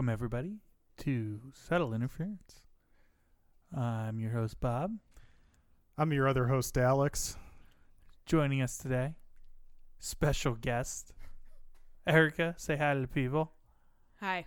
Welcome, 0.00 0.08
everybody, 0.08 0.56
to 1.00 1.40
Subtle 1.52 1.92
Interference. 1.92 2.62
I'm 3.76 4.18
your 4.18 4.30
host, 4.30 4.58
Bob. 4.58 4.92
I'm 5.98 6.10
your 6.10 6.26
other 6.26 6.46
host, 6.46 6.78
Alex. 6.78 7.36
Joining 8.24 8.62
us 8.62 8.78
today, 8.78 9.16
special 9.98 10.54
guest, 10.54 11.12
Erica. 12.06 12.54
Say 12.56 12.78
hi 12.78 12.94
to 12.94 13.00
the 13.02 13.08
people. 13.08 13.52
Hi. 14.20 14.46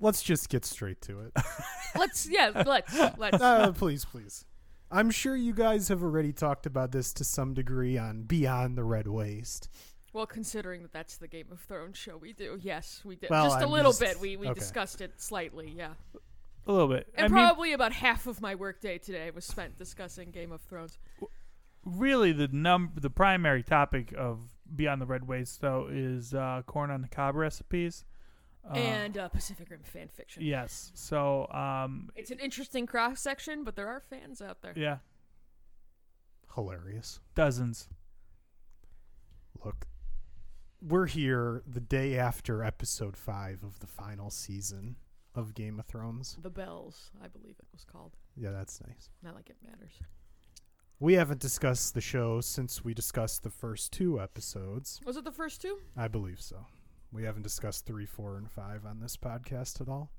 Let's 0.00 0.22
just 0.22 0.48
get 0.48 0.64
straight 0.64 1.02
to 1.02 1.20
it. 1.20 1.32
Let's 1.94 2.26
yeah, 2.30 2.62
let's 2.64 2.98
let's 3.18 3.42
uh, 3.42 3.72
please, 3.72 4.06
please. 4.06 4.46
I'm 4.90 5.10
sure 5.10 5.36
you 5.36 5.52
guys 5.52 5.88
have 5.88 6.02
already 6.02 6.32
talked 6.32 6.64
about 6.64 6.92
this 6.92 7.12
to 7.12 7.24
some 7.24 7.52
degree 7.52 7.98
on 7.98 8.22
Beyond 8.22 8.78
the 8.78 8.84
Red 8.84 9.06
Waste. 9.06 9.68
Well 10.12 10.26
considering 10.26 10.82
that 10.82 10.92
that's 10.92 11.16
the 11.16 11.28
Game 11.28 11.46
of 11.50 11.60
Thrones 11.60 11.96
show 11.96 12.16
we 12.16 12.32
do. 12.32 12.58
Yes, 12.60 13.00
we 13.04 13.16
did. 13.16 13.30
Well, 13.30 13.44
just 13.46 13.60
a 13.60 13.64
I'm 13.64 13.70
little 13.70 13.92
just- 13.92 14.00
bit. 14.00 14.20
We 14.20 14.36
we 14.36 14.48
okay. 14.48 14.58
discussed 14.58 15.00
it 15.00 15.20
slightly, 15.20 15.72
yeah. 15.76 15.92
A 16.66 16.70
little 16.72 16.88
bit. 16.88 17.08
And 17.16 17.24
I 17.24 17.28
mean, 17.28 17.32
probably 17.46 17.72
about 17.72 17.92
half 17.92 18.26
of 18.28 18.40
my 18.40 18.54
workday 18.54 18.96
today 18.98 19.30
was 19.30 19.44
spent 19.44 19.76
discussing 19.78 20.30
Game 20.30 20.52
of 20.52 20.60
Thrones. 20.60 20.96
really, 21.84 22.30
the 22.32 22.48
num 22.52 22.92
the 22.94 23.10
primary 23.10 23.62
topic 23.64 24.12
of 24.16 24.40
Beyond 24.74 25.02
the 25.02 25.06
Red 25.06 25.26
Waste, 25.26 25.60
though, 25.60 25.88
is 25.90 26.32
uh, 26.34 26.62
corn 26.66 26.90
on 26.90 27.02
the 27.02 27.08
cob 27.08 27.34
recipes. 27.34 28.04
Uh, 28.70 28.74
and 28.74 29.18
uh, 29.18 29.28
Pacific 29.28 29.68
Rim 29.70 29.80
fan 29.82 30.06
fiction. 30.06 30.44
yes, 30.44 30.92
so 30.94 31.48
um, 31.48 32.10
It's 32.14 32.30
an 32.30 32.38
interesting 32.38 32.86
cross 32.86 33.20
section, 33.20 33.64
but 33.64 33.74
there 33.74 33.88
are 33.88 33.98
fans 34.08 34.40
out 34.40 34.62
there. 34.62 34.72
yeah, 34.76 34.98
Hilarious. 36.54 37.18
dozens. 37.34 37.88
Look, 39.64 39.86
we're 40.82 41.06
here 41.06 41.62
the 41.66 41.80
day 41.80 42.18
after 42.18 42.64
episode 42.64 43.16
five 43.16 43.62
of 43.62 43.78
the 43.78 43.86
final 43.86 44.30
season 44.30 44.96
of 45.34 45.54
Game 45.54 45.78
of 45.78 45.86
Thrones. 45.86 46.36
The 46.42 46.50
Bells, 46.50 47.10
I 47.22 47.28
believe 47.28 47.54
it 47.58 47.68
was 47.72 47.84
called. 47.84 48.16
Yeah, 48.36 48.50
that's 48.50 48.80
nice. 48.86 49.10
Not 49.22 49.34
like 49.34 49.48
it 49.48 49.56
matters. 49.64 49.92
We 50.98 51.14
haven't 51.14 51.40
discussed 51.40 51.94
the 51.94 52.00
show 52.00 52.40
since 52.40 52.84
we 52.84 52.94
discussed 52.94 53.42
the 53.42 53.50
first 53.50 53.92
two 53.92 54.20
episodes. 54.20 55.00
Was 55.04 55.16
it 55.16 55.24
the 55.24 55.32
first 55.32 55.62
two? 55.62 55.78
I 55.96 56.08
believe 56.08 56.40
so. 56.40 56.66
We 57.12 57.24
haven't 57.24 57.42
discussed 57.42 57.86
three, 57.86 58.06
four, 58.06 58.36
and 58.36 58.50
five 58.50 58.84
on 58.84 59.00
this 59.00 59.16
podcast 59.16 59.80
at 59.80 59.88
all. 59.88 60.10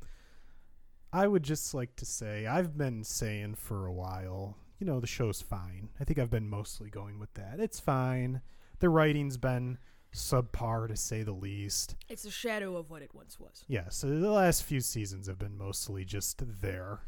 I 1.11 1.27
would 1.27 1.43
just 1.43 1.73
like 1.73 1.95
to 1.97 2.05
say 2.05 2.47
I've 2.47 2.77
been 2.77 3.03
saying 3.03 3.55
for 3.55 3.85
a 3.85 3.93
while, 3.93 4.57
you 4.79 4.87
know, 4.87 4.99
the 4.99 5.07
show's 5.07 5.41
fine. 5.41 5.89
I 5.99 6.03
think 6.05 6.19
I've 6.19 6.31
been 6.31 6.49
mostly 6.49 6.89
going 6.89 7.19
with 7.19 7.33
that. 7.33 7.59
It's 7.59 7.79
fine. 7.79 8.41
The 8.79 8.89
writing's 8.89 9.37
been 9.37 9.77
subpar 10.13 10.87
to 10.87 10.95
say 10.95 11.23
the 11.23 11.33
least. 11.33 11.95
It's 12.09 12.25
a 12.25 12.31
shadow 12.31 12.77
of 12.77 12.89
what 12.89 13.01
it 13.01 13.13
once 13.13 13.39
was. 13.39 13.65
Yeah, 13.67 13.89
so 13.89 14.07
the 14.07 14.31
last 14.31 14.63
few 14.63 14.79
seasons 14.79 15.27
have 15.27 15.39
been 15.39 15.57
mostly 15.57 16.05
just 16.05 16.41
there. 16.61 17.01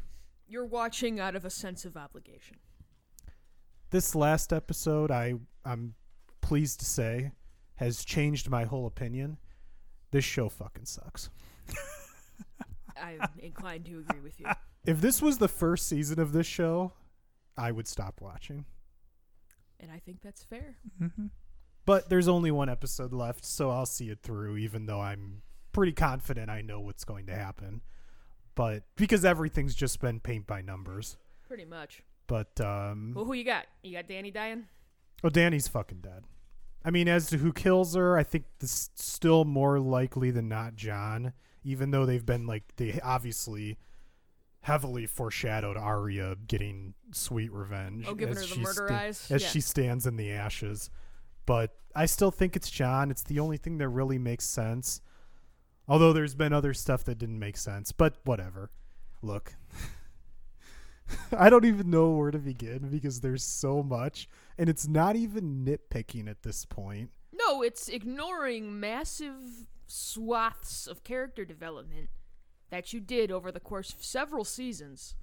You're 0.48 0.66
watching 0.66 1.18
out 1.18 1.34
of 1.36 1.44
a 1.44 1.50
sense 1.50 1.84
of 1.84 1.96
obligation. 1.96 2.58
This 3.90 4.14
last 4.14 4.52
episode, 4.52 5.10
I 5.10 5.34
I'm 5.64 5.94
pleased 6.40 6.80
to 6.80 6.86
say, 6.86 7.32
has 7.76 8.04
changed 8.04 8.50
my 8.50 8.64
whole 8.64 8.86
opinion. 8.86 9.38
This 10.10 10.24
show 10.24 10.48
fucking 10.48 10.84
sucks. 10.86 11.30
I'm 13.02 13.20
inclined 13.38 13.84
to 13.86 13.98
agree 13.98 14.20
with 14.20 14.38
you. 14.40 14.46
If 14.86 15.00
this 15.00 15.20
was 15.20 15.38
the 15.38 15.48
first 15.48 15.88
season 15.88 16.20
of 16.20 16.30
this 16.32 16.46
show, 16.46 16.92
I 17.58 17.72
would 17.72 17.88
stop 17.88 18.20
watching. 18.20 18.66
And 19.80 19.90
I 19.90 19.98
think 19.98 20.22
that's 20.22 20.44
fair. 20.44 20.76
hmm 21.00 21.26
But 21.86 22.08
there's 22.10 22.28
only 22.28 22.50
one 22.50 22.68
episode 22.68 23.12
left, 23.12 23.44
so 23.44 23.70
I'll 23.70 23.86
see 23.86 24.10
it 24.10 24.18
through, 24.22 24.56
even 24.58 24.86
though 24.86 25.00
I'm 25.00 25.42
pretty 25.72 25.92
confident 25.92 26.50
I 26.50 26.60
know 26.60 26.80
what's 26.80 27.04
going 27.04 27.26
to 27.26 27.34
happen. 27.34 27.80
But 28.54 28.84
because 28.96 29.24
everything's 29.24 29.74
just 29.74 30.00
been 30.00 30.18
paint 30.20 30.46
by 30.46 30.62
numbers. 30.62 31.16
Pretty 31.46 31.64
much. 31.64 32.02
But 32.26 32.60
um 32.60 33.12
Well, 33.14 33.24
who 33.24 33.34
you 33.34 33.44
got? 33.44 33.66
You 33.82 33.92
got 33.92 34.08
Dany 34.08 34.32
dying? 34.34 34.66
oh 35.24 35.28
Dany's 35.28 35.68
fucking 35.68 36.00
dead. 36.00 36.24
I 36.84 36.90
mean, 36.90 37.08
as 37.08 37.28
to 37.30 37.38
who 37.38 37.52
kills 37.52 37.94
her, 37.94 38.16
I 38.16 38.22
think 38.22 38.44
this 38.60 38.90
still 38.94 39.44
more 39.44 39.78
likely 39.78 40.30
than 40.30 40.48
not 40.48 40.74
Jon, 40.76 41.32
even 41.64 41.90
though 41.90 42.04
they've 42.06 42.24
been 42.26 42.46
like 42.46 42.64
they 42.76 42.98
obviously 43.02 43.78
heavily 44.60 45.06
foreshadowed 45.06 45.76
Arya 45.76 46.36
getting 46.48 46.94
sweet 47.12 47.52
revenge. 47.52 48.06
Oh, 48.08 48.14
giving 48.14 48.36
as 48.36 48.42
her 48.42 48.48
the 48.48 48.54
she 48.54 48.60
murder 48.60 48.86
sta- 48.88 48.94
eyes? 48.94 49.30
as 49.30 49.42
Yeah. 49.42 49.48
she 49.48 49.60
stands 49.60 50.06
in 50.06 50.16
the 50.16 50.32
ashes. 50.32 50.90
But 51.46 51.76
I 51.94 52.06
still 52.06 52.30
think 52.30 52.56
it's 52.56 52.70
Jon. 52.70 53.10
It's 53.10 53.22
the 53.22 53.40
only 53.40 53.56
thing 53.56 53.78
that 53.78 53.88
really 53.88 54.18
makes 54.18 54.44
sense. 54.44 55.00
Although 55.88 56.12
there's 56.12 56.34
been 56.34 56.52
other 56.52 56.74
stuff 56.74 57.04
that 57.04 57.18
didn't 57.18 57.38
make 57.38 57.56
sense, 57.56 57.92
but 57.92 58.16
whatever. 58.24 58.70
Look, 59.22 59.54
I 61.32 61.48
don't 61.48 61.64
even 61.64 61.90
know 61.90 62.10
where 62.10 62.32
to 62.32 62.38
begin 62.38 62.88
because 62.90 63.20
there's 63.20 63.44
so 63.44 63.82
much, 63.82 64.28
and 64.58 64.68
it's 64.68 64.88
not 64.88 65.16
even 65.16 65.64
nitpicking 65.64 66.28
at 66.28 66.42
this 66.42 66.64
point. 66.64 67.10
No, 67.32 67.62
it's 67.62 67.88
ignoring 67.88 68.80
massive 68.80 69.66
swaths 69.86 70.86
of 70.86 71.04
character 71.04 71.44
development 71.44 72.08
that 72.70 72.92
you 72.92 73.00
did 73.00 73.30
over 73.30 73.52
the 73.52 73.60
course 73.60 73.92
of 73.92 74.02
several 74.02 74.44
seasons 74.44 75.14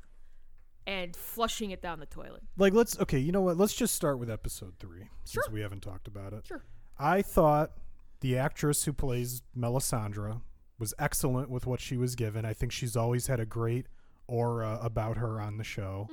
and 0.86 1.16
flushing 1.16 1.72
it 1.72 1.82
down 1.82 2.00
the 2.00 2.06
toilet. 2.06 2.44
Like, 2.58 2.74
let's 2.74 3.00
okay, 3.00 3.20
you 3.20 3.32
know 3.32 3.42
what? 3.42 3.58
Let's 3.58 3.74
just 3.74 3.96
start 3.96 4.20
with 4.20 4.30
episode 4.30 4.74
three 4.80 5.10
since 5.24 5.46
Sure. 5.46 5.54
we 5.54 5.62
haven't 5.62 5.82
talked 5.82 6.08
about 6.08 6.34
it. 6.34 6.46
Sure. 6.48 6.64
I 6.98 7.22
thought 7.22 7.72
the 8.20 8.38
actress 8.38 8.84
who 8.86 8.94
plays 8.94 9.42
Melisandre 9.58 10.42
was 10.80 10.94
excellent 11.00 11.50
with 11.50 11.66
what 11.66 11.80
she 11.80 11.98
was 11.98 12.16
given. 12.16 12.46
I 12.46 12.54
think 12.54 12.72
she's 12.72 12.96
always 12.96 13.28
had 13.28 13.40
a 13.40 13.46
great 13.46 13.88
aura 14.28 14.80
about 14.82 15.18
her 15.18 15.40
on 15.42 15.58
the 15.58 15.64
show. 15.64 16.08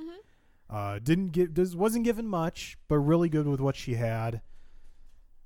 Uh, 0.69 0.99
didn't 0.99 1.53
does 1.53 1.75
wasn't 1.75 2.05
given 2.05 2.27
much, 2.27 2.77
but 2.87 2.97
really 2.99 3.27
good 3.29 3.47
with 3.47 3.59
what 3.59 3.75
she 3.75 3.95
had. 3.95 4.41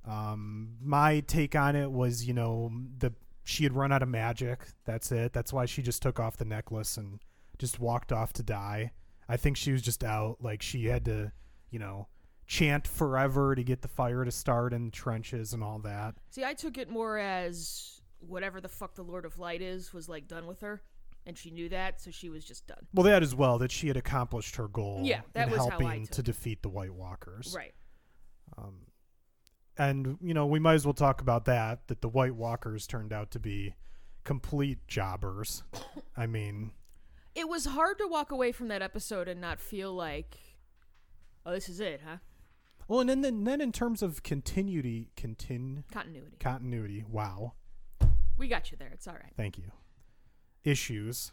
Um, 0.06 0.75
my 0.84 1.22
take 1.22 1.56
on 1.56 1.75
it 1.75 1.92
was, 1.92 2.25
you 2.28 2.34
know, 2.34 2.72
the 3.00 3.13
she 3.44 3.63
had 3.63 3.74
run 3.75 3.92
out 3.92 4.03
of 4.03 4.09
magic. 4.09 4.59
That's 4.86 5.12
it. 5.12 5.34
That's 5.34 5.52
why 5.53 5.66
she 5.66 5.81
just 5.81 6.02
took 6.02 6.19
off 6.19 6.38
the 6.38 6.46
necklace 6.46 6.97
and 6.97 7.19
just 7.57 7.80
walked 7.80 8.12
off 8.12 8.34
to 8.34 8.44
die. 8.44 8.92
I 9.28 9.38
think 9.38 9.58
she 9.58 9.72
was 9.72 9.81
just 9.81 10.03
out. 10.03 10.38
Like 10.41 10.62
she 10.62 10.86
had 10.86 11.06
to, 11.06 11.31
you 11.72 11.80
know, 11.80 12.08
chant 12.47 12.88
forever 12.88 13.56
to 13.56 13.63
get 13.63 13.81
the 13.81 13.88
fire 13.88 14.24
to 14.24 14.31
start 14.31 14.74
in 14.74 14.86
the 14.86 14.91
trenches 14.91 15.53
and 15.53 15.63
all 15.63 15.80
that. 15.80 16.16
See, 16.30 16.44
I 16.44 16.53
took 16.53 16.78
it 16.78 16.90
more 16.90 17.18
as 17.18 18.02
whatever 18.19 18.62
the 18.62 18.69
fuck 18.69 18.96
the 18.96 19.03
Lord 19.03 19.25
of 19.25 19.40
Light 19.40 19.62
is 19.62 19.94
was 19.94 20.08
like 20.08 20.28
done 20.28 20.47
with 20.47 20.62
her, 20.62 20.81
and 21.25 21.38
she 21.38 21.52
knew 21.52 21.69
that, 21.69 22.02
so 22.02 22.12
she 22.12 22.30
was 22.30 22.46
just 22.46 22.68
done. 22.68 22.86
Well, 22.94 23.03
that 23.06 23.24
as 23.24 23.36
well 23.36 23.58
that 23.59 23.72
she 23.72 23.88
had 23.88 23.97
accomplished 23.97 24.56
her 24.58 24.68
goal. 24.68 25.02
Yeah, 25.03 25.22
that 25.34 25.47
in 25.47 25.52
was 25.53 25.59
how 25.59 25.68
I 25.68 25.69
helping 25.69 26.03
took 26.06 26.12
to 26.16 26.22
it. 26.22 26.25
defeat 26.25 26.62
the 26.62 26.69
White 26.69 26.94
Walkers. 26.94 27.53
Right. 27.56 27.74
Um, 28.57 28.75
and 29.78 30.18
you 30.22 30.34
know 30.34 30.46
we 30.46 30.59
might 30.59 30.75
as 30.75 30.86
well 30.86 30.94
talk 30.94 31.22
about 31.22 31.46
that. 31.46 31.88
That 31.88 32.02
the 32.02 32.09
White 32.09 32.36
Walkers 32.36 32.88
turned 32.88 33.12
out 33.12 33.31
to 33.31 33.40
be 33.40 33.75
complete 34.24 34.80
jobbers. 34.88 35.63
I 36.18 36.28
mean, 36.28 36.72
It 37.35 37.50
was 37.50 37.66
hard 37.66 37.97
to 38.00 38.07
walk 38.07 38.31
away 38.31 38.51
from 38.54 38.69
that 38.69 38.81
episode 38.81 39.27
and 39.27 39.42
not 39.42 39.60
feel 39.60 39.94
like, 39.94 40.38
oh, 41.45 41.51
this 41.51 41.68
is 41.69 41.80
it, 41.80 42.01
huh? 42.07 42.18
well, 42.88 43.01
and 43.01 43.10
then 43.10 43.21
then, 43.21 43.44
then 43.44 43.62
in 43.62 43.71
terms 43.71 44.01
of 44.01 44.24
continuity, 44.24 45.10
contin 45.18 45.83
Continuity. 45.92 46.38
continuity. 46.39 47.04
Wow, 47.10 47.54
We 48.38 48.48
got 48.48 48.71
you 48.71 48.77
there. 48.77 48.89
It's 48.94 49.07
all 49.07 49.15
right. 49.15 49.33
thank 49.36 49.57
you. 49.57 49.71
Issues. 50.63 51.31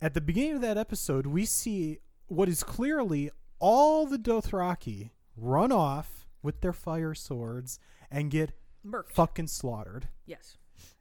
At 0.00 0.14
the 0.14 0.20
beginning 0.20 0.56
of 0.56 0.60
that 0.62 0.76
episode, 0.76 1.26
we 1.26 1.44
see 1.44 1.98
what 2.26 2.48
is 2.48 2.64
clearly 2.64 3.30
all 3.60 4.06
the 4.06 4.18
Dothraki 4.18 5.10
run 5.36 5.70
off 5.70 6.26
with 6.42 6.60
their 6.60 6.72
fire 6.72 7.14
swords 7.14 7.78
and 8.10 8.30
get 8.30 8.52
Merc. 8.82 9.10
fucking 9.12 9.46
slaughtered. 9.46 10.08
Yes. 10.26 10.56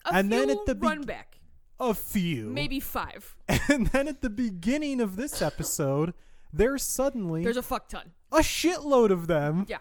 A 0.05 0.13
And 0.13 0.31
then 0.31 0.49
at 0.51 0.65
the 0.67 0.75
beg- 0.75 0.83
run 0.83 1.01
back. 1.01 1.39
A 1.81 1.93
few. 1.95 2.45
Maybe 2.49 2.79
five. 2.79 3.35
And 3.67 3.87
then 3.87 4.07
at 4.07 4.21
the 4.21 4.29
beginning 4.29 5.01
of 5.01 5.15
this 5.15 5.41
episode, 5.41 6.13
there's 6.53 6.83
suddenly 6.83 7.43
There's 7.43 7.57
a 7.57 7.61
fuck 7.63 7.89
ton. 7.89 8.11
a 8.31 8.39
shitload 8.39 9.09
of 9.09 9.27
them. 9.27 9.65
Yeah. 9.67 9.79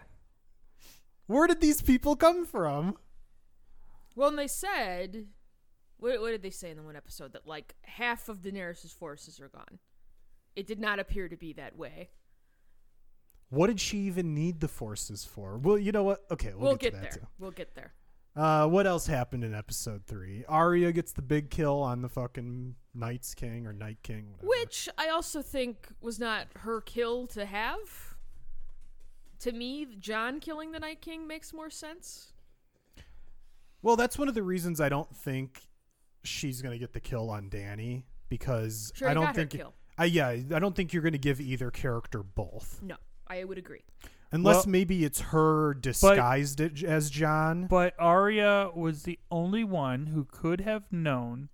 Where 1.27 1.45
did 1.47 1.61
these 1.61 1.81
people 1.81 2.15
come 2.15 2.45
from? 2.45 2.97
Well, 4.15 4.29
and 4.29 4.37
they 4.39 4.47
said, 4.47 5.27
what, 5.97 6.19
what 6.21 6.31
did 6.31 6.41
they 6.41 6.49
say 6.49 6.71
in 6.71 6.77
the 6.77 6.83
one 6.83 6.95
episode? 6.95 7.33
That 7.33 7.45
like 7.47 7.75
half 7.83 8.27
of 8.29 8.41
Daenerys' 8.41 8.93
forces 8.93 9.39
are 9.39 9.49
gone. 9.49 9.79
It 10.55 10.67
did 10.67 10.79
not 10.79 10.99
appear 10.99 11.29
to 11.29 11.37
be 11.37 11.53
that 11.53 11.77
way. 11.77 12.09
What 13.49 13.67
did 13.67 13.79
she 13.79 13.99
even 13.99 14.33
need 14.33 14.59
the 14.59 14.67
forces 14.67 15.23
for? 15.25 15.57
Well, 15.57 15.77
you 15.77 15.91
know 15.91 16.03
what? 16.03 16.21
Okay, 16.31 16.49
we'll, 16.53 16.69
We'll, 16.69 16.75
get, 16.75 16.91
get, 16.93 16.93
to 16.93 16.95
that 16.97 17.11
there. 17.11 17.19
too. 17.21 17.27
We'll 17.39 17.51
get 17.51 17.75
there. 17.75 17.93
Uh, 18.35 18.65
what 18.67 18.87
else 18.87 19.07
happened 19.07 19.43
in 19.43 19.53
episode 19.53 20.05
three? 20.05 20.45
Arya 20.47 20.91
gets 20.93 21.11
the 21.11 21.21
big 21.21 21.49
kill 21.49 21.81
on 21.81 22.01
the 22.01 22.09
fucking 22.09 22.75
Night's 22.93 23.33
King 23.33 23.67
or 23.67 23.73
Night 23.73 23.97
King, 24.03 24.27
whatever. 24.31 24.47
Which 24.47 24.87
I 24.97 25.09
also 25.09 25.41
think 25.41 25.87
was 25.99 26.17
not 26.19 26.47
her 26.59 26.79
kill 26.81 27.27
to 27.27 27.45
have. 27.45 28.15
To 29.39 29.51
me, 29.51 29.87
Jon 29.99 30.39
killing 30.39 30.71
the 30.71 30.79
Night 30.79 31.01
King 31.01 31.27
makes 31.27 31.51
more 31.53 31.69
sense. 31.69 32.31
Well, 33.81 33.95
that's 33.95 34.17
one 34.17 34.27
of 34.27 34.35
the 34.35 34.43
reasons 34.43 34.79
I 34.79 34.89
don't 34.89 35.13
think 35.13 35.63
she's 36.23 36.61
gonna 36.61 36.77
get 36.77 36.93
the 36.93 36.99
kill 36.99 37.29
on 37.29 37.49
Dany 37.49 38.03
because 38.29 38.91
Sure, 38.95 39.09
I 39.09 39.13
don't 39.13 39.33
think. 39.33 39.59
I 39.97 40.05
yeah 40.05 40.29
I 40.29 40.59
don't 40.59 40.75
think 40.75 40.93
you're 40.93 41.03
gonna 41.03 41.17
give 41.17 41.41
either 41.41 41.69
character 41.69 42.23
both 42.23 42.79
No, 42.81 42.95
I 43.27 43.43
would 43.43 43.57
agree. 43.57 43.83
Unless 44.31 44.65
Well- 44.65 44.71
maybe 44.71 45.03
it's 45.03 45.19
her 45.21 45.73
disguised 45.73 46.59
it 46.61 46.83
as 46.83 47.09
Jon. 47.09 47.67
But 47.67 47.93
Arya 47.99 48.71
was 48.73 49.03
the 49.03 49.19
only 49.29 49.63
one 49.63 50.07
who 50.07 50.23
could 50.25 50.61
have 50.61 50.91
known 50.91 51.49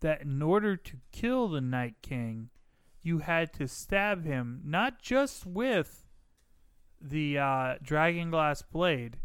that 0.00 0.22
in 0.22 0.42
order 0.42 0.76
to 0.76 0.96
kill 1.12 1.48
the 1.48 1.60
Night 1.60 1.96
King, 2.02 2.50
you 3.02 3.18
had 3.18 3.52
to 3.54 3.68
stab 3.68 4.24
him 4.24 4.60
not 4.64 5.00
just 5.00 5.46
with 5.46 6.04
the 7.00 7.38
uh, 7.38 7.74
dragon 7.82 8.30
glass 8.30 8.62
blade, 8.62 9.18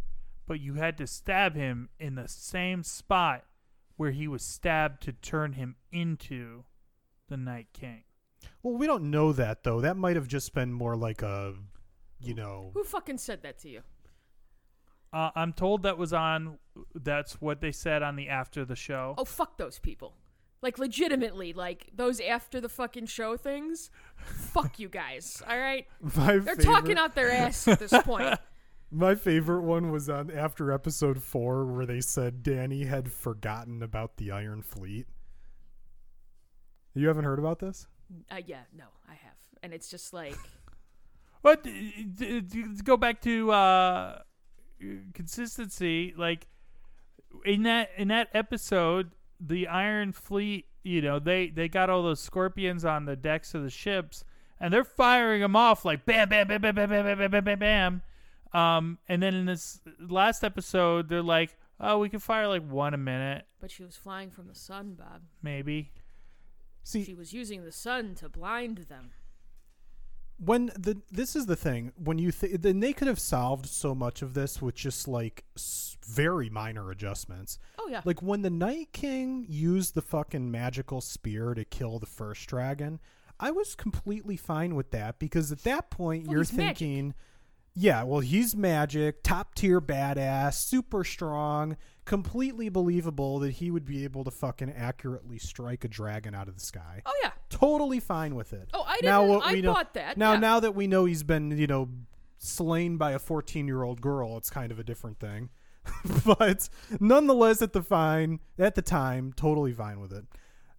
but 0.45 0.59
you 0.59 0.75
had 0.75 0.97
to 0.97 1.07
stab 1.07 1.55
him 1.55 1.89
in 1.99 2.15
the 2.15 2.27
same 2.27 2.83
spot 2.83 3.45
where 3.97 4.11
he 4.11 4.27
was 4.27 4.43
stabbed 4.43 5.01
to 5.03 5.11
turn 5.13 5.53
him 5.53 5.75
into 5.91 6.63
the 7.29 7.37
Night 7.37 7.67
King. 7.73 8.03
well, 8.61 8.75
we 8.77 8.85
don't 8.85 9.09
know 9.09 9.31
that 9.33 9.63
though. 9.63 9.81
That 9.81 9.97
might 9.97 10.15
have 10.15 10.27
just 10.27 10.53
been 10.53 10.71
more 10.73 10.95
like 10.95 11.21
a, 11.21 11.55
you 12.23 12.33
know, 12.33 12.71
Who 12.73 12.83
fucking 12.83 13.17
said 13.17 13.43
that 13.43 13.59
to 13.59 13.69
you? 13.69 13.81
Uh, 15.13 15.29
I'm 15.35 15.51
told 15.53 15.83
that 15.83 15.97
was 15.97 16.13
on. 16.13 16.57
That's 16.95 17.41
what 17.41 17.59
they 17.61 17.71
said 17.71 18.01
on 18.01 18.15
the 18.15 18.29
after 18.29 18.63
the 18.63 18.75
show. 18.75 19.15
Oh, 19.17 19.25
fuck 19.25 19.57
those 19.57 19.77
people. 19.79 20.15
Like, 20.61 20.77
legitimately, 20.77 21.53
like, 21.53 21.89
those 21.93 22.21
after 22.21 22.61
the 22.61 22.69
fucking 22.69 23.07
show 23.07 23.35
things. 23.35 23.89
fuck 24.15 24.79
you 24.79 24.87
guys, 24.89 25.41
alright? 25.49 25.87
my 25.99 26.37
They're 26.37 26.41
favorite, 26.55 26.63
talking 26.63 26.97
out 26.97 27.15
their 27.15 27.31
ass 27.31 27.67
at 27.67 27.79
this 27.79 27.91
point. 28.03 28.39
My 28.91 29.15
favorite 29.15 29.63
one 29.63 29.91
was 29.91 30.07
on 30.07 30.29
after 30.29 30.71
episode 30.71 31.23
four 31.23 31.65
where 31.65 31.85
they 31.85 31.99
said 31.99 32.43
Dany 32.43 32.85
had 32.85 33.11
forgotten 33.11 33.81
about 33.81 34.17
the 34.17 34.31
Iron 34.31 34.61
Fleet. 34.61 35.07
You 36.93 37.07
haven't 37.07 37.23
heard 37.23 37.39
about 37.39 37.59
this? 37.59 37.87
Uh, 38.29 38.41
yeah, 38.45 38.61
no, 38.77 38.85
I 39.09 39.13
have. 39.13 39.35
And 39.63 39.73
it's 39.73 39.89
just 39.89 40.13
like, 40.13 40.35
But 41.41 41.63
d- 41.63 42.05
d- 42.15 42.41
d- 42.41 42.63
to 42.77 42.83
go 42.83 42.97
back 42.97 43.21
to 43.21 43.51
uh, 43.51 44.19
consistency, 45.13 46.13
like 46.17 46.47
in 47.45 47.63
that 47.63 47.89
in 47.97 48.09
that 48.09 48.29
episode, 48.33 49.11
the 49.39 49.67
Iron 49.67 50.11
Fleet, 50.11 50.65
you 50.83 51.01
know, 51.01 51.19
they 51.19 51.49
they 51.49 51.67
got 51.67 51.89
all 51.89 52.03
those 52.03 52.19
scorpions 52.19 52.85
on 52.85 53.05
the 53.05 53.15
decks 53.15 53.53
of 53.53 53.63
the 53.63 53.69
ships, 53.69 54.23
and 54.59 54.73
they're 54.73 54.83
firing 54.83 55.41
them 55.41 55.55
off 55.55 55.85
like 55.85 56.05
bam, 56.05 56.29
bam, 56.29 56.47
bam, 56.47 56.61
bam, 56.61 56.75
bam, 56.75 56.89
bam, 56.89 57.05
bam, 57.05 57.17
bam, 57.17 57.31
bam, 57.31 57.43
bam, 57.43 57.59
bam. 57.59 58.01
Um, 58.53 58.97
and 59.07 59.23
then 59.23 59.33
in 59.33 59.45
this 59.45 59.79
last 59.99 60.43
episode, 60.43 61.07
they're 61.07 61.21
like, 61.21 61.55
oh, 61.79 61.99
we 61.99 62.09
can 62.09 62.19
fire 62.19 62.47
like 62.49 62.67
one 62.69 62.93
a 62.93 62.97
minute, 62.97 63.45
but 63.61 63.71
she 63.71 63.83
was 63.83 63.95
flying 63.95 64.29
from 64.29 64.47
the 64.47 64.55
sun, 64.55 64.95
Bob. 64.99 65.21
maybe. 65.41 65.91
See, 66.83 67.03
She 67.05 67.13
was 67.13 67.31
using 67.31 67.63
the 67.63 67.71
sun 67.71 68.15
to 68.15 68.27
blind 68.27 68.79
them. 68.89 69.11
When 70.43 70.67
the 70.77 70.99
this 71.11 71.35
is 71.35 71.45
the 71.45 71.55
thing 71.55 71.91
when 71.95 72.17
you 72.17 72.31
th- 72.31 72.61
then 72.61 72.79
they 72.79 72.93
could 72.93 73.07
have 73.07 73.19
solved 73.19 73.65
so 73.67 73.93
much 73.93 74.21
of 74.21 74.33
this 74.33 74.61
with 74.61 74.73
just 74.75 75.07
like 75.07 75.43
s- 75.55 75.97
very 76.05 76.49
minor 76.49 76.89
adjustments 76.89 77.59
Oh, 77.77 77.87
yeah. 77.89 78.01
like 78.05 78.21
when 78.21 78.41
the 78.41 78.49
night 78.49 78.89
king 78.91 79.45
used 79.47 79.93
the 79.93 80.01
fucking 80.01 80.49
magical 80.49 80.99
spear 81.01 81.53
to 81.53 81.63
kill 81.63 81.99
the 81.99 82.05
first 82.07 82.47
dragon 82.47 82.99
i 83.39 83.51
was 83.51 83.75
completely 83.75 84.35
fine 84.37 84.73
with 84.75 84.91
that 84.91 85.19
because 85.19 85.51
at 85.51 85.63
that 85.63 85.89
point 85.91 86.25
Well, 86.27 86.37
you're 86.37 86.45
thinking 86.45 87.07
magic. 87.09 87.15
Yeah 87.73 88.03
well 88.03 88.19
he's 88.19 88.55
magic 88.55 89.23
top 89.23 89.55
tier 89.55 89.79
badass 89.79 90.55
super 90.55 91.03
strong 91.03 91.77
completely 92.03 92.67
believable 92.67 93.39
that 93.39 93.51
he 93.51 93.71
would 93.71 93.85
be 93.85 94.03
able 94.03 94.23
to 94.23 94.31
fucking 94.31 94.71
accurately 94.71 95.37
strike 95.37 95.83
a 95.83 95.87
dragon 95.87 96.33
out 96.35 96.47
of 96.49 96.55
the 96.55 96.61
sky 96.61 97.01
oh, 97.05 97.13
yeah. 97.23 97.31
totally 97.49 97.99
fine 97.99 98.35
with 98.35 98.51
it. 98.53 98.69
Oh, 98.73 98.83
I 98.85 98.97
now 99.03 99.21
didn't- 99.21 99.35
what 99.35 99.45
I 99.45 99.53
we 99.53 99.61
know, 99.61 99.73
bought 99.73 99.93
that, 99.93 100.17
Now, 100.17 100.33
yeah. 100.33 100.39
now 100.39 100.59
that 100.59 100.75
we 100.75 100.87
know 100.87 101.05
he's 101.05 101.23
been, 101.23 101.57
you 101.57 101.67
know, 101.67 101.89
slain 102.39 102.97
by 102.97 103.11
a 103.11 103.19
14 103.19 103.67
year 103.67 103.83
old 103.83 104.01
girl, 104.01 104.35
it's 104.37 104.49
kind 104.49 104.71
of 104.71 104.79
a 104.79 104.83
different 104.83 105.19
thing. 105.19 105.49
but 106.25 106.67
nonetheless, 106.99 107.61
at 107.61 107.73
the 107.73 107.81
fine 107.83 108.39
at 108.59 108.75
the 108.75 108.81
time, 108.81 109.31
totally 109.35 109.73
fine 109.73 109.99
with 109.99 110.11
it. 110.11 110.25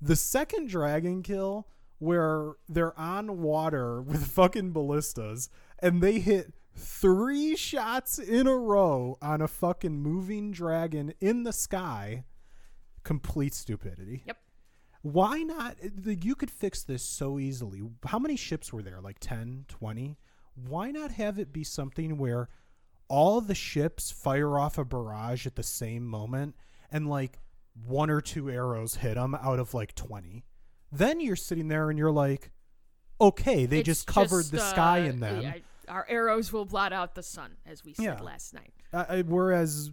The 0.01 0.17
second 0.17 0.69
dragon 0.69 1.23
kill, 1.23 1.69
where 1.99 2.53
they're 2.69 2.99
on 2.99 3.41
water 3.41 4.03
with 4.03 4.27
fucking 4.27 4.73
ballistas, 4.73 5.49
and 5.79 6.03
they 6.03 6.19
hit 6.21 6.53
three 6.77 7.57
shots 7.57 8.19
in 8.19 8.47
a 8.47 8.57
row 8.57 9.19
on 9.21 9.41
a 9.41 9.49
fucking 9.49 10.01
moving 10.01 10.53
dragon 10.53 11.13
in 11.21 11.43
the 11.45 11.53
sky. 11.53 12.25
Complete 13.05 13.55
stupidity. 13.55 14.23
Yep. 14.27 14.39
Why 15.03 15.43
not? 15.43 15.77
You 16.05 16.35
could 16.37 16.51
fix 16.51 16.83
this 16.85 17.03
so 17.03 17.39
easily. 17.39 17.83
How 18.07 18.19
many 18.19 18.37
ships 18.37 18.73
were 18.73 18.83
there? 18.83 19.01
Like 19.01 19.19
10, 19.21 19.65
20? 19.69 20.17
Why 20.55 20.91
not 20.91 21.11
have 21.13 21.39
it 21.39 21.53
be 21.53 21.65
something 21.65 22.19
where 22.19 22.49
all 23.09 23.41
the 23.41 23.55
ships 23.55 24.11
fire 24.13 24.59
off 24.59 24.79
a 24.79 24.85
barrage 24.85 25.47
at 25.47 25.57
the 25.57 25.63
same 25.63 26.07
moment 26.07 26.55
and 26.91 27.09
like 27.09 27.39
one 27.75 28.11
or 28.11 28.21
two 28.21 28.49
arrows 28.51 28.97
hit 28.97 29.15
them 29.15 29.35
out 29.35 29.59
of 29.59 29.75
like 29.75 29.95
20? 29.97 30.45
Then 30.93 31.21
you're 31.21 31.37
sitting 31.37 31.69
there 31.69 31.91
and 31.91 31.99
you're 31.99 32.13
like, 32.13 32.53
okay, 33.21 33.67
they 33.67 33.79
It's 33.81 33.87
just 33.87 34.07
covered 34.07 34.45
the 34.47 34.59
sky 34.61 35.01
uh, 35.03 35.05
in 35.07 35.21
them. 35.21 35.43
yeah, 35.43 35.55
our 35.93 36.07
arrows 36.09 36.53
will 36.53 36.65
blot 36.65 36.93
out 36.93 37.15
the 37.15 37.23
sun, 37.23 37.57
as 37.67 37.85
we 37.85 37.93
said 37.95 38.05
Yeah. 38.05 38.21
last 38.21 38.55
night. 38.55 38.73
Uh, 38.93 39.23
whereas, 39.25 39.91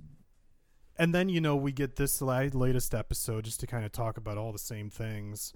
and 0.98 1.13
then 1.13 1.30
you 1.30 1.42
know 1.42 1.56
we 1.56 1.72
get 1.72 1.98
this 1.98 2.22
la- 2.22 2.48
latest 2.54 2.96
episode 2.96 3.46
just 3.46 3.60
to 3.60 3.68
kind 3.68 3.86
of 3.86 3.92
talk 3.92 4.18
about 4.18 4.38
all 4.38 4.51
the 4.51 4.57
same 4.60 4.90
things. 4.90 5.54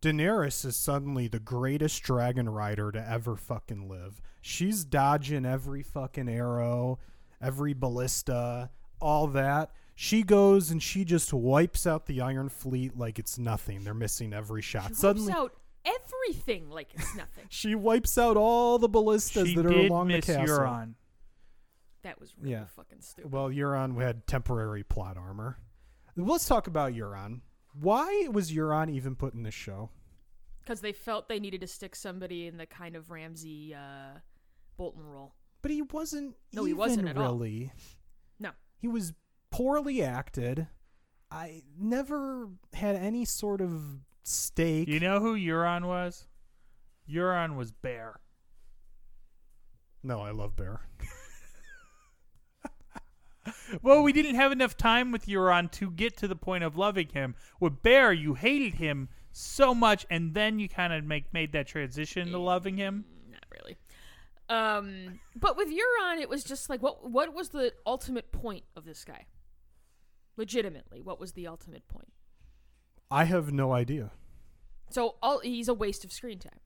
Daenerys 0.00 0.64
is 0.64 0.76
suddenly 0.76 1.26
the 1.26 1.40
greatest 1.40 2.02
dragon 2.04 2.48
rider 2.48 2.92
to 2.92 3.10
ever 3.10 3.36
fucking 3.36 3.88
live. 3.88 4.20
She's 4.40 4.84
dodging 4.84 5.44
every 5.44 5.82
fucking 5.82 6.28
arrow, 6.28 7.00
every 7.40 7.74
ballista, 7.74 8.70
all 9.00 9.26
that. 9.28 9.72
She 9.96 10.22
goes 10.22 10.70
and 10.70 10.80
she 10.80 11.04
just 11.04 11.32
wipes 11.32 11.84
out 11.84 12.06
the 12.06 12.20
Iron 12.20 12.48
Fleet 12.48 12.96
like 12.96 13.18
it's 13.18 13.36
nothing. 13.38 13.82
They're 13.82 13.92
missing 13.94 14.32
every 14.32 14.62
shot. 14.62 14.90
She 14.90 14.94
suddenly, 14.94 15.32
out 15.32 15.52
everything 15.84 16.70
like 16.70 16.88
it's 16.94 17.14
nothing. 17.14 17.44
she 17.48 17.74
wipes 17.74 18.16
out 18.18 18.36
all 18.36 18.78
the 18.78 18.88
ballistas 18.88 19.48
She 19.48 19.54
that 19.56 19.66
are 19.66 19.70
did 19.70 19.90
along 19.90 20.08
miss 20.08 20.26
the 20.26 20.34
castle. 20.34 20.58
Euron. 20.58 20.94
that 22.02 22.20
was 22.20 22.34
really 22.38 22.52
Yeah. 22.52 22.64
fucking 22.76 23.00
stupid. 23.00 23.32
Well, 23.32 23.48
Euron 23.50 24.00
had 24.00 24.26
temporary 24.26 24.82
plot 24.84 25.16
armor. 25.16 25.58
Let's 26.16 26.46
talk 26.46 26.66
about 26.66 26.92
Euron. 26.92 27.40
Why 27.80 28.28
was 28.30 28.50
Euron 28.52 28.90
even 28.90 29.14
put 29.14 29.34
in 29.34 29.42
this 29.44 29.54
show? 29.54 29.90
Because 30.64 30.80
they 30.80 30.92
felt 30.92 31.28
they 31.28 31.38
needed 31.40 31.60
to 31.60 31.66
stick 31.66 31.94
somebody 31.96 32.46
in 32.46 32.56
the 32.56 32.66
kind 32.66 32.96
of 32.96 33.10
Ramsay 33.10 33.74
uh, 33.74 34.18
Bolton 34.76 35.04
role. 35.06 35.34
But 35.62 35.70
he 35.70 35.82
wasn't 35.82 36.34
No, 36.52 36.64
he 36.64 36.70
even 36.70 36.78
wasn't 36.78 37.08
at 37.08 37.16
all. 37.16 37.32
really. 37.34 37.72
No. 38.38 38.50
He 38.78 38.88
was 38.88 39.12
poorly 39.50 40.02
acted. 40.02 40.66
I 41.30 41.62
never 41.78 42.48
had 42.72 42.96
any 42.96 43.24
sort 43.24 43.60
of 43.60 44.00
stake. 44.28 44.88
You 44.88 45.00
know 45.00 45.20
who 45.20 45.36
Euron 45.36 45.86
was? 45.86 46.26
Euron 47.10 47.56
was 47.56 47.72
Bear. 47.72 48.20
no, 50.02 50.20
I 50.20 50.30
love 50.30 50.56
Bear. 50.56 50.80
Well, 53.82 54.02
we 54.02 54.12
didn't 54.12 54.34
have 54.36 54.52
enough 54.52 54.76
time 54.76 55.10
with 55.12 55.26
Euron 55.26 55.70
to 55.72 55.90
get 55.90 56.16
to 56.18 56.28
the 56.28 56.36
point 56.36 56.64
of 56.64 56.76
loving 56.76 57.08
him. 57.08 57.34
With 57.60 57.82
Bear, 57.82 58.12
you 58.12 58.34
hated 58.34 58.74
him 58.74 59.08
so 59.32 59.74
much, 59.74 60.06
and 60.10 60.34
then 60.34 60.58
you 60.58 60.68
kind 60.68 60.92
of 60.92 61.04
make 61.04 61.32
made 61.32 61.52
that 61.52 61.66
transition 61.66 62.30
to 62.30 62.38
loving 62.38 62.76
him. 62.76 63.04
Not 63.30 63.44
really. 63.50 63.76
Um, 64.48 65.20
but 65.36 65.56
with 65.56 65.68
Euron, 65.68 66.20
it 66.20 66.28
was 66.28 66.44
just 66.44 66.68
like, 66.68 66.82
what? 66.82 67.10
What 67.10 67.34
was 67.34 67.50
the 67.50 67.72
ultimate 67.86 68.32
point 68.32 68.64
of 68.76 68.84
this 68.84 69.04
guy? 69.04 69.26
Legitimately, 70.36 71.00
what 71.02 71.18
was 71.20 71.32
the 71.32 71.46
ultimate 71.46 71.86
point? 71.88 72.12
I 73.10 73.24
have 73.24 73.52
no 73.52 73.72
idea. 73.72 74.10
So 74.90 75.16
all 75.22 75.40
he's 75.40 75.68
a 75.68 75.74
waste 75.74 76.04
of 76.04 76.12
screen 76.12 76.38
time. 76.38 76.60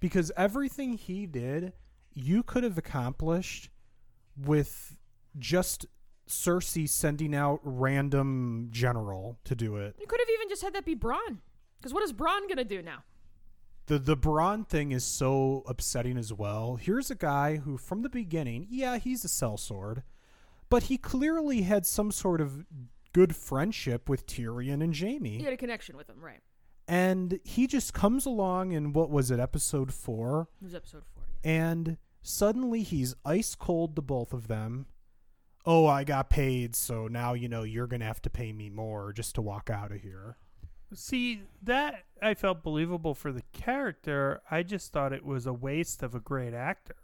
Because 0.00 0.32
everything 0.36 0.94
he 0.94 1.26
did, 1.26 1.72
you 2.14 2.42
could 2.42 2.64
have 2.64 2.78
accomplished 2.78 3.68
with 4.36 4.96
just 5.38 5.86
Cersei 6.28 6.88
sending 6.88 7.34
out 7.34 7.60
random 7.62 8.68
general 8.70 9.38
to 9.44 9.54
do 9.54 9.76
it. 9.76 9.96
You 10.00 10.06
could 10.06 10.20
have 10.20 10.28
even 10.32 10.48
just 10.48 10.62
had 10.62 10.74
that 10.74 10.84
be 10.84 10.96
Bronn. 10.96 11.38
Because 11.78 11.92
what 11.92 12.02
is 12.02 12.12
Bronn 12.12 12.48
gonna 12.48 12.64
do 12.64 12.82
now? 12.82 13.04
the 13.90 13.98
the 13.98 14.16
Bronn 14.16 14.66
thing 14.66 14.92
is 14.92 15.02
so 15.02 15.64
upsetting 15.66 16.16
as 16.16 16.32
well. 16.32 16.76
Here's 16.76 17.10
a 17.10 17.16
guy 17.16 17.56
who, 17.56 17.76
from 17.76 18.02
the 18.02 18.08
beginning, 18.08 18.68
yeah, 18.70 18.98
he's 18.98 19.24
a 19.24 19.28
sellsword, 19.28 20.04
but 20.68 20.84
he 20.84 20.96
clearly 20.96 21.62
had 21.62 21.84
some 21.84 22.12
sort 22.12 22.40
of 22.40 22.64
good 23.12 23.34
friendship 23.34 24.08
with 24.08 24.26
Tyrion 24.26 24.82
and 24.82 24.96
Jaime, 24.96 25.38
He 25.38 25.44
had 25.44 25.52
a 25.52 25.56
connection 25.56 25.96
with 25.96 26.08
him, 26.08 26.20
right? 26.20 26.40
and 26.88 27.38
he 27.44 27.66
just 27.68 27.94
comes 27.94 28.26
along 28.26 28.72
in 28.72 28.92
what 28.92 29.10
was 29.10 29.30
it, 29.30 29.38
episode 29.40 29.92
four, 29.94 30.48
It 30.60 30.64
was 30.64 30.74
episode 30.74 31.02
four. 31.14 31.22
Yeah. 31.44 31.50
and 31.70 31.96
suddenly 32.22 32.82
he's 32.82 33.14
ice 33.24 33.54
cold 33.54 33.94
to 33.96 34.02
both 34.02 34.32
of 34.32 34.48
them. 34.48 34.86
oh, 35.66 35.86
I 35.86 36.04
got 36.04 36.30
paid, 36.30 36.74
so 36.74 37.06
now 37.06 37.32
you 37.34 37.48
know 37.48 37.62
you're 37.62 37.86
gonna 37.86 38.04
have 38.06 38.22
to 38.22 38.30
pay 38.30 38.52
me 38.52 38.70
more 38.70 39.12
just 39.12 39.34
to 39.36 39.42
walk 39.42 39.70
out 39.70 39.92
of 39.92 40.00
here. 40.00 40.36
See, 40.92 41.42
that 41.62 42.04
I 42.20 42.34
felt 42.34 42.64
believable 42.64 43.14
for 43.14 43.30
the 43.30 43.42
character. 43.52 44.40
I 44.50 44.64
just 44.64 44.90
thought 44.92 45.12
it 45.12 45.24
was 45.24 45.46
a 45.46 45.52
waste 45.52 46.02
of 46.02 46.14
a 46.16 46.20
great 46.20 46.52
actor. 46.54 46.96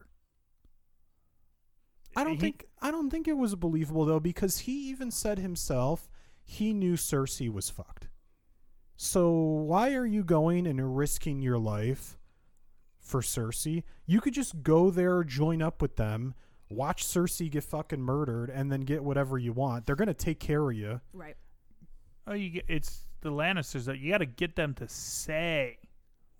I 2.16 2.25
don't 2.25 2.35
He- 2.35 2.40
think 2.40 2.66
I 2.80 2.90
don't 2.90 3.11
think 3.11 3.28
it 3.28 3.37
was 3.37 3.54
believable 3.54 4.04
though 4.04 4.20
because 4.20 4.61
he 4.61 4.88
even 4.88 5.11
said 5.11 5.38
himself 5.38 6.08
he 6.42 6.73
knew 6.73 6.94
Cersei 6.94 7.52
was 7.52 7.70
fucked. 7.70 8.08
So 8.96 9.30
why 9.30 9.94
are 9.94 10.06
you 10.06 10.25
going 10.25 10.66
and 10.66 10.96
risking 10.96 11.42
your 11.42 11.58
life 11.58 12.18
for 12.99 13.20
Cersei? 13.20 13.82
You 14.06 14.20
could 14.20 14.32
just 14.35 14.62
go 14.62 14.90
there, 14.90 15.23
join 15.25 15.61
up 15.61 15.82
with 15.82 15.96
them, 15.96 16.35
watch 16.70 17.04
Cersei 17.04 17.50
get 17.50 17.64
fucking 17.64 18.00
murdered, 18.00 18.49
and 18.49 18.73
then 18.73 18.80
get 18.82 19.04
whatever 19.04 19.37
you 19.38 19.52
want. 19.52 19.85
They're 19.87 19.96
gonna 19.96 20.14
take 20.14 20.40
care 20.40 20.70
of 20.70 20.76
you. 20.76 21.00
Right. 21.12 21.37
Oh, 22.26 22.35
you 22.35 22.50
get, 22.50 22.64
it's 22.68 23.06
the 23.20 23.30
Lannisters 23.30 23.85
that 23.85 23.99
you 23.99 24.11
got 24.11 24.18
to 24.18 24.26
get 24.26 24.56
them 24.56 24.75
to 24.75 24.88
say 24.88 25.78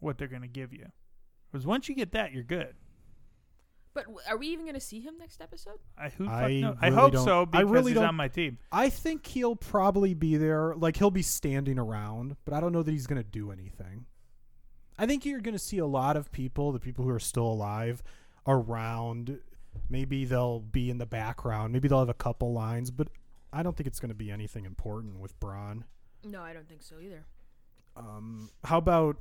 what 0.01 0.19
they're 0.19 0.27
going 0.27 0.43
to 0.43 0.49
give 0.49 0.73
you. 0.73 0.87
Because 1.51 1.65
once 1.65 1.89
you 1.89 1.95
get 1.95 2.11
that, 2.13 2.33
you're 2.33 2.43
good. 2.43 2.75
But 3.97 4.05
are 4.29 4.37
we 4.37 4.49
even 4.49 4.67
going 4.67 4.75
to 4.75 4.81
see 4.81 5.01
him 5.01 5.15
next 5.19 5.41
episode? 5.41 5.79
I 5.99 6.11
who 6.11 6.27
fuck 6.27 6.35
I 6.35 6.61
know? 6.61 6.77
I 6.81 6.87
really 6.89 7.01
hope 7.01 7.13
don't- 7.15 7.25
so 7.25 7.43
I 7.43 7.45
because 7.47 7.71
really 7.71 7.91
he's 7.93 7.95
don't- 7.95 8.09
on 8.11 8.15
my 8.15 8.29
team. 8.29 8.59
I 8.71 8.91
think 8.91 9.27
he'll 9.27 9.57
probably 9.57 10.13
be 10.15 10.37
there. 10.37 10.75
Like 10.77 10.99
he'll 10.99 11.11
be 11.11 11.23
standing 11.23 11.79
around, 11.79 12.37
but 12.45 12.53
I 12.55 12.61
don't 12.61 12.73
know 12.73 12.83
that 12.83 12.91
he's 12.93 13.07
going 13.07 13.21
to 13.23 13.29
do 13.29 13.51
anything. 13.51 14.05
I 14.99 15.07
think 15.07 15.25
you're 15.27 15.41
going 15.41 15.55
to 15.55 15.59
see 15.59 15.79
a 15.79 15.87
lot 15.87 16.17
of 16.17 16.31
people, 16.31 16.73
the 16.73 16.79
people 16.79 17.05
who 17.05 17.11
are 17.11 17.19
still 17.19 17.47
alive, 17.47 18.03
around. 18.47 19.41
Maybe 19.91 20.25
they'll 20.25 20.61
be 20.61 20.89
in 20.91 20.99
the 20.99 21.07
background. 21.07 21.73
Maybe 21.73 21.89
they'll 21.89 21.99
have 21.99 22.09
a 22.09 22.15
couple 22.15 22.53
lines, 22.53 22.91
but 22.91 23.09
I 23.53 23.63
don't 23.63 23.77
think 23.77 23.87
it's 23.87 24.01
going 24.01 24.09
to 24.11 24.15
be 24.15 24.31
anything 24.31 24.65
important 24.67 25.19
with 25.19 25.39
Bronn. 25.41 25.85
No, 26.25 26.43
I 26.43 26.53
don't 26.53 26.69
think 26.69 26.83
so 26.83 26.97
either. 27.01 27.25
Um, 27.97 28.51
how 28.65 28.79
about 28.79 29.17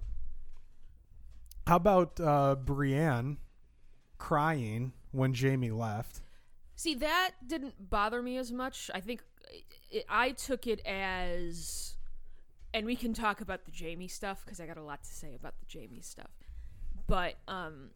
how 1.67 1.77
about 1.77 2.19
uh, 2.19 2.55
Brienne 2.55 3.37
crying 4.17 4.93
when 5.11 5.33
Jaime 5.33 5.71
left? 5.71 6.21
See, 6.75 6.95
that 6.95 7.31
didn't 7.45 7.89
bother 7.89 8.21
me 8.21 8.37
as 8.37 8.51
much. 8.51 8.91
I 8.93 8.99
think 8.99 9.21
I 10.09 10.31
took 10.31 10.67
it 10.67 10.85
as, 10.85 11.95
and 12.73 12.85
we 12.85 12.95
can 12.95 13.13
talk 13.13 13.41
about 13.41 13.65
the 13.65 13.71
Jaime 13.71 14.07
stuff 14.07 14.43
because 14.43 14.59
I 14.59 14.65
got 14.65 14.77
a 14.77 14.83
lot 14.83 15.03
to 15.03 15.09
say 15.09 15.35
about 15.35 15.53
the 15.59 15.79
Jaime 15.79 16.01
stuff. 16.01 16.31
But 17.07 17.35
um, 17.47 17.91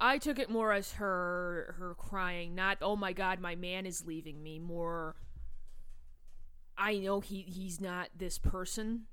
I 0.00 0.18
took 0.18 0.38
it 0.38 0.50
more 0.50 0.72
as 0.72 0.92
her 0.92 1.74
her 1.78 1.94
crying, 1.94 2.54
not 2.54 2.78
"Oh 2.80 2.96
my 2.96 3.12
God, 3.12 3.40
my 3.40 3.56
man 3.56 3.86
is 3.86 4.06
leaving 4.06 4.42
me." 4.42 4.58
More, 4.58 5.16
I 6.76 6.98
know 6.98 7.20
he 7.20 7.42
he's 7.42 7.80
not 7.80 8.10
this 8.16 8.38
person, 8.38 9.06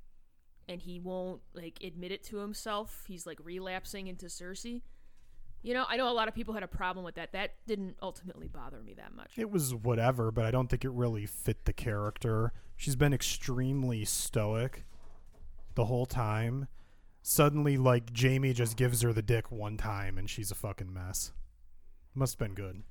and 0.68 0.82
he 0.82 1.00
won't 1.00 1.42
like 1.54 1.80
admit 1.84 2.12
it 2.12 2.24
to 2.26 2.38
himself. 2.38 3.06
He's 3.08 3.26
like 3.26 3.40
relapsing 3.44 4.08
into 4.08 4.28
Cersei. 4.28 4.82
You 5.62 5.74
know, 5.74 5.86
I 5.88 5.98
know 5.98 6.10
a 6.10 6.14
lot 6.14 6.28
of 6.28 6.36
people 6.36 6.54
had 6.54 6.64
a 6.64 6.68
problem 6.68 7.04
with 7.04 7.16
that. 7.16 7.34
That 7.34 7.56
didn't 7.68 7.98
ultimately 8.02 8.48
bother 8.48 8.82
me 8.82 8.94
that 8.96 9.14
much. 9.14 9.32
It 9.38 9.52
was 9.52 9.76
whatever, 9.76 10.32
but 10.32 10.46
I 10.46 10.52
don't 10.52 10.70
think 10.70 10.86
it 10.86 10.92
really 10.92 11.26
fit 11.26 11.66
the 11.66 11.74
character. 11.74 12.54
She's 12.78 12.96
been 12.96 13.14
extremely 13.14 14.06
stoic 14.06 14.86
the 15.76 15.86
whole 15.86 16.06
time. 16.06 16.68
Suddenly, 17.22 17.78
like, 17.78 18.18
Jaime 18.18 18.54
just 18.54 18.78
gives 18.78 19.02
her 19.02 19.12
the 19.12 19.22
dick 19.22 19.52
one 19.52 19.76
time 19.76 20.18
and 20.18 20.30
she's 20.30 20.50
a 20.50 20.56
fucking 20.56 20.94
mess. 20.94 21.34
Must 22.16 22.40
have 22.40 22.48
been 22.48 22.56
good. 22.56 22.84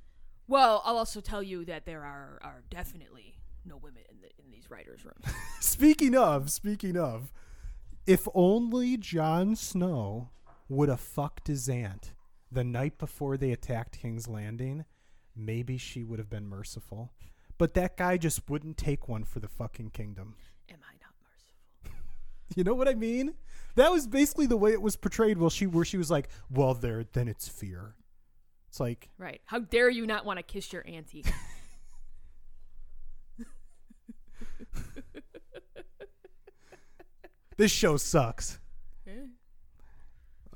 Well, 0.46 0.82
I'll 0.84 0.96
also 0.96 1.20
tell 1.20 1.42
you 1.42 1.64
that 1.66 1.84
there 1.84 2.04
are 2.04 2.38
are 2.42 2.62
definitely 2.70 3.38
no 3.64 3.76
women 3.76 4.02
in 4.10 4.16
the 4.20 4.28
in 4.42 4.50
these 4.50 4.70
writers' 4.70 5.04
rooms. 5.04 5.36
Speaking 5.60 6.16
of, 6.16 6.50
speaking 6.50 6.96
of, 6.96 7.32
if 8.06 8.26
only 8.34 8.96
Jon 8.96 9.56
Snow 9.56 10.30
would 10.68 10.88
have 10.88 11.00
fucked 11.00 11.48
his 11.48 11.68
aunt 11.68 12.12
the 12.50 12.64
night 12.64 12.98
before 12.98 13.36
they 13.36 13.52
attacked 13.52 14.00
King's 14.00 14.26
Landing, 14.28 14.84
maybe 15.36 15.76
she 15.78 16.02
would 16.02 16.18
have 16.18 16.30
been 16.30 16.48
merciful. 16.48 17.12
But 17.58 17.74
that 17.74 17.96
guy 17.96 18.16
just 18.16 18.48
wouldn't 18.48 18.76
take 18.76 19.08
one 19.08 19.24
for 19.24 19.40
the 19.40 19.48
fucking 19.48 19.90
kingdom. 19.90 20.36
Am 20.70 20.78
I 20.82 20.92
not 21.02 21.12
merciful? 21.22 22.00
You 22.56 22.64
know 22.64 22.74
what 22.74 22.88
I 22.88 22.94
mean? 22.94 23.34
That 23.74 23.92
was 23.92 24.06
basically 24.06 24.46
the 24.46 24.56
way 24.56 24.72
it 24.72 24.80
was 24.80 24.96
portrayed. 24.96 25.36
Well, 25.38 25.50
she 25.50 25.66
where 25.66 25.84
she 25.84 25.98
was 25.98 26.10
like, 26.10 26.30
"Well, 26.50 26.72
there, 26.74 27.04
then 27.12 27.28
it's 27.28 27.46
fear." 27.46 27.94
It's 28.68 28.80
like, 28.80 29.10
Right. 29.18 29.40
How 29.44 29.58
dare 29.60 29.90
you 29.90 30.06
not 30.06 30.24
want 30.24 30.38
to 30.38 30.42
kiss 30.42 30.72
your 30.72 30.82
auntie? 30.86 31.24
this 37.56 37.70
show 37.70 37.96
sucks. 37.96 38.58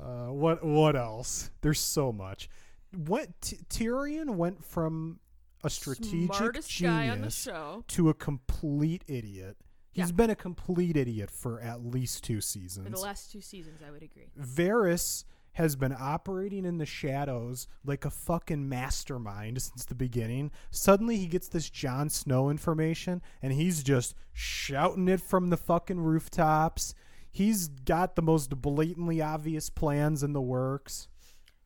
Uh, 0.03 0.33
what 0.33 0.65
what 0.65 0.97
else? 0.97 1.51
There's 1.61 1.79
so 1.81 2.13
much. 2.13 2.49
What 2.95 3.29
T- 3.41 3.59
Tyrion 3.69 4.31
went 4.37 4.65
from 4.65 5.21
a 5.65 5.71
strategic 5.71 6.35
Smartest 6.35 6.83
guy 6.83 7.05
on 7.09 7.09
the 7.09 7.15
genius 7.29 7.43
show. 7.43 7.85
to 7.89 8.09
a 8.09 8.15
complete 8.15 9.05
idiot. 9.07 9.57
He's 9.93 10.09
Yeah. 10.09 10.13
been 10.17 10.31
a 10.31 10.35
complete 10.37 10.97
idiot 10.97 11.31
for 11.31 11.61
at 11.61 11.85
least 11.85 12.25
two 12.25 12.37
For 12.39 12.41
seasons. 12.43 12.91
the 12.91 12.99
last 12.99 13.31
two 13.31 13.41
seasons, 13.41 13.81
I 13.87 13.91
would 13.91 14.03
agree. 14.03 14.33
Varys 14.39 15.25
has 15.53 15.77
been 15.77 15.95
operating 15.97 16.65
in 16.65 16.79
the 16.79 16.87
shadows 16.87 17.69
like 17.85 18.05
a 18.07 18.11
fucking 18.11 18.67
mastermind 18.69 19.61
since 19.63 19.85
the 19.85 19.95
beginning. 19.95 20.51
Suddenly 20.71 21.19
he 21.19 21.27
gets 21.27 21.47
this 21.49 21.69
Jon 21.71 22.09
Snow 22.09 22.49
information 22.51 23.21
and 23.43 23.53
he's 23.53 23.83
just 23.83 24.15
shouting 24.33 25.09
it 25.09 25.21
from 25.21 25.51
the 25.51 25.59
fucking 25.59 26.01
rooftops. 26.01 26.95
He's 27.33 27.69
got 27.69 28.15
the 28.15 28.23
most 28.23 28.61
blatantly 28.61 29.23
obvious 29.23 29.71
plans 29.71 30.23
in 30.23 30.35
the 30.35 30.41
works. 30.41 31.09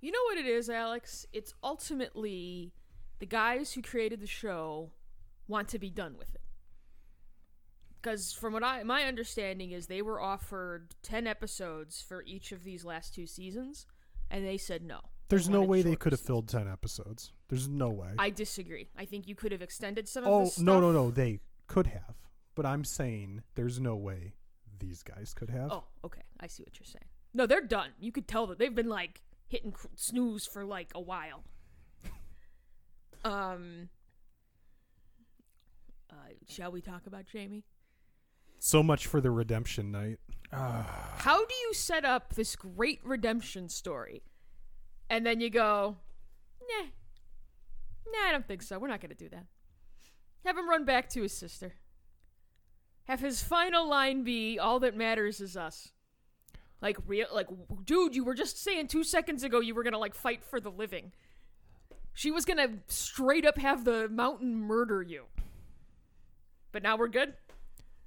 You 0.00 0.12
know 0.12 0.23
what 0.26 0.38
it 0.38 0.46
is, 0.46 0.70
Alex? 0.70 1.26
It's 1.32 1.52
ultimately 1.62 2.73
the 3.18 3.26
guys 3.26 3.73
who 3.73 3.82
created 3.82 4.20
the 4.20 4.28
show 4.28 4.92
want 5.49 5.66
to 5.68 5.80
be 5.80 5.90
done 5.90 6.16
with 6.16 6.32
it. 6.37 6.40
Because 8.00 8.32
from 8.32 8.52
what 8.52 8.62
I 8.62 8.85
my 8.85 9.02
understanding 9.02 9.73
is 9.73 9.88
they 9.88 10.02
were 10.02 10.20
offered 10.20 10.94
ten 11.02 11.26
episodes 11.26 12.00
for 12.00 12.23
each 12.23 12.52
of 12.52 12.62
these 12.62 12.85
last 12.85 13.12
two 13.12 13.26
seasons, 13.26 13.87
and 14.30 14.46
they 14.46 14.58
said 14.58 14.85
no. 14.85 15.00
There's 15.28 15.49
no 15.49 15.62
way 15.62 15.82
they 15.82 15.96
could 15.96 16.12
have 16.12 16.20
filled 16.20 16.49
10 16.49 16.68
episodes. 16.68 17.32
There's 17.49 17.68
no 17.68 17.90
way. 17.90 18.11
I 18.16 18.30
disagree. 18.30 18.90
I 18.96 19.06
think 19.06 19.26
you 19.26 19.35
could 19.35 19.50
have 19.50 19.61
extended 19.61 20.08
some 20.08 20.23
of 20.23 20.30
oh, 20.30 20.62
no, 20.62 20.78
no, 20.78 20.92
no. 20.92 21.11
They 21.11 21.40
could 21.66 21.88
have. 21.88 22.14
But 22.54 22.64
I'm 22.64 22.85
saying 22.85 23.42
there's 23.56 23.80
no 23.80 23.96
way 23.96 24.35
these 24.78 25.02
guys 25.02 25.35
could 25.35 25.50
have. 25.50 25.71
Oh, 25.71 25.85
okay. 26.04 26.23
I 26.40 26.47
see 26.47 26.62
what 26.62 26.78
you're 26.78 26.87
saying. 26.87 27.04
No, 27.35 27.47
they're 27.47 27.61
done. 27.61 27.90
You 27.99 28.12
could 28.12 28.28
tell 28.28 28.47
that 28.49 28.59
they've 28.59 28.75
been 28.75 28.88
like 28.88 29.23
hitting 29.49 29.73
cr- 29.73 29.88
snooze 29.95 30.47
for 30.47 30.64
like 30.64 30.90
a 30.95 31.00
while. 31.00 31.45
um. 33.25 33.88
Uh, 36.11 36.33
shall 36.49 36.71
we 36.71 36.80
talk 36.80 37.06
about 37.06 37.25
Jaime? 37.33 37.64
So 38.59 38.83
much 38.83 39.06
for 39.06 39.21
the 39.21 39.30
redemption 39.30 39.90
night. 39.90 40.18
How 40.50 41.45
do 41.45 41.54
you 41.62 41.75
set 41.75 42.04
up 42.04 42.35
this 42.35 42.56
great 42.56 43.00
redemption 43.04 43.68
story, 43.68 44.23
and 45.11 45.26
then 45.26 45.40
you 45.40 45.50
go, 45.50 45.97
nah, 46.61 46.87
nah, 48.06 48.28
I 48.28 48.33
don't 48.33 48.47
think 48.47 48.62
so. 48.62 48.78
We're 48.78 48.88
not 48.88 49.00
gonna 49.00 49.14
do 49.14 49.28
that. 49.30 49.47
Have 50.45 50.56
him 50.56 50.68
run 50.68 50.85
back 50.85 51.09
to 51.11 51.23
his 51.23 51.33
sister. 51.33 51.75
Have 53.06 53.20
his 53.20 53.42
final 53.42 53.88
line 53.88 54.22
be, 54.25 54.58
"All 54.58 54.80
that 54.80 54.96
matters 54.96 55.40
is 55.40 55.56
us." 55.56 55.92
Like 56.82 56.98
real, 57.06 57.26
like, 57.32 57.48
dude, 57.84 58.14
you 58.14 58.25
were 58.25 58.34
just 58.34 58.62
saying 58.62 58.88
two 58.88 59.02
seconds 59.04 59.42
ago 59.42 59.60
you 59.60 59.75
were 59.75 59.82
gonna 59.82 59.98
like 59.98 60.14
fight 60.14 60.44
for 60.44 60.60
the 60.60 60.70
living. 60.70 61.12
She 62.12 62.30
was 62.30 62.44
gonna 62.44 62.78
straight 62.88 63.46
up 63.46 63.58
have 63.58 63.84
the 63.84 64.08
mountain 64.08 64.56
murder 64.56 65.02
you. 65.02 65.26
But 66.72 66.82
now 66.82 66.96
we're 66.96 67.08
good. 67.08 67.34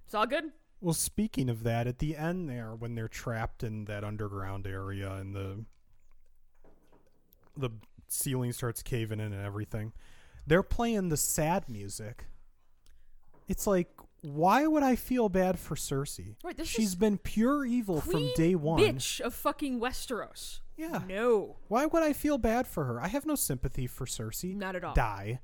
It's 0.06 0.14
all 0.14 0.28
good. 0.28 0.52
Well, 0.82 0.94
speaking 0.94 1.50
of 1.50 1.64
that, 1.64 1.88
at 1.88 2.00
the 2.00 2.16
end 2.16 2.50
there, 2.50 2.74
when 2.74 2.96
they're 2.96 3.08
trapped 3.08 3.64
in 3.64 3.86
that 3.86 4.04
underground 4.04 4.66
area 4.66 5.12
and 5.14 5.36
the 5.36 5.66
the 7.58 7.70
ceiling 8.08 8.54
starts 8.54 8.82
caving 8.82 9.20
in 9.20 9.34
and 9.34 9.46
everything, 9.46 9.94
they're 10.48 10.64
playing 10.64 11.10
the 11.10 11.18
sad 11.18 11.70
music. 11.70 12.26
It's 13.48 13.68
like, 13.68 13.90
why 14.22 14.68
would 14.68 14.84
I 14.84 14.96
feel 14.96 15.30
bad 15.30 15.58
for 15.60 15.76
Cersei? 15.76 16.36
Right, 16.44 16.56
this 16.58 16.68
She's 16.68 16.90
is 16.90 16.96
been 16.96 17.18
pure 17.18 17.66
evil 17.66 18.02
from 18.02 18.30
day 18.36 18.56
one. 18.56 18.80
Bitch 18.80 19.20
of 19.22 19.34
fucking 19.34 19.80
Westeros. 19.80 20.60
Yeah. 20.78 21.02
No. 21.08 21.58
Why 21.68 21.86
would 21.86 22.04
I 22.04 22.14
feel 22.14 22.38
bad 22.38 22.68
for 22.68 22.86
her? 22.86 23.02
I 23.02 23.08
have 23.08 23.26
no 23.26 23.36
sympathy 23.36 23.86
for 23.88 24.06
Cersei. 24.06 24.56
Not 24.56 24.76
at 24.76 24.84
all. 24.84 24.94
Die. 24.94 25.40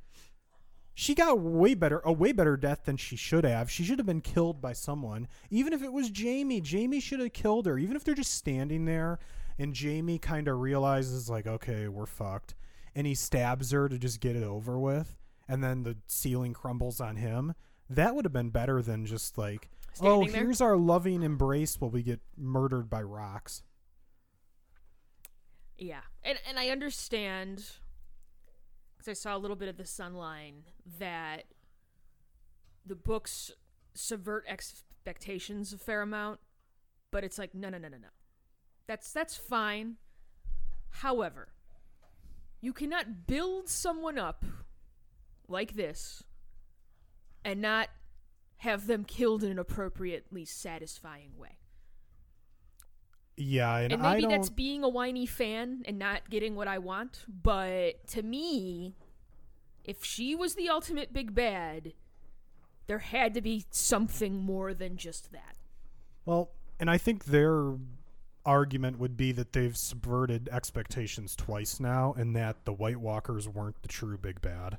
She 0.93 1.13
got 1.13 1.39
way 1.39 1.73
better, 1.73 1.99
a 2.05 2.13
way 2.13 2.31
better 2.31 2.55
death 2.55 2.85
than 2.85 2.95
she 2.95 3.17
should 3.17 3.43
have. 3.43 3.69
She 3.69 3.83
should 3.83 3.99
have 3.99 4.05
been 4.05 4.21
killed 4.21 4.61
by 4.61 4.71
someone. 4.71 5.27
Even 5.49 5.73
if 5.73 5.83
it 5.83 5.91
was 5.91 6.09
Jaime, 6.15 6.61
Jaime 6.65 7.01
should 7.01 7.19
have 7.19 7.33
killed 7.33 7.65
her. 7.65 7.77
Even 7.77 7.97
if 7.97 8.05
they're 8.05 8.15
just 8.15 8.33
standing 8.33 8.85
there 8.85 9.19
and 9.59 9.77
Jaime 9.77 10.17
kind 10.19 10.47
of 10.47 10.59
realizes, 10.59 11.29
like, 11.29 11.47
okay, 11.47 11.89
we're 11.89 12.05
fucked. 12.05 12.55
And 12.95 13.05
he 13.05 13.13
stabs 13.13 13.71
her 13.71 13.89
to 13.89 13.97
just 13.97 14.21
get 14.21 14.37
it 14.37 14.43
over 14.43 14.79
with. 14.79 15.17
and 15.47 15.63
then 15.63 15.83
the 15.83 15.97
ceiling 16.07 16.53
crumbles 16.53 16.99
on 17.01 17.17
him. 17.17 17.53
That 17.89 18.15
would 18.15 18.25
have 18.25 18.33
been 18.33 18.49
better 18.49 18.81
than 18.81 19.05
just 19.05 19.37
like, 19.37 19.69
oh, 20.01 20.25
there? 20.25 20.43
here's 20.43 20.61
our 20.61 20.75
loving 20.75 21.23
embrace 21.23 21.79
while 21.79 21.91
we 21.91 22.03
get 22.03 22.19
murdered 22.37 22.89
by 22.89 23.01
rocks. 23.01 23.63
Yeah, 25.77 26.01
and 26.23 26.39
and 26.47 26.57
I 26.57 26.69
understand 26.69 27.63
because 28.95 29.07
I 29.09 29.13
saw 29.13 29.35
a 29.35 29.39
little 29.39 29.57
bit 29.57 29.69
of 29.69 29.77
the 29.77 29.83
Sunline 29.83 30.63
that 30.99 31.43
the 32.85 32.95
books 32.95 33.51
subvert 33.93 34.45
expectations 34.47 35.73
a 35.73 35.77
fair 35.77 36.01
amount, 36.01 36.39
but 37.11 37.23
it's 37.23 37.37
like 37.37 37.53
no, 37.53 37.69
no, 37.69 37.77
no, 37.77 37.89
no, 37.89 37.97
no. 37.97 38.07
That's 38.87 39.11
that's 39.11 39.35
fine. 39.35 39.97
However, 40.89 41.49
you 42.61 42.71
cannot 42.73 43.27
build 43.27 43.69
someone 43.69 44.17
up 44.17 44.45
like 45.47 45.75
this 45.75 46.23
and 47.45 47.61
not 47.61 47.89
have 48.57 48.87
them 48.87 49.05
killed 49.05 49.43
in 49.43 49.51
an 49.51 49.59
appropriately 49.59 50.43
satisfying 50.43 51.37
way. 51.37 51.59
Yeah, 53.37 53.77
and, 53.77 53.93
And 53.93 54.01
maybe 54.01 54.25
that's 54.25 54.49
being 54.49 54.83
a 54.83 54.89
whiny 54.89 55.25
fan 55.25 55.83
and 55.85 55.99
not 55.99 56.29
getting 56.29 56.55
what 56.55 56.67
I 56.67 56.79
want. 56.79 57.25
But 57.27 58.07
to 58.07 58.23
me, 58.23 58.95
if 59.83 60.03
she 60.03 60.35
was 60.35 60.55
the 60.55 60.69
ultimate 60.69 61.13
big 61.13 61.35
bad, 61.35 61.93
there 62.87 62.99
had 62.99 63.33
to 63.33 63.41
be 63.41 63.65
something 63.71 64.37
more 64.37 64.73
than 64.73 64.97
just 64.97 65.31
that. 65.31 65.57
Well, 66.25 66.51
and 66.79 66.89
I 66.89 66.97
think 66.97 67.25
their 67.25 67.73
argument 68.45 68.99
would 68.99 69.17
be 69.17 69.31
that 69.33 69.53
they've 69.53 69.75
subverted 69.75 70.47
expectations 70.51 71.35
twice 71.35 71.79
now, 71.79 72.13
and 72.17 72.35
that 72.35 72.63
the 72.65 72.73
White 72.73 72.97
Walkers 72.97 73.49
weren't 73.49 73.81
the 73.81 73.87
true 73.87 74.17
big 74.17 74.41
bad, 74.41 74.77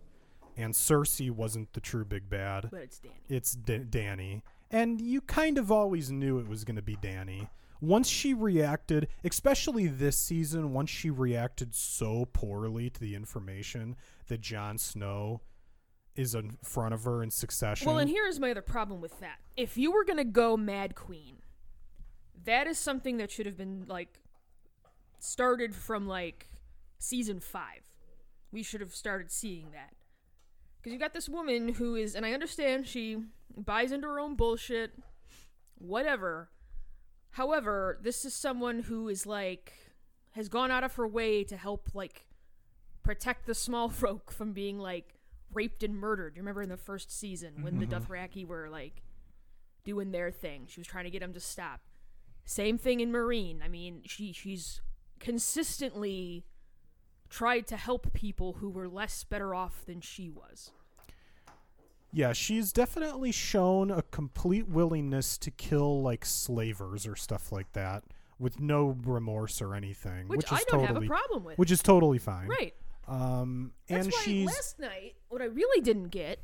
and 0.57 0.75
Cersei 0.75 1.31
wasn't 1.31 1.73
the 1.73 1.81
true 1.81 2.05
big 2.05 2.29
bad. 2.29 2.69
But 2.71 2.83
it's 2.83 3.01
Dany. 3.01 3.11
It's 3.29 3.53
D- 3.53 3.85
Dany, 3.89 4.43
and 4.71 5.01
you 5.01 5.21
kind 5.21 5.59
of 5.59 5.71
always 5.71 6.11
knew 6.11 6.39
it 6.39 6.49
was 6.49 6.65
going 6.65 6.77
to 6.77 6.83
be 6.83 6.97
Dany. 6.97 7.49
Once 7.81 8.09
she 8.09 8.33
reacted, 8.33 9.09
especially 9.23 9.87
this 9.87 10.17
season, 10.17 10.73
once 10.73 10.89
she 10.89 11.11
reacted 11.11 11.75
so 11.75 12.27
poorly 12.33 12.89
to 12.89 12.99
the 12.99 13.15
information 13.15 13.97
that 14.29 14.41
Jon 14.41 14.79
Snow 14.79 15.43
is 16.15 16.35
in 16.35 16.57
front 16.65 16.95
of 16.95 17.05
her 17.05 17.23
in 17.23 17.31
succession. 17.31 17.87
Well, 17.87 17.99
and 17.99 18.09
here's 18.09 18.41
my 18.41 18.51
other 18.51 18.63
problem 18.63 19.03
with 19.03 19.21
that. 19.21 19.39
If 19.57 19.77
you 19.77 19.93
were 19.93 20.05
gonna 20.05 20.25
go 20.25 20.57
Mad 20.57 20.95
Queen, 20.95 21.37
that 22.45 22.67
is 22.67 22.79
something 22.79 23.19
that 23.19 23.31
should 23.31 23.45
have 23.47 23.59
been 23.59 23.85
like 23.87 24.21
started 25.19 25.75
from 25.75 26.07
like 26.07 26.49
season 26.99 27.41
five. 27.41 27.83
We 28.51 28.63
should 28.63 28.81
have 28.81 28.95
started 28.95 29.31
seeing 29.31 29.73
that. 29.73 29.93
Because 30.87 30.95
you 30.95 31.01
got 31.01 31.15
this 31.15 31.29
woman 31.29 31.71
who 31.71 31.97
is, 31.97 32.15
and 32.15 32.25
I 32.25 32.31
understand 32.31 32.87
she 32.87 33.19
buys 33.57 33.91
into 33.91 34.07
her 34.07 34.21
own 34.21 34.37
bullshit, 34.37 34.93
whatever. 35.79 36.49
However, 37.31 37.99
this 38.05 38.25
is 38.25 38.35
someone 38.35 38.85
who 38.85 39.09
is 39.09 39.27
like, 39.27 39.73
has 40.37 40.49
gone 40.49 40.71
out 40.71 40.85
of 40.85 40.95
her 40.95 41.09
way 41.09 41.43
to 41.43 41.57
help, 41.57 41.89
like, 41.93 42.27
protect 43.03 43.47
the 43.47 43.55
small 43.55 43.89
folk 44.03 44.31
from 44.31 44.53
being, 44.53 44.79
like, 44.79 45.15
raped 45.53 45.83
and 45.83 45.97
murdered. 45.97 46.37
You 46.37 46.43
remember 46.43 46.63
in 46.63 46.69
the 46.69 46.77
first 46.77 47.11
season 47.11 47.55
when 47.63 47.81
the 47.81 47.87
mm-hmm. 47.87 48.05
Dothraki 48.05 48.47
were, 48.47 48.69
like, 48.71 49.03
doing 49.85 50.13
their 50.13 50.31
thing? 50.31 50.69
She 50.69 50.79
was 50.79 50.87
trying 50.87 51.07
to 51.07 51.11
get 51.11 51.19
them 51.19 51.33
to 51.33 51.41
stop. 51.41 51.81
Same 52.45 52.79
thing 52.79 53.01
in 53.01 53.11
Meereen. 53.11 53.59
I 53.61 53.67
mean, 53.67 54.03
she 54.05 54.33
she's 54.33 54.83
consistently 55.19 56.45
tried 57.31 57.67
to 57.69 57.77
help 57.77 58.13
people 58.13 58.55
who 58.55 58.71
were 58.71 58.89
less 58.89 59.25
better 59.25 59.55
off 59.55 59.85
than 59.87 60.01
she 60.01 60.29
was. 60.29 60.71
Yeah, 62.13 62.33
she's 62.33 62.73
definitely 62.73 63.33
shown 63.33 63.91
a 63.91 64.03
complete 64.03 64.69
willingness 64.69 65.37
to 65.39 65.51
kill 65.51 66.03
like 66.03 66.25
slavers 66.25 67.07
or 67.07 67.15
stuff 67.17 67.53
like 67.53 67.73
that 67.75 68.05
with 68.39 68.61
no 68.61 68.97
remorse 69.05 69.61
or 69.61 69.75
anything, 69.75 70.29
Which, 70.29 70.39
which, 70.39 70.53
I 70.53 70.57
don't 70.69 70.81
totally 70.81 70.87
have 70.87 71.03
a 71.03 71.07
problem 71.07 71.45
with. 71.45 71.59
which 71.59 71.71
is 71.71 71.83
totally 71.83 72.19
fine. 72.19 72.49
right. 72.49 72.75
Um 73.09 73.73
That's 73.87 74.07
and 74.07 74.13
why 74.15 74.23
she's 74.25 74.47
last 74.47 74.79
night, 74.81 75.15
what 75.29 75.41
I 75.41 75.47
really 75.47 75.81
didn't 75.81 76.09
get 76.09 76.41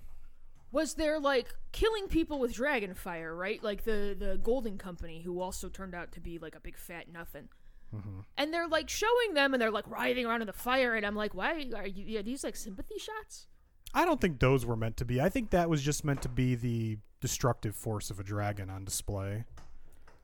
was 0.71 0.95
they're 0.95 1.21
like 1.21 1.55
killing 1.73 2.07
people 2.09 2.39
with 2.39 2.53
dragon 2.55 2.95
fire, 2.95 3.35
right? 3.35 3.63
Like 3.63 3.85
the 3.85 4.17
the 4.19 4.39
Golden 4.43 4.79
Company, 4.79 5.23
who 5.23 5.41
also 5.41 5.69
turned 5.69 5.95
out 5.95 6.13
to 6.13 6.21
be 6.21 6.39
like 6.39 6.55
a 6.55 6.61
big 6.61 6.77
fat 6.77 7.07
nothing. 7.13 7.49
Mm-hmm. 7.95 8.21
And 8.37 8.55
they're 8.55 8.69
like 8.69 8.89
showing 8.89 9.35
them, 9.35 9.53
and 9.53 9.61
they're 9.61 9.71
like 9.71 9.89
writhing 9.89 10.27
around 10.27 10.41
in 10.41 10.47
the 10.47 10.53
fire, 10.53 10.95
and 10.95 11.05
I'm 11.05 11.17
like, 11.17 11.35
why 11.35 11.53
are 11.53 11.87
you? 11.87 12.19
Are 12.19 12.23
these 12.23 12.45
like 12.45 12.57
sympathy 12.57 12.99
shots? 12.99 13.47
I 13.95 14.05
don't 14.05 14.21
think 14.21 14.41
those 14.41 14.65
were 14.65 14.77
meant 14.77 14.97
to 14.99 15.05
be. 15.05 15.21
I 15.21 15.29
think 15.29 15.51
that 15.51 15.69
was 15.69 15.83
just 15.83 16.05
meant 16.05 16.23
to 16.23 16.29
be 16.29 16.55
the 16.55 16.99
destructive 17.21 17.77
force 17.77 18.11
of 18.11 18.19
a 18.19 18.23
dragon 18.23 18.71
on 18.71 18.85
display. 18.85 19.45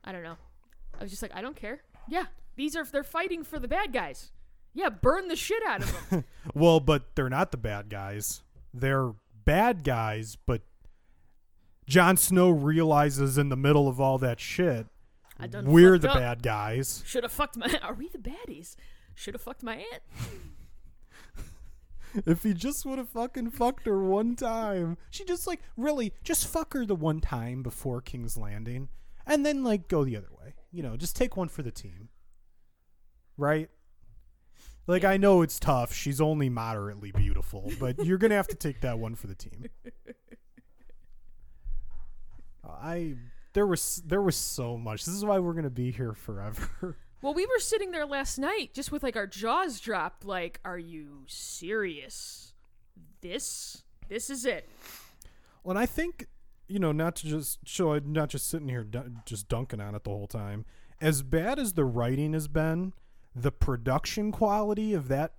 I 0.04 0.12
don't 0.12 0.22
know. 0.22 0.36
I 0.98 1.02
was 1.02 1.10
just 1.10 1.22
like, 1.22 1.34
I 1.34 1.42
don't 1.42 1.56
care. 1.56 1.82
Yeah, 2.08 2.24
these 2.56 2.74
are 2.76 2.84
they're 2.84 3.04
fighting 3.04 3.44
for 3.44 3.58
the 3.58 3.68
bad 3.68 3.92
guys. 3.92 4.32
Yeah, 4.74 4.88
burn 4.88 5.28
the 5.28 5.36
shit 5.36 5.62
out 5.66 5.82
of 5.82 6.10
them. 6.10 6.24
Well, 6.54 6.80
but 6.80 7.14
they're 7.14 7.28
not 7.28 7.50
the 7.50 7.56
bad 7.56 7.90
guys. 7.90 8.42
They're 8.72 9.12
bad 9.44 9.84
guys, 9.84 10.36
but 10.46 10.62
Jon 11.86 12.16
Snow 12.16 12.50
realizes 12.50 13.38
in 13.38 13.48
the 13.48 13.56
middle 13.56 13.88
of 13.88 14.00
all 14.00 14.18
that 14.18 14.40
shit, 14.40 14.86
I 15.38 15.46
done 15.46 15.66
we're 15.66 15.98
the 15.98 16.10
up. 16.10 16.16
bad 16.16 16.42
guys. 16.42 17.02
Should 17.06 17.22
have 17.22 17.32
fucked 17.32 17.56
my. 17.56 17.78
Are 17.82 17.94
we 17.94 18.08
the 18.08 18.18
baddies? 18.18 18.74
Should 19.14 19.34
have 19.34 19.42
fucked 19.42 19.62
my 19.62 19.76
aunt. 19.76 20.02
If 22.26 22.42
he 22.42 22.54
just 22.54 22.86
would 22.86 22.98
have 22.98 23.10
fucking 23.10 23.50
fucked 23.50 23.86
her 23.86 24.02
one 24.02 24.34
time, 24.34 24.96
she 25.10 25.24
just 25.24 25.46
like 25.46 25.60
really 25.76 26.14
just 26.24 26.46
fuck 26.46 26.72
her 26.72 26.86
the 26.86 26.94
one 26.94 27.20
time 27.20 27.62
before 27.62 28.00
King's 28.00 28.36
Landing, 28.36 28.88
and 29.26 29.44
then 29.44 29.62
like 29.62 29.88
go 29.88 30.04
the 30.04 30.16
other 30.16 30.30
way. 30.40 30.54
You 30.72 30.82
know, 30.82 30.96
just 30.96 31.16
take 31.16 31.36
one 31.36 31.48
for 31.48 31.62
the 31.62 31.70
team, 31.70 32.08
right? 33.36 33.68
Like 34.86 35.04
I 35.04 35.18
know 35.18 35.42
it's 35.42 35.60
tough. 35.60 35.92
She's 35.92 36.20
only 36.20 36.48
moderately 36.48 37.12
beautiful, 37.12 37.70
but 37.78 38.04
you're 38.04 38.18
gonna 38.18 38.36
have 38.36 38.48
to 38.48 38.56
take 38.56 38.80
that 38.80 38.98
one 38.98 39.14
for 39.14 39.26
the 39.26 39.34
team. 39.34 39.66
I 42.64 43.16
there 43.58 43.66
was 43.66 44.00
there 44.06 44.22
was 44.22 44.36
so 44.36 44.76
much. 44.78 45.04
This 45.04 45.14
is 45.16 45.24
why 45.24 45.40
we're 45.40 45.52
gonna 45.52 45.68
be 45.68 45.90
here 45.90 46.12
forever. 46.14 46.96
Well, 47.20 47.34
we 47.34 47.46
were 47.46 47.58
sitting 47.58 47.90
there 47.90 48.06
last 48.06 48.38
night 48.38 48.74
just 48.74 48.92
with 48.92 49.02
like 49.02 49.16
our 49.16 49.26
jaws 49.26 49.80
dropped. 49.80 50.24
Like, 50.24 50.60
are 50.64 50.78
you 50.78 51.24
serious? 51.26 52.52
This, 53.22 53.82
this 54.08 54.30
is 54.30 54.44
it. 54.44 54.68
Well, 55.64 55.72
and 55.72 55.80
I 55.80 55.84
think 55.86 56.26
you 56.68 56.78
know, 56.78 56.92
not 56.92 57.16
to 57.16 57.26
just 57.26 57.58
show, 57.66 57.98
not 57.98 58.28
just 58.28 58.48
sitting 58.48 58.68
here 58.68 58.84
dun- 58.84 59.22
just 59.26 59.48
dunking 59.48 59.80
on 59.80 59.96
it 59.96 60.04
the 60.04 60.10
whole 60.10 60.28
time. 60.28 60.64
As 61.00 61.22
bad 61.22 61.58
as 61.58 61.72
the 61.72 61.84
writing 61.84 62.34
has 62.34 62.46
been, 62.46 62.92
the 63.34 63.50
production 63.50 64.30
quality 64.30 64.94
of 64.94 65.08
that 65.08 65.32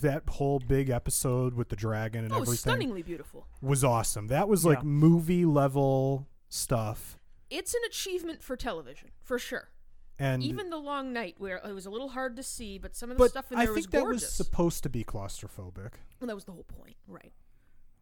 that 0.00 0.24
whole 0.30 0.58
big 0.58 0.90
episode 0.90 1.54
with 1.54 1.68
the 1.68 1.76
dragon 1.76 2.24
and 2.24 2.32
Oh, 2.32 2.38
everything 2.38 2.56
stunningly 2.56 3.02
beautiful. 3.02 3.46
was 3.62 3.84
awesome. 3.84 4.26
That 4.26 4.48
was 4.48 4.64
like 4.64 4.78
Yeah. 4.78 4.82
movie 4.84 5.44
level 5.44 6.26
stuff. 6.48 7.19
It's 7.50 7.74
an 7.74 7.80
achievement 7.86 8.42
for 8.42 8.56
television, 8.56 9.10
for 9.22 9.38
sure. 9.38 9.68
And 10.18 10.42
Even 10.42 10.68
the 10.68 10.76
long 10.76 11.12
night, 11.14 11.36
where 11.38 11.56
it 11.56 11.74
was 11.74 11.86
a 11.86 11.90
little 11.90 12.10
hard 12.10 12.36
to 12.36 12.42
see, 12.42 12.78
but 12.78 12.94
some 12.94 13.10
of 13.10 13.16
the 13.16 13.24
but 13.24 13.30
stuff 13.30 13.50
in 13.50 13.58
there 13.58 13.62
I 13.62 13.66
think 13.66 13.76
was 13.76 13.86
that 13.86 14.00
gorgeous. 14.00 14.22
was 14.22 14.32
supposed 14.32 14.82
to 14.82 14.90
be 14.90 15.02
claustrophobic. 15.02 15.92
well, 16.20 16.26
that 16.26 16.34
was 16.34 16.44
the 16.44 16.52
whole 16.52 16.64
point, 16.64 16.96
right? 17.08 17.32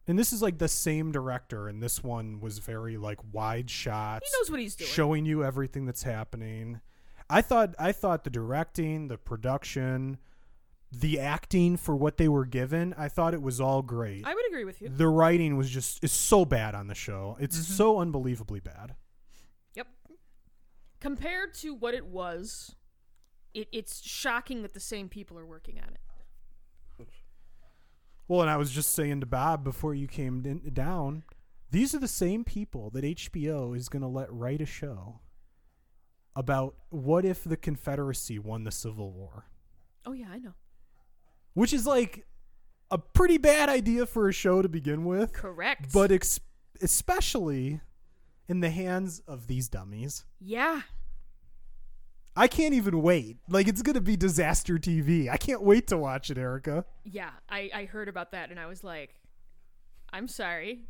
And 0.05 0.19
this 0.19 0.33
is 0.33 0.41
like 0.41 0.57
the 0.57 0.67
same 0.67 1.11
director, 1.11 1.67
and 1.69 1.81
this 1.81 2.03
one 2.03 2.41
was 2.41 2.59
very 2.59 2.97
like 2.97 3.19
wide 3.31 3.69
shots. 3.69 4.29
He 4.29 4.37
knows 4.37 4.51
what 4.51 4.59
he's 4.59 4.75
doing. 4.75 4.89
showing 4.89 5.25
you 5.25 5.45
everything 5.45 5.85
that's 5.85 6.03
happening. 6.03 6.81
I 7.29 7.41
thought 7.41 7.75
I 7.79 7.91
thought 7.91 8.23
the 8.23 8.29
directing, 8.31 9.07
the 9.07 9.17
production, 9.17 10.17
the 10.91 11.19
acting 11.19 11.77
for 11.77 11.95
what 11.95 12.17
they 12.17 12.27
were 12.27 12.45
given, 12.45 12.95
I 12.97 13.07
thought 13.07 13.33
it 13.33 13.41
was 13.41 13.61
all 13.61 13.81
great. 13.81 14.25
I 14.25 14.33
would 14.33 14.47
agree 14.47 14.65
with 14.65 14.81
you. 14.81 14.89
the 14.89 15.07
writing 15.07 15.55
was 15.55 15.69
just 15.69 16.03
is 16.03 16.11
so 16.11 16.43
bad 16.43 16.75
on 16.75 16.87
the 16.87 16.95
show. 16.95 17.37
It's 17.39 17.55
mm-hmm. 17.55 17.73
so 17.73 17.99
unbelievably 17.99 18.61
bad. 18.61 18.95
Compared 20.99 21.53
to 21.55 21.73
what 21.73 21.93
it 21.93 22.05
was, 22.05 22.75
it, 23.53 23.67
it's 23.71 24.01
shocking 24.05 24.61
that 24.63 24.73
the 24.73 24.79
same 24.79 25.07
people 25.09 25.37
are 25.37 25.45
working 25.45 25.79
on 25.79 25.89
it. 25.93 25.99
Well, 28.27 28.41
and 28.41 28.49
I 28.49 28.57
was 28.57 28.69
just 28.71 28.91
saying 28.93 29.21
to 29.21 29.25
Bob 29.25 29.63
before 29.63 29.95
you 29.95 30.07
came 30.07 30.41
down, 30.71 31.23
these 31.71 31.95
are 31.95 31.99
the 31.99 32.07
same 32.07 32.43
people 32.43 32.91
that 32.91 33.03
HBO 33.03 33.75
is 33.75 33.89
going 33.89 34.03
to 34.03 34.07
let 34.07 34.31
write 34.31 34.61
a 34.61 34.67
show 34.67 35.19
about 36.35 36.75
what 36.89 37.25
if 37.25 37.43
the 37.43 37.57
Confederacy 37.57 38.37
won 38.37 38.65
the 38.65 38.71
Civil 38.71 39.11
War. 39.11 39.45
Oh 40.05 40.11
yeah, 40.11 40.27
I 40.31 40.37
know. 40.37 40.53
which 41.53 41.73
is 41.73 41.87
like 41.87 42.27
a 42.91 42.99
pretty 42.99 43.39
bad 43.39 43.67
idea 43.67 44.05
for 44.05 44.29
a 44.29 44.31
show 44.31 44.61
to 44.61 44.69
begin 44.69 45.05
with, 45.05 45.33
Correct. 45.33 45.91
but 45.91 46.11
ex- 46.11 46.39
especially 46.83 47.81
in 48.49 48.59
the 48.59 48.69
hands 48.69 49.21
of 49.27 49.47
these 49.47 49.69
dummies. 49.69 50.25
yeah, 50.41 50.81
I 52.35 52.47
can't 52.47 52.73
even 52.73 53.01
wait. 53.01 53.37
Like 53.49 53.67
it's 53.67 53.81
gonna 53.81 54.01
be 54.01 54.15
disaster 54.17 54.77
TV. 54.77 55.29
I 55.29 55.37
can't 55.37 55.61
wait 55.61 55.87
to 55.87 55.97
watch 55.97 56.29
it, 56.29 56.37
Erica. 56.37 56.85
yeah, 57.03 57.31
I 57.49 57.69
I 57.73 57.85
heard 57.85 58.07
about 58.09 58.31
that 58.31 58.49
and 58.49 58.59
I 58.59 58.65
was 58.65 58.83
like, 58.83 59.15
I'm 60.11 60.27
sorry. 60.27 60.85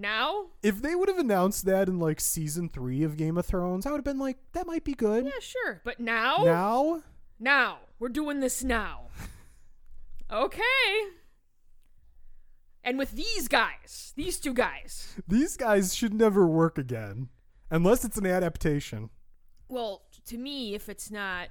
Now? 0.00 0.46
If 0.62 0.80
they 0.80 0.94
would 0.94 1.08
have 1.08 1.18
announced 1.18 1.64
that 1.64 1.88
in 1.88 1.98
like 1.98 2.20
season 2.20 2.68
three 2.68 3.02
of 3.02 3.16
Game 3.16 3.36
of 3.36 3.46
Thrones, 3.46 3.84
I 3.84 3.90
would 3.90 3.96
have 3.98 4.04
been 4.04 4.20
like, 4.20 4.36
that 4.52 4.64
might 4.66 4.84
be 4.84 4.94
good. 4.94 5.24
Yeah, 5.24 5.40
sure. 5.40 5.80
But 5.84 5.98
now? 5.98 6.36
Now, 6.44 7.02
Now. 7.40 7.78
We're 7.98 8.08
doing 8.10 8.38
this 8.40 8.62
now. 8.62 9.06
Okay. 10.30 10.60
And 12.84 12.98
with 12.98 13.12
these 13.12 13.48
guys, 13.48 14.12
these 14.16 14.38
two 14.38 14.54
guys. 14.54 15.14
these 15.26 15.56
guys 15.56 15.94
should 15.94 16.14
never 16.14 16.46
work 16.46 16.78
again, 16.78 17.28
unless 17.70 18.04
it's 18.04 18.16
an 18.16 18.26
adaptation. 18.26 19.10
Well, 19.68 20.02
to 20.26 20.38
me, 20.38 20.74
if 20.74 20.88
it's 20.88 21.10
not 21.10 21.48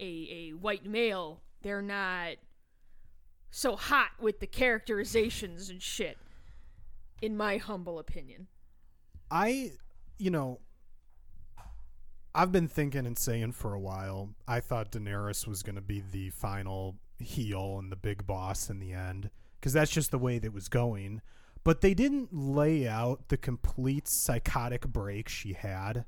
a, 0.00 0.50
a 0.50 0.50
white 0.50 0.84
male, 0.84 1.40
they're 1.62 1.82
not 1.82 2.34
so 3.50 3.76
hot 3.76 4.10
with 4.20 4.40
the 4.40 4.46
characterizations 4.46 5.70
and 5.70 5.80
shit, 5.80 6.18
in 7.22 7.36
my 7.36 7.56
humble 7.56 7.98
opinion. 7.98 8.48
I, 9.30 9.72
you 10.18 10.30
know, 10.30 10.60
I've 12.34 12.52
been 12.52 12.68
thinking 12.68 13.06
and 13.06 13.16
saying 13.16 13.52
for 13.52 13.72
a 13.74 13.80
while. 13.80 14.30
I 14.48 14.60
thought 14.60 14.90
Daenerys 14.90 15.46
was 15.46 15.62
going 15.62 15.76
to 15.76 15.80
be 15.80 16.02
the 16.10 16.30
final 16.30 16.96
heel 17.18 17.78
and 17.78 17.92
the 17.92 17.96
big 17.96 18.26
boss 18.26 18.68
in 18.68 18.80
the 18.80 18.92
end 18.92 19.30
because 19.64 19.72
that's 19.72 19.90
just 19.90 20.10
the 20.10 20.18
way 20.18 20.38
that 20.38 20.52
was 20.52 20.68
going. 20.68 21.22
But 21.64 21.80
they 21.80 21.94
didn't 21.94 22.34
lay 22.34 22.86
out 22.86 23.30
the 23.30 23.38
complete 23.38 24.06
psychotic 24.06 24.86
break 24.86 25.26
she 25.26 25.54
had 25.54 26.04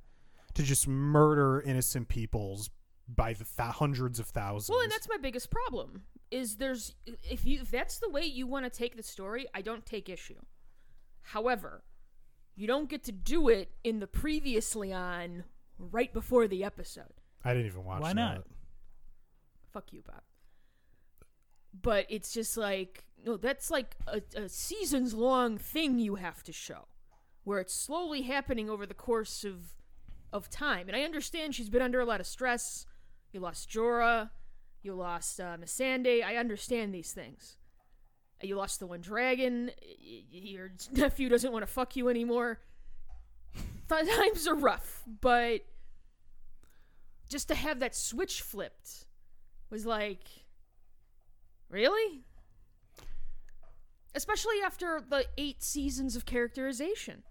to 0.53 0.63
just 0.63 0.87
murder 0.87 1.63
innocent 1.63 2.09
peoples 2.09 2.69
by 3.09 3.33
the 3.33 3.47
th- 3.47 3.71
hundreds 3.77 4.21
of 4.21 4.27
thousands. 4.27 4.69
Well, 4.69 4.83
and 4.83 4.93
that's 4.93 5.09
my 5.09 5.17
biggest 5.17 5.51
problem. 5.51 6.03
Is 6.31 6.57
there's 6.57 6.95
if 7.07 7.47
you 7.47 7.63
if 7.63 7.71
that's 7.71 7.99
the 7.99 8.11
way 8.11 8.27
you 8.27 8.47
want 8.47 8.71
to 8.71 8.79
take 8.79 8.95
the 8.95 9.03
story, 9.03 9.47
I 9.55 9.63
don't 9.63 9.87
take 9.87 10.11
issue. 10.11 10.43
However, 11.23 11.83
you 12.57 12.67
don't 12.67 12.91
get 12.91 13.05
to 13.05 13.13
do 13.13 13.49
it 13.49 13.71
in 13.83 14.01
the 14.01 14.07
previously 14.07 14.93
on 14.93 15.45
right 15.79 16.13
before 16.13 16.47
the 16.47 16.63
episode. 16.63 17.23
I 17.43 17.55
didn't 17.55 17.69
even 17.69 17.85
watch 17.85 18.03
Why 18.03 18.09
that. 18.09 18.15
not? 18.17 18.47
Fuck 19.73 19.95
you, 19.95 20.03
Bob. 20.07 20.21
But 21.81 22.05
it's 22.11 22.35
just 22.35 22.59
like 22.59 23.06
no, 23.25 23.37
that's 23.37 23.71
like 23.71 23.97
a, 24.07 24.23
a 24.37 24.49
seasons 24.49 25.15
long 25.15 25.59
thing 25.59 25.99
you 25.99 26.17
have 26.17 26.43
to 26.45 26.53
show, 26.53 26.87
where 27.45 27.59
it's 27.59 27.75
slowly 27.75 28.23
happening 28.23 28.71
over 28.71 28.87
the 28.87 28.95
course 28.95 29.45
of 29.45 29.75
of 30.33 30.51
time. 30.51 30.89
And 30.89 30.97
I 30.97 31.03
understand 31.03 31.55
she's 31.55 31.71
been 31.71 31.83
under 31.83 32.01
a 32.01 32.05
lot 32.05 32.21
of 32.21 32.27
stress. 32.27 32.87
You 33.33 33.41
lost 33.41 33.71
Jorah, 33.71 34.31
you 34.83 34.95
lost 34.95 35.41
uh, 35.41 35.57
Missandei. 35.57 36.25
I 36.25 36.37
understand 36.37 36.95
these 36.95 37.13
things. 37.13 37.57
You 38.43 38.57
lost 38.57 38.81
the 38.81 38.87
one 38.87 39.01
dragon. 39.01 39.71
Your 40.31 40.73
nephew 40.93 41.29
doesn't 41.29 41.53
want 41.53 41.63
to 41.63 41.73
fuck 41.73 41.97
you 41.97 42.09
anymore. 42.09 42.61
Times 43.89 44.47
are 44.47 44.55
rough, 44.55 45.05
but 45.21 45.61
just 47.29 47.49
to 47.49 47.55
have 47.55 47.81
that 47.81 47.95
switch 47.95 48.43
flipped 48.43 49.07
was 49.71 49.87
like, 49.87 50.25
really? 51.69 52.23
Especially 54.17 54.57
after 54.65 55.01
the 55.07 55.27
eight 55.37 55.63
seasons 55.63 56.17
of 56.17 56.25
characterization. 56.25 57.23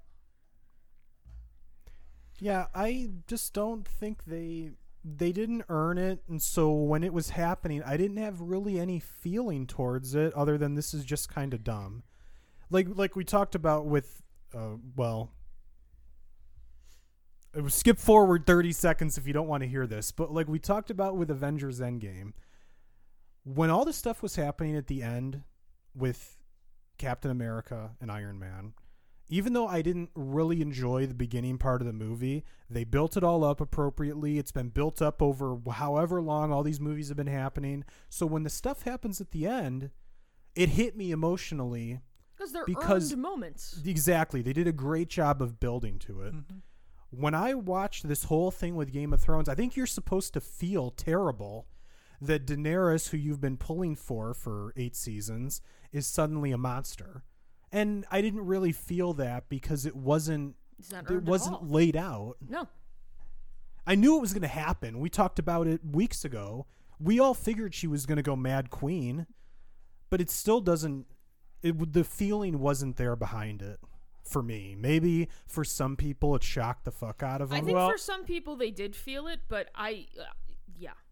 Yeah, 2.39 2.67
I 2.75 3.09
just 3.27 3.53
don't 3.53 3.87
think 3.87 4.25
they 4.25 4.71
they 5.03 5.31
didn't 5.31 5.63
earn 5.67 5.97
it, 5.97 6.23
and 6.27 6.41
so 6.41 6.71
when 6.71 7.03
it 7.03 7.13
was 7.13 7.31
happening, 7.31 7.81
I 7.83 7.97
didn't 7.97 8.17
have 8.17 8.39
really 8.39 8.79
any 8.79 8.99
feeling 8.99 9.67
towards 9.67 10.15
it 10.15 10.33
other 10.33 10.57
than 10.57 10.75
this 10.75 10.93
is 10.93 11.03
just 11.03 11.27
kind 11.27 11.53
of 11.53 11.63
dumb. 11.63 12.03
Like 12.69 12.87
like 12.93 13.15
we 13.15 13.23
talked 13.23 13.55
about 13.55 13.85
with 13.85 14.21
uh 14.53 14.75
well 14.95 15.31
skip 17.67 17.97
forward 17.97 18.45
30 18.45 18.71
seconds 18.73 19.17
if 19.17 19.25
you 19.25 19.33
don't 19.33 19.47
want 19.47 19.63
to 19.63 19.69
hear 19.69 19.87
this, 19.87 20.11
but 20.11 20.31
like 20.31 20.47
we 20.47 20.59
talked 20.59 20.89
about 20.89 21.17
with 21.17 21.31
Avengers 21.31 21.79
Endgame, 21.79 22.33
when 23.43 23.69
all 23.69 23.85
this 23.85 23.95
stuff 23.95 24.21
was 24.21 24.35
happening 24.35 24.75
at 24.75 24.87
the 24.87 25.01
end 25.01 25.41
with 25.95 26.37
Captain 26.97 27.31
America 27.31 27.91
and 28.01 28.11
Iron 28.11 28.39
Man, 28.39 28.73
even 29.27 29.53
though 29.53 29.67
I 29.67 29.81
didn't 29.81 30.11
really 30.15 30.61
enjoy 30.61 31.05
the 31.07 31.13
beginning 31.13 31.57
part 31.57 31.81
of 31.81 31.87
the 31.87 31.93
movie, 31.93 32.43
they 32.69 32.83
built 32.83 33.17
it 33.17 33.23
all 33.23 33.43
up 33.43 33.59
appropriately. 33.59 34.37
It's 34.37 34.51
been 34.51 34.69
built 34.69 35.01
up 35.01 35.21
over 35.21 35.57
however 35.71 36.21
long 36.21 36.51
all 36.51 36.63
these 36.63 36.79
movies 36.79 37.07
have 37.07 37.17
been 37.17 37.27
happening. 37.27 37.83
So 38.09 38.25
when 38.25 38.43
the 38.43 38.49
stuff 38.49 38.83
happens 38.83 39.19
at 39.19 39.31
the 39.31 39.47
end, 39.47 39.89
it 40.55 40.69
hit 40.69 40.95
me 40.95 41.11
emotionally. 41.11 42.01
Because 42.35 42.51
they're 42.51 42.65
Because- 42.65 43.11
earned 43.13 43.21
moments. 43.21 43.81
Exactly. 43.85 44.41
They 44.41 44.53
did 44.53 44.67
a 44.67 44.71
great 44.73 45.09
job 45.09 45.41
of 45.41 45.59
building 45.59 45.99
to 45.99 46.21
it. 46.21 46.33
Mm-hmm. 46.35 46.57
When 47.11 47.33
I 47.33 47.53
watched 47.53 48.07
this 48.07 48.25
whole 48.25 48.51
thing 48.51 48.75
with 48.75 48.91
Game 48.91 49.13
of 49.13 49.21
Thrones, 49.21 49.47
I 49.47 49.55
think 49.55 49.75
you're 49.75 49.85
supposed 49.87 50.33
to 50.33 50.41
feel 50.41 50.91
terrible 50.91 51.65
that 52.21 52.45
Daenerys, 52.45 53.09
who 53.09 53.17
you've 53.17 53.41
been 53.41 53.57
pulling 53.57 53.95
for 53.95 54.33
for 54.33 54.73
eight 54.75 54.95
seasons, 54.95 55.61
is 55.91 56.07
suddenly 56.07 56.51
a 56.51 56.57
monster. 56.57 57.23
And 57.71 58.05
I 58.11 58.21
didn't 58.21 58.45
really 58.45 58.71
feel 58.71 59.13
that 59.13 59.49
because 59.49 59.85
it 59.85 59.95
wasn't 59.95 60.55
it 61.09 61.23
wasn't 61.23 61.69
laid 61.71 61.95
out. 61.95 62.35
No. 62.47 62.67
I 63.87 63.95
knew 63.95 64.17
it 64.17 64.21
was 64.21 64.33
going 64.33 64.41
to 64.41 64.47
happen. 64.47 64.99
We 64.99 65.09
talked 65.09 65.39
about 65.39 65.67
it 65.67 65.81
weeks 65.85 66.25
ago. 66.25 66.65
We 66.99 67.19
all 67.19 67.33
figured 67.33 67.73
she 67.75 67.87
was 67.87 68.05
going 68.05 68.15
to 68.17 68.23
go 68.23 68.35
Mad 68.35 68.69
Queen, 68.69 69.27
but 70.09 70.21
it 70.21 70.29
still 70.29 70.61
doesn't. 70.61 71.05
it 71.61 71.93
the 71.93 72.03
feeling 72.03 72.59
wasn't 72.59 72.97
there 72.97 73.15
behind 73.15 73.61
it 73.61 73.79
for 74.23 74.41
me. 74.41 74.75
Maybe 74.77 75.29
for 75.45 75.63
some 75.63 75.95
people, 75.95 76.35
it 76.35 76.43
shocked 76.43 76.85
the 76.85 76.91
fuck 76.91 77.21
out 77.21 77.41
of 77.41 77.49
them. 77.49 77.57
I 77.57 77.61
think 77.61 77.75
Well- 77.75 77.91
for 77.91 77.97
some 77.97 78.23
people 78.23 78.55
they 78.55 78.71
did 78.71 78.95
feel 78.95 79.27
it, 79.27 79.41
but 79.47 79.69
I, 79.75 80.07
uh, 80.19 80.23
yeah. 80.23 80.25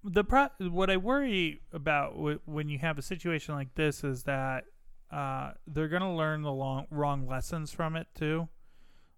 The 0.04 0.24
pro- 0.24 0.50
what 0.60 0.90
I 0.90 0.98
worry 0.98 1.62
about 1.72 2.16
w- 2.16 2.40
when 2.46 2.68
you 2.68 2.78
have 2.80 2.98
a 2.98 3.02
situation 3.02 3.56
like 3.56 3.74
this 3.76 4.04
is 4.04 4.24
that 4.24 4.66
uh, 5.12 5.52
they're 5.68 5.88
gonna 5.88 6.16
learn 6.16 6.42
the 6.42 6.52
long 6.52 6.88
wrong 6.90 7.28
lessons 7.28 7.72
from 7.72 7.96
it 7.96 8.08
too. 8.16 8.50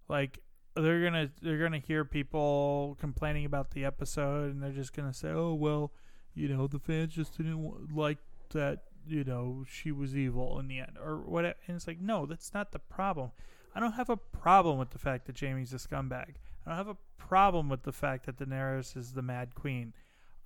Like 0.08 0.40
they're 0.76 1.02
gonna 1.02 1.30
they're 1.42 1.58
gonna 1.58 1.78
hear 1.78 2.04
people 2.04 2.96
complaining 3.00 3.44
about 3.44 3.70
the 3.70 3.84
episode, 3.84 4.52
and 4.52 4.62
they're 4.62 4.70
just 4.72 4.92
gonna 4.94 5.14
say, 5.14 5.30
"Oh 5.30 5.54
well, 5.54 5.92
you 6.34 6.48
know, 6.48 6.66
the 6.66 6.78
fans 6.78 7.14
just 7.14 7.36
didn't 7.36 7.94
like 7.94 8.18
that. 8.50 8.84
You 9.08 9.24
know, 9.24 9.64
she 9.68 9.90
was 9.92 10.16
evil 10.16 10.58
in 10.60 10.68
the 10.68 10.80
end, 10.80 10.98
or 11.02 11.16
whatever." 11.16 11.56
And 11.66 11.76
it's 11.76 11.86
like, 11.86 12.00
no, 12.00 12.26
that's 12.26 12.52
not 12.52 12.72
the 12.72 12.78
problem. 12.78 13.30
I 13.74 13.80
don't 13.80 13.92
have 13.92 14.10
a 14.10 14.16
problem 14.16 14.78
with 14.78 14.90
the 14.90 14.98
fact 14.98 15.26
that 15.26 15.38
Jaime's 15.38 15.72
a 15.72 15.76
scumbag. 15.76 16.34
I 16.64 16.70
don't 16.70 16.76
have 16.76 16.88
a 16.88 16.96
problem 17.18 17.68
with 17.68 17.82
the 17.82 17.92
fact 17.92 18.26
that 18.26 18.36
Daenerys 18.38 18.96
is 18.96 19.12
the 19.12 19.22
Mad 19.22 19.54
Queen. 19.54 19.92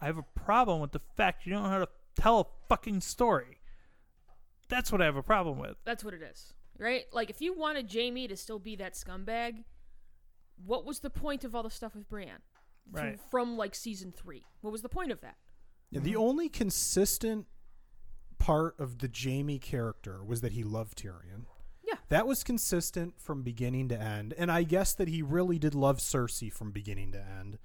I 0.00 0.06
have 0.06 0.18
a 0.18 0.24
problem 0.34 0.80
with 0.80 0.92
the 0.92 1.00
fact 1.16 1.46
you 1.46 1.52
don't 1.52 1.62
know 1.62 1.68
how 1.68 1.78
to 1.80 1.88
tell 2.16 2.40
a 2.40 2.46
fucking 2.68 3.00
story. 3.02 3.58
That's 4.68 4.90
what 4.92 5.02
I 5.02 5.04
have 5.04 5.16
a 5.16 5.22
problem 5.22 5.58
with. 5.58 5.76
That's 5.84 6.04
what 6.04 6.14
it 6.14 6.22
is, 6.22 6.54
right? 6.78 7.04
Like 7.12 7.28
if 7.30 7.40
you 7.40 7.52
wanted 7.56 7.92
Jaime 7.92 8.28
to 8.28 8.36
still 8.36 8.58
be 8.58 8.76
that 8.76 8.94
scumbag, 8.94 9.64
what 10.64 10.84
was 10.84 11.00
the 11.00 11.10
point 11.10 11.44
of 11.44 11.54
all 11.54 11.62
the 11.62 11.70
stuff 11.70 11.94
with 11.94 12.08
Bran? 12.08 12.28
From- 12.28 12.40
Right. 12.92 13.20
From, 13.30 13.56
like 13.56 13.74
season 13.74 14.12
three, 14.12 14.44
what 14.62 14.70
was 14.72 14.82
the 14.82 14.88
point 14.88 15.12
of 15.12 15.20
that? 15.20 15.36
Yeah, 15.90 16.00
the 16.00 16.16
only 16.16 16.48
consistent 16.48 17.46
part 18.38 18.74
of 18.80 18.98
the 18.98 19.10
Jaime 19.12 19.58
character 19.58 20.24
was 20.24 20.40
that 20.40 20.52
he 20.52 20.64
loved 20.64 20.98
Tyrion. 20.98 21.44
Yeah. 21.86 21.96
That 22.08 22.26
was 22.26 22.42
consistent 22.42 23.20
from 23.20 23.42
beginning 23.42 23.88
to 23.90 24.00
end. 24.00 24.34
And 24.38 24.50
I 24.50 24.62
guess 24.62 24.92
that 24.94 25.08
he 25.08 25.22
really 25.22 25.58
did 25.58 25.74
love 25.74 25.98
Cersei 25.98 26.52
from 26.52 26.70
beginning 26.72 27.12
to 27.12 27.18
end. 27.20 27.58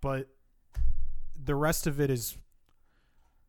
But 0.00 0.28
the 1.44 1.54
rest 1.54 1.86
of 1.86 2.00
it 2.00 2.10
is 2.10 2.38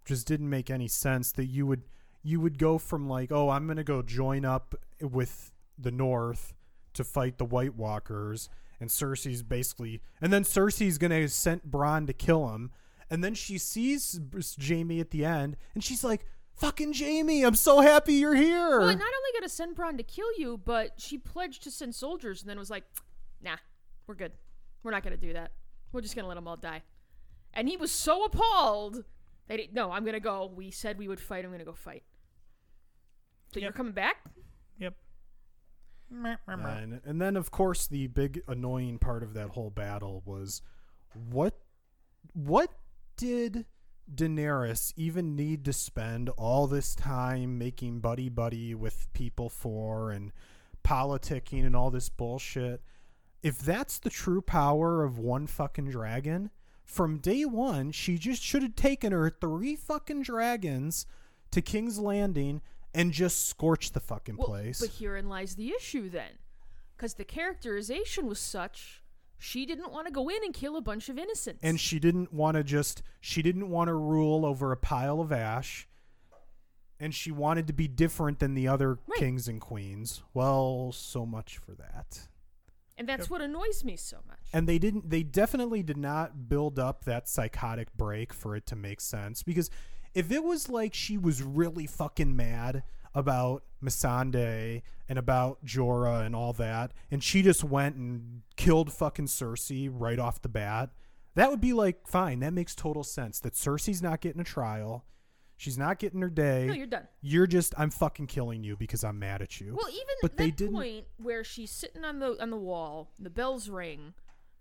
just 0.05 0.27
didn't 0.27 0.49
make 0.49 0.69
any 0.69 0.87
sense 0.87 1.31
that 1.33 1.45
you 1.45 1.65
would 1.65 1.83
you 2.23 2.39
would 2.41 2.57
go 2.57 2.77
from 2.77 3.07
like, 3.07 3.31
oh, 3.31 3.49
I'm 3.49 3.67
going 3.67 3.77
to 3.77 3.83
go 3.83 4.01
join 4.01 4.45
up 4.45 4.73
with 4.99 5.51
the 5.77 5.91
North 5.91 6.55
to 6.93 7.03
fight 7.03 7.37
the 7.37 7.45
White 7.45 7.75
Walkers 7.75 8.49
and 8.79 8.89
Cersei's 8.89 9.43
basically 9.43 10.01
and 10.21 10.33
then 10.33 10.43
Cersei's 10.43 10.97
going 10.97 11.11
to 11.11 11.29
send 11.29 11.61
Bronn 11.63 12.07
to 12.07 12.13
kill 12.13 12.49
him 12.49 12.71
and 13.09 13.23
then 13.23 13.35
she 13.35 13.57
sees 13.57 14.19
Jaime 14.59 14.99
at 14.99 15.11
the 15.11 15.25
end 15.25 15.57
and 15.73 15.83
she's 15.83 16.03
like, 16.03 16.25
"Fucking 16.55 16.93
Jaime, 16.93 17.43
I'm 17.43 17.55
so 17.55 17.81
happy 17.81 18.13
you're 18.13 18.35
here." 18.35 18.79
Well, 18.79 18.87
not 18.87 18.95
only 18.95 19.29
gonna 19.33 19.49
send 19.49 19.75
Bronn 19.75 19.97
to 19.97 20.03
kill 20.03 20.29
you, 20.37 20.57
but 20.57 20.93
she 20.97 21.17
pledged 21.17 21.63
to 21.63 21.71
send 21.71 21.93
soldiers, 21.93 22.41
and 22.41 22.49
then 22.49 22.57
was 22.57 22.71
like, 22.71 22.83
"Nah, 23.41 23.57
we're 24.07 24.15
good. 24.15 24.31
We're 24.83 24.91
not 24.91 25.03
gonna 25.03 25.17
do 25.17 25.33
that. 25.33 25.51
We're 25.91 26.01
just 26.01 26.15
gonna 26.15 26.27
let 26.27 26.35
them 26.35 26.47
all 26.47 26.57
die." 26.57 26.81
And 27.55 27.69
he 27.69 27.77
was 27.77 27.91
so 27.91 28.25
appalled 28.25 29.05
that 29.47 29.59
he, 29.59 29.69
no, 29.71 29.91
I'm 29.91 30.03
gonna 30.05 30.19
go. 30.19 30.51
We 30.53 30.71
said 30.71 30.97
we 30.97 31.07
would 31.07 31.19
fight. 31.19 31.45
I'm 31.45 31.51
gonna 31.51 31.63
go 31.63 31.73
fight. 31.73 32.03
So 33.53 33.59
you're 33.59 33.71
coming 33.71 33.93
back? 33.93 34.17
Yep. 34.79 34.95
And, 36.83 37.01
and 37.05 37.21
then, 37.21 37.35
of 37.37 37.51
course, 37.51 37.87
the 37.87 38.07
big 38.07 38.41
annoying 38.47 38.99
part 38.99 39.23
of 39.23 39.33
that 39.33 39.49
whole 39.49 39.69
battle 39.69 40.21
was 40.25 40.61
what 41.29 41.57
what 42.33 42.71
did 43.17 43.65
Daenerys 44.13 44.93
even 44.97 45.35
need 45.35 45.63
to 45.65 45.73
spend 45.73 46.29
all 46.29 46.67
this 46.67 46.93
time 46.93 47.57
making 47.57 47.99
buddy 48.01 48.29
buddy 48.29 48.75
with 48.75 49.07
people 49.13 49.49
for 49.49 50.11
and 50.11 50.31
politicking 50.83 51.65
and 51.65 51.75
all 51.75 51.91
this 51.91 52.09
bullshit? 52.09 52.81
If 53.41 53.59
that's 53.59 53.99
the 53.99 54.09
true 54.09 54.41
power 54.41 55.03
of 55.03 55.17
one 55.17 55.47
fucking 55.47 55.89
dragon, 55.89 56.49
from 56.85 57.17
day 57.17 57.43
one, 57.45 57.91
she 57.91 58.17
just 58.17 58.41
should 58.41 58.63
have 58.63 58.75
taken 58.75 59.11
her 59.11 59.29
three 59.29 59.75
fucking 59.75 60.21
dragons 60.23 61.05
to 61.51 61.61
King's 61.61 61.99
Landing 61.99 62.61
and 62.93 63.11
just 63.11 63.47
scorched 63.47 63.93
the 63.93 63.99
fucking 63.99 64.37
Well, 64.37 64.47
place. 64.47 64.79
But 64.79 64.91
herein 64.91 65.27
lies 65.27 65.55
the 65.55 65.71
issue 65.75 66.09
then. 66.09 66.31
Because 66.95 67.15
the 67.15 67.25
characterization 67.25 68.25
was 68.27 68.39
such, 68.39 69.03
she 69.37 69.65
didn't 69.65 69.91
want 69.91 70.07
to 70.07 70.13
go 70.13 70.29
in 70.29 70.37
and 70.45 70.53
kill 70.53 70.77
a 70.77 70.81
bunch 70.81 71.09
of 71.09 71.17
innocents. 71.17 71.59
and 71.61 71.77
she 71.79 71.99
didn't 71.99 72.31
want 72.31 72.55
to 72.55 72.63
just 72.63 73.03
she 73.19 73.41
didn't 73.41 73.69
want 73.69 73.89
to 73.89 73.93
rule 73.93 74.45
over 74.45 74.71
a 74.71 74.77
pile 74.77 75.19
of 75.19 75.31
ash 75.33 75.89
and 76.99 77.13
she 77.13 77.31
wanted 77.31 77.67
to 77.67 77.73
be 77.73 77.87
different 77.89 78.39
than 78.39 78.53
the 78.53 78.67
other 78.69 78.91
Right. 79.07 79.19
kings 79.19 79.49
and 79.49 79.59
queens 79.59 80.23
well 80.33 80.93
so 80.93 81.25
much 81.25 81.57
for 81.57 81.73
that 81.73 82.29
And 82.97 83.09
that's 83.09 83.29
what 83.29 83.41
annoys 83.41 83.83
me 83.83 83.95
so 83.97 84.17
much. 84.27 84.39
and 84.53 84.67
they 84.69 84.77
didn't 84.79 85.09
they 85.09 85.23
definitely 85.23 85.83
did 85.83 85.97
not 85.97 86.47
build 86.47 86.79
up 86.79 87.03
that 87.05 87.27
psychotic 87.27 87.93
break 87.97 88.33
for 88.33 88.55
it 88.55 88.65
to 88.67 88.75
make 88.75 89.01
sense. 89.01 89.43
Because 89.43 89.69
if 90.13 90.31
it 90.31 90.43
was 90.43 90.69
like 90.69 90.93
she 90.93 91.17
was 91.17 91.43
really 91.43 91.87
fucking 91.87 92.35
mad 92.35 92.83
about 93.13 93.63
Missandei 93.83 94.81
and 95.07 95.19
about 95.19 95.63
Jorah 95.65 96.25
and 96.25 96.35
all 96.35 96.53
that 96.53 96.91
and 97.11 97.23
she 97.23 97.41
just 97.41 97.63
went 97.63 97.95
and 97.95 98.41
killed 98.55 98.91
fucking 98.91 99.27
Cersei 99.27 99.89
right 99.91 100.19
off 100.19 100.41
the 100.41 100.49
bat 100.49 100.89
that 101.35 101.49
would 101.49 101.61
be 101.61 101.73
like 101.73 102.07
fine 102.07 102.39
that 102.39 102.53
makes 102.53 102.75
total 102.75 103.03
sense 103.03 103.39
that 103.41 103.53
Cersei's 103.53 104.01
not 104.01 104.21
getting 104.21 104.41
a 104.41 104.45
trial 104.45 105.05
she's 105.57 105.77
not 105.77 105.99
getting 105.99 106.21
her 106.21 106.29
day 106.29 106.65
no, 106.67 106.73
you're 106.73 106.87
done. 106.87 107.07
you're 107.21 107.47
just 107.47 107.73
I'm 107.77 107.89
fucking 107.89 108.27
killing 108.27 108.63
you 108.63 108.75
because 108.75 109.03
I'm 109.03 109.19
mad 109.19 109.41
at 109.41 109.59
you 109.61 109.75
Well, 109.75 109.89
even 109.89 110.15
But 110.21 110.31
that 110.31 110.37
they 110.37 110.51
didn't- 110.51 110.73
point 110.75 111.05
where 111.17 111.43
she's 111.43 111.71
sitting 111.71 112.03
on 112.03 112.19
the 112.19 112.41
on 112.41 112.49
the 112.49 112.57
wall, 112.57 113.11
the 113.19 113.29
bells 113.29 113.69
ring, 113.69 114.13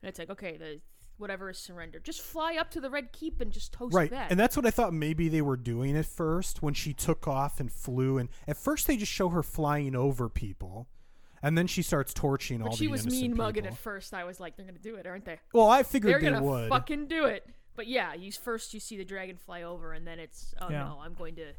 and 0.02 0.08
it's 0.08 0.18
like, 0.18 0.30
okay, 0.30 0.56
the 0.56 0.80
whatever 1.16 1.48
is 1.50 1.58
surrendered. 1.58 2.04
Just 2.04 2.20
fly 2.22 2.56
up 2.56 2.70
to 2.72 2.80
the 2.80 2.90
red 2.90 3.12
keep 3.12 3.40
and 3.40 3.52
just 3.52 3.72
toast 3.72 3.94
right 3.94 4.10
that. 4.10 4.30
and 4.32 4.38
that's 4.40 4.56
what 4.56 4.66
i 4.66 4.70
thought 4.70 4.92
maybe 4.92 5.28
they 5.28 5.40
were 5.42 5.56
doing 5.56 5.96
at 5.96 6.06
first 6.06 6.60
when 6.62 6.74
she 6.74 6.92
took 6.92 7.28
off 7.28 7.60
and 7.60 7.70
flew 7.70 8.18
and 8.18 8.28
at 8.48 8.56
first 8.56 8.86
they 8.88 8.96
just 8.96 9.12
show 9.12 9.28
her 9.28 9.42
flying 9.42 9.94
over 9.94 10.28
people 10.28 10.88
and 11.40 11.56
then 11.56 11.66
she 11.68 11.82
starts 11.82 12.12
torching 12.12 12.58
but 12.58 12.68
all 12.70 12.74
she 12.76 12.86
the 12.86 12.90
was 12.90 13.06
mean 13.06 13.36
mugging 13.36 13.64
at 13.66 13.76
first. 13.76 14.12
I 14.14 14.24
was 14.24 14.40
like, 14.40 14.56
they're 14.56 14.66
gonna 14.66 14.78
do 14.78 14.96
it, 14.96 15.06
aren't 15.06 15.24
they? 15.24 15.38
well 15.52 15.68
i 15.68 15.82
figured 15.84 16.12
They're 16.14 16.20
they 16.20 16.30
gonna 16.30 16.42
would 16.42 16.68
fucking 16.68 17.06
do 17.06 17.26
it. 17.26 17.46
But 17.76 17.86
yeah, 17.88 18.14
you 18.14 18.30
first 18.32 18.72
you 18.74 18.80
see 18.80 18.96
the 18.96 19.04
dragon 19.04 19.36
fly 19.36 19.62
over, 19.62 19.92
and 19.92 20.06
then 20.06 20.18
it's 20.18 20.54
oh 20.60 20.70
Yeah. 20.70 20.84
no, 20.84 21.00
I'm 21.02 21.14
going 21.14 21.34
to 21.36 21.52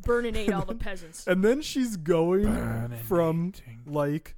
burninate 0.00 0.52
all 0.54 0.64
the 0.64 0.74
peasants. 0.86 1.26
and 1.26 1.44
then 1.44 1.60
she's 1.60 1.96
going 1.96 2.88
from 3.06 3.50
Burning. 3.50 3.80
like 3.86 4.36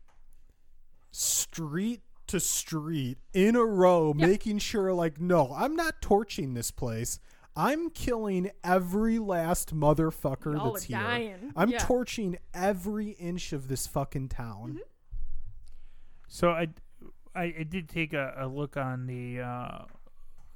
street 1.10 2.00
to 2.28 2.40
street 2.40 3.18
in 3.34 3.56
a 3.56 3.64
row 3.64 4.14
Yeah. 4.16 4.26
making 4.26 4.58
sure 4.58 4.92
like 4.94 5.20
no 5.20 5.52
i'm 5.56 5.74
not 5.74 6.00
torching 6.00 6.54
this 6.54 6.70
place 6.70 7.18
i'm 7.56 7.90
killing 7.90 8.50
every 8.62 9.18
last 9.18 9.74
motherfucker 9.74 10.54
Y'all 10.54 10.72
that's 10.72 10.84
are 10.84 10.88
here 10.88 10.98
dying. 10.98 11.52
i'm 11.56 11.70
Yeah. 11.70 11.78
torching 11.80 12.38
every 12.54 13.10
inch 13.10 13.52
of 13.52 13.66
this 13.68 13.86
fucking 13.86 14.28
town 14.28 14.68
Mm-hmm. 14.70 14.78
So 16.28 16.50
I, 16.50 16.68
I, 17.34 17.42
I 17.58 17.66
did 17.68 17.88
take 17.88 18.12
a, 18.12 18.32
a 18.38 18.46
look 18.46 18.76
on 18.76 19.06
the 19.06 19.40
uh, 19.40 19.84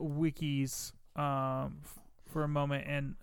wikis 0.00 0.92
um, 1.16 1.78
f- 1.84 1.98
for 2.26 2.42
a 2.44 2.48
moment, 2.48 2.84
and 2.86 3.14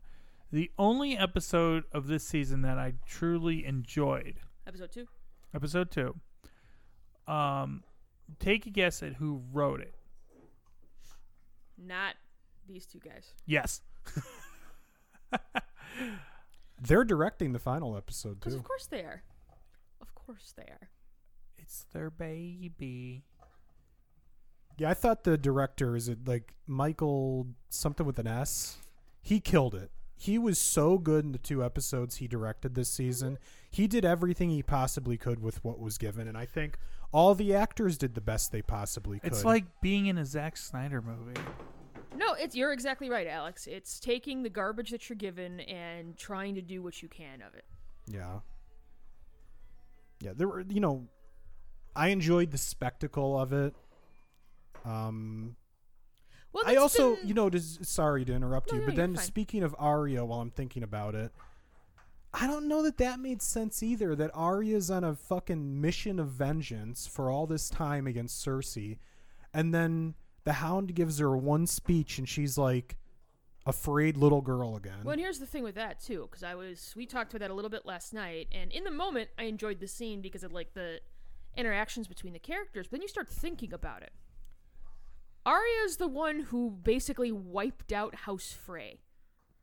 the 0.51 0.71
only 0.77 1.17
episode 1.17 1.84
of 1.91 2.07
this 2.07 2.23
season 2.25 2.62
that 2.63 2.77
I 2.77 2.93
truly 3.05 3.65
enjoyed, 3.65 4.39
Episode 4.67 4.91
two. 4.91 5.07
episode 5.53 5.91
two. 5.91 6.15
Um, 7.27 7.84
take 8.39 8.65
a 8.65 8.69
guess 8.69 9.01
at 9.03 9.13
who 9.15 9.41
wrote 9.53 9.81
it. 9.81 9.95
Not 11.77 12.15
these 12.67 12.86
two 12.86 12.99
guys. 12.99 13.34
Yes, 13.45 13.81
They're 16.84 17.03
directing 17.03 17.53
the 17.53 17.60
final 17.60 17.95
episode 17.95 18.39
Because 18.39 18.53
too. 18.53 18.60
of 18.60 18.65
course 18.65 18.88
they 18.88 19.01
are. 19.01 19.21
Of 20.01 20.15
course 20.15 20.53
they 20.57 20.63
are. 20.63 20.89
it's 21.57 21.86
their 21.93 22.10
baby. 22.10 23.23
Yeah, 24.77 24.89
I 24.89 24.93
thought 24.93 25.23
the 25.23 25.38
director 25.38 25.95
is 25.95 26.07
it 26.10 26.27
like 26.27 26.53
Michael 26.67 27.47
something 27.69 28.05
with 28.05 28.19
an 28.19 28.27
S. 28.27 28.77
He 29.21 29.39
killed 29.39 29.75
it. 29.75 29.91
He 30.15 30.38
was 30.38 30.60
so 30.60 30.97
good 30.99 31.25
in 31.25 31.31
the 31.31 31.39
two 31.39 31.63
episodes 31.63 32.17
he 32.17 32.27
directed 32.27 32.75
this 32.75 32.89
season. 32.89 33.39
He 33.69 33.88
did 33.88 34.05
everything 34.05 34.49
he 34.51 34.62
possibly 34.62 35.17
could 35.17 35.41
with 35.41 35.63
what 35.63 35.79
was 35.79 35.97
given, 35.97 36.27
and 36.27 36.38
I 36.38 36.45
think 36.45 36.77
all 37.12 37.34
the 37.34 37.55
actors 37.55 37.97
did 37.97 38.13
the 38.13 38.21
best 38.21 38.51
they 38.51 38.62
possibly 38.62 39.19
could. 39.19 39.31
It's 39.31 39.43
like 39.43 39.65
being 39.81 40.05
in 40.05 40.17
a 40.19 40.25
Zack 40.25 40.57
Snyder 40.57 41.01
movie. 41.01 41.39
No, 42.15 42.34
it's 42.34 42.55
you're 42.55 42.71
exactly 42.71 43.10
right, 43.10 43.25
Alex. 43.25 43.65
It's 43.65 43.99
taking 43.99 44.43
the 44.43 44.49
garbage 44.49 44.91
that 44.91 45.10
you're 45.10 45.15
given 45.15 45.60
and 45.62 46.15
trying 46.17 46.53
to 46.55 46.62
do 46.62 46.84
what 46.84 47.01
you 47.01 47.07
can 47.07 47.41
of 47.41 47.55
it. 47.55 47.65
yeah, 48.07 48.39
yeah. 50.19 50.34
There 50.36 50.47
were, 50.47 50.62
you 50.69 50.81
know, 50.81 51.07
I 51.95 52.10
enjoyed 52.10 52.51
the 52.51 52.57
spectacle 52.60 53.39
of 53.39 53.53
it. 53.53 53.73
Um, 54.86 55.56
Well, 56.54 56.63
I 56.67 56.76
also, 56.76 57.15
been- 57.15 57.28
you 57.30 57.34
know, 57.34 57.50
just, 57.50 57.86
sorry 57.86 58.26
to 58.26 58.34
interrupt 58.34 58.72
No, 58.72 58.76
you, 58.76 58.82
no, 58.82 58.88
but 58.88 58.96
then 58.96 59.15
fine. 59.15 59.26
speaking 59.26 59.63
of 59.63 59.76
Arya, 59.80 60.26
while 60.26 60.41
I'm 60.41 60.52
thinking 60.52 60.84
about 60.84 61.15
it, 61.15 61.32
I 62.34 62.48
don't 62.48 62.67
know 62.67 62.82
that 62.84 62.98
that 62.98 63.20
made 63.20 63.41
sense 63.41 63.82
either. 63.84 64.15
That 64.15 64.32
Arya's 64.34 64.89
on 64.91 65.04
a 65.04 65.15
fucking 65.15 65.80
mission 65.82 66.20
of 66.20 66.30
vengeance 66.30 67.06
for 67.08 67.30
all 67.30 67.46
this 67.48 67.70
time 67.70 68.08
against 68.08 68.46
Cersei, 68.46 68.98
and 69.54 69.74
then 69.74 70.15
the 70.44 70.54
Hound 70.54 70.96
gives 70.96 71.20
her 71.20 71.36
one 71.38 71.67
speech, 71.67 72.17
and 72.17 72.28
she's 72.28 72.58
like 72.58 72.98
afraid 73.65 74.17
little 74.17 74.41
girl 74.41 74.76
again. 74.76 75.04
Well, 75.04 75.12
and 75.12 75.22
here's 75.22 75.39
the 75.39 75.46
thing 75.46 75.63
with 75.63 75.76
that 75.76 76.00
too, 76.00 76.22
because 76.30 76.41
I 76.44 76.56
was 76.56 76.94
we 76.96 77.06
talked 77.06 77.32
about 77.34 77.41
that 77.41 77.52
a 77.52 77.54
little 77.54 77.70
bit 77.70 77.86
last 77.86 78.13
night, 78.13 78.48
and 78.52 78.72
in 78.72 78.84
the 78.86 78.91
moment 78.91 79.30
I 79.38 79.44
enjoyed 79.44 79.80
the 79.80 79.88
scene 79.88 80.22
because 80.22 80.44
of 80.44 80.52
like 80.52 80.74
the 80.74 81.00
interactions 81.56 82.08
between 82.08 82.34
the 82.34 82.39
characters. 82.39 82.88
But 82.88 82.91
then 82.98 83.02
you 83.02 83.08
start 83.10 83.30
thinking 83.30 83.74
about 83.74 84.02
it. 84.04 84.12
Arya's 85.45 85.97
the 85.97 86.08
one 86.08 86.41
who 86.41 86.69
basically 86.69 87.32
wiped 87.32 87.91
out 87.91 88.15
House 88.15 88.51
Frey. 88.51 88.99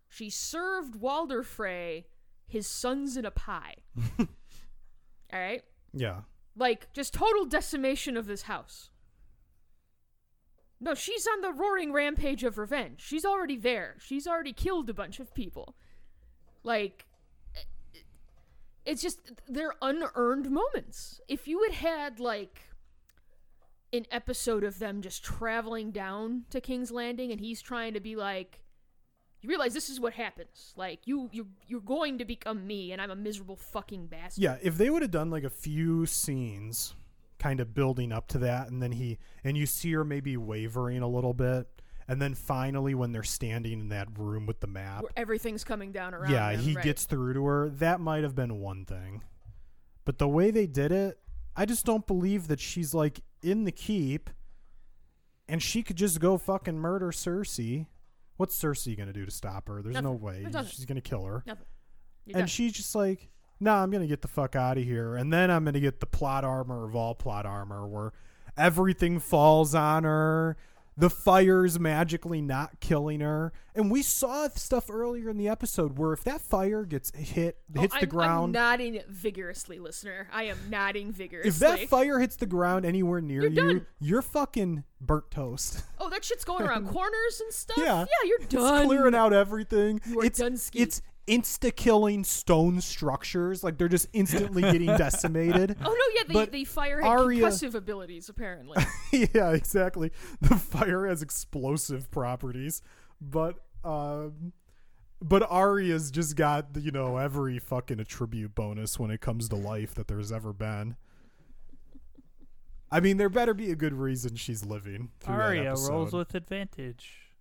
She 0.08 0.30
served 0.30 0.96
Walder 0.96 1.42
Frey 1.42 2.06
his 2.46 2.66
sons 2.66 3.16
in 3.16 3.24
a 3.24 3.30
pie. 3.30 3.76
All 4.18 4.26
right, 5.32 5.62
yeah, 5.92 6.20
like 6.56 6.92
just 6.92 7.14
total 7.14 7.44
decimation 7.44 8.16
of 8.16 8.26
this 8.26 8.42
house. 8.42 8.90
No, 10.80 10.94
she's 10.94 11.26
on 11.26 11.40
the 11.40 11.52
roaring 11.52 11.92
rampage 11.92 12.44
of 12.44 12.56
revenge. 12.56 13.00
She's 13.04 13.24
already 13.24 13.56
there. 13.56 13.96
She's 13.98 14.26
already 14.26 14.52
killed 14.52 14.88
a 14.88 14.94
bunch 14.94 15.18
of 15.18 15.34
people. 15.34 15.74
Like, 16.62 17.06
it's 18.84 19.02
just, 19.02 19.20
they're 19.48 19.74
unearned 19.82 20.50
moments. 20.50 21.20
If 21.26 21.48
you 21.48 21.64
had 21.64 21.72
had, 21.72 22.20
like, 22.20 22.67
an 23.92 24.06
episode 24.10 24.64
of 24.64 24.78
them 24.78 25.00
just 25.02 25.22
traveling 25.24 25.90
down 25.90 26.44
to 26.50 26.60
King's 26.60 26.90
Landing 26.90 27.30
and 27.30 27.40
he's 27.40 27.62
trying 27.62 27.94
to 27.94 28.00
be 28.00 28.16
like, 28.16 28.60
you 29.40 29.48
realize 29.48 29.72
this 29.72 29.88
is 29.88 30.00
what 30.00 30.14
happens. 30.14 30.74
Like, 30.76 31.06
you, 31.06 31.28
you, 31.32 31.46
you're 31.66 31.80
going 31.80 32.18
to 32.18 32.24
become 32.24 32.66
me 32.66 32.92
and 32.92 33.00
I'm 33.00 33.10
a 33.10 33.16
miserable 33.16 33.56
fucking 33.56 34.06
bastard. 34.06 34.42
yeah. 34.42 34.56
If 34.62 34.76
they 34.76 34.90
would 34.90 35.02
have 35.02 35.10
done 35.10 35.30
like 35.30 35.44
a 35.44 35.50
few 35.50 36.06
scenes, 36.06 36.94
kind 37.38 37.60
of 37.60 37.72
building 37.72 38.12
up 38.12 38.26
to 38.28 38.38
that, 38.38 38.68
and 38.68 38.82
then 38.82 38.92
he 38.92 39.18
and 39.44 39.56
you 39.56 39.64
see 39.64 39.92
her 39.92 40.04
maybe 40.04 40.36
wavering 40.36 41.02
a 41.02 41.08
little 41.08 41.34
bit, 41.34 41.68
and 42.08 42.20
then 42.20 42.34
finally 42.34 42.94
when 42.94 43.12
they're 43.12 43.22
standing 43.22 43.80
in 43.80 43.88
that 43.90 44.08
room 44.18 44.44
with 44.44 44.58
the 44.58 44.66
map, 44.66 45.02
Where 45.02 45.12
everything's 45.16 45.62
coming 45.62 45.92
down 45.92 46.14
around 46.14 46.32
yeah, 46.32 46.56
he 46.56 46.74
right. 46.74 46.84
gets 46.84 47.04
through 47.04 47.34
to 47.34 47.44
her. 47.46 47.68
That 47.70 48.00
might 48.00 48.24
have 48.24 48.34
been 48.34 48.58
one 48.58 48.84
thing. 48.84 49.22
But 50.04 50.18
the 50.18 50.26
way 50.26 50.50
they 50.50 50.66
did 50.66 50.90
it, 50.90 51.18
I 51.58 51.64
just 51.64 51.84
don't 51.84 52.06
believe 52.06 52.46
that 52.46 52.60
she's 52.60 52.94
like 52.94 53.20
in 53.42 53.64
the 53.64 53.72
keep 53.72 54.30
and 55.48 55.60
she 55.60 55.82
could 55.82 55.96
just 55.96 56.20
go 56.20 56.38
fucking 56.38 56.78
murder 56.78 57.08
Cersei. 57.08 57.86
What's 58.36 58.56
Cersei 58.56 58.96
going 58.96 59.08
to 59.08 59.12
do 59.12 59.24
to 59.24 59.30
stop 59.32 59.66
her? 59.66 59.82
There's 59.82 60.00
no 60.00 60.12
way. 60.12 60.46
She's 60.70 60.84
going 60.84 61.00
to 61.00 61.08
kill 61.08 61.24
her. 61.24 61.42
Nothing. 61.44 61.66
You're 62.26 62.36
and 62.36 62.42
done. 62.42 62.46
she's 62.46 62.72
just 62.72 62.94
like, 62.94 63.28
nah, 63.58 63.82
I'm 63.82 63.90
going 63.90 64.02
to 64.02 64.06
get 64.06 64.22
the 64.22 64.28
fuck 64.28 64.54
out 64.54 64.78
of 64.78 64.84
here. 64.84 65.16
And 65.16 65.32
then 65.32 65.50
I'm 65.50 65.64
going 65.64 65.74
to 65.74 65.80
get 65.80 65.98
the 65.98 66.06
plot 66.06 66.44
armor 66.44 66.84
of 66.84 66.94
all 66.94 67.16
plot 67.16 67.44
armor 67.44 67.88
where 67.88 68.12
everything 68.56 69.18
falls 69.18 69.74
on 69.74 70.04
her. 70.04 70.56
The 71.00 71.08
fire's 71.10 71.78
magically 71.78 72.42
not 72.42 72.80
killing 72.80 73.20
her. 73.20 73.52
And 73.72 73.88
we 73.88 74.02
saw 74.02 74.48
stuff 74.48 74.90
earlier 74.90 75.30
in 75.30 75.36
the 75.36 75.46
episode 75.46 75.96
where 75.96 76.12
if 76.12 76.24
that 76.24 76.40
fire 76.40 76.84
gets 76.84 77.14
hit, 77.14 77.56
Oh, 77.76 77.80
hits 77.82 77.94
I'm, 77.94 78.00
the 78.00 78.06
I'm 78.06 78.10
ground. 78.10 78.52
nodding 78.52 79.00
vigorously, 79.08 79.78
listener. 79.78 80.26
I 80.32 80.44
am 80.44 80.58
nodding 80.68 81.12
vigorously. 81.12 81.48
if 81.50 81.58
that 81.60 81.88
fire 81.88 82.18
hits 82.18 82.34
the 82.34 82.46
ground 82.46 82.84
anywhere 82.84 83.20
near 83.20 83.42
You're 83.42 83.50
you, 83.50 83.56
done. 83.74 83.86
you're 84.00 84.22
fucking 84.22 84.82
burnt 85.00 85.30
toast. 85.30 85.84
oh, 86.00 86.06
Oh, 86.06 86.10
that 86.10 86.24
shit's 86.24 86.44
going 86.44 86.64
around 86.66 86.88
corners 86.88 87.40
and 87.42 87.52
stuff. 87.52 87.76
Yeah. 87.78 88.00
yeah, 88.00 88.06
you're 88.28 88.38
done. 88.48 88.78
It's 88.78 88.86
clearing 88.86 89.14
out 89.14 89.32
everything. 89.32 90.00
You 90.04 90.20
are 90.20 90.24
it's 90.24 90.38
done 90.40 90.56
ski. 90.56 90.80
it's 90.80 91.00
insta 91.28 91.74
killing 91.74 92.24
stone 92.24 92.80
structures. 92.80 93.62
Like 93.62 93.78
they're 93.78 93.88
just 93.88 94.08
instantly 94.12 94.62
getting 94.62 94.86
decimated. 94.96 95.76
Oh 95.84 95.90
no, 95.90 96.14
yeah, 96.16 96.22
the, 96.26 96.32
But 96.34 96.52
the 96.52 96.64
fire 96.64 97.00
had 97.00 97.06
Arya- 97.08 97.44
concussive 97.46 97.74
abilities 97.74 98.28
apparently. 98.28 98.82
yeah, 99.12 99.50
exactly. 99.52 100.10
The 100.40 100.56
fire 100.56 101.06
has 101.06 101.22
explosive 101.22 102.10
properties, 102.10 102.82
but 103.20 103.56
um, 103.84 104.52
but 105.20 105.42
Arya's 105.50 106.10
just 106.10 106.36
got 106.36 106.68
you 106.80 106.90
know 106.90 107.16
every 107.16 107.58
fucking 107.58 108.00
attribute 108.00 108.54
bonus 108.54 108.98
when 108.98 109.10
it 109.10 109.20
comes 109.20 109.48
to 109.50 109.56
life 109.56 109.94
that 109.94 110.08
there's 110.08 110.32
ever 110.32 110.52
been. 110.52 110.96
I 112.90 113.00
mean, 113.00 113.18
there 113.18 113.28
better 113.28 113.52
be 113.52 113.70
a 113.70 113.76
good 113.76 113.92
reason 113.92 114.34
she's 114.36 114.64
living. 114.64 115.10
Through 115.20 115.36
that 115.36 115.42
Arya 115.42 115.68
episode. 115.72 115.90
rolls 115.92 116.12
with 116.14 116.34
advantage. 116.34 117.34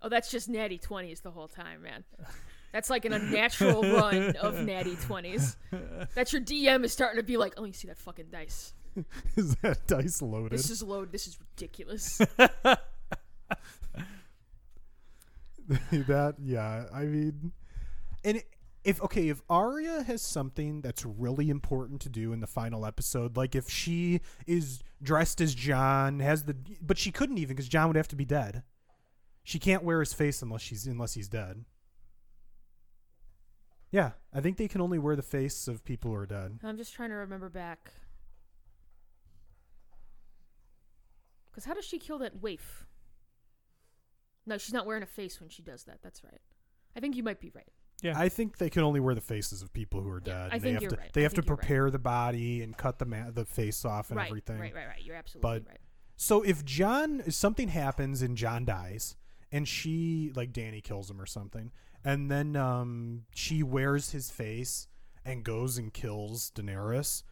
oh, 0.00 0.08
that's 0.08 0.30
just 0.30 0.48
natty 0.48 0.78
twenties 0.78 1.20
the 1.20 1.32
whole 1.32 1.48
time, 1.48 1.82
man. 1.82 2.04
That's 2.74 2.90
like 2.90 3.04
an 3.04 3.12
unnatural 3.12 3.82
run 3.82 4.34
of 4.34 4.58
natty 4.64 4.96
twenties. 4.96 5.56
That's 6.16 6.32
your 6.32 6.42
DM 6.42 6.82
is 6.82 6.92
starting 6.92 7.20
to 7.20 7.22
be 7.22 7.36
like, 7.36 7.54
oh, 7.56 7.62
you 7.62 7.72
see 7.72 7.86
that 7.86 7.98
fucking 7.98 8.30
dice. 8.32 8.72
is 9.36 9.54
that 9.62 9.86
dice 9.86 10.20
loaded? 10.20 10.58
This 10.58 10.70
is 10.70 10.82
load. 10.82 11.12
This 11.12 11.28
is 11.28 11.38
ridiculous. 11.38 12.20
that 15.92 16.34
yeah 16.42 16.84
i 16.92 17.04
mean 17.04 17.52
and 18.22 18.42
if 18.84 19.00
okay 19.00 19.30
if 19.30 19.40
Arya 19.48 20.02
has 20.02 20.20
something 20.20 20.82
that's 20.82 21.06
really 21.06 21.48
important 21.48 22.02
to 22.02 22.10
do 22.10 22.34
in 22.34 22.40
the 22.40 22.46
final 22.46 22.84
episode 22.84 23.34
like 23.38 23.54
if 23.54 23.70
she 23.70 24.20
is 24.46 24.82
dressed 25.02 25.40
as 25.40 25.54
Jon 25.54 26.20
has 26.20 26.44
the 26.44 26.54
but 26.82 26.98
she 26.98 27.10
couldn't 27.10 27.38
even 27.38 27.56
because 27.56 27.66
Jon 27.66 27.86
would 27.86 27.96
have 27.96 28.08
to 28.08 28.16
be 28.16 28.26
dead 28.26 28.62
she 29.42 29.58
can't 29.58 29.82
wear 29.82 30.00
his 30.00 30.12
face 30.12 30.42
unless 30.42 30.60
she's 30.60 30.86
unless 30.86 31.14
he's 31.14 31.28
dead 31.28 31.64
yeah 33.94 34.10
i 34.32 34.40
think 34.40 34.56
they 34.56 34.66
can 34.68 34.80
only 34.80 34.98
wear 34.98 35.14
the 35.16 35.22
face 35.22 35.68
of 35.68 35.84
people 35.84 36.10
who 36.10 36.16
are 36.16 36.26
dead 36.26 36.58
I'm 36.62 36.76
just 36.76 36.92
trying 36.94 37.10
to 37.10 37.16
remember 37.16 37.48
back. 37.48 37.92
Because 41.50 41.64
how 41.64 41.74
does 41.74 41.84
she 41.84 41.98
kill 41.98 42.18
that 42.18 42.42
waif? 42.42 42.84
No, 44.46 44.58
she's 44.58 44.74
not 44.74 44.86
wearing 44.86 45.02
a 45.02 45.06
face 45.06 45.40
when 45.40 45.48
she 45.48 45.62
does 45.62 45.84
that. 45.84 46.00
That's 46.02 46.22
right. 46.24 46.40
I 46.96 47.00
think 47.00 47.16
you 47.16 47.22
might 47.22 47.40
be 47.40 47.50
right. 47.54 47.68
Yeah. 48.02 48.14
I 48.16 48.28
think 48.28 48.58
they 48.58 48.68
can 48.68 48.82
only 48.82 49.00
wear 49.00 49.14
the 49.14 49.20
faces 49.20 49.62
of 49.62 49.72
people 49.72 50.00
who 50.02 50.10
are 50.10 50.20
Yeah, 50.24 50.32
dead. 50.32 50.36
I 50.36 50.42
and 50.42 50.52
they 50.52 50.58
think 50.58 50.74
have 50.74 50.82
you're 50.82 50.90
to 50.90 50.96
right. 50.96 51.12
they 51.12 51.20
I 51.20 51.22
have 51.22 51.32
to 51.34 51.42
think 51.42 51.46
you're 51.48 51.56
right. 51.56 51.60
prepare 51.60 51.90
the 51.90 51.98
body 52.00 52.62
and 52.62 52.76
cut 52.76 52.98
the 52.98 53.06
ma- 53.06 53.30
the 53.30 53.44
face 53.44 53.84
off 53.84 54.10
and 54.10 54.16
right, 54.16 54.26
everything. 54.26 54.58
right, 54.58 54.74
right, 54.74 54.88
right. 54.88 55.02
You're 55.02 55.16
absolutely 55.16 55.60
But- 55.60 55.68
right. 55.68 55.78
So 56.16 56.42
if 56.42 56.64
Jon 56.64 57.22
if 57.26 57.34
something 57.34 57.68
happens 57.68 58.20
and 58.22 58.36
Jon 58.36 58.64
dies 58.64 59.16
and 59.52 59.66
she 59.68 60.32
like 60.34 60.52
Dany 60.52 60.82
kills 60.82 61.08
him 61.10 61.20
or 61.20 61.26
something 61.26 61.70
and 62.04 62.30
then 62.30 62.56
um 62.56 63.24
she 63.34 63.62
wears 63.62 64.10
his 64.10 64.30
face 64.30 64.86
and 65.24 65.44
goes 65.44 65.78
and 65.78 65.92
kills 65.92 66.50
Daenerys, 66.54 67.22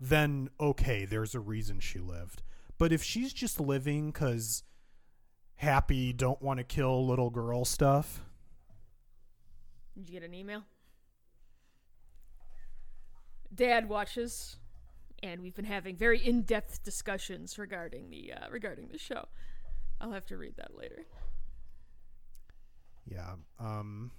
then 0.00 0.50
okay, 0.60 1.04
there's 1.04 1.34
a 1.34 1.40
reason 1.40 1.80
she 1.80 1.98
lived. 1.98 2.42
But 2.78 2.92
if 2.92 3.02
she's 3.02 3.32
just 3.32 3.60
living 3.60 4.12
cuz 4.12 4.62
happy 5.56 6.12
don't 6.12 6.40
want 6.40 6.58
to 6.58 6.64
kill 6.64 7.06
little 7.06 7.30
girl 7.30 7.64
stuff, 7.64 8.24
Did 9.94 10.08
you 10.08 10.20
get 10.20 10.26
an 10.26 10.34
email? 10.34 10.64
Dad 13.54 13.88
watches, 13.88 14.56
and 15.22 15.42
we've 15.42 15.54
been 15.54 15.64
having 15.64 15.96
very 15.96 16.24
in-depth 16.24 16.82
discussions 16.82 17.58
regarding 17.58 18.10
the 18.10 18.32
uh, 18.32 18.48
regarding 18.50 18.88
the 18.88 18.98
show. 18.98 19.28
I'll 20.00 20.12
have 20.12 20.26
to 20.26 20.36
read 20.36 20.56
that 20.56 20.76
later. 20.76 21.04
yeah. 23.06 23.34
Um 23.58 24.12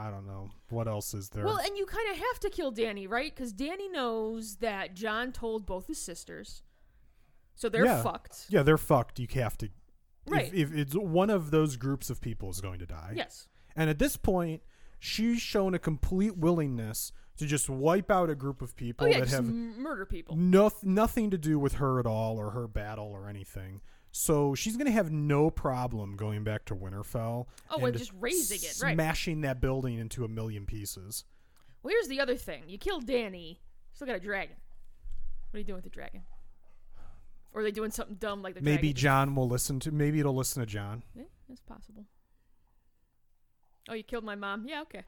I 0.00 0.10
don't 0.10 0.26
know. 0.26 0.50
What 0.70 0.88
else 0.88 1.14
is 1.14 1.28
there? 1.30 1.44
Well, 1.44 1.58
and 1.58 1.76
you 1.76 1.84
kind 1.86 2.08
of 2.10 2.16
have 2.16 2.40
to 2.40 2.50
kill 2.50 2.72
Dany, 2.72 3.08
right? 3.08 3.34
Because 3.34 3.52
Dany 3.52 3.90
knows 3.92 4.56
that 4.56 4.94
Jon 4.94 5.32
told 5.32 5.66
both 5.66 5.86
his 5.88 5.98
sisters, 6.00 6.62
so 7.54 7.68
they're 7.68 7.84
Yeah. 7.84 8.02
fucked. 8.02 8.46
yeah, 8.48 8.62
they're 8.62 8.78
fucked. 8.78 9.18
You 9.18 9.28
have 9.34 9.58
to 9.58 9.68
Right. 10.26 10.52
if, 10.54 10.70
if 10.72 10.74
it's 10.74 10.94
one 10.94 11.30
of 11.30 11.50
those 11.50 11.76
groups 11.76 12.08
of 12.10 12.20
people 12.20 12.50
is 12.50 12.60
going 12.60 12.78
to 12.78 12.86
die. 12.86 13.12
Yes. 13.16 13.48
And 13.76 13.90
at 13.90 13.98
this 13.98 14.16
point, 14.16 14.62
she's 14.98 15.40
shown 15.40 15.74
a 15.74 15.78
complete 15.78 16.36
willingness 16.36 17.12
to 17.36 17.46
just 17.46 17.68
wipe 17.70 18.10
out 18.10 18.28
a 18.30 18.34
group 18.34 18.60
of 18.62 18.76
people 18.76 19.06
Oh 19.06 19.10
yeah, 19.10 19.18
that 19.20 19.24
just 19.24 19.34
have 19.36 19.44
murder 19.46 20.04
people. 20.06 20.36
no, 20.36 20.70
nothing 20.82 21.30
to 21.30 21.38
do 21.38 21.58
with 21.58 21.74
her 21.74 21.98
at 21.98 22.06
all 22.06 22.38
or 22.38 22.50
her 22.50 22.68
battle 22.68 23.06
or 23.06 23.28
anything. 23.28 23.80
So 24.12 24.54
she's 24.54 24.76
going 24.76 24.86
to 24.86 24.92
have 24.92 25.10
no 25.10 25.50
problem 25.50 26.16
going 26.16 26.42
back 26.42 26.64
to 26.66 26.74
Winterfell. 26.74 27.46
Oh, 27.70 27.84
and 27.84 27.96
just 27.96 28.12
razing 28.18 28.58
it, 28.62 28.78
right. 28.82 28.94
Smashing 28.94 29.42
that 29.42 29.60
building 29.60 29.98
into 29.98 30.24
a 30.24 30.28
million 30.28 30.66
pieces. 30.66 31.24
Well, 31.82 31.92
here's 31.92 32.08
the 32.08 32.20
other 32.20 32.36
thing: 32.36 32.64
you 32.66 32.76
kill 32.76 33.00
Dany, 33.00 33.58
still 33.92 34.06
got 34.06 34.16
a 34.16 34.20
dragon. 34.20 34.56
What 35.50 35.56
are 35.56 35.60
you 35.60 35.64
doing 35.64 35.76
with 35.76 35.84
the 35.84 35.90
dragon? 35.90 36.22
Or 37.52 37.60
are 37.60 37.64
they 37.64 37.72
doing 37.72 37.90
something 37.90 38.16
dumb 38.16 38.42
like 38.42 38.54
the 38.54 38.62
maybe 38.62 38.92
dragon? 38.92 38.96
Jon 38.96 39.34
will 39.34 39.48
listen 39.48 39.80
to. 39.80 39.90
Maybe 39.90 40.20
it'll 40.20 40.34
listen 40.34 40.60
to 40.60 40.66
Jon. 40.66 41.02
Yeah, 41.14 41.24
that's 41.48 41.60
possible. 41.60 42.04
Oh, 43.88 43.94
you 43.94 44.04
killed 44.04 44.24
my 44.24 44.36
mom? 44.36 44.66
Yeah, 44.68 44.82
okay. 44.82 45.04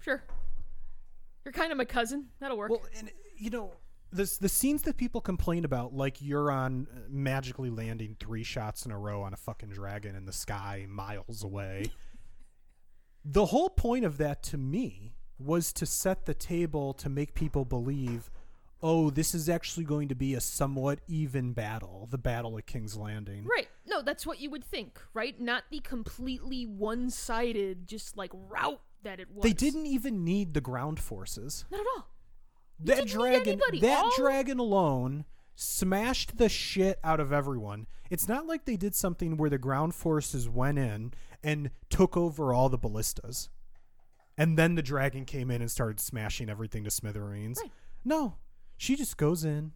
Sure. 0.00 0.22
You're 1.44 1.52
kind 1.52 1.72
of 1.72 1.78
my 1.78 1.84
cousin. 1.84 2.26
That'll 2.40 2.58
work. 2.58 2.70
Well, 2.70 2.82
and 2.98 3.10
you 3.36 3.50
know, 3.50 3.72
the 4.16 4.36
the 4.40 4.48
scenes 4.48 4.82
that 4.82 4.96
people 4.96 5.20
complain 5.20 5.64
about, 5.64 5.94
like 5.94 6.18
Euron 6.18 6.86
uh, 6.86 7.00
magically 7.08 7.70
landing 7.70 8.16
three 8.18 8.42
shots 8.42 8.84
in 8.84 8.92
a 8.92 8.98
row 8.98 9.22
on 9.22 9.32
a 9.32 9.36
fucking 9.36 9.70
dragon 9.70 10.16
in 10.16 10.24
the 10.24 10.32
sky 10.32 10.86
miles 10.88 11.44
away. 11.44 11.86
the 13.24 13.46
whole 13.46 13.70
point 13.70 14.04
of 14.04 14.18
that 14.18 14.42
to 14.44 14.58
me 14.58 15.14
was 15.38 15.72
to 15.74 15.86
set 15.86 16.26
the 16.26 16.34
table 16.34 16.94
to 16.94 17.08
make 17.08 17.34
people 17.34 17.64
believe, 17.64 18.30
oh, 18.82 19.10
this 19.10 19.34
is 19.34 19.48
actually 19.48 19.84
going 19.84 20.08
to 20.08 20.14
be 20.14 20.34
a 20.34 20.40
somewhat 20.40 21.00
even 21.08 21.52
battle, 21.52 22.08
the 22.10 22.18
Battle 22.18 22.56
of 22.56 22.64
King's 22.66 22.96
Landing. 22.96 23.44
right. 23.44 23.68
No, 23.86 24.02
that's 24.02 24.26
what 24.26 24.40
you 24.40 24.50
would 24.50 24.64
think, 24.64 25.00
right? 25.14 25.38
Not 25.40 25.64
the 25.70 25.80
completely 25.80 26.64
one-sided, 26.66 27.86
just 27.86 28.16
like 28.16 28.30
route 28.32 28.80
that 29.02 29.20
it 29.20 29.30
was. 29.30 29.42
They 29.42 29.52
didn't 29.52 29.86
even 29.86 30.24
need 30.24 30.54
the 30.54 30.60
ground 30.60 31.00
forces. 31.00 31.64
Not 31.70 31.80
at 31.80 31.86
all. 31.96 32.08
That 32.80 33.06
dragon 33.06 33.60
that 33.80 34.04
All- 34.04 34.12
dragon 34.16 34.58
alone 34.58 35.24
smashed 35.54 36.36
the 36.36 36.48
shit 36.48 36.98
out 37.02 37.20
of 37.20 37.32
everyone. 37.32 37.86
It's 38.10 38.28
not 38.28 38.46
like 38.46 38.64
they 38.64 38.76
did 38.76 38.94
something 38.94 39.36
where 39.36 39.50
the 39.50 39.58
ground 39.58 39.94
forces 39.94 40.48
went 40.48 40.78
in 40.78 41.12
and 41.42 41.70
took 41.90 42.16
over 42.16 42.52
all 42.52 42.68
the 42.68 42.78
ballistas. 42.78 43.48
And 44.38 44.58
then 44.58 44.74
the 44.74 44.82
dragon 44.82 45.24
came 45.24 45.50
in 45.50 45.62
and 45.62 45.70
started 45.70 45.98
smashing 45.98 46.50
everything 46.50 46.84
to 46.84 46.90
smithereens. 46.90 47.58
Right. 47.62 47.72
no 48.04 48.36
she 48.76 48.94
just 48.96 49.16
goes 49.16 49.44
in 49.44 49.72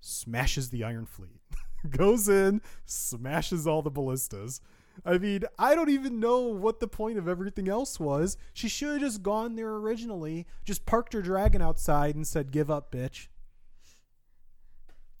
smashes 0.00 0.70
the 0.70 0.82
iron 0.82 1.06
fleet. 1.06 1.40
Goes 1.90 2.28
in 2.28 2.60
smashes 2.84 3.66
all 3.66 3.80
the 3.80 3.90
ballistas 3.90 4.60
I 5.04 5.18
mean, 5.18 5.44
I 5.58 5.74
don't 5.74 5.90
even 5.90 6.20
know 6.20 6.40
what 6.40 6.80
the 6.80 6.88
point 6.88 7.18
of 7.18 7.28
everything 7.28 7.68
else 7.68 7.98
was. 7.98 8.36
She 8.52 8.68
should 8.68 8.92
have 8.92 9.00
just 9.00 9.22
gone 9.22 9.56
there 9.56 9.74
originally, 9.74 10.46
just 10.64 10.86
parked 10.86 11.12
her 11.12 11.22
dragon 11.22 11.62
outside 11.62 12.14
and 12.14 12.26
said, 12.26 12.52
"Give 12.52 12.70
up, 12.70 12.92
bitch." 12.92 13.28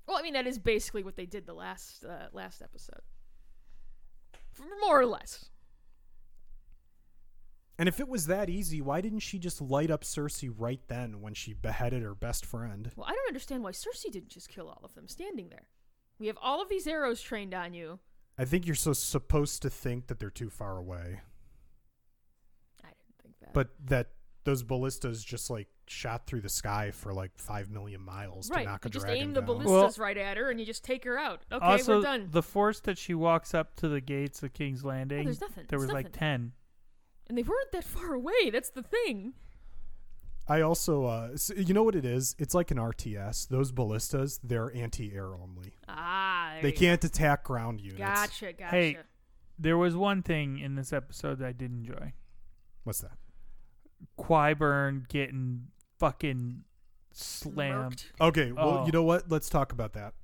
Well, 0.06 0.18
I 0.18 0.22
mean, 0.22 0.34
that 0.34 0.46
is 0.46 0.58
basically 0.58 1.02
what 1.02 1.16
they 1.16 1.26
did 1.26 1.46
the 1.46 1.54
last 1.54 2.04
uh, 2.04 2.28
last 2.32 2.62
episode, 2.62 3.02
more 4.82 5.00
or 5.00 5.06
less. 5.06 5.50
And 7.78 7.88
if 7.88 7.98
it 7.98 8.08
was 8.08 8.26
that 8.26 8.50
easy, 8.50 8.82
why 8.82 9.00
didn't 9.00 9.20
she 9.20 9.38
just 9.38 9.62
light 9.62 9.90
up 9.90 10.02
Cersei 10.02 10.52
right 10.54 10.82
then 10.88 11.22
when 11.22 11.32
she 11.32 11.54
beheaded 11.54 12.02
her 12.02 12.14
best 12.14 12.44
friend? 12.44 12.90
Well, 12.94 13.06
I 13.08 13.12
don't 13.12 13.28
understand 13.28 13.62
why 13.62 13.70
Cersei 13.70 14.12
didn't 14.12 14.28
just 14.28 14.50
kill 14.50 14.68
all 14.68 14.82
of 14.84 14.94
them 14.94 15.08
standing 15.08 15.48
there. 15.48 15.66
We 16.18 16.26
have 16.26 16.36
all 16.42 16.60
of 16.60 16.68
these 16.68 16.86
arrows 16.86 17.22
trained 17.22 17.54
on 17.54 17.72
you. 17.72 17.98
I 18.40 18.44
think 18.46 18.64
you're 18.66 18.74
so 18.74 18.92
supposed 18.94 19.60
to 19.62 19.70
think 19.70 20.06
that 20.06 20.18
they're 20.18 20.30
too 20.30 20.48
far 20.48 20.78
away, 20.78 21.20
I 22.82 22.88
didn't 22.88 23.18
think 23.22 23.34
that. 23.40 23.52
but 23.52 23.68
that 23.86 24.08
those 24.44 24.62
ballistas 24.62 25.22
just 25.22 25.50
like 25.50 25.68
shot 25.86 26.26
through 26.26 26.40
the 26.40 26.48
sky 26.48 26.90
for 26.90 27.12
like 27.12 27.32
five 27.36 27.68
million 27.68 28.00
miles 28.00 28.48
right, 28.50 28.60
to 28.60 28.64
knock 28.70 28.84
you 28.84 28.88
a 28.88 28.90
just 28.90 29.04
dragon 29.04 29.22
aim 29.22 29.32
the 29.34 29.42
ballistas 29.42 29.98
Well- 29.98 30.06
right 30.06 30.16
at 30.16 30.36
her, 30.38 30.50
and 30.50 30.58
you 30.58 30.64
just 30.64 30.84
take 30.84 31.04
her 31.04 31.18
out. 31.18 31.42
Okay, 31.52 31.64
also, 31.64 31.96
we're 31.98 32.02
done. 32.02 32.28
the 32.30 32.42
force 32.42 32.80
that 32.80 32.96
she 32.96 33.12
walks 33.12 33.52
up 33.52 33.76
to 33.76 33.88
the 33.88 34.00
gates 34.00 34.42
of 34.42 34.54
King's 34.54 34.84
Landing, 34.84 35.20
oh, 35.20 35.24
there's 35.24 35.40
nothing. 35.40 35.64
there 35.68 35.78
There's 35.78 35.88
was 35.88 35.92
like 35.92 36.12
ten. 36.12 36.52
and 37.28 37.36
they 37.36 37.42
weren't 37.42 37.72
that 37.72 37.84
far 37.84 38.14
away. 38.14 38.48
That's 38.50 38.70
the 38.70 38.82
thing. 38.82 39.34
I 40.50 40.62
also, 40.62 41.04
uh, 41.04 41.28
s 41.32 41.52
you 41.56 41.72
know 41.72 41.84
what 41.84 41.94
it 41.94 42.04
is? 42.04 42.34
It's 42.38 42.54
like 42.54 42.70
an 42.72 42.76
RTS. 42.78 43.46
Those 43.48 43.70
ballistas, 43.70 44.40
they're 44.42 44.74
anti-air 44.74 45.34
only. 45.36 45.74
Ah, 45.88 46.50
there 46.54 46.62
They 46.62 46.68
you 46.70 46.74
can't 46.74 47.04
attack 47.04 47.44
ground 47.44 47.80
units. 47.80 47.98
Gotcha, 48.00 48.52
gotcha. 48.54 48.70
Hey. 48.70 48.98
There 49.58 49.78
was 49.78 49.94
one 49.94 50.22
thing 50.22 50.58
in 50.58 50.74
this 50.74 50.92
episode 50.92 51.38
that 51.38 51.46
I 51.46 51.52
did 51.52 51.70
enjoy: 51.70 52.14
What's 52.82 53.00
that? 53.00 53.18
Qyburn 54.18 55.08
getting 55.08 55.68
fucking 55.98 56.64
slammed. 57.12 57.96
Murked. 57.96 58.26
Okay, 58.28 58.52
well, 58.52 58.78
Oh. 58.78 58.86
you 58.86 58.92
know 58.92 59.02
what? 59.02 59.30
Let's 59.30 59.48
talk 59.50 59.72
about 59.72 59.92
that. 59.92 60.14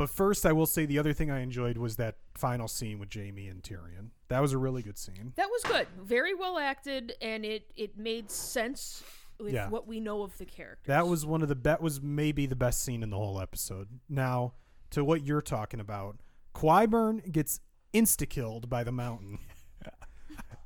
But 0.00 0.08
first, 0.08 0.46
I 0.46 0.52
will 0.52 0.64
say 0.64 0.86
the 0.86 0.98
other 0.98 1.12
thing 1.12 1.30
I 1.30 1.40
enjoyed 1.40 1.76
was 1.76 1.96
that 1.96 2.16
final 2.34 2.68
scene 2.68 2.98
with 2.98 3.12
Jaime 3.14 3.48
and 3.48 3.62
Tyrion. 3.62 4.12
That 4.28 4.40
was 4.40 4.54
a 4.54 4.56
really 4.58 4.80
good 4.80 4.96
scene. 4.96 5.34
That 5.36 5.50
was 5.50 5.62
good. 5.62 5.88
Very 6.02 6.32
well 6.34 6.58
acted, 6.58 7.12
and 7.20 7.44
it 7.44 7.70
it 7.76 7.98
made 7.98 8.30
sense 8.30 9.02
with 9.38 9.52
Yeah. 9.52 9.68
what 9.68 9.86
we 9.86 10.00
know 10.00 10.22
of 10.22 10.38
the 10.38 10.46
characters. 10.46 10.86
That 10.86 11.06
was 11.06 11.26
one 11.26 11.42
of 11.42 11.48
the 11.48 11.54
that 11.56 11.82
was 11.82 12.00
maybe 12.00 12.46
the 12.46 12.56
best 12.56 12.82
scene 12.82 13.02
in 13.02 13.10
the 13.10 13.18
whole 13.18 13.42
episode. 13.42 13.88
Now, 14.08 14.54
to 14.92 15.04
what 15.04 15.22
you're 15.26 15.42
talking 15.42 15.80
about, 15.80 16.16
Qyburn 16.54 17.30
gets 17.30 17.60
insta 17.92 18.26
killed 18.26 18.70
by 18.70 18.82
the 18.84 18.92
mountain. 18.92 19.38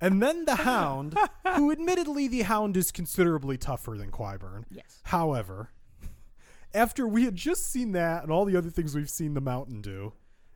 And 0.00 0.20
then 0.22 0.44
the 0.44 0.56
Hound, 0.56 1.16
who 1.56 1.72
admittedly 1.72 2.28
the 2.28 2.42
Hound 2.42 2.76
is 2.76 2.92
considerably 2.92 3.56
tougher 3.56 3.96
than 3.96 4.10
Qyburn. 4.10 4.64
yes. 4.70 5.00
However, 5.04 5.70
after 6.74 7.06
we 7.06 7.24
had 7.24 7.36
just 7.36 7.66
seen 7.70 7.92
that 7.92 8.24
and 8.24 8.32
all 8.32 8.44
the 8.44 8.56
other 8.56 8.70
things 8.70 8.94
we've 8.94 9.08
seen 9.08 9.34
the 9.34 9.40
mountain 9.40 9.80
do, 9.80 10.12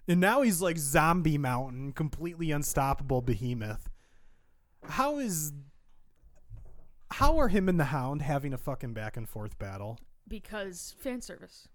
and 0.06 0.20
now 0.20 0.42
he's 0.42 0.60
like 0.60 0.78
zombie 0.78 1.38
mountain, 1.38 1.92
completely 1.92 2.50
unstoppable 2.50 3.22
behemoth. 3.22 3.88
How 4.84 5.18
is 5.18 5.52
how 7.10 7.38
are 7.38 7.48
him 7.48 7.68
and 7.68 7.78
the 7.80 7.86
hound 7.86 8.22
having 8.22 8.52
a 8.52 8.58
fucking 8.58 8.92
back 8.92 9.16
and 9.16 9.28
forth 9.28 9.58
battle? 9.58 9.98
Because 10.26 10.94
fan 10.98 11.22
service. 11.22 11.68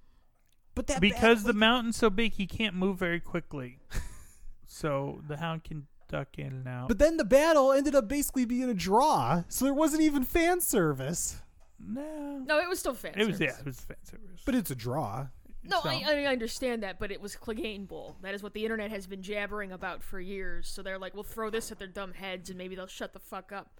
But 0.75 0.87
that 0.87 1.01
because 1.01 1.39
battle- 1.39 1.53
the 1.53 1.59
mountain's 1.59 1.97
so 1.97 2.09
big, 2.09 2.33
he 2.33 2.45
can't 2.45 2.75
move 2.75 2.97
very 2.97 3.19
quickly. 3.19 3.79
so 4.67 5.21
the 5.27 5.37
hound 5.37 5.63
can 5.63 5.87
duck 6.09 6.37
in 6.37 6.47
and 6.47 6.67
out. 6.67 6.87
But 6.87 6.99
then 6.99 7.17
the 7.17 7.25
battle 7.25 7.71
ended 7.71 7.95
up 7.95 8.07
basically 8.07 8.45
being 8.45 8.69
a 8.69 8.73
draw, 8.73 9.43
so 9.47 9.65
there 9.65 9.73
wasn't 9.73 10.01
even 10.03 10.23
fan 10.23 10.61
service. 10.61 11.41
No, 11.85 12.39
No, 12.45 12.59
it 12.59 12.69
was 12.69 12.79
still 12.79 12.93
fan 12.93 13.13
it 13.15 13.27
was 13.27 13.37
service. 13.37 13.53
yeah, 13.55 13.59
it 13.59 13.65
was 13.65 13.79
fan 13.81 13.97
service. 14.03 14.41
But 14.45 14.55
it's 14.55 14.71
a 14.71 14.75
draw. 14.75 15.27
No, 15.65 15.79
So- 15.81 15.89
I, 15.89 16.03
I 16.07 16.25
understand 16.25 16.83
that, 16.83 16.99
but 16.99 17.11
it 17.11 17.21
was 17.21 17.35
Clegane 17.35 17.87
Bowl. 17.87 18.17
That 18.21 18.33
is 18.33 18.43
what 18.43 18.53
the 18.53 18.63
internet 18.63 18.91
has 18.91 19.07
been 19.07 19.21
jabbering 19.21 19.71
about 19.71 20.03
for 20.03 20.19
years. 20.19 20.67
So 20.67 20.81
they're 20.83 20.99
like, 20.99 21.13
we'll 21.13 21.23
throw 21.23 21.49
this 21.49 21.71
at 21.71 21.79
their 21.79 21.87
dumb 21.87 22.13
heads 22.13 22.49
and 22.49 22.57
maybe 22.57 22.75
they'll 22.75 22.87
shut 22.87 23.13
the 23.13 23.19
fuck 23.19 23.51
up. 23.51 23.79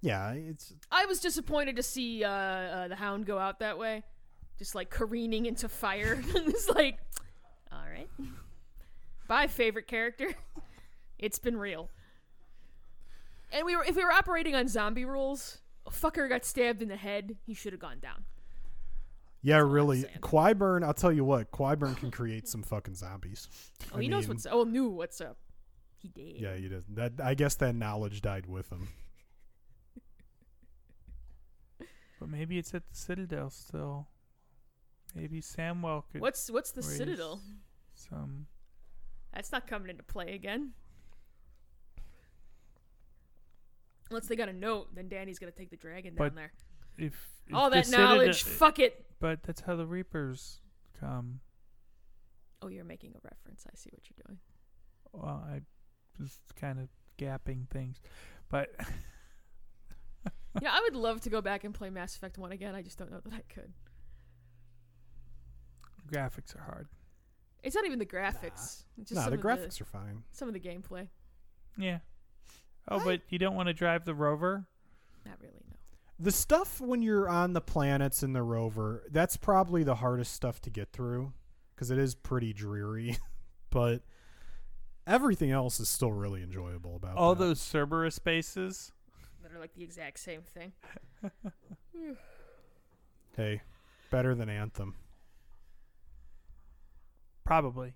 Yeah, 0.00 0.32
it's 0.32 0.74
I 0.92 1.06
was 1.06 1.20
disappointed 1.20 1.76
to 1.76 1.82
see 1.82 2.22
uh, 2.22 2.30
uh, 2.30 2.88
the 2.88 2.96
Hound 2.96 3.26
go 3.26 3.38
out 3.38 3.58
that 3.60 3.78
way, 3.78 4.04
just 4.58 4.74
like 4.74 4.90
careening 4.90 5.46
into 5.46 5.68
fire. 5.68 6.22
it's 6.34 6.68
like, 6.68 6.98
all 7.72 7.82
right, 7.90 8.08
bye, 9.26 9.46
favorite 9.48 9.86
character. 9.88 10.34
it's 11.18 11.38
been 11.38 11.56
real. 11.56 11.90
And 13.50 13.64
we 13.64 13.74
were, 13.74 13.84
if 13.84 13.96
we 13.96 14.04
were 14.04 14.12
operating 14.12 14.54
on 14.54 14.68
zombie 14.68 15.04
rules, 15.06 15.58
a 15.86 15.90
fucker 15.90 16.28
got 16.28 16.44
stabbed 16.44 16.82
in 16.82 16.88
the 16.88 16.96
head. 16.96 17.36
He 17.46 17.54
should 17.54 17.72
have 17.72 17.80
gone 17.80 17.98
down. 18.00 18.24
yeah, 19.42 19.56
all 19.56 19.62
I'm 19.62 19.70
really. 19.70 20.02
saying. 20.02 20.18
Qyburn, 20.20 20.84
I'll 20.84 20.94
tell 20.94 21.12
you 21.12 21.24
what, 21.24 21.50
Qyburn 21.52 21.96
can 21.96 22.10
create 22.10 22.48
some 22.48 22.62
fucking 22.62 22.94
zombies. 22.94 23.48
Oh, 23.92 23.98
I 23.98 24.02
he 24.02 24.08
knows 24.08 24.22
mean, 24.28 24.36
what's. 24.36 24.46
Oh, 24.50 24.64
knew 24.64 24.88
what's 24.88 25.20
up. 25.20 25.36
He 25.98 26.08
did. 26.08 26.40
Yeah, 26.40 26.54
he 26.56 26.68
does. 26.68 26.84
That 26.88 27.12
I 27.22 27.34
guess 27.34 27.54
that 27.56 27.74
knowledge 27.74 28.20
died 28.22 28.46
with 28.46 28.70
him. 28.70 28.88
but 32.20 32.28
maybe 32.28 32.58
it's 32.58 32.74
at 32.74 32.88
the 32.88 32.94
Citadel 32.96 33.50
still. 33.50 34.08
Maybe 35.14 35.40
Samwell 35.40 36.04
could 36.12 36.20
What's 36.20 36.50
what's 36.50 36.72
the 36.72 36.82
raise 36.82 36.96
Citadel? 36.96 37.40
some. 37.94 38.46
That's 39.32 39.52
not 39.52 39.66
coming 39.66 39.90
into 39.90 40.02
play 40.02 40.34
again. 40.34 40.72
Unless 44.10 44.26
they 44.28 44.36
got 44.36 44.48
a 44.48 44.52
note, 44.52 44.94
then 44.94 45.08
Dany's 45.08 45.38
gonna 45.38 45.52
take 45.52 45.70
the 45.70 45.76
dragon 45.76 46.14
down 46.14 46.28
But 46.28 46.34
there. 46.34 46.52
If, 46.98 47.14
if 47.48 47.54
All 47.54 47.68
the 47.70 47.76
that 47.76 47.88
knowledge, 47.90 48.42
Citadel- 48.42 48.58
fuck 48.58 48.78
it. 48.78 49.04
But 49.20 49.42
that's 49.42 49.60
how 49.62 49.76
the 49.76 49.86
Reapers 49.86 50.60
come. 51.00 51.40
Oh, 52.62 52.68
you're 52.68 52.84
making 52.84 53.12
a 53.14 53.18
reference. 53.22 53.64
I 53.66 53.74
see 53.74 53.90
what 53.92 54.02
you're 54.08 54.24
doing. 54.26 54.38
Well, 55.12 55.44
I 55.46 55.60
was 56.20 56.38
kind 56.58 56.78
of 56.78 56.88
gapping 57.18 57.68
things, 57.70 58.00
but 58.48 58.70
Yeah, 60.62 60.70
I 60.72 60.80
would 60.82 60.96
love 60.96 61.20
to 61.22 61.30
go 61.30 61.42
back 61.42 61.64
and 61.64 61.74
play 61.74 61.90
Mass 61.90 62.16
Effect 62.16 62.38
1 62.38 62.50
again. 62.52 62.74
I 62.74 62.80
just 62.82 62.96
don't 62.98 63.10
know 63.10 63.20
that 63.24 63.32
I 63.34 63.42
could. 63.52 63.72
graphics 66.10 66.56
are 66.56 66.62
hard. 66.62 66.88
It's 67.62 67.74
not 67.74 67.84
even 67.84 67.98
the 67.98 68.06
graphics. 68.06 68.84
It's 68.96 69.08
just 69.10 69.14
no, 69.14 69.22
some 69.22 69.30
the 69.30 69.36
of 69.36 69.42
graphics 69.42 69.80
are 69.80 69.84
fine. 69.86 70.22
some 70.32 70.48
of 70.48 70.54
the 70.54 70.60
gameplay. 70.60 71.08
Yeah. 71.76 71.98
Oh, 72.88 72.98
I- 73.00 73.04
but 73.04 73.20
you 73.28 73.38
don't 73.38 73.54
want 73.54 73.68
to 73.68 73.74
drive 73.74 74.04
the 74.04 74.14
rover? 74.14 74.66
Not 75.24 75.36
really, 75.40 75.54
no. 75.68 75.76
The 76.18 76.32
stuff 76.32 76.80
when 76.80 77.02
you're 77.02 77.28
on 77.28 77.52
the 77.52 77.60
planets 77.60 78.22
in 78.22 78.32
the 78.32 78.42
rover, 78.42 79.04
that's 79.10 79.36
probably 79.36 79.82
the 79.82 79.96
hardest 79.96 80.32
stuff 80.32 80.60
to 80.62 80.70
get 80.70 80.92
through 80.92 81.32
because 81.74 81.90
it 81.90 81.98
is 81.98 82.14
pretty 82.14 82.52
dreary. 82.52 83.18
but 83.70 84.02
everything 85.06 85.50
else 85.50 85.78
is 85.80 85.88
still 85.88 86.12
really 86.12 86.42
enjoyable 86.42 86.96
about 86.96 87.16
All 87.16 87.34
that. 87.34 87.44
those 87.44 87.60
Cerberus 87.60 88.18
bases. 88.18 88.92
That 89.42 89.52
are 89.52 89.60
like 89.60 89.74
the 89.74 89.82
exact 89.84 90.18
same 90.20 90.42
thing. 90.42 90.72
Hey, 93.36 93.60
better 94.10 94.34
than 94.34 94.48
Anthem. 94.48 94.94
Probably. 97.44 97.94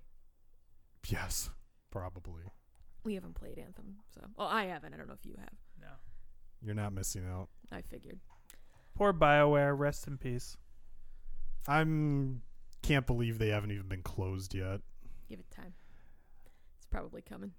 Yes, 1.09 1.49
probably. 1.91 2.43
We 3.05 3.15
haven't 3.15 3.35
played 3.35 3.59
Anthem, 3.59 3.97
so. 4.15 4.21
Well, 4.37 4.49
I 4.49 4.65
haven't. 4.67 4.93
I 4.95 4.97
don't 4.99 5.09
know 5.09 5.15
if 5.15 5.25
you 5.27 5.35
have. 5.39 5.53
No. 5.81 5.89
You're 6.63 6.75
not 6.75 6.93
missing 6.93 7.25
out. 7.27 7.49
I 7.73 7.81
figured. 7.83 8.19
Poor 8.95 9.13
BioWare, 9.13 9.77
rest 9.79 10.07
in 10.07 10.19
peace. 10.19 10.57
I'm 11.67 12.43
can't 12.83 13.07
believe 13.07 13.39
they 13.39 13.49
haven't 13.49 13.71
even 13.73 13.89
been 13.89 14.03
closed 14.03 14.55
yet. 14.55 14.81
Give 15.29 15.39
it 15.39 15.51
time. 15.51 15.75
It's 16.77 16.87
probably 16.87 17.23
coming. 17.23 17.53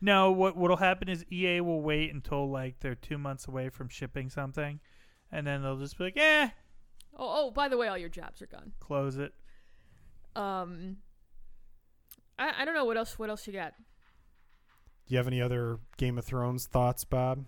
No, 0.00 0.30
what 0.32 0.56
what'll 0.56 0.76
happen 0.76 1.08
is 1.08 1.24
EA 1.30 1.60
will 1.60 1.82
wait 1.82 2.12
until 2.12 2.48
like 2.50 2.80
they're 2.80 2.94
two 2.94 3.18
months 3.18 3.46
away 3.48 3.68
from 3.68 3.88
shipping 3.88 4.30
something, 4.30 4.80
and 5.30 5.46
then 5.46 5.62
they'll 5.62 5.76
just 5.78 5.98
be 5.98 6.04
like, 6.04 6.16
"Eh, 6.16 6.48
Oh, 7.16 7.46
oh, 7.46 7.50
by 7.50 7.68
the 7.68 7.76
way, 7.76 7.88
all 7.88 7.98
your 7.98 8.08
jobs 8.08 8.40
are 8.42 8.46
gone. 8.46 8.72
close 8.80 9.16
it." 9.16 9.32
Um, 10.36 10.98
I, 12.38 12.62
I 12.62 12.64
don't 12.64 12.74
know 12.74 12.84
what 12.84 12.96
else. 12.96 13.18
What 13.18 13.30
else 13.30 13.46
you 13.46 13.52
got? 13.52 13.74
Do 15.10 15.14
you 15.14 15.18
have 15.18 15.26
any 15.26 15.42
other 15.42 15.80
Game 15.96 16.18
of 16.18 16.24
Thrones 16.24 16.66
thoughts, 16.66 17.02
Bob? 17.02 17.44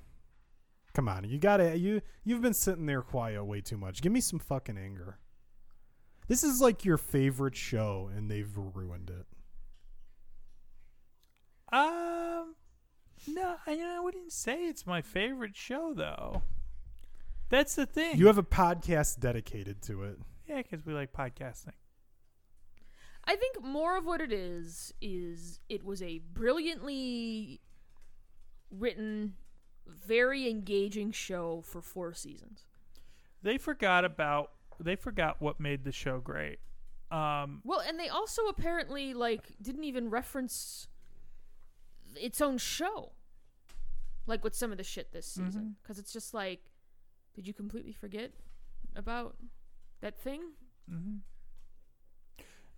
Come 0.94 1.08
on, 1.08 1.22
you 1.22 1.38
gotta 1.38 1.78
you 1.78 2.02
you've 2.24 2.42
been 2.42 2.54
sitting 2.54 2.86
there 2.86 3.02
quiet 3.02 3.44
way 3.44 3.60
too 3.60 3.76
much. 3.76 4.02
Give 4.02 4.10
me 4.10 4.20
some 4.20 4.40
fucking 4.40 4.76
anger. 4.76 5.20
This 6.26 6.42
is 6.42 6.60
like 6.60 6.84
your 6.84 6.98
favorite 6.98 7.54
show, 7.54 8.10
and 8.12 8.28
they've 8.28 8.50
ruined 8.56 9.10
it. 9.10 9.26
Um, 11.72 12.56
no, 13.28 13.54
I, 13.64 13.80
I 13.80 14.00
wouldn't 14.00 14.32
say 14.32 14.64
it's 14.64 14.84
my 14.84 15.00
favorite 15.00 15.54
show 15.54 15.94
though. 15.94 16.42
That's 17.48 17.76
the 17.76 17.86
thing. 17.86 18.18
You 18.18 18.26
have 18.26 18.38
a 18.38 18.42
podcast 18.42 19.20
dedicated 19.20 19.82
to 19.82 20.02
it. 20.02 20.18
yeah, 20.48 20.62
because 20.62 20.84
we 20.84 20.94
like 20.94 21.12
podcasting. 21.12 21.74
I 23.24 23.36
think 23.36 23.62
more 23.62 23.96
of 23.96 24.04
what 24.04 24.20
it 24.20 24.32
is 24.32 24.92
is 25.00 25.60
it 25.68 25.84
was 25.84 26.02
a 26.02 26.18
brilliantly 26.32 27.60
written, 28.70 29.34
very 29.86 30.48
engaging 30.50 31.12
show 31.12 31.60
for 31.62 31.80
four 31.80 32.12
seasons. 32.14 32.64
They 33.42 33.58
forgot 33.58 34.04
about 34.04 34.52
they 34.80 34.96
forgot 34.96 35.40
what 35.40 35.60
made 35.60 35.84
the 35.84 35.92
show 35.92 36.18
great. 36.18 36.58
Um, 37.10 37.60
Well, 37.64 37.80
and 37.80 38.00
they 38.00 38.08
also 38.08 38.46
apparently 38.46 39.14
like 39.14 39.54
didn't 39.60 39.84
even 39.84 40.10
reference 40.10 40.88
its 42.16 42.40
own 42.40 42.58
show, 42.58 43.12
like 44.26 44.42
with 44.42 44.54
some 44.54 44.72
of 44.72 44.78
the 44.78 44.84
shit 44.84 45.12
this 45.12 45.26
season, 45.26 45.76
because 45.82 45.98
it's 45.98 46.12
just 46.12 46.34
like, 46.34 46.60
did 47.34 47.46
you 47.46 47.54
completely 47.54 47.92
forget 47.92 48.32
about 48.96 49.36
that 50.00 50.18
thing? 50.18 50.40
mhm. 50.90 51.20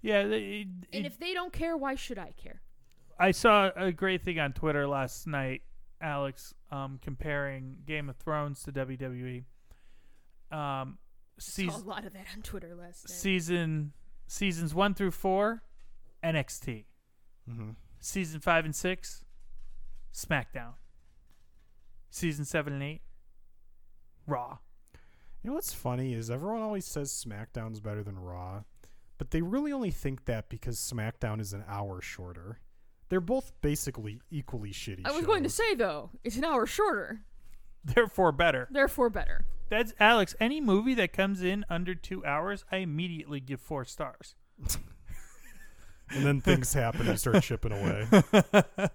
Yeah, 0.04 0.24
they, 0.24 0.38
it- 0.42 0.68
And 0.92 1.04
it- 1.04 1.06
if 1.06 1.18
they 1.18 1.32
don't 1.32 1.52
care, 1.52 1.76
why 1.76 1.94
should 1.94 2.18
I 2.18 2.32
care? 2.36 2.60
I 3.18 3.30
saw 3.30 3.70
a 3.74 3.90
great 3.92 4.22
thing 4.22 4.38
on 4.38 4.52
Twitter 4.52 4.86
last 4.86 5.26
night, 5.26 5.62
Alex, 6.00 6.52
um, 6.70 6.98
comparing 7.00 7.78
Game 7.86 8.08
of 8.10 8.16
Thrones 8.16 8.62
to 8.64 8.72
WWE. 8.72 9.44
Um, 10.50 10.98
Saw 11.38 11.76
a 11.76 11.78
lot 11.78 12.04
of 12.04 12.12
that 12.12 12.26
on 12.36 12.42
Twitter 12.42 12.74
last 12.74 13.08
night. 13.08 13.16
season 13.16 13.92
seasons 14.26 14.74
one 14.74 14.94
through 14.94 15.10
four, 15.12 15.62
NXT. 16.22 16.84
Mm-hmm. 17.50 17.70
Season 18.00 18.40
five 18.40 18.64
and 18.64 18.74
six, 18.76 19.24
SmackDown. 20.12 20.74
Season 22.10 22.44
seven 22.44 22.72
and 22.74 22.82
eight, 22.82 23.02
Raw. 24.26 24.58
You 25.42 25.50
know 25.50 25.54
what's 25.54 25.72
funny 25.74 26.14
is 26.14 26.30
everyone 26.30 26.62
always 26.62 26.84
says 26.84 27.10
SmackDown's 27.10 27.80
better 27.80 28.02
than 28.04 28.18
Raw, 28.18 28.62
but 29.18 29.30
they 29.30 29.42
really 29.42 29.72
only 29.72 29.90
think 29.90 30.24
that 30.26 30.48
because 30.48 30.78
SmackDown 30.78 31.40
is 31.40 31.52
an 31.52 31.64
hour 31.68 32.00
shorter. 32.00 32.60
They're 33.08 33.20
both 33.20 33.52
basically 33.60 34.20
equally 34.30 34.70
shitty. 34.72 35.02
I 35.04 35.12
was 35.12 35.24
going 35.26 35.42
to 35.44 35.50
say 35.50 35.74
though, 35.74 36.10
it's 36.24 36.36
an 36.36 36.44
hour 36.44 36.66
shorter, 36.66 37.20
Therefore, 37.84 38.32
better. 38.32 38.66
therefore 38.70 39.10
better. 39.10 39.44
That's 39.68 39.92
Alex. 40.00 40.34
Any 40.40 40.60
movie 40.60 40.94
that 40.94 41.12
comes 41.12 41.42
in 41.42 41.64
under 41.68 41.94
two 41.94 42.24
hours, 42.24 42.64
I 42.72 42.78
immediately 42.78 43.40
give 43.40 43.60
four 43.60 43.84
stars. 43.84 44.34
and 46.10 46.24
then 46.24 46.40
things 46.40 46.72
happen. 46.74 47.06
You 47.06 47.16
start 47.16 47.42
chipping 47.42 47.72
away. 47.72 48.06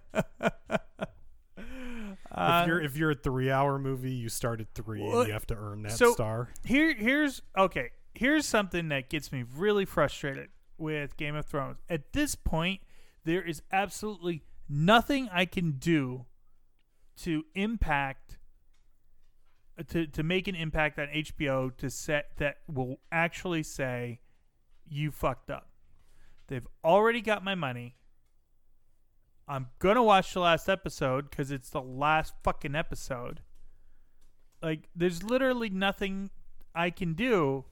Uh, 2.31 2.61
if 2.61 2.67
you're 2.67 2.81
if 2.81 2.95
you're 2.95 3.11
a 3.11 3.15
three 3.15 3.49
hour 3.51 3.79
movie, 3.79 4.11
you 4.11 4.29
start 4.29 4.61
at 4.61 4.67
three, 4.73 5.01
Well, 5.01 5.19
and 5.21 5.27
you 5.27 5.33
have 5.33 5.47
to 5.47 5.55
earn 5.55 5.81
that 5.81 5.91
so- 5.93 6.13
star. 6.13 6.49
here 6.63 6.93
here's 6.93 7.41
okay 7.57 7.89
here's 8.13 8.45
something 8.45 8.89
that 8.89 9.09
gets 9.09 9.31
me 9.31 9.43
really 9.55 9.85
frustrated 9.85 10.49
with 10.77 11.17
game 11.17 11.35
of 11.35 11.45
thrones. 11.45 11.77
At 11.89 12.13
this 12.13 12.35
point 12.35 12.81
there 13.25 13.41
is 13.41 13.61
absolutely 13.71 14.43
nothing 14.67 15.27
i 15.31 15.45
can 15.45 15.71
do 15.71 16.25
to 17.17 17.43
impact 17.55 18.37
uh, 19.77 19.83
to, 19.87 20.05
to 20.07 20.23
make 20.23 20.47
an 20.47 20.55
impact 20.55 20.99
on 20.99 21.07
hbo 21.07 21.75
to 21.75 21.89
set 21.89 22.37
that 22.37 22.57
will 22.67 22.99
actually 23.11 23.63
say 23.63 24.19
you 24.87 25.11
fucked 25.11 25.51
up. 25.51 25.69
They've 26.47 26.67
already 26.83 27.21
got 27.21 27.43
my 27.43 27.55
money. 27.55 27.95
I'm 29.47 29.67
gonna 29.79 30.03
watch 30.03 30.33
the 30.33 30.39
last 30.39 30.69
episode 30.69 31.29
because 31.29 31.51
it's 31.51 31.69
the 31.69 31.81
last 31.81 32.33
fucking 32.43 32.75
episode. 32.75 33.41
Like 34.61 34.89
there's 34.95 35.23
literally 35.23 35.69
nothing 35.69 36.29
I 36.75 36.89
can 36.89 37.13
do 37.13 37.65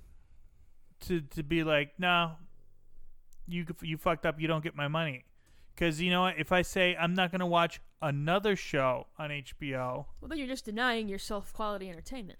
to 1.02 1.22
to 1.22 1.43
be 1.43 1.64
like, 1.64 1.93
no, 2.00 2.34
you 3.48 3.66
you 3.82 3.98
fucked 3.98 4.26
up. 4.26 4.39
You 4.39 4.48
don't 4.48 4.64
get 4.64 4.76
my 4.76 4.88
money. 4.88 5.26
Because 5.74 6.02
you 6.02 6.10
know 6.10 6.22
what? 6.22 6.36
If 6.39 6.52
I 6.52 6.64
say 6.64 6.95
I'm 7.00 7.14
not 7.14 7.32
going 7.32 7.39
to 7.41 7.45
watch 7.45 7.80
another 8.02 8.56
show 8.56 9.06
on 9.20 9.30
HBO, 9.30 10.06
Well, 10.22 10.30
then 10.30 10.38
you're 10.39 10.48
just 10.48 10.66
denying 10.66 11.08
yourself 11.08 11.54
quality 11.54 11.89
entertainment. 11.89 12.39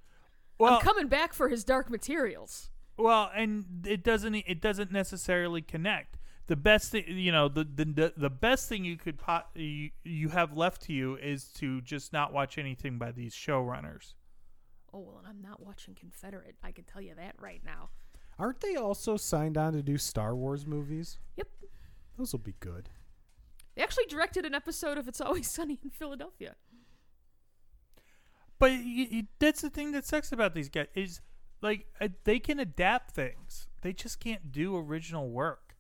well, 0.58 0.76
I'm 0.76 0.82
coming 0.82 1.08
back 1.08 1.34
for 1.34 1.50
his 1.50 1.64
Dark 1.64 1.90
Materials. 1.90 2.70
well, 2.98 3.30
and 3.36 3.86
it 3.86 4.04
doesn't 4.04 4.34
it 4.36 4.60
doesn't 4.60 4.92
necessarily 4.92 5.62
connect. 5.62 6.18
The 6.48 6.56
best 6.56 6.92
thing, 6.92 7.04
you 7.08 7.32
know, 7.32 7.48
the 7.50 7.64
the 7.64 8.14
the 8.18 8.30
best 8.30 8.70
thing 8.70 8.86
you 8.86 8.98
could 8.98 9.18
pot 9.20 9.50
you, 9.54 9.92
you 10.04 10.30
have 10.30 10.56
left 10.58 10.82
to 10.84 10.94
you 10.94 11.16
is 11.18 11.46
to 11.56 11.82
just 11.82 12.14
not 12.14 12.34
watch 12.34 12.58
anything 12.58 12.98
by 12.98 13.12
these 13.12 13.36
showrunners. 13.36 14.14
Oh 14.94 15.00
well, 15.00 15.18
and 15.20 15.28
I'm 15.28 15.42
not 15.42 15.64
watching 15.64 15.94
Confederate. 15.94 16.56
I 16.64 16.72
can 16.72 16.86
tell 16.86 17.02
you 17.02 17.14
that 17.16 17.36
right 17.40 17.62
now. 17.66 17.90
Aren't 18.40 18.62
they 18.62 18.76
also 18.76 19.18
signed 19.18 19.58
on 19.58 19.74
to 19.74 19.82
do 19.82 19.98
Star 19.98 20.36
Wars 20.36 20.66
movies? 20.66 21.18
Yep. 21.38 21.48
Those 22.18 22.32
will 22.32 22.40
be 22.40 22.56
good. 22.60 22.90
They 23.76 23.84
actually 23.84 24.06
directed 24.06 24.46
an 24.46 24.54
episode 24.56 24.98
of 24.98 25.08
It's 25.08 25.22
Always 25.22 25.50
Sunny 25.50 25.80
in 25.84 25.90
Philadelphia. 25.90 26.56
But 28.60 28.72
y 28.72 29.08
y 29.12 29.28
that's 29.40 29.62
the 29.62 29.70
thing 29.70 29.92
that 29.92 30.06
sucks 30.06 30.32
about 30.32 30.56
these 30.56 30.70
guys 30.70 30.88
is 30.96 31.22
like 31.62 31.86
uh, 32.02 32.08
they 32.24 32.40
can 32.40 32.60
adapt 32.60 33.12
things. 33.12 33.68
They 33.82 33.94
just 33.94 34.20
can't 34.20 34.52
do 34.52 34.76
original 34.76 35.30
work. 35.30 35.76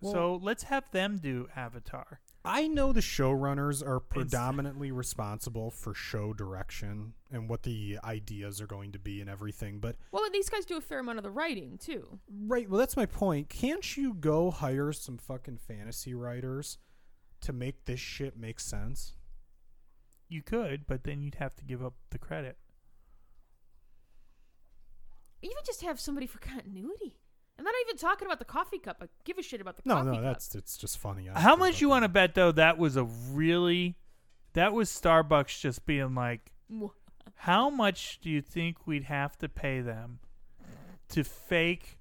so 0.00 0.38
let's 0.40 0.64
have 0.64 0.88
them 0.92 1.18
do 1.18 1.48
Avatar. 1.56 2.20
I 2.50 2.66
know 2.66 2.92
the 2.94 3.00
showrunners 3.00 3.86
are 3.86 4.00
predominantly 4.00 4.90
responsible 4.90 5.70
for 5.70 5.92
show 5.92 6.32
direction 6.32 7.12
and 7.30 7.46
what 7.46 7.62
the 7.62 7.98
ideas 8.02 8.60
are 8.62 8.66
going 8.66 8.92
to 8.92 8.98
be 8.98 9.20
and 9.20 9.28
everything, 9.28 9.80
but 9.80 9.96
Well, 10.12 10.24
and 10.24 10.32
these 10.34 10.48
guys 10.48 10.64
do 10.64 10.78
a 10.78 10.80
fair 10.80 11.00
amount 11.00 11.18
of 11.18 11.24
the 11.24 11.30
writing 11.30 11.76
too. 11.76 12.18
right, 12.46 12.68
well 12.68 12.78
that's 12.78 12.96
my 12.96 13.04
point. 13.04 13.50
Can't 13.50 13.96
you 13.98 14.14
go 14.14 14.50
hire 14.50 14.92
some 14.92 15.18
fucking 15.18 15.58
fantasy 15.58 16.14
writers 16.14 16.78
to 17.42 17.52
make 17.52 17.84
this 17.84 18.00
shit 18.00 18.34
make 18.36 18.60
sense? 18.60 19.12
You 20.28 20.42
could, 20.42 20.86
but 20.86 21.04
then 21.04 21.20
you'd 21.20 21.34
have 21.36 21.54
to 21.56 21.64
give 21.64 21.84
up 21.84 21.94
the 22.10 22.18
credit. 22.18 22.56
Even 25.42 25.56
just 25.64 25.82
have 25.82 26.00
somebody 26.00 26.26
for 26.26 26.38
continuity. 26.38 27.16
I'm 27.58 27.64
not 27.64 27.74
even 27.86 27.96
talking 27.96 28.26
about 28.26 28.38
the 28.38 28.44
coffee 28.44 28.78
cup. 28.78 28.98
I 29.02 29.06
give 29.24 29.36
a 29.38 29.42
shit 29.42 29.60
about 29.60 29.76
the 29.76 29.82
No, 29.84 29.96
coffee 29.96 30.06
no, 30.06 30.14
cup. 30.14 30.22
that's 30.22 30.54
it's 30.54 30.76
just 30.76 30.98
funny. 30.98 31.28
I 31.28 31.40
How 31.40 31.50
don't 31.50 31.58
much 31.58 31.74
care 31.74 31.80
you 31.82 31.86
about 31.88 31.94
want 31.94 32.04
to 32.04 32.08
bet 32.08 32.34
though 32.34 32.52
that 32.52 32.78
was 32.78 32.96
a 32.96 33.04
really 33.04 33.96
that 34.52 34.72
was 34.72 34.88
Starbucks 34.90 35.60
just 35.60 35.84
being 35.84 36.14
like 36.14 36.52
Mwah. 36.72 36.90
how 37.34 37.68
much 37.68 38.20
do 38.20 38.30
you 38.30 38.40
think 38.40 38.86
we'd 38.86 39.04
have 39.04 39.36
to 39.38 39.48
pay 39.48 39.80
them 39.80 40.20
to 41.08 41.24
fake 41.24 41.98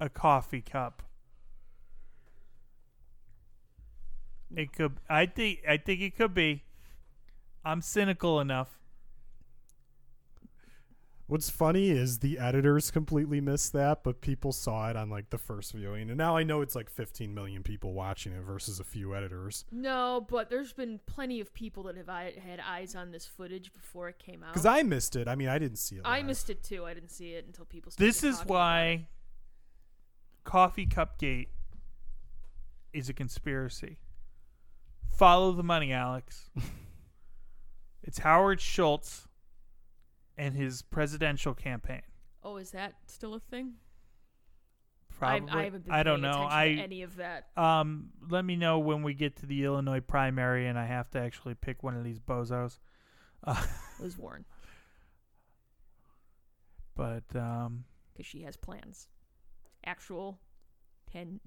a 0.00 0.08
coffee 0.08 0.60
cup? 0.62 1.02
It 4.54 4.72
could 4.72 4.96
I 5.08 5.26
think 5.26 5.60
I 5.68 5.76
think 5.76 6.00
it 6.00 6.16
could 6.16 6.34
be. 6.34 6.64
I'm 7.64 7.82
cynical 7.82 8.40
enough. 8.40 8.79
What's 11.30 11.48
funny 11.48 11.90
is 11.90 12.18
the 12.18 12.40
editors 12.40 12.90
completely 12.90 13.40
missed 13.40 13.72
that, 13.74 14.02
but 14.02 14.20
people 14.20 14.50
saw 14.50 14.90
it 14.90 14.96
on 14.96 15.10
like 15.10 15.30
the 15.30 15.38
first 15.38 15.72
viewing, 15.72 16.08
and 16.08 16.18
now 16.18 16.36
I 16.36 16.42
know 16.42 16.60
it's 16.60 16.74
like 16.74 16.90
15 16.90 17.32
million 17.32 17.62
people 17.62 17.92
watching 17.92 18.32
it 18.32 18.42
versus 18.42 18.80
a 18.80 18.84
few 18.84 19.14
editors. 19.14 19.64
No, 19.70 20.26
but 20.28 20.50
there's 20.50 20.72
been 20.72 20.98
plenty 21.06 21.38
of 21.38 21.54
people 21.54 21.84
that 21.84 21.96
have 21.96 22.08
had 22.08 22.58
eyes 22.58 22.96
on 22.96 23.12
this 23.12 23.26
footage 23.26 23.72
before 23.72 24.08
it 24.08 24.18
came 24.18 24.42
out. 24.42 24.54
Because 24.54 24.66
I 24.66 24.82
missed 24.82 25.14
it. 25.14 25.28
I 25.28 25.36
mean, 25.36 25.46
I 25.46 25.60
didn't 25.60 25.78
see 25.78 25.94
it. 25.94 26.02
I 26.04 26.20
missed 26.22 26.50
it 26.50 26.64
too. 26.64 26.84
I 26.84 26.94
didn't 26.94 27.12
see 27.12 27.34
it 27.34 27.46
until 27.46 27.64
people. 27.64 27.92
Started 27.92 28.08
This 28.08 28.24
is 28.24 28.38
talking 28.38 28.50
about 28.50 28.54
it. 28.54 28.58
why 28.58 29.06
Coffee 30.42 30.86
Cup 30.86 31.16
Gate 31.16 31.50
is 32.92 33.08
a 33.08 33.12
conspiracy. 33.12 34.00
Follow 35.16 35.52
the 35.52 35.62
money, 35.62 35.92
Alex. 35.92 36.50
it's 38.02 38.18
Howard 38.18 38.60
Schultz 38.60 39.28
and 40.40 40.54
his 40.54 40.80
presidential 40.80 41.52
campaign. 41.52 42.00
Oh, 42.42 42.56
is 42.56 42.70
that 42.70 42.94
still 43.06 43.34
a 43.34 43.40
thing? 43.40 43.74
Probably. 45.10 45.50
I, 45.50 45.60
I 45.60 45.64
haven't 45.64 45.84
been. 45.84 45.92
I 45.94 46.02
don't 46.02 46.22
know. 46.22 46.46
I 46.48 46.68
any 46.82 47.02
of 47.02 47.16
that. 47.16 47.48
um 47.58 48.08
let 48.30 48.42
me 48.42 48.56
know 48.56 48.78
when 48.78 49.02
we 49.02 49.12
get 49.12 49.36
to 49.36 49.46
the 49.46 49.64
Illinois 49.64 50.00
primary 50.00 50.66
and 50.66 50.78
I 50.78 50.86
have 50.86 51.10
to 51.10 51.20
actually 51.20 51.54
pick 51.54 51.82
one 51.82 51.94
of 51.94 52.04
these 52.04 52.18
bozos. 52.18 52.78
Uh, 53.44 53.62
Liz 54.00 54.16
Warren, 54.16 54.46
but 56.96 57.24
um 57.34 57.84
because 58.12 58.24
she 58.24 58.42
has 58.42 58.56
plans, 58.56 59.08
actual, 59.84 60.40
ten. 61.12 61.40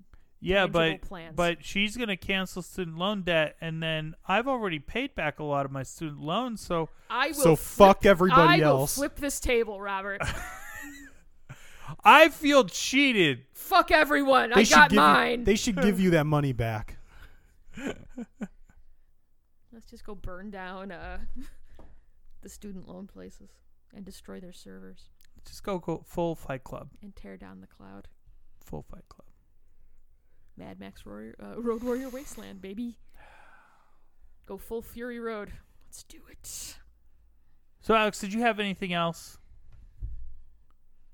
Yeah, 0.44 0.68
but 0.68 1.02
plans. 1.02 1.34
but 1.36 1.64
she's 1.64 1.96
going 1.98 2.10
to 2.10 2.18
cancel 2.18 2.62
student 2.62 2.98
loan 2.98 3.22
debt 3.24 3.56
and 3.62 3.82
then 3.82 4.16
I've 4.28 4.48
already 4.48 4.80
paid 4.80 5.16
back 5.16 5.40
a 5.40 5.44
lot 5.44 5.66
of 5.66 5.72
my 5.72 5.84
student 5.84 6.22
loans, 6.22 6.62
so 6.62 6.90
I 7.10 7.28
will. 7.28 7.34
So 7.34 7.56
flip- 7.56 7.88
fuck 7.88 8.06
everybody 8.06 8.64
I 8.64 8.72
will 8.72 8.88
flip 8.88 9.16
this 9.16 9.40
table, 9.40 9.80
Robert. 9.82 10.22
I 12.04 12.30
feel 12.30 12.64
cheated. 12.66 13.46
fuck 13.54 13.92
everyone. 13.92 14.50
They 14.54 14.62
I 14.62 14.64
should 14.64 14.76
got 14.76 14.90
give 14.90 14.96
you- 14.96 15.02
mine. 15.02 15.44
they 15.44 15.56
should 15.56 15.82
give 15.82 16.00
you 16.00 16.12
that 16.12 16.26
money 16.26 16.52
back. 16.54 16.98
Let's 19.72 19.86
just 19.90 20.06
go 20.06 20.16
burn 20.16 20.50
down 20.52 20.92
uh, 20.92 21.18
the 22.42 22.50
student 22.50 22.88
loan 22.88 23.08
places 23.08 23.50
and 23.96 24.06
destroy 24.06 24.40
their 24.40 24.54
servers 24.54 25.10
Just 25.48 25.64
go, 25.64 25.80
go 25.80 26.04
full 26.06 26.36
Fight 26.36 26.64
Club. 26.64 26.90
and 27.02 27.16
tear 27.16 27.38
down 27.38 27.62
the 27.62 27.68
cloud. 27.68 28.08
Full 28.64 28.84
Fight 28.84 29.08
Club. 29.10 29.28
Mad 30.58 30.80
Max 30.80 31.06
Warrior, 31.06 31.36
uh, 31.42 31.60
Road 31.60 31.84
Warrior 31.84 32.10
Wasteland, 32.10 32.62
baby. 32.62 32.98
Go 34.46 34.58
full 34.58 34.82
Fury 34.82 35.20
Road. 35.20 35.52
Let's 35.88 36.04
do 36.04 36.20
it. 36.30 36.78
So, 37.82 37.96
Alex, 37.96 38.20
did 38.20 38.34
you 38.34 38.42
have 38.42 38.60
anything 38.60 38.94
else 38.94 39.38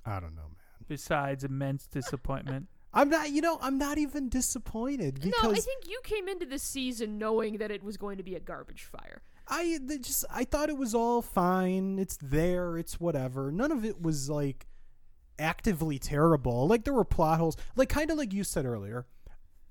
I 0.06 0.20
don't 0.20 0.36
know, 0.36 0.44
man. 0.44 0.86
besides 0.88 1.44
immense 1.44 1.88
disappointment? 1.88 2.68
I'm 2.94 3.10
not. 3.10 3.30
You 3.30 3.42
know, 3.42 3.60
I'm 3.62 3.78
not 3.78 3.98
even 3.98 4.30
disappointed 4.30 5.22
because 5.22 5.44
no, 5.44 5.52
I 5.52 5.60
think 5.60 5.88
you 5.88 6.00
came 6.04 6.28
into 6.28 6.46
this 6.46 6.64
season 6.64 7.20
knowing 7.20 7.58
that 7.58 7.70
it 7.70 7.84
was 7.84 7.98
going 7.98 8.18
to 8.18 8.24
be 8.24 8.36
a 8.36 8.40
garbage 8.40 8.84
fire. 8.84 9.22
I 9.48 9.80
they 9.82 10.00
just 10.00 10.26
I 10.32 10.44
thought 10.44 10.70
it 10.70 10.78
was 10.78 10.96
all 10.96 11.22
fine. 11.22 12.00
It's 12.00 12.18
there. 12.18 12.78
It's 12.78 13.00
whatever. 13.00 13.52
None 13.52 13.72
of 13.72 13.86
it 13.86 14.02
was 14.02 14.30
like 14.30 14.66
actively 15.38 16.00
terrible. 16.00 16.68
Like 16.68 16.84
there 16.84 16.94
were 16.94 17.06
plot 17.06 17.40
holes. 17.40 17.58
Like 17.76 17.90
kind 17.90 18.10
of 18.10 18.18
like 18.18 18.34
you 18.34 18.44
said 18.44 18.66
earlier. 18.66 19.06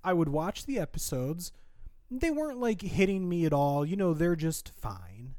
I 0.03 0.13
would 0.13 0.29
watch 0.29 0.67
the 0.67 0.79
episodes. 0.79 1.53
They 2.11 2.31
weren't 2.31 2.61
like 2.61 2.83
hitting 2.83 3.29
me 3.29 3.45
at 3.45 3.53
all. 3.53 3.85
You 3.85 3.97
know, 3.97 4.15
they're 4.15 4.37
just 4.37 4.73
fine. 4.81 5.35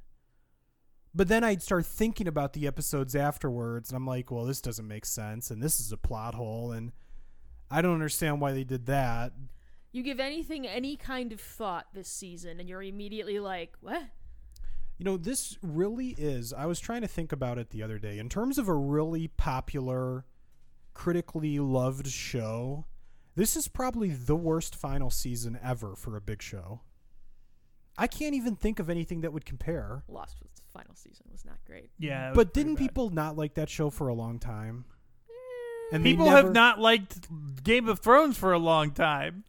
But 1.14 1.28
then 1.28 1.44
I'd 1.44 1.64
start 1.64 1.86
thinking 1.86 2.28
about 2.28 2.54
the 2.54 2.68
episodes 2.68 3.16
afterwards 3.16 3.90
and 3.90 3.98
I'm 3.98 4.06
like, 4.06 4.30
well, 4.30 4.46
this 4.46 4.62
doesn't 4.62 4.88
make 4.88 5.06
sense 5.06 5.50
and 5.50 5.62
this 5.62 5.80
is 5.80 5.92
a 5.92 5.98
plot 5.98 6.36
hole 6.36 6.72
and 6.72 6.92
I 7.72 7.82
don't 7.82 7.94
understand 7.94 8.42
why 8.42 8.52
they 8.54 8.64
did 8.64 8.86
that. 8.88 9.34
You 9.92 10.04
give 10.04 10.20
anything 10.20 10.68
any 10.68 10.96
kind 10.96 11.32
of 11.32 11.42
thought 11.42 11.88
this 11.94 12.08
season, 12.08 12.60
and 12.60 12.70
you're 12.70 12.84
immediately 12.84 13.40
like, 13.40 13.74
what? 13.82 14.04
You 14.98 15.06
know, 15.06 15.18
this 15.18 15.58
really 15.64 16.10
is. 16.10 16.54
I 16.54 16.66
was 16.66 16.80
trying 16.80 17.02
to 17.02 17.08
think 17.08 17.32
about 17.32 17.58
it 17.58 17.72
the 17.72 17.82
other 17.82 17.98
day. 17.98 18.20
In 18.20 18.30
terms 18.30 18.58
of 18.58 18.68
a 18.68 18.74
really 18.74 19.28
popular, 19.28 20.26
critically 20.94 21.58
loved 21.58 22.08
show, 22.08 22.86
this 23.40 23.56
is 23.56 23.70
probably 23.70 24.10
the 24.10 24.36
worst 24.36 24.76
final 24.76 25.10
season 25.10 25.58
ever 25.64 25.96
for 25.96 26.18
a 26.18 26.22
big 26.22 26.42
show. 26.42 26.82
I 27.98 28.08
can't 28.08 28.36
even 28.36 28.58
think 28.58 28.80
of 28.80 28.90
anything 28.90 29.22
that 29.22 29.32
would 29.32 29.46
compare. 29.46 30.04
Lost 30.10 30.42
was 30.42 30.52
the 30.56 30.62
final 30.78 30.94
season 30.94 31.26
was 31.32 31.46
not 31.46 31.56
great. 31.66 31.90
Yeah. 31.98 32.34
But 32.36 32.54
didn't 32.54 32.76
bad. 32.76 32.82
people 32.82 33.10
not 33.12 33.38
like 33.38 33.54
that 33.54 33.70
show 33.70 33.90
for 33.90 34.10
a 34.10 34.14
long 34.14 34.40
time? 34.40 34.84
Eh. 35.30 35.96
And 35.96 36.04
People 36.04 36.26
never- 36.26 36.38
have 36.48 36.52
not 36.54 36.80
liked 36.80 37.30
Game 37.64 37.88
of 37.88 38.00
Thrones 38.00 38.38
for 38.38 38.52
a 38.52 38.60
long 38.60 38.92
time. 38.92 39.46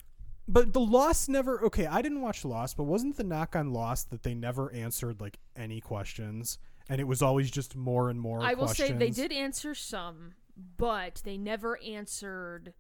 But 0.47 0.73
the 0.73 0.81
Lost 0.81 1.29
never. 1.29 1.61
Okay, 1.65 1.87
I 1.87 2.01
didn't 2.01 2.21
watch 2.23 2.45
Lost, 2.45 2.77
but 2.77 2.85
wasn't 2.85 3.17
the 3.17 3.25
knock 3.25 3.57
on 3.57 3.73
Lost 3.73 4.11
that 4.11 4.23
they 4.23 4.35
never 4.35 4.73
answered 4.73 5.21
like 5.21 5.39
any 5.57 5.81
questions, 5.81 6.59
and 6.89 7.01
it 7.01 7.05
was 7.05 7.23
always 7.23 7.51
just 7.51 7.75
more 7.77 8.09
and 8.09 8.21
more. 8.21 8.41
I 8.41 8.55
will 8.55 8.67
questions? 8.67 8.89
say 8.91 8.97
they 8.97 9.11
did 9.11 9.33
answer 9.33 9.75
some, 9.75 10.33
but 10.77 11.23
they 11.25 11.39
never 11.39 11.81
answered 11.83 12.75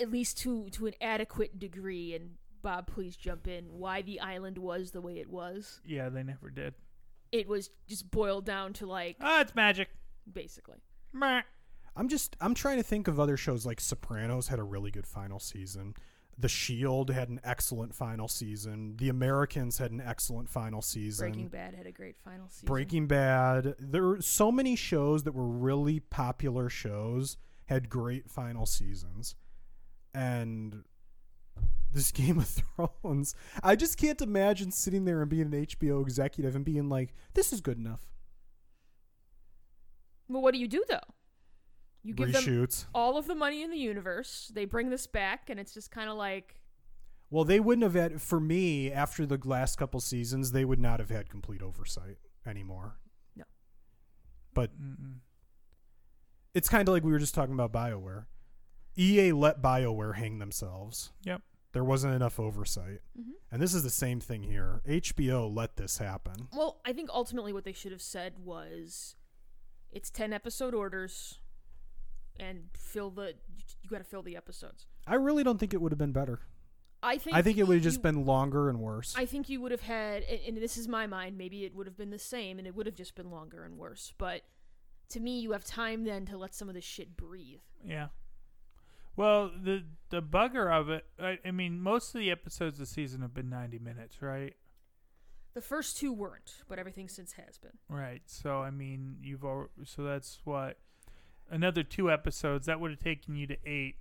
at 0.00 0.10
least 0.10 0.38
to 0.38 0.68
to 0.70 0.86
an 0.86 0.94
adequate 1.00 1.58
degree 1.58 2.14
and 2.14 2.30
Bob 2.62 2.86
please 2.88 3.16
jump 3.16 3.46
in 3.46 3.64
why 3.78 4.02
the 4.02 4.20
island 4.20 4.58
was 4.58 4.90
the 4.90 5.00
way 5.00 5.18
it 5.18 5.30
was. 5.30 5.80
Yeah, 5.84 6.08
they 6.08 6.22
never 6.22 6.50
did. 6.50 6.74
It 7.30 7.46
was 7.46 7.70
just 7.86 8.10
boiled 8.10 8.44
down 8.44 8.72
to 8.74 8.86
like 8.86 9.16
Ah, 9.20 9.40
it's 9.42 9.54
magic. 9.54 9.88
basically. 10.32 10.78
Meh. 11.12 11.42
I'm 11.96 12.08
just. 12.08 12.36
I'm 12.40 12.54
trying 12.54 12.76
to 12.76 12.82
think 12.84 13.08
of 13.08 13.18
other 13.18 13.36
shows 13.36 13.66
like 13.66 13.80
Sopranos 13.80 14.48
had 14.48 14.58
a 14.58 14.62
really 14.62 14.90
good 14.90 15.06
final 15.06 15.40
season. 15.40 15.94
The 16.40 16.48
Shield 16.48 17.10
had 17.10 17.28
an 17.28 17.40
excellent 17.42 17.92
final 17.94 18.28
season. 18.28 18.94
The 18.98 19.08
Americans 19.08 19.78
had 19.78 19.90
an 19.90 20.00
excellent 20.00 20.48
final 20.48 20.80
season. 20.80 21.30
Breaking 21.30 21.48
Bad 21.48 21.74
had 21.74 21.86
a 21.86 21.90
great 21.92 22.16
final 22.16 22.48
season. 22.48 22.66
Breaking 22.66 23.06
Bad. 23.08 23.74
There 23.80 24.04
were 24.04 24.20
so 24.22 24.52
many 24.52 24.76
shows 24.76 25.24
that 25.24 25.32
were 25.34 25.48
really 25.48 25.98
popular 25.98 26.68
shows 26.68 27.36
had 27.66 27.88
great 27.88 28.30
final 28.30 28.66
seasons. 28.66 29.34
And 30.18 30.82
this 31.92 32.10
Game 32.12 32.38
of 32.38 32.48
Thrones, 32.48 33.34
I 33.62 33.76
just 33.76 33.96
can't 33.98 34.20
imagine 34.20 34.70
sitting 34.72 35.04
there 35.04 35.20
and 35.20 35.30
being 35.30 35.42
an 35.54 35.66
HBO 35.66 36.02
executive 36.02 36.56
and 36.56 36.64
being 36.64 36.88
like, 36.88 37.14
this 37.34 37.52
is 37.52 37.60
good 37.60 37.78
enough. 37.78 38.06
Well, 40.28 40.42
what 40.42 40.52
do 40.54 40.60
you 40.60 40.68
do 40.68 40.82
though? 40.88 41.00
You 42.02 42.14
give 42.14 42.32
them 42.32 42.42
Reshoots. 42.42 42.86
all 42.94 43.16
of 43.18 43.26
the 43.26 43.34
money 43.34 43.62
in 43.62 43.70
the 43.70 43.78
universe. 43.78 44.50
They 44.54 44.64
bring 44.64 44.90
this 44.90 45.06
back, 45.06 45.50
and 45.50 45.58
it's 45.58 45.74
just 45.74 45.90
kind 45.90 46.08
of 46.08 46.16
like 46.16 46.60
Well, 47.30 47.44
they 47.44 47.60
wouldn't 47.60 47.82
have 47.82 47.94
had, 47.94 48.20
for 48.22 48.40
me, 48.40 48.90
after 48.92 49.26
the 49.26 49.38
last 49.44 49.76
couple 49.76 50.00
seasons, 50.00 50.52
they 50.52 50.64
would 50.64 50.78
not 50.80 51.00
have 51.00 51.10
had 51.10 51.28
complete 51.28 51.62
oversight 51.62 52.18
anymore. 52.46 52.98
No. 53.36 53.44
But 54.54 54.70
Mm-mm. 54.80 55.16
it's 56.54 56.68
kind 56.68 56.88
of 56.88 56.92
like 56.92 57.04
we 57.04 57.12
were 57.12 57.18
just 57.18 57.34
talking 57.34 57.54
about 57.54 57.72
BioWare. 57.72 58.24
EA 58.98 59.32
let 59.32 59.62
BioWare 59.62 60.16
hang 60.16 60.38
themselves. 60.38 61.12
Yep. 61.24 61.42
There 61.72 61.84
wasn't 61.84 62.14
enough 62.14 62.40
oversight. 62.40 63.00
Mhm. 63.18 63.32
And 63.52 63.62
this 63.62 63.74
is 63.74 63.82
the 63.82 63.90
same 63.90 64.20
thing 64.20 64.42
here. 64.42 64.80
HBO 64.86 65.46
let 65.46 65.76
this 65.76 65.98
happen. 65.98 66.48
Well, 66.52 66.80
I 66.84 66.92
think 66.92 67.10
ultimately 67.10 67.52
what 67.52 67.64
they 67.64 67.72
should 67.72 67.92
have 67.92 68.02
said 68.02 68.38
was 68.38 69.16
it's 69.92 70.10
10 70.10 70.32
episode 70.32 70.74
orders 70.74 71.40
and 72.40 72.68
fill 72.74 73.10
the 73.10 73.34
you 73.82 73.90
got 73.90 73.98
to 73.98 74.04
fill 74.04 74.22
the 74.22 74.36
episodes. 74.36 74.86
I 75.06 75.14
really 75.16 75.42
don't 75.44 75.58
think 75.58 75.72
it 75.74 75.80
would 75.80 75.92
have 75.92 75.98
been 75.98 76.12
better. 76.12 76.40
I 77.02 77.16
think 77.18 77.36
I 77.36 77.42
think 77.42 77.58
it 77.58 77.64
would 77.68 77.74
have 77.76 77.82
just 77.84 77.98
you- 77.98 78.02
been 78.02 78.24
longer 78.26 78.68
and 78.68 78.80
worse. 78.80 79.14
I 79.16 79.24
think 79.26 79.48
you 79.48 79.60
would 79.60 79.70
have 79.72 79.82
had 79.82 80.22
and, 80.24 80.40
and 80.48 80.56
this 80.56 80.76
is 80.76 80.88
my 80.88 81.06
mind, 81.06 81.38
maybe 81.38 81.64
it 81.64 81.74
would 81.74 81.86
have 81.86 81.96
been 81.96 82.10
the 82.10 82.18
same 82.18 82.58
and 82.58 82.66
it 82.66 82.74
would 82.74 82.86
have 82.86 82.96
just 82.96 83.14
been 83.14 83.30
longer 83.30 83.62
and 83.64 83.76
worse, 83.78 84.12
but 84.18 84.42
to 85.10 85.20
me 85.20 85.38
you 85.40 85.52
have 85.52 85.64
time 85.64 86.04
then 86.04 86.26
to 86.26 86.36
let 86.36 86.54
some 86.54 86.68
of 86.68 86.74
this 86.74 86.84
shit 86.84 87.16
breathe. 87.16 87.60
Yeah. 87.84 88.08
Well, 89.18 89.50
the 89.60 89.82
the 90.10 90.22
bugger 90.22 90.72
of 90.72 90.88
it, 90.90 91.04
I, 91.20 91.38
I 91.44 91.50
mean, 91.50 91.80
most 91.80 92.14
of 92.14 92.20
the 92.20 92.30
episodes 92.30 92.78
this 92.78 92.90
season 92.90 93.20
have 93.22 93.34
been 93.34 93.50
90 93.50 93.80
minutes, 93.80 94.22
right? 94.22 94.54
The 95.54 95.60
first 95.60 95.98
two 95.98 96.12
weren't, 96.12 96.62
but 96.68 96.78
everything 96.78 97.08
since 97.08 97.32
has 97.32 97.58
been. 97.58 97.72
Right. 97.88 98.22
So, 98.26 98.62
I 98.62 98.70
mean, 98.70 99.16
you've 99.20 99.42
al- 99.42 99.70
so 99.84 100.04
that's 100.04 100.38
what 100.44 100.78
another 101.50 101.82
two 101.82 102.12
episodes 102.12 102.66
that 102.66 102.78
would 102.78 102.92
have 102.92 103.00
taken 103.00 103.34
you 103.34 103.48
to 103.48 103.56
8. 103.66 103.96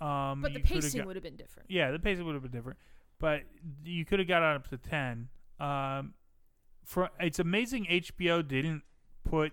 Um 0.00 0.40
But 0.40 0.54
the 0.54 0.60
pacing 0.60 1.00
got- 1.00 1.08
would 1.08 1.16
have 1.16 1.22
been 1.22 1.36
different. 1.36 1.70
Yeah, 1.70 1.90
the 1.90 1.98
pacing 1.98 2.24
would 2.24 2.32
have 2.34 2.42
been 2.42 2.50
different, 2.50 2.78
but 3.18 3.42
you 3.84 4.06
could 4.06 4.18
have 4.18 4.28
got 4.28 4.42
on 4.42 4.56
up 4.56 4.68
to 4.68 4.78
ten. 4.78 5.28
Um, 5.60 6.14
for 6.84 7.10
it's 7.20 7.38
amazing 7.38 7.86
HBO 7.90 8.40
didn't 8.40 8.82
put 9.24 9.52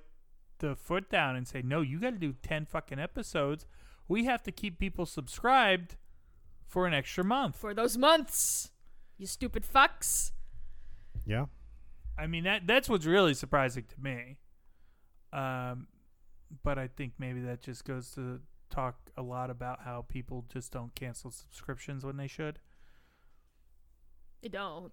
the 0.60 0.74
foot 0.76 1.10
down 1.10 1.36
and 1.36 1.46
say, 1.46 1.62
"No, 1.62 1.82
you 1.82 2.00
got 2.00 2.12
to 2.12 2.18
do 2.18 2.32
ten 2.42 2.66
fucking 2.66 2.98
episodes. 2.98 3.68
We 4.12 4.26
have 4.26 4.44
to 4.44 4.52
keep 4.52 4.78
people 4.78 5.06
subscribed 5.06 5.96
for 6.68 6.86
an 6.88 6.94
extra 6.94 7.24
month." 7.24 7.56
For 7.56 7.74
those 7.74 7.98
months, 7.98 8.72
you 9.18 9.28
stupid 9.28 9.64
fucks. 9.64 10.32
yeah. 11.26 11.46
I 12.18 12.28
mean 12.28 12.44
that 12.44 12.68
that's 12.68 12.90
what's 12.90 13.06
really 13.06 13.34
surprising 13.34 13.86
to 13.86 14.02
me. 14.02 14.38
Um, 15.34 15.88
but 16.64 16.78
I 16.78 16.88
think 16.88 17.14
maybe 17.18 17.40
that 17.42 17.62
just 17.62 17.86
goes 17.86 18.12
to 18.12 18.42
talk 18.70 18.96
a 19.18 19.22
lot 19.22 19.50
about 19.50 19.82
how 19.84 20.06
people 20.08 20.46
just 20.52 20.72
don't 20.72 20.94
cancel 20.96 21.32
subscriptions 21.32 22.04
when 22.04 22.18
they 22.18 22.28
should. 22.28 22.60
They 24.42 24.50
don't. 24.50 24.92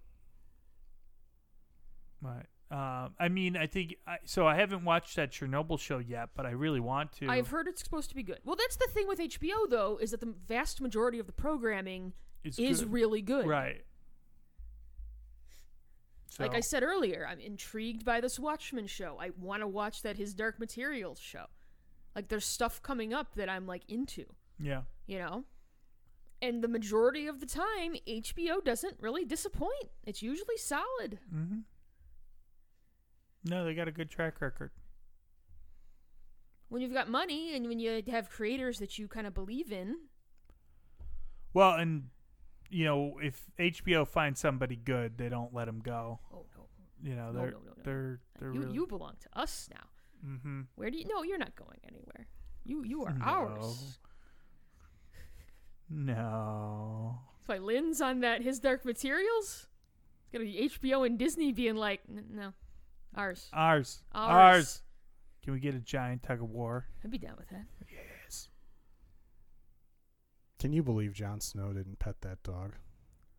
Right. 2.21 2.45
Um, 2.71 3.15
I 3.19 3.29
mean, 3.29 3.57
I 3.57 3.65
think 3.65 3.95
I, 4.05 4.17
so. 4.25 4.45
I 4.45 4.55
haven't 4.55 4.83
watched 4.85 5.15
that 5.15 5.31
Chernobyl 5.31 5.79
show 5.79 5.97
yet, 5.97 6.29
but 6.35 6.45
I 6.45 6.51
really 6.51 6.79
want 6.79 7.11
to. 7.13 7.27
I've 7.27 7.47
heard 7.47 7.67
it's 7.67 7.83
supposed 7.83 8.09
to 8.09 8.15
be 8.15 8.21
good. 8.21 8.39
Well, 8.45 8.55
that's 8.55 8.75
the 8.75 8.87
thing 8.93 9.07
with 9.07 9.17
HBO 9.19 9.67
though, 9.67 9.97
is 9.99 10.11
that 10.11 10.19
the 10.19 10.35
vast 10.47 10.79
majority 10.79 11.17
of 11.17 11.25
the 11.25 11.31
programming 11.33 12.13
It's 12.43 12.59
is 12.59 12.81
good. 12.81 12.93
really 12.93 13.21
good. 13.23 13.47
right. 13.47 13.83
So, 16.29 16.43
Like 16.43 16.53
I 16.53 16.59
said 16.59 16.83
earlier, 16.83 17.27
I'm 17.27 17.39
intrigued 17.39 18.05
by 18.05 18.21
this 18.21 18.37
Watchmen 18.37 18.85
show. 18.85 19.17
I 19.19 19.31
want 19.39 19.61
to 19.63 19.67
watch 19.67 20.03
that 20.03 20.17
His 20.17 20.35
Dark 20.35 20.59
Materials 20.59 21.19
show. 21.19 21.45
Like 22.15 22.27
there's 22.27 22.45
stuff 22.45 22.83
coming 22.83 23.13
up 23.15 23.33
that 23.35 23.49
I'm 23.49 23.65
like 23.65 23.81
into, 23.87 24.25
yeah, 24.59 24.81
you 25.07 25.17
know? 25.17 25.43
And 26.41 26.63
the 26.63 26.67
majority 26.67 27.27
of 27.27 27.39
the 27.39 27.45
time, 27.45 27.95
HBO 28.07 28.63
doesn't 28.63 28.95
really 28.99 29.25
disappoint. 29.25 29.89
It's 30.05 30.21
usually 30.21 30.57
solid. 30.57 31.19
mm-hmm. 31.33 31.59
No, 33.43 33.63
they 33.65 33.73
got 33.73 33.87
a 33.87 33.91
good 33.91 34.09
track 34.09 34.41
record. 34.41 34.71
When 36.69 36.81
you've 36.81 36.93
got 36.93 37.09
money 37.09 37.55
and 37.55 37.67
when 37.67 37.79
you 37.79 38.03
have 38.11 38.29
creators 38.29 38.79
that 38.79 38.99
you 38.99 39.07
kind 39.07 39.25
of 39.25 39.33
believe 39.33 39.71
in, 39.71 39.95
Well, 41.53 41.71
and 41.73 42.09
you 42.69 42.85
know, 42.85 43.17
if 43.23 43.45
HBO 43.57 44.07
finds 44.07 44.39
somebody 44.39 44.75
good, 44.75 45.17
they 45.17 45.29
don't 45.29 45.53
let 45.53 45.65
them 45.65 45.79
go. 45.79 46.19
oh 46.33 46.45
no, 46.55 46.65
You 47.01 47.15
know, 47.15 47.33
they're 47.33 47.51
no, 47.51 47.57
no, 47.57 47.63
no. 47.75 47.81
they're 47.83 48.19
they're 48.39 48.53
you 48.53 48.59
really, 48.61 48.73
you 48.75 48.85
belong 48.87 49.13
to 49.21 49.39
us 49.39 49.67
now. 49.73 50.29
mm-hmm. 50.29 50.61
Where 50.75 50.91
do 50.91 50.97
you? 50.99 51.05
No, 51.07 51.23
you're 51.23 51.39
not 51.39 51.55
going 51.55 51.79
anywhere. 51.87 52.27
You 52.65 52.83
you 52.83 53.03
are 53.03 53.17
ours. 53.23 53.97
No. 55.89 57.19
That's 57.39 57.47
why 57.47 57.57
Lin's 57.57 57.99
on 58.01 58.19
that 58.19 58.43
His 58.43 58.59
Dark 58.59 58.85
Materials. 58.85 59.67
It's 60.21 60.31
gonna 60.31 60.45
be 60.45 60.69
HBO 60.69 61.05
and 61.05 61.17
Disney 61.17 61.51
being 61.51 61.75
like, 61.75 62.01
no, 62.07 62.53
ours. 63.19 63.49
Ours. 63.53 64.03
Ours. 64.13 64.31
Ours. 64.55 64.81
Can 65.43 65.53
we 65.53 65.59
get 65.59 65.75
a 65.75 65.79
giant 65.79 66.23
tug 66.23 66.41
of 66.41 66.49
war? 66.49 66.87
I'd 67.03 67.11
be 67.11 67.17
down 67.17 67.35
with 67.37 67.49
that. 67.49 67.65
Yes. 67.89 68.49
Can 70.59 70.73
you 70.73 70.83
believe 70.83 71.13
Jon 71.13 71.39
Snow 71.39 71.71
didn't 71.73 71.99
pet 71.99 72.21
that 72.21 72.43
dog? 72.43 72.73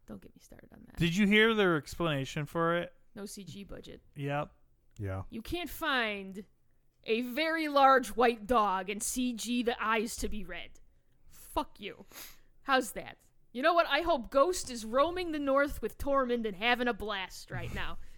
Don't 0.07 0.21
get 0.21 0.35
me 0.35 0.41
started 0.41 0.71
on 0.73 0.81
that. 0.87 0.97
Did 0.97 1.17
you 1.17 1.27
hear 1.27 1.55
their 1.55 1.77
explanation 1.77 2.47
for 2.47 2.77
it? 2.77 2.93
no 3.17 3.23
CG 3.25 3.67
budget. 3.67 4.01
Yep. 4.17 4.51
Yeah. 4.99 5.23
You 5.31 5.43
can't 5.43 5.69
find 5.69 6.45
a 7.05 7.23
very 7.23 7.69
large 7.69 8.09
white 8.09 8.47
dog 8.47 8.89
and 8.89 9.01
CG 9.01 9.65
the 9.65 9.75
eyes 9.83 10.17
to 10.17 10.29
be 10.29 10.45
red. 10.45 10.71
Fuck 11.31 11.79
you. 11.79 12.07
How's 12.63 12.93
that? 12.93 13.17
You 13.53 13.63
know 13.63 13.75
what? 13.75 13.87
I 13.89 14.03
hope 14.03 14.31
Ghost 14.31 14.71
is 14.71 14.85
roaming 14.85 15.33
the 15.33 15.39
north 15.39 15.83
with 15.83 15.99
Tormund 15.99 16.47
and 16.47 16.57
having 16.57 16.87
a 16.89 16.95
blast 16.95 17.51
right 17.51 17.75
now. 17.75 17.99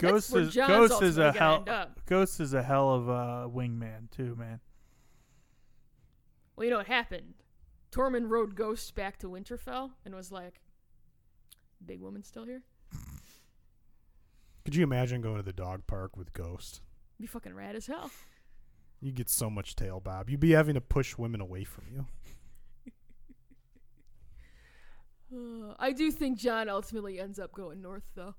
Ghost 0.00 0.32
where 0.32 0.42
is 0.42 0.54
Jon's 0.54 0.88
Ghost 0.88 1.02
is 1.02 1.18
a 1.18 1.32
hell. 1.32 1.66
Ghost 2.06 2.40
is 2.40 2.54
a 2.54 2.62
hell 2.62 2.92
of 2.94 3.08
a 3.08 3.48
wingman 3.48 4.10
too, 4.10 4.34
man. 4.36 4.60
Well, 6.56 6.64
you 6.64 6.70
know 6.70 6.78
what 6.78 6.86
happened? 6.86 7.34
Tormund 7.92 8.28
rode 8.28 8.54
Ghost 8.54 8.94
back 8.94 9.18
to 9.18 9.28
Winterfell 9.28 9.92
and 10.04 10.14
was 10.14 10.30
like, 10.32 10.60
"Big 11.84 12.00
woman 12.00 12.22
still 12.22 12.44
here? 12.44 12.62
Could 14.64 14.74
you 14.74 14.84
imagine 14.84 15.20
going 15.20 15.36
to 15.36 15.42
the 15.42 15.52
dog 15.52 15.86
park 15.86 16.16
with 16.16 16.32
Ghost? 16.32 16.80
It'd 17.16 17.22
be 17.22 17.26
fucking 17.26 17.54
rad 17.54 17.76
as 17.76 17.86
hell." 17.86 18.10
You 19.00 19.12
get 19.12 19.30
so 19.30 19.48
much 19.48 19.76
tail, 19.76 19.98
Bob. 19.98 20.28
You'd 20.28 20.40
be 20.40 20.50
having 20.50 20.74
to 20.74 20.80
push 20.80 21.16
women 21.16 21.40
away 21.40 21.64
from 21.64 21.84
you. 21.92 22.06
Uh, 25.32 25.74
I 25.78 25.92
do 25.92 26.10
think 26.10 26.38
Jon 26.38 26.68
ultimately 26.68 27.20
ends 27.20 27.38
up 27.38 27.52
going 27.52 27.80
north, 27.80 28.02
though. 28.16 28.34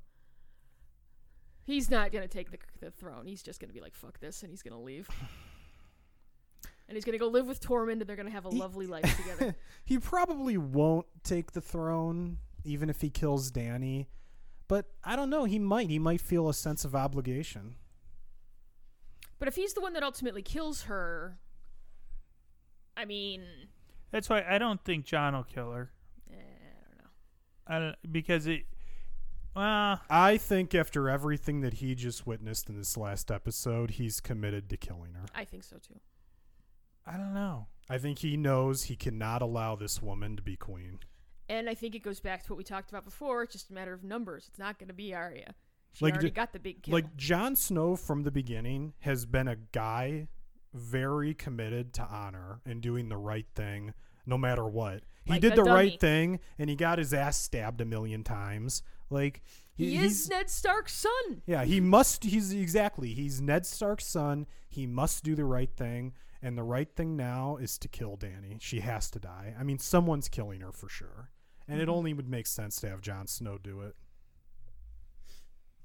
He's 1.63 1.89
not 1.91 2.11
gonna 2.11 2.27
take 2.27 2.51
the, 2.51 2.57
the 2.79 2.91
throne. 2.91 3.25
He's 3.27 3.43
just 3.43 3.59
gonna 3.59 3.73
be 3.73 3.81
like, 3.81 3.95
"Fuck 3.95 4.19
this," 4.19 4.41
and 4.43 4.49
he's 4.51 4.61
gonna 4.63 4.81
leave. 4.81 5.07
and 6.87 6.95
he's 6.97 7.05
gonna 7.05 7.17
go 7.17 7.27
live 7.27 7.47
with 7.47 7.61
Tormund, 7.61 7.93
and 7.93 8.01
they're 8.01 8.15
gonna 8.15 8.29
have 8.31 8.45
a 8.45 8.49
He- 8.51 8.57
lovely 8.59 8.87
life 8.87 9.15
together. 9.17 9.55
he 9.85 9.97
probably 9.99 10.57
won't 10.57 11.05
take 11.23 11.51
the 11.51 11.61
throne, 11.61 12.37
even 12.63 12.89
if 12.89 13.01
he 13.01 13.09
kills 13.09 13.51
Dany. 13.51 14.07
But 14.67 14.85
I 15.03 15.15
don't 15.15 15.29
know. 15.29 15.43
He 15.45 15.59
might. 15.59 15.89
He 15.89 15.99
might 15.99 16.21
feel 16.21 16.47
a 16.49 16.53
sense 16.53 16.85
of 16.85 16.95
obligation. 16.95 17.75
But 19.37 19.47
if 19.47 19.55
he's 19.55 19.73
the 19.73 19.81
one 19.81 19.93
that 19.93 20.03
ultimately 20.03 20.41
kills 20.41 20.83
her, 20.83 21.39
I 22.95 23.05
mean, 23.05 23.43
That's 24.11 24.29
why 24.29 24.45
I 24.47 24.57
don't 24.59 24.83
think 24.83 25.05
Jon 25.05 25.33
will 25.33 25.43
kill 25.43 25.71
her. 25.71 25.91
eh, 26.31 26.35
I 26.35 26.87
don't 26.87 26.97
know. 26.97 27.09
I 27.67 27.79
don't 27.79 28.13
because 28.13 28.47
it. 28.47 28.63
Well, 29.55 29.99
I 30.09 30.37
think 30.37 30.73
after 30.73 31.09
everything 31.09 31.61
that 31.61 31.75
he 31.75 31.93
just 31.95 32.25
witnessed 32.25 32.69
in 32.69 32.77
this 32.77 32.95
last 32.95 33.29
episode, 33.31 33.91
he's 33.91 34.19
committed 34.21 34.69
to 34.69 34.77
killing 34.77 35.13
her. 35.13 35.25
I 35.35 35.43
think 35.45 35.63
so 35.63 35.77
too. 35.77 35.99
I 37.05 37.17
don't 37.17 37.33
know. 37.33 37.67
I 37.89 37.97
think 37.97 38.19
he 38.19 38.37
knows 38.37 38.83
he 38.83 38.95
cannot 38.95 39.41
allow 39.41 39.75
this 39.75 40.01
woman 40.01 40.35
to 40.37 40.41
be 40.41 40.55
queen. 40.55 40.99
And 41.49 41.69
I 41.69 41.73
think 41.73 41.95
it 41.95 42.03
goes 42.03 42.19
back 42.21 42.43
to 42.43 42.53
what 42.53 42.57
we 42.57 42.63
talked 42.63 42.89
about 42.91 43.03
before. 43.03 43.43
It's 43.43 43.51
just 43.53 43.69
a 43.71 43.73
matter 43.73 43.93
of 43.93 44.03
numbers. 44.03 44.45
It's 44.47 44.59
not 44.59 44.79
going 44.79 44.87
to 44.87 44.93
be 44.93 45.13
Arya. 45.13 45.53
She 45.93 46.05
Like, 46.05 46.13
already 46.13 46.29
d- 46.29 46.33
got 46.35 46.53
the 46.53 46.59
big 46.59 46.83
kill. 46.83 46.93
Like 46.93 47.17
Jon 47.17 47.55
Snow 47.57 47.97
from 47.97 48.23
the 48.23 48.31
beginning 48.31 48.93
has 48.99 49.25
been 49.25 49.49
a 49.49 49.57
guy 49.57 50.29
very 50.73 51.33
committed 51.33 51.91
to 51.95 52.03
honor 52.03 52.61
and 52.65 52.79
doing 52.81 53.09
the 53.09 53.17
right 53.17 53.47
thing 53.55 53.93
no 54.25 54.37
matter 54.37 54.65
what. 54.65 55.01
He 55.25 55.31
Like 55.33 55.41
did 55.41 55.51
the 55.53 55.63
dummy. 55.63 55.71
right 55.71 55.99
thing 55.99 56.39
and 56.57 56.69
he 56.69 56.77
got 56.77 56.97
his 56.99 57.13
ass 57.13 57.37
stabbed 57.37 57.81
a 57.81 57.85
million 57.85 58.23
times. 58.23 58.83
Like 59.11 59.41
he 59.73 59.97
he's 59.97 60.23
is 60.23 60.29
Ned 60.29 60.49
Stark's 60.49 60.93
son. 60.93 61.41
Yeah, 61.45 61.65
he 61.65 61.79
must. 61.79 62.23
He's 62.23 62.53
exactly. 62.53 63.13
He's 63.13 63.41
Ned 63.41 63.65
Stark's 63.65 64.05
son. 64.05 64.47
He 64.69 64.87
must 64.87 65.23
do 65.23 65.35
the 65.35 65.45
right 65.45 65.71
thing, 65.75 66.13
and 66.41 66.57
the 66.57 66.63
right 66.63 66.89
thing 66.95 67.15
now 67.15 67.57
is 67.57 67.77
to 67.79 67.87
kill 67.87 68.17
Dany. 68.17 68.61
She 68.61 68.79
has 68.79 69.09
to 69.11 69.19
die. 69.19 69.55
I 69.59 69.63
mean, 69.63 69.79
someone's 69.79 70.29
killing 70.29 70.61
her 70.61 70.71
for 70.71 70.89
sure, 70.89 71.29
and 71.67 71.79
it 71.79 71.83
mm-hmm. 71.83 71.93
only 71.93 72.13
would 72.13 72.29
make 72.29 72.47
sense 72.47 72.77
to 72.77 72.89
have 72.89 73.01
Jon 73.01 73.27
Snow 73.27 73.57
do 73.61 73.81
it. 73.81 73.95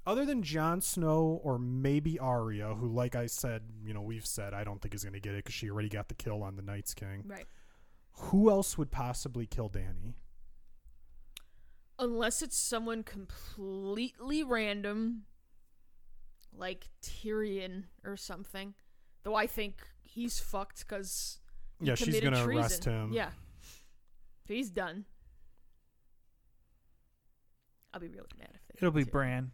Other 0.05 0.25
than 0.25 0.41
Jon 0.41 0.79
Snow 0.79 1.41
or 1.43 1.59
maybe 1.59 2.17
Arya, 2.17 2.75
who, 2.75 2.87
like 2.87 3.13
I 3.13 3.25
said, 3.25 3.63
you 3.83 3.93
know, 3.93 4.01
we've 4.01 4.25
said 4.25 4.53
I 4.53 4.63
don't 4.63 4.81
think 4.81 4.95
is 4.95 5.03
going 5.03 5.13
to 5.13 5.19
get 5.19 5.33
it 5.33 5.43
because 5.43 5.53
she 5.53 5.69
already 5.69 5.89
got 5.89 6.07
the 6.07 6.15
kill 6.15 6.43
on 6.43 6.55
the 6.55 6.61
Night's 6.61 6.93
King. 6.93 7.25
Right. 7.27 7.45
Who 8.13 8.49
else 8.49 8.77
would 8.77 8.89
possibly 8.89 9.45
kill 9.45 9.69
Dany? 9.69 10.13
Unless 11.99 12.41
it's 12.41 12.57
someone 12.57 13.03
completely 13.03 14.43
random, 14.43 15.23
like 16.53 16.89
Tyrion 17.01 17.85
or 18.05 18.15
something. 18.17 18.73
Though 19.23 19.35
I 19.35 19.47
think 19.47 19.81
he's 20.03 20.39
fucked 20.39 20.79
because 20.87 21.39
Yeah, 21.79 21.95
she's 21.95 22.19
going 22.19 22.33
to 22.33 22.43
arrest 22.43 22.85
him. 22.85 23.11
Yeah. 23.13 23.29
So 24.47 24.53
he's 24.53 24.69
done. 24.69 25.05
I'll 27.93 27.99
be 27.99 28.07
really 28.07 28.27
mad 28.37 28.49
if 28.53 28.61
they 28.67 28.75
It'll 28.77 28.93
be 28.93 29.03
too. 29.05 29.11
Bran. 29.11 29.51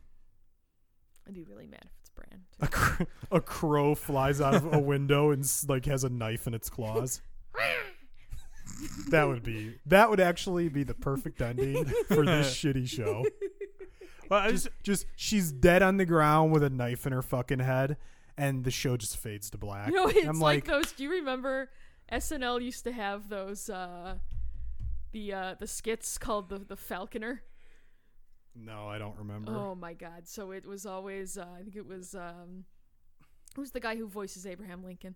I'd 1.27 1.33
be 1.33 1.43
really 1.43 1.65
mad 1.65 1.85
if 1.85 1.91
it's 2.01 2.09
Bran. 2.09 2.41
Too. 2.51 2.65
A, 2.65 2.67
cr- 2.67 3.03
a 3.31 3.41
crow 3.41 3.95
flies 3.95 4.41
out 4.41 4.53
of 4.55 4.73
a 4.73 4.79
window 4.79 5.31
and 5.31 5.49
like 5.67 5.85
has 5.85 6.03
a 6.03 6.09
knife 6.09 6.45
in 6.45 6.53
its 6.53 6.69
claws. 6.69 7.21
that 9.09 9.27
would 9.27 9.43
be 9.43 9.75
that 9.85 10.09
would 10.09 10.19
actually 10.19 10.69
be 10.69 10.83
the 10.83 10.93
perfect 10.93 11.41
ending 11.41 11.85
for 12.07 12.25
this 12.25 12.53
shitty 12.63 12.87
show. 12.87 13.25
Well, 14.29 14.39
I 14.39 14.51
Just, 14.51 14.69
just 14.81 15.05
she's 15.15 15.51
dead 15.51 15.83
on 15.83 15.97
the 15.97 16.05
ground 16.05 16.51
with 16.51 16.63
a 16.63 16.69
knife 16.69 17.05
in 17.05 17.13
her 17.13 17.21
fucking 17.21 17.59
head, 17.59 17.97
and 18.37 18.63
the 18.63 18.71
show 18.71 18.97
just 18.97 19.17
fades 19.17 19.49
to 19.51 19.57
black. 19.57 19.89
You 19.89 19.93
know, 19.95 20.07
it's 20.07 20.25
I'm 20.27 20.39
like, 20.39 20.67
like, 20.67 20.81
those. 20.83 20.91
Do 20.93 21.03
you 21.03 21.11
remember 21.11 21.69
SNL 22.11 22.63
used 22.63 22.83
to 22.85 22.91
have 22.91 23.29
those 23.29 23.69
uh, 23.69 24.15
the 25.11 25.33
uh, 25.33 25.55
the 25.59 25.67
skits 25.67 26.17
called 26.17 26.49
the 26.49 26.59
the 26.59 26.77
Falconer? 26.77 27.43
no, 28.55 28.87
I 28.87 28.97
don't 28.97 29.17
remember. 29.17 29.51
Oh 29.51 29.75
my 29.75 29.93
god! 29.93 30.27
So 30.27 30.51
it 30.51 30.65
was 30.65 30.85
always 30.85 31.37
uh, 31.37 31.45
I 31.59 31.63
think 31.63 31.75
it 31.75 31.85
was 31.85 32.15
um, 32.15 32.65
who's 33.55 33.71
the 33.71 33.79
guy 33.79 33.95
who 33.95 34.07
voices 34.07 34.45
Abraham 34.47 34.83
Lincoln? 34.83 35.15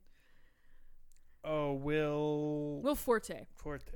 oh, 1.43 1.73
Will 1.73 2.46
Will 2.87 2.95
Forte. 2.95 3.47
Forte. 3.53 3.91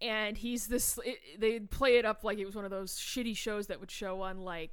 and 0.00 0.36
he's 0.36 0.66
this 0.66 0.98
it, 1.02 1.16
they'd 1.40 1.70
play 1.70 1.96
it 1.96 2.04
up 2.04 2.22
like 2.22 2.38
it 2.38 2.44
was 2.44 2.54
one 2.54 2.66
of 2.66 2.70
those 2.70 2.92
shitty 2.96 3.34
shows 3.34 3.68
that 3.68 3.80
would 3.80 3.90
show 3.90 4.20
on 4.20 4.42
like 4.42 4.72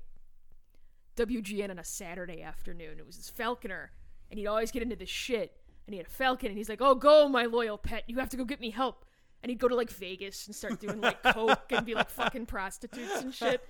WGN 1.16 1.70
on 1.70 1.80
a 1.80 1.84
Saturday 1.86 2.42
afternoon. 2.42 3.00
It 3.00 3.06
was 3.06 3.16
this 3.16 3.30
falconer 3.30 3.92
and 4.30 4.38
he'd 4.38 4.48
always 4.48 4.70
get 4.70 4.84
into 4.84 4.98
this 4.98 5.08
shit 5.08 5.56
and 5.88 5.94
he 5.94 5.98
had 5.98 6.08
a 6.08 6.10
falcon 6.10 6.50
and 6.50 6.58
he's 6.58 6.68
like, 6.68 6.82
"Oh, 6.82 6.94
go 6.96 7.30
my 7.30 7.46
loyal 7.46 7.78
pet. 7.78 8.04
You 8.08 8.18
have 8.20 8.30
to 8.30 8.38
go 8.38 8.44
get 8.44 8.60
me 8.60 8.70
help." 8.70 9.06
And 9.42 9.50
he'd 9.50 9.60
go 9.60 9.70
to 9.70 9.76
like 9.76 9.90
Vegas 9.92 10.46
and 10.48 10.56
start 10.56 10.82
doing 10.82 11.00
like 11.00 11.24
coke 11.34 11.72
and 11.72 11.86
be 11.86 11.96
like 11.96 12.10
fucking 12.10 12.46
prostitutes 12.48 13.22
and 13.22 13.34
shit. 13.34 13.62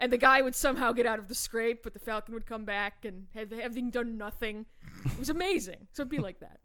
And 0.00 0.12
the 0.12 0.18
guy 0.18 0.42
would 0.42 0.56
somehow 0.56 0.90
get 0.92 1.06
out 1.06 1.20
of 1.20 1.28
the 1.28 1.34
scrape, 1.36 1.84
but 1.84 1.92
the 1.92 1.98
falcon 2.00 2.34
would 2.34 2.46
come 2.46 2.64
back 2.64 3.04
and 3.04 3.26
have 3.34 3.52
having 3.52 3.90
done 3.90 4.18
nothing. 4.18 4.66
It 5.04 5.18
was 5.20 5.30
amazing. 5.30 5.86
So 5.92 6.02
it'd 6.02 6.10
be 6.10 6.18
like 6.18 6.40
that. 6.40 6.58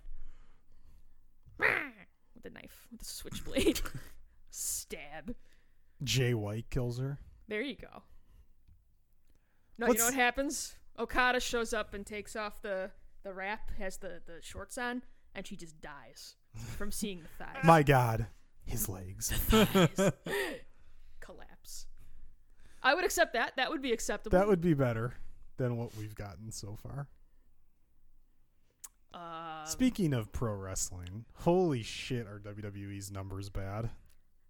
With 2.46 2.52
a 2.52 2.60
knife, 2.60 2.88
with 2.92 3.02
a 3.02 3.06
switchblade. 3.06 3.82
Stab. 4.52 5.34
Jay 6.04 6.36
White 6.36 6.70
kills 6.70 7.00
her. 7.00 7.18
There 7.48 7.62
you 7.64 7.76
go. 7.76 8.04
No, 9.80 9.88
you 9.88 9.96
know 9.96 10.06
what 10.06 10.14
happens? 10.14 10.76
Okada 11.00 11.40
shows 11.40 11.74
up 11.74 11.96
and 11.96 12.06
takes 12.06 12.36
off 12.36 12.62
the 12.62 12.92
the 13.24 13.34
wrap, 13.34 13.72
has 13.80 13.98
the 13.98 14.22
the 14.28 14.42
shorts 14.42 14.78
on, 14.78 15.02
and 15.34 15.48
she 15.48 15.56
just 15.56 15.82
dies 15.82 16.36
from 16.78 16.92
seeing 16.92 17.24
the 17.24 17.44
thighs 17.44 17.64
My 17.64 17.82
God, 17.82 18.28
his 18.64 18.88
legs. 18.88 19.34
collapse. 21.20 21.88
I 22.84 22.94
would 22.94 23.06
accept 23.06 23.34
that. 23.34 23.54
That 23.58 23.72
would 23.72 23.82
be 23.82 23.92
acceptable. 23.92 24.38
that 24.38 24.48
would 24.48 24.62
be 24.62 24.76
better 24.76 25.16
than 25.58 25.78
what 25.78 25.96
we've 25.98 26.14
gotten 26.14 26.52
so 26.52 26.78
far. 26.84 27.08
Um, 29.16 29.66
Speaking 29.66 30.14
of 30.14 30.32
pro 30.32 30.54
wrestling, 30.54 31.26
holy 31.36 31.82
shit, 31.84 32.28
are 32.28 32.40
WWE's 32.40 33.12
numbers 33.12 33.50
bad? 33.50 33.90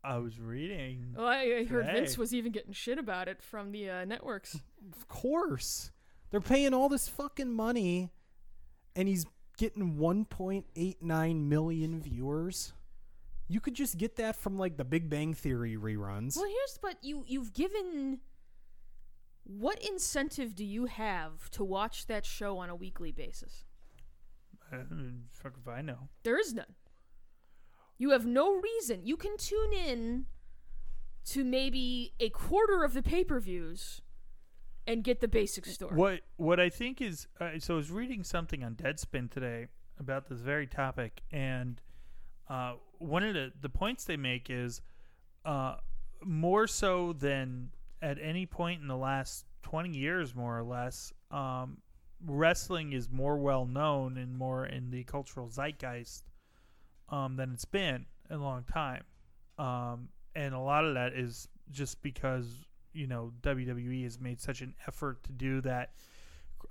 I 0.04 0.18
was 0.18 0.40
reading. 0.40 1.14
well, 1.16 1.28
I, 1.28 1.60
I 1.60 1.64
heard 1.66 1.86
Hey. 1.86 1.94
Vince 1.94 2.18
was 2.18 2.34
even 2.34 2.52
getting 2.52 2.74
shit 2.74 2.98
about 2.98 3.28
it 3.28 3.42
from 3.42 3.72
the 3.72 3.90
uh, 3.90 4.06
networks. 4.06 4.60
Of 4.96 5.08
course. 5.08 5.92
They're 6.32 6.42
paying 6.42 6.74
all 6.74 6.90
this 6.90 7.08
fucking 7.08 7.54
money 7.54 8.10
and 8.96 9.08
he's 9.08 9.26
getting 9.58 9.96
1.89 9.98 11.42
million 11.48 12.02
viewers. 12.02 12.74
You 13.48 13.60
could 13.60 13.76
just 13.76 13.98
get 13.98 14.16
that 14.16 14.36
from 14.36 14.58
like 14.58 14.78
the 14.78 14.84
Big 14.86 15.10
Bang 15.10 15.34
Theory 15.34 15.76
reruns. 15.76 16.36
Well, 16.36 16.46
here's 16.46 16.80
but 16.82 16.98
you 17.04 17.24
you've 17.28 17.54
given. 17.54 18.20
What 19.44 19.78
incentive 19.84 20.56
do 20.56 20.66
you 20.66 20.86
have 20.86 21.52
to 21.52 21.64
watch 21.64 22.08
that 22.08 22.26
show 22.26 22.58
on 22.58 22.70
a 22.70 22.76
weekly 22.76 23.12
basis? 23.12 23.65
Uh, 24.72 24.78
fuck 25.30 25.54
if 25.60 25.68
I 25.68 25.82
know. 25.82 26.10
There 26.24 26.40
is 26.40 26.54
none. 26.54 26.76
You 27.98 28.12
have 28.12 28.26
no 28.26 28.54
reason. 28.54 29.06
You 29.06 29.18
can 29.18 29.38
tune 29.38 29.74
in 29.74 30.26
to 31.26 31.44
maybe 31.44 32.14
a 32.20 32.30
quarter 32.30 32.84
of 32.84 32.94
the 32.94 33.02
pay 33.02 33.24
per 33.24 33.40
views 33.40 34.02
and 34.88 35.04
get 35.04 35.22
the 35.22 35.28
basic 35.28 35.66
story. 35.66 35.96
What 35.96 36.22
what 36.38 36.60
I 36.60 36.70
think 36.70 37.02
is 37.02 37.28
uh, 37.40 37.60
so 37.60 37.76
I 37.76 37.78
was 37.78 37.92
reading 37.92 38.24
something 38.24 38.64
on 38.64 38.76
Deadspin 38.76 39.32
today 39.32 39.68
about 40.00 40.28
this 40.28 40.40
very 40.40 40.68
topic, 40.68 41.22
and 41.32 41.82
uh, 42.50 42.74
one 43.00 43.24
of 43.24 43.34
the 43.34 43.52
the 43.62 43.70
points 43.70 44.04
they 44.04 44.18
make 44.18 44.50
is 44.50 44.82
uh, 45.46 45.78
more 46.24 46.68
so 46.68 47.14
than 47.14 47.70
at 48.02 48.18
any 48.22 48.46
point 48.46 48.82
in 48.82 48.88
the 48.88 48.98
last 48.98 49.46
twenty 49.64 49.98
years, 49.98 50.36
more 50.36 50.58
or 50.58 50.64
less. 50.64 51.14
Um, 51.32 51.78
wrestling 52.26 52.94
is 52.94 53.10
more 53.10 53.38
well 53.38 53.66
known 53.66 54.18
and 54.18 54.38
more 54.38 54.66
in 54.66 54.92
the 54.92 55.04
cultural 55.04 55.50
zeitgeist 55.50 56.24
um, 57.10 57.36
than 57.36 57.52
it's 57.54 57.66
been 57.66 58.06
in 58.30 58.38
a 58.38 58.44
long 58.44 58.64
time, 58.64 59.04
um, 59.58 60.10
and 60.36 60.54
a 60.54 60.60
lot 60.60 60.86
of 60.86 60.94
that 60.96 61.14
is 61.14 61.48
just 61.72 62.02
because 62.02 62.66
you 62.94 63.08
know 63.08 63.32
WWE 63.42 64.04
has 64.04 64.20
made 64.20 64.40
such 64.40 64.62
an 64.62 64.74
effort 64.88 65.24
to 65.24 65.32
do 65.32 65.62
that 65.62 65.92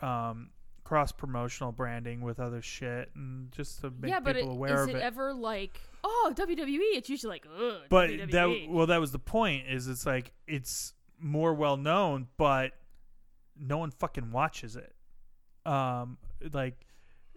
um, 0.01 0.51
cross 0.85 1.13
promotional 1.13 1.73
branding 1.73 2.21
with 2.21 2.39
other 2.39 2.63
shit 2.63 3.11
and 3.15 3.51
just 3.53 3.81
to 3.81 3.91
make 3.91 4.11
yeah, 4.11 4.21
but 4.21 4.37
people 4.37 4.53
it, 4.53 4.55
aware 4.55 4.83
is 4.83 4.89
of 4.89 4.95
it 4.95 5.03
ever 5.03 5.33
like, 5.33 5.81
oh, 6.05 6.33
WWE? 6.35 6.97
It's 6.97 7.09
usually 7.09 7.31
like, 7.31 7.47
ugh, 7.59 7.83
but 7.89 8.11
WWE. 8.11 8.31
that 8.31 8.67
well, 8.69 8.87
that 8.87 9.01
was 9.01 9.11
the 9.11 9.19
point. 9.19 9.65
Is 9.69 9.89
it's 9.89 10.07
like 10.07 10.33
it's 10.47 10.93
more 11.19 11.55
well 11.55 11.77
known, 11.77 12.29
but 12.37 12.73
no 13.59 13.79
one 13.79 13.91
fucking 13.91 14.31
watches 14.31 14.77
it. 14.77 14.95
Um, 15.67 16.19
like 16.53 16.87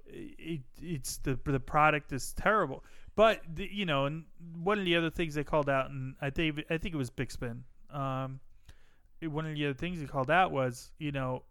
it, 0.05 0.61
it's 0.81 1.17
the 1.17 1.39
the 1.45 1.59
product 1.59 2.11
is 2.11 2.33
terrible. 2.33 2.83
But 3.15 3.41
the, 3.55 3.67
you 3.71 3.85
know, 3.85 4.05
and 4.05 4.25
one 4.61 4.77
of 4.77 4.85
the 4.85 4.95
other 4.95 5.09
things 5.09 5.33
they 5.33 5.43
called 5.43 5.69
out, 5.69 5.89
and 5.89 6.15
I 6.21 6.29
think 6.29 6.63
I 6.69 6.77
think 6.77 6.93
it 6.93 6.97
was 6.97 7.09
Big 7.09 7.31
Spin. 7.31 7.63
Um, 7.91 8.39
it- 9.21 9.27
one 9.27 9.45
of 9.47 9.55
the 9.55 9.65
other 9.65 9.73
things 9.73 9.99
they 9.99 10.05
called 10.05 10.29
out 10.29 10.51
was, 10.51 10.91
you 10.99 11.11
know, 11.11 11.43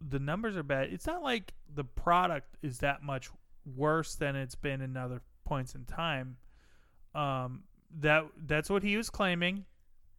the 0.00 0.18
numbers 0.18 0.56
are 0.56 0.62
bad. 0.64 0.92
It's 0.92 1.06
not 1.06 1.22
like 1.22 1.52
the 1.74 1.84
product 1.84 2.56
is 2.62 2.78
that 2.78 3.02
much 3.02 3.30
worse 3.76 4.14
than 4.16 4.34
it's 4.34 4.54
been 4.56 4.80
in 4.80 4.96
other 4.96 5.20
points 5.44 5.74
in 5.74 5.84
time. 5.84 6.36
Um, 7.14 7.62
that 8.00 8.24
that's 8.46 8.68
what 8.68 8.82
he 8.82 8.96
was 8.96 9.08
claiming. 9.10 9.64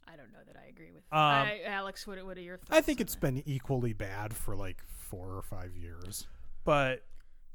I 0.08 0.16
don't 0.16 0.32
know 0.32 0.40
that 0.48 0.56
I 0.58 0.70
agree 0.70 0.92
with. 0.92 1.04
Um, 1.12 1.20
I, 1.20 1.62
Alex, 1.66 2.08
what, 2.08 2.24
what 2.26 2.38
are 2.38 2.42
your 2.42 2.58
thoughts? 2.58 2.72
I 2.72 2.82
think 2.82 3.00
on 3.00 3.04
it's 3.04 3.14
that? 3.16 3.22
been 3.22 3.44
equally 3.46 3.94
bad 3.94 4.34
for 4.34 4.56
like 4.56 4.84
four 5.10 5.36
or 5.36 5.41
five 5.41 5.76
years. 5.76 6.28
But 6.64 7.03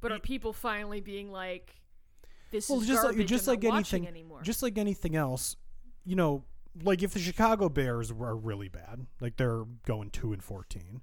But 0.00 0.12
are 0.12 0.18
people 0.18 0.52
finally 0.52 1.00
being 1.00 1.30
like, 1.30 1.74
"This 2.50 2.68
well, 2.68 2.80
is 2.80 2.86
just 2.86 3.02
garbage"? 3.02 3.18
like 3.18 3.26
just 3.26 3.48
I'm 3.48 3.55
like 3.55 3.64
anything, 3.64 4.07
anymore. 4.07 4.42
just 4.42 4.62
like 4.62 4.76
anything 4.78 5.16
else, 5.16 5.57
you 6.05 6.16
know, 6.16 6.44
like 6.82 7.02
if 7.02 7.12
the 7.12 7.20
Chicago 7.20 7.68
Bears 7.68 8.11
are 8.11 8.36
really 8.36 8.68
bad, 8.68 9.07
like 9.20 9.36
they're 9.36 9.64
going 9.86 10.11
two 10.11 10.32
and 10.32 10.42
fourteen. 10.42 11.00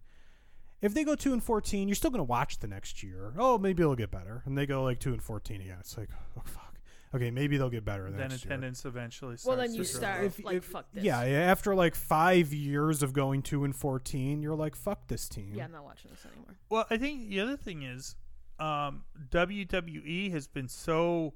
If 0.82 0.94
they 0.96 1.04
go 1.04 1.16
two 1.16 1.32
and 1.32 1.44
fourteen, 1.44 1.88
you're 1.88 1.96
still 1.96 2.10
going 2.10 2.20
to 2.20 2.24
watch 2.24 2.58
the 2.60 2.68
next 2.68 3.04
year. 3.04 3.34
Oh, 3.38 3.58
maybe 3.58 3.84
it'll 3.84 3.96
get 3.96 4.10
better, 4.12 4.42
and 4.46 4.58
they 4.58 4.66
go 4.66 4.84
like 4.84 5.00
two 5.00 5.14
and 5.14 5.22
fourteen 5.22 5.62
again. 5.62 5.78
It's 5.80 5.98
like, 5.98 6.10
oh 6.38 6.42
fuck. 6.44 6.71
Okay, 7.14 7.30
maybe 7.30 7.58
they'll 7.58 7.70
get 7.70 7.84
better 7.84 8.06
the 8.10 8.12
then 8.18 8.30
next 8.30 8.46
year. 8.46 8.54
attendance 8.54 8.86
eventually 8.86 9.36
starts 9.36 9.46
Well, 9.46 9.58
then 9.58 9.74
you 9.76 9.84
drop. 9.84 9.96
start- 9.96 10.24
If- 10.24 10.44
like, 10.46 10.58
if- 10.58 10.66
fuck 10.66 10.92
this. 10.94 11.04
Yeah, 11.04 11.24
yeah, 11.26 11.40
after 11.40 11.76
like 11.76 11.94
five 11.96 12.54
years 12.54 13.04
of 13.04 13.12
going 13.14 13.42
two 13.42 13.64
and 13.66 13.76
fourteen, 13.76 14.42
you're 14.42 14.56
like, 14.56 14.76
fuck 14.76 15.08
this 15.08 15.28
team. 15.28 15.54
yeah, 15.54 15.66
I'm 15.66 15.72
not 15.74 15.84
watching 15.84 16.10
this 16.12 16.26
anymore. 16.26 16.56
Well, 16.70 16.86
I 16.90 16.98
think 16.98 17.28
the 17.30 17.42
other 17.42 17.58
thing 17.58 17.82
is, 17.84 18.16
um, 18.60 19.04
WWE 19.30 20.32
has 20.32 20.48
been 20.48 20.68
so 20.70 21.34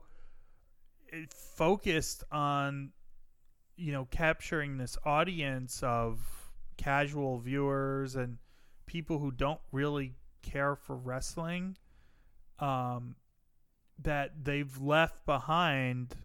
uh, 1.13 1.17
focused 1.55 2.23
on, 2.31 2.91
you 3.75 3.91
know, 3.91 4.05
capturing 4.05 4.77
this 4.77 4.97
audience 5.03 5.83
of 5.83 6.51
casual 6.77 7.39
viewers 7.39 8.15
and 8.15 8.37
people 8.85 9.19
who 9.19 9.31
don't 9.31 9.59
really 9.71 10.15
care 10.41 10.75
for 10.75 10.95
wrestling, 10.95 11.75
um, 12.59 13.15
that 13.97 14.43
they've 14.43 14.77
left 14.79 15.25
behind 15.25 16.15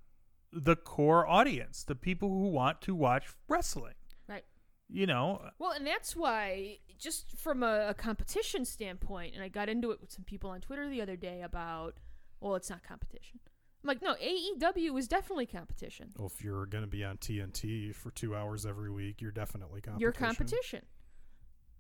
the 0.53 0.77
core 0.77 1.27
audience, 1.27 1.85
the 1.85 1.95
people 1.95 2.29
who 2.29 2.49
want 2.49 2.81
to 2.83 2.95
watch 2.95 3.29
wrestling. 3.49 3.95
Right. 4.29 4.45
You 4.89 5.07
know, 5.07 5.41
Well, 5.59 5.73
and 5.73 5.87
that's 5.87 6.17
why, 6.17 6.79
just 6.99 7.39
from 7.39 7.63
a, 7.63 7.89
a 7.91 7.95
competition 7.95 8.65
standpoint, 8.65 9.35
and 9.35 9.43
I 9.43 9.49
got 9.49 9.69
into 9.69 9.93
it 9.93 10.01
with 10.01 10.11
some 10.11 10.25
people 10.25 10.51
on 10.51 10.61
Twitter 10.61 10.89
the 10.89 11.01
other 11.01 11.17
day 11.17 11.43
about, 11.43 11.99
well, 12.41 12.57
it's 12.57 12.71
not 12.71 12.83
competition. 12.83 13.39
I'm 13.83 13.89
like, 13.89 14.03
no, 14.03 14.15
AEW 14.15 14.99
is 14.99 15.09
definitely 15.09 15.47
competition. 15.47 16.11
Well, 16.19 16.31
if 16.35 16.45
you're 16.45 16.67
going 16.67 16.85
to 16.85 16.91
be 16.91 17.03
on 17.03 17.17
TNT 17.17 17.95
for 17.95 18.11
two 18.11 18.35
hours 18.35 18.67
every 18.67 18.91
week, 18.91 19.23
you're 19.23 19.31
definitely 19.31 19.81
competition. 19.81 20.01
Your 20.01 20.13
competition. 20.13 20.83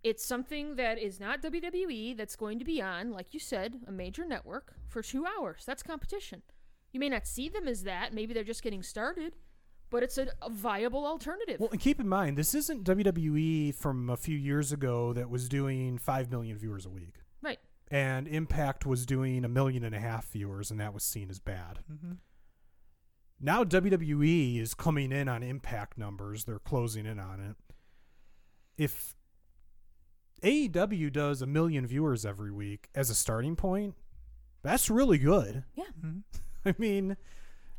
It's 0.02 0.24
something 0.24 0.76
that 0.76 0.98
is 0.98 1.20
not 1.20 1.42
WWE 1.42 2.16
that's 2.16 2.36
going 2.36 2.58
to 2.58 2.64
be 2.64 2.80
on, 2.80 3.10
like 3.12 3.34
you 3.34 3.40
said, 3.40 3.80
a 3.86 3.92
major 3.92 4.24
network 4.24 4.74
for 4.88 5.02
two 5.02 5.26
hours. 5.26 5.62
That's 5.66 5.82
competition. 5.82 6.42
You 6.92 7.00
may 7.00 7.08
not 7.08 7.26
see 7.26 7.48
them 7.48 7.68
as 7.68 7.82
that. 7.84 8.14
Maybe 8.14 8.32
they're 8.32 8.42
just 8.42 8.62
getting 8.62 8.82
started, 8.82 9.36
but 9.90 10.02
it's 10.02 10.16
a, 10.16 10.28
a 10.40 10.48
viable 10.48 11.06
alternative. 11.06 11.60
Well, 11.60 11.68
and 11.70 11.80
keep 11.80 12.00
in 12.00 12.08
mind, 12.08 12.38
this 12.38 12.54
isn't 12.54 12.84
WWE 12.84 13.74
from 13.74 14.08
a 14.08 14.16
few 14.16 14.36
years 14.36 14.72
ago 14.72 15.12
that 15.12 15.28
was 15.28 15.48
doing 15.48 15.98
five 15.98 16.30
million 16.30 16.56
viewers 16.56 16.86
a 16.86 16.90
week, 16.90 17.16
right. 17.42 17.58
and 17.90 18.26
Impact 18.26 18.86
was 18.86 19.04
doing 19.04 19.44
a 19.44 19.48
million 19.48 19.84
and 19.84 19.94
a 19.94 20.00
half 20.00 20.30
viewers, 20.30 20.70
and 20.70 20.80
that 20.80 20.94
was 20.94 21.04
seen 21.04 21.28
as 21.30 21.38
bad. 21.38 21.80
Mhm. 21.92 22.16
Now 23.38 23.64
WWE 23.64 24.60
is 24.60 24.74
coming 24.74 25.12
in 25.12 25.28
on 25.28 25.42
Impact 25.42 25.96
numbers; 25.98 26.44
they're 26.44 26.58
closing 26.58 27.06
in 27.06 27.18
on 27.18 27.40
it. 27.40 27.56
If 28.76 29.14
AEW 30.42 31.12
does 31.12 31.42
a 31.42 31.46
million 31.46 31.86
viewers 31.86 32.24
every 32.24 32.50
week 32.50 32.88
as 32.94 33.10
a 33.10 33.14
starting 33.14 33.56
point, 33.56 33.94
that's 34.62 34.88
really 34.90 35.18
good. 35.18 35.64
Yeah. 35.74 35.84
Mhm. 36.04 36.22
I 36.64 36.74
mean, 36.78 37.16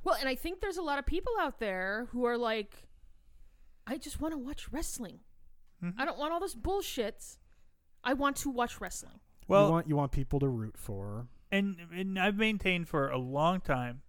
Well, 0.03 0.15
and 0.19 0.27
I 0.27 0.35
think 0.35 0.61
there's 0.61 0.77
a 0.77 0.81
lot 0.81 0.97
of 0.99 1.05
people 1.05 1.33
out 1.39 1.59
there 1.59 2.07
who 2.11 2.25
are 2.25 2.37
like, 2.37 2.87
I 3.85 3.97
just 3.97 4.19
want 4.21 4.33
to 4.33 4.37
watch 4.37 4.71
wrestling. 4.71 5.19
Mhm. 5.83 5.93
I 5.97 6.05
don't 6.05 6.17
want 6.17 6.33
all 6.33 6.39
this 6.39 6.55
bullshit. 6.55 7.23
I 8.03 8.13
want 8.13 8.35
to 8.37 8.49
watch 8.49 8.79
wrestling. 8.81 9.19
well, 9.47 9.65
you 9.67 9.71
want 9.71 9.87
you 9.89 9.95
want 9.95 10.11
people 10.11 10.39
to 10.39 10.47
root 10.47 10.77
for. 10.77 11.27
and 11.51 11.77
and 11.93 12.17
I've 12.17 12.37
maintained 12.37 12.87
for 12.87 13.09
a 13.09 13.17
long 13.17 13.59
time. 13.61 14.01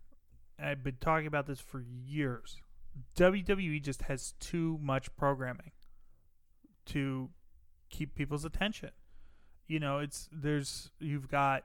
I've 0.59 0.83
been 0.85 0.97
talking 1.01 1.27
about 1.27 1.47
this 1.47 1.61
for 1.61 1.81
years. 1.83 2.61
WWE 3.17 3.83
just 3.83 4.03
has 4.03 4.33
too 4.39 4.79
much 4.81 5.15
programming 5.17 5.73
to 6.87 7.31
keep 7.93 8.17
people's 8.17 8.45
attention. 8.45 8.91
You 9.69 9.79
know, 9.79 9.99
it's 10.01 10.29
there's 10.33 10.91
you've 10.99 11.29
got 11.29 11.63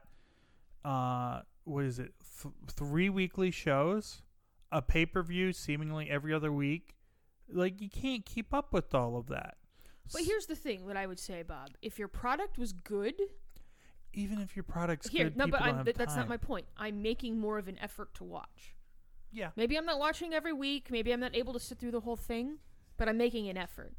uh 0.84 1.40
what 1.64 1.84
is 1.84 1.98
it? 1.98 2.12
Th- 2.42 2.54
three 2.70 3.08
weekly 3.10 3.50
shows, 3.50 4.22
a 4.70 4.80
pay-per-view 4.80 5.52
seemingly 5.52 6.08
every 6.08 6.32
other 6.32 6.52
week. 6.52 6.94
Like 7.52 7.80
you 7.80 7.88
can't 7.90 8.24
keep 8.24 8.54
up 8.54 8.72
with 8.72 8.94
all 8.94 9.16
of 9.16 9.26
that. 9.28 9.56
But 10.12 10.22
here's 10.22 10.46
the 10.46 10.54
thing 10.54 10.86
what 10.86 10.96
I 10.96 11.06
would 11.06 11.18
say, 11.18 11.42
Bob. 11.42 11.70
If 11.82 11.98
your 11.98 12.08
product 12.08 12.56
was 12.56 12.72
good, 12.72 13.14
even 14.14 14.38
if 14.38 14.56
your 14.56 14.62
product's 14.62 15.08
here, 15.08 15.24
good, 15.24 15.36
no, 15.36 15.46
but 15.46 15.84
th- 15.84 15.96
that's 15.96 16.16
not 16.16 16.28
my 16.28 16.36
point. 16.38 16.66
I'm 16.78 17.02
making 17.02 17.38
more 17.38 17.58
of 17.58 17.68
an 17.68 17.76
effort 17.80 18.14
to 18.14 18.24
watch. 18.24 18.74
yeah. 19.32 19.50
Maybe 19.56 19.76
I'm 19.76 19.84
not 19.84 19.98
watching 19.98 20.32
every 20.32 20.52
week. 20.54 20.90
Maybe 20.90 21.12
I'm 21.12 21.20
not 21.20 21.34
able 21.36 21.52
to 21.52 21.60
sit 21.60 21.78
through 21.78 21.90
the 21.90 22.00
whole 22.00 22.16
thing, 22.16 22.58
but 22.96 23.08
I'm 23.08 23.18
making 23.18 23.48
an 23.50 23.58
effort. 23.58 23.92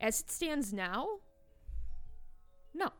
As 0.00 0.20
it 0.20 0.30
stands 0.30 0.72
now, 0.72 1.06
no. 2.76 2.90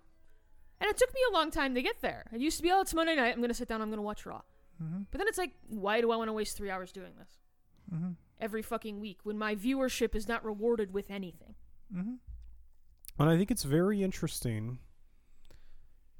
And 0.81 0.91
it 0.91 0.97
took 0.97 1.13
me 1.15 1.21
a 1.31 1.33
long 1.33 1.51
time 1.51 1.75
to 1.75 1.83
get 1.83 2.01
there. 2.03 2.27
It 2.33 2.41
used 2.41 2.57
to 2.59 2.63
be, 2.63 2.71
oh, 2.71 2.81
it's 2.81 2.93
Monday 2.93 3.17
night. 3.17 3.33
I'm 3.33 3.39
going 3.39 3.49
to 3.49 3.55
sit 3.55 3.69
down. 3.69 3.81
I'm 3.81 3.89
going 3.89 3.99
to 3.99 4.03
watch 4.03 4.27
Raw. 4.27 4.43
Mm-hmm. 4.83 5.03
But 5.11 5.19
then 5.19 5.29
it's 5.29 5.39
like, 5.39 5.53
why 5.69 6.01
do 6.01 6.11
I 6.11 6.17
want 6.17 6.29
to 6.29 6.33
waste 6.33 6.57
three 6.57 6.71
hours 6.71 6.93
doing 6.93 7.13
this 7.19 7.39
Mm-hmm. 7.95 8.11
every 8.41 8.63
fucking 8.63 8.99
week 8.99 9.21
when 9.23 9.39
my 9.39 9.55
viewership 9.55 10.17
is 10.17 10.27
not 10.27 10.45
rewarded 10.45 10.93
with 10.93 11.09
anything? 11.09 11.55
Mm-hmm. 11.95 12.15
And 13.19 13.31
I 13.31 13.37
think 13.37 13.53
it's 13.53 13.63
very 13.63 14.03
interesting 14.03 14.81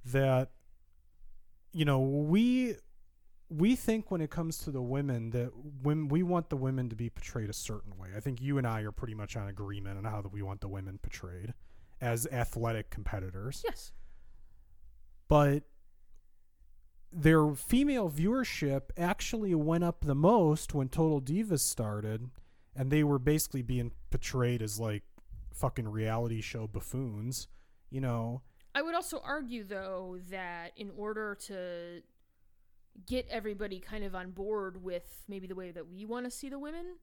that 0.05 0.51
you 1.73 1.85
know 1.85 1.99
we 1.99 2.77
we 3.51 3.75
think 3.75 4.13
when 4.13 4.21
it 4.21 4.31
comes 4.31 4.59
to 4.59 4.71
the 4.71 4.81
women 4.81 5.31
that 5.31 5.51
when 5.83 6.07
we 6.07 6.23
want 6.23 6.49
the 6.51 6.57
women 6.57 6.89
to 6.89 6.97
be 6.97 7.11
portrayed 7.11 7.51
a 7.51 7.53
certain 7.53 7.99
way. 7.99 8.11
I 8.17 8.21
think 8.21 8.41
you 8.41 8.59
and 8.59 8.67
I 8.67 8.83
are 8.83 8.93
pretty 8.93 9.15
much 9.15 9.37
on 9.37 9.49
agreement 9.49 9.99
on 9.99 10.05
how 10.05 10.23
that 10.23 10.33
we 10.33 10.43
want 10.43 10.61
the 10.61 10.69
women 10.69 10.99
portrayed 11.03 11.53
as 12.01 12.27
athletic 12.31 12.91
competitors. 12.91 13.63
Yes. 13.65 13.93
But 15.29 15.65
their 17.13 17.55
female 17.55 18.11
viewership 18.11 18.91
actually 18.97 19.55
went 19.55 19.85
up 19.85 20.05
the 20.05 20.15
most 20.15 20.75
when 20.75 20.89
Total 20.89 21.21
Divas 21.21 21.61
started 21.61 22.31
and 22.75 22.91
they 22.91 23.03
were 23.03 23.19
basically 23.19 23.63
being 23.63 23.93
portrayed 24.11 24.61
as 24.61 24.79
like 24.79 25.03
fucking 25.53 25.89
reality 25.89 26.41
show 26.41 26.67
buffoons, 26.67 27.49
you 27.91 28.01
know. 28.01 28.43
I 28.75 28.83
would 28.83 28.95
also 28.95 29.23
argue, 29.25 29.65
though, 29.65 30.19
that 30.31 30.73
in 30.77 30.91
order 30.97 31.35
to 31.47 32.03
get 33.07 33.27
everybody 33.31 33.81
kind 33.81 34.05
of 34.05 34.15
on 34.15 34.31
board 34.31 34.83
with 34.83 35.23
maybe 35.29 35.47
the 35.47 35.55
way 35.55 35.71
that 35.71 35.89
we 35.89 36.05
want 36.05 36.27
to 36.27 36.31
see 36.31 36.51
the 36.51 36.59
women, 36.59 36.97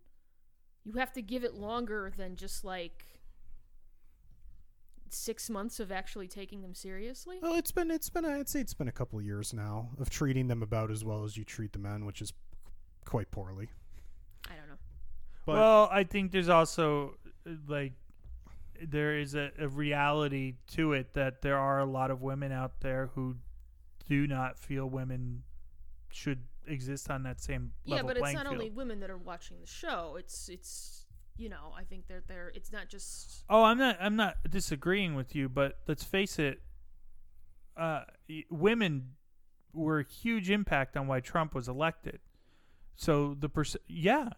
you 0.84 0.94
have 0.94 1.12
to 1.14 1.22
give 1.22 1.44
it 1.44 1.56
longer 1.56 2.12
than 2.16 2.36
just 2.36 2.64
like 2.64 3.06
six 5.14 5.50
months 5.50 5.80
of 5.80 5.92
actually 5.92 6.28
taking 6.28 6.62
them 6.62 6.74
seriously. 6.74 7.38
Well, 7.42 7.56
it's 7.56 7.72
been 7.72 7.92
it's 7.92 8.10
been 8.10 8.26
I'd 8.26 8.50
say 8.50 8.60
it's 8.62 8.74
been 8.74 8.88
a 8.88 8.92
couple 8.94 9.20
of 9.20 9.26
years 9.26 9.54
now 9.54 9.90
of 10.00 10.10
treating 10.10 10.48
them 10.48 10.62
about 10.64 10.92
as 10.92 11.04
well 11.04 11.24
as 11.24 11.38
you 11.38 11.44
treat 11.44 11.74
the 11.74 11.80
men, 11.80 12.06
which 12.06 12.22
is 12.22 12.34
quite 13.06 13.32
poorly. 13.32 13.70
I 14.50 14.56
don't 14.56 14.68
know. 14.68 14.78
But 15.46 15.56
well, 15.56 15.90
I 15.92 16.04
think 16.04 16.32
there's 16.32 16.50
also 16.50 17.16
like 17.68 17.94
there 18.82 19.18
is 19.18 19.36
a, 19.36 19.52
a 19.60 19.68
reality 19.68 20.56
to 20.74 20.94
it 20.94 21.14
that 21.14 21.42
there 21.42 21.58
are 21.58 21.80
a 21.80 21.86
lot 21.86 22.12
of 22.12 22.22
women 22.22 22.52
out 22.52 22.82
there 22.82 23.12
who 23.16 23.36
do 24.08 24.28
not 24.28 24.58
feel 24.58 24.90
women 24.90 25.44
should 26.10 26.40
exist 26.68 27.10
on 27.10 27.24
that 27.24 27.42
same 27.42 27.72
Yeah, 27.86 27.98
level 27.98 28.10
but 28.10 28.18
it's 28.18 28.34
not 28.34 28.44
field. 28.44 28.56
only 28.56 28.70
women 28.70 29.00
that 29.02 29.10
are 29.10 29.18
watching 29.18 29.58
the 29.60 29.68
show. 29.68 30.16
It's 30.18 30.50
it's 30.50 31.03
you 31.38 31.50
know 31.50 31.74
I 31.78 31.84
think 31.84 32.08
they're 32.08 32.24
they're 32.28 32.52
it's 32.56 32.72
not 32.72 32.90
just 32.90 33.44
Oh, 33.50 33.64
I'm 33.64 33.78
not. 33.78 33.98
I'm 34.00 34.16
not 34.16 34.38
disagreeing 34.50 35.16
with 35.16 35.36
you, 35.36 35.50
but 35.50 35.80
let's 35.88 36.04
face 36.04 36.40
it. 36.40 36.62
Uh, 37.76 38.02
women 38.50 39.12
were 39.74 40.00
a 40.00 40.04
huge 40.04 40.50
impact 40.52 40.96
on 40.96 41.08
why 41.08 41.20
Trump 41.20 41.56
was 41.56 41.68
elected. 41.68 42.20
So 42.96 43.36
the 43.40 43.50
perc- 43.50 43.76
yeah, 43.88 44.30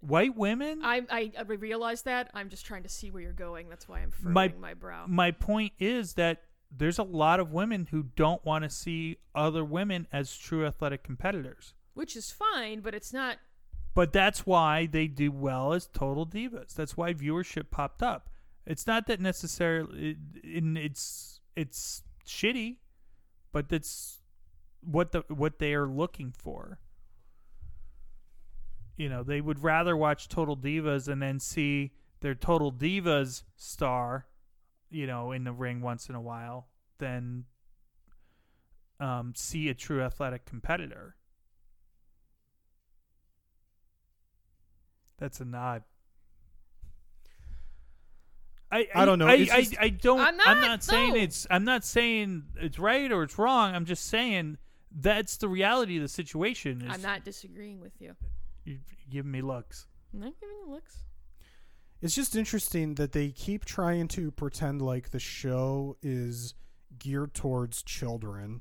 white 0.00 0.36
women. 0.36 0.80
I 0.84 1.02
I, 1.10 1.32
I 1.38 1.42
realize 1.42 2.02
that 2.02 2.30
I'm 2.34 2.50
just 2.50 2.66
trying 2.66 2.82
to 2.82 2.88
see 2.88 3.10
where 3.10 3.22
you're 3.22 3.32
going. 3.32 3.68
That's 3.68 3.88
why 3.88 4.00
I'm 4.00 4.12
My- 4.22 4.48
furrowing 4.48 4.60
my 4.60 4.74
brow. 4.74 5.06
my 5.08 5.30
point 5.30 5.72
is 5.78 6.14
that 6.14 6.42
there's 6.74 6.98
a 6.98 7.02
lot 7.02 7.40
of 7.40 7.52
women 7.52 7.88
who 7.90 8.02
don't 8.16 8.44
want 8.44 8.64
to 8.64 8.70
see 8.70 9.18
other 9.34 9.64
women 9.64 10.06
as 10.12 10.36
true 10.36 10.66
athletic 10.66 11.02
competitors. 11.02 11.74
Which 11.94 12.16
is 12.16 12.30
fine, 12.30 12.80
but 12.80 12.94
it's 12.94 13.12
not 13.12 13.36
But 13.94 14.12
that's 14.12 14.46
why 14.46 14.86
they 14.86 15.06
do 15.06 15.30
well 15.30 15.72
as 15.74 15.86
total 15.86 16.26
divas. 16.26 16.74
That's 16.74 16.96
why 16.96 17.12
viewership 17.12 17.70
popped 17.70 18.02
up. 18.02 18.30
It's 18.66 18.86
not 18.86 19.06
that 19.06 19.20
necessarily 19.20 20.16
it, 20.42 20.64
it's 20.76 21.40
it's 21.56 22.02
shitty, 22.26 22.76
but 23.52 23.68
that's 23.68 24.20
what 24.80 25.12
the 25.12 25.24
what 25.28 25.58
they 25.58 25.74
are 25.74 25.86
looking 25.86 26.32
for. 26.36 26.78
You 28.96 29.08
know, 29.08 29.22
they 29.22 29.40
would 29.40 29.62
rather 29.62 29.96
watch 29.96 30.28
Total 30.28 30.56
Divas 30.56 31.08
and 31.08 31.20
then 31.20 31.40
see 31.40 31.92
their 32.20 32.34
Total 32.34 32.70
Divas 32.70 33.42
star, 33.56 34.26
you 34.90 35.06
know, 35.06 35.32
in 35.32 35.44
the 35.44 35.52
ring 35.52 35.80
once 35.80 36.08
in 36.08 36.14
a 36.14 36.20
while 36.20 36.68
than 36.98 37.44
um, 39.00 39.32
see 39.34 39.68
a 39.68 39.74
true 39.74 40.02
athletic 40.02 40.44
competitor. 40.44 41.16
That's 45.22 45.38
a 45.38 45.44
nod. 45.44 45.84
I, 48.72 48.88
I 48.92 49.04
don't 49.04 49.20
know. 49.20 49.28
I, 49.28 49.34
It's 49.34 49.52
I, 49.52 49.60
just- 49.60 49.76
I 49.80 49.88
don't. 49.90 50.18
I'm 50.18 50.40
I'm 50.44 50.60
not, 50.60 50.66
not 50.66 50.82
saying 50.82 51.10
no. 51.10 51.20
it's. 51.20 51.46
I'm 51.48 51.62
not 51.64 51.84
saying 51.84 52.42
it's 52.56 52.76
right 52.76 53.12
or 53.12 53.22
it's 53.22 53.38
wrong. 53.38 53.72
I'm 53.72 53.84
just 53.84 54.06
saying 54.06 54.58
that's 54.90 55.36
the 55.36 55.46
reality 55.48 55.96
of 55.96 56.02
the 56.02 56.08
situation. 56.08 56.82
Is 56.82 56.92
I'm 56.92 57.02
not 57.02 57.24
disagreeing 57.24 57.80
with 57.80 57.92
you. 58.00 58.16
You're 58.64 58.78
giving 59.08 59.30
me 59.30 59.42
looks. 59.42 59.86
I'm 60.12 60.18
not 60.18 60.32
giving 60.40 60.56
you 60.66 60.72
looks. 60.72 61.04
It's 62.00 62.16
just 62.16 62.34
interesting 62.34 62.96
that 62.96 63.12
they 63.12 63.28
keep 63.30 63.64
trying 63.64 64.08
to 64.08 64.32
pretend 64.32 64.82
like 64.82 65.10
the 65.10 65.20
show 65.20 65.96
is 66.02 66.54
geared 66.98 67.32
towards 67.32 67.80
children. 67.84 68.60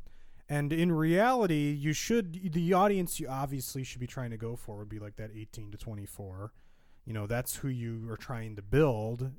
And 0.51 0.73
in 0.73 0.91
reality, 0.91 1.71
you 1.71 1.93
should 1.93 2.51
the 2.53 2.73
audience 2.73 3.19
you 3.21 3.27
obviously 3.29 3.83
should 3.85 4.01
be 4.01 4.07
trying 4.07 4.31
to 4.31 4.37
go 4.37 4.55
for 4.57 4.75
would 4.77 4.89
be 4.89 4.99
like 4.99 5.15
that 5.15 5.31
18 5.33 5.71
to 5.71 5.77
24. 5.77 6.51
You 7.05 7.13
know, 7.13 7.25
that's 7.25 7.55
who 7.55 7.69
you 7.69 8.09
are 8.11 8.17
trying 8.17 8.57
to 8.57 8.61
build 8.61 9.31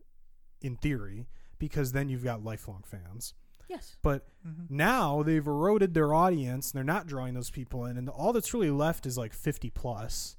in 0.62 0.76
theory 0.76 1.26
because 1.58 1.92
then 1.92 2.08
you've 2.08 2.24
got 2.24 2.42
lifelong 2.42 2.82
fans. 2.86 3.34
Yes. 3.68 3.96
But 4.02 4.26
Mm-hmm. 4.46 4.76
now 4.76 5.22
they've 5.22 5.46
eroded 5.46 5.94
their 5.94 6.12
audience 6.12 6.72
and 6.72 6.76
they're 6.78 6.94
not 6.94 7.06
drawing 7.06 7.34
those 7.34 7.50
people 7.50 7.84
in 7.84 7.96
and 7.96 8.08
all 8.08 8.32
that's 8.32 8.52
really 8.52 8.70
left 8.72 9.06
is 9.06 9.16
like 9.16 9.32
50 9.32 9.70
plus, 9.70 10.36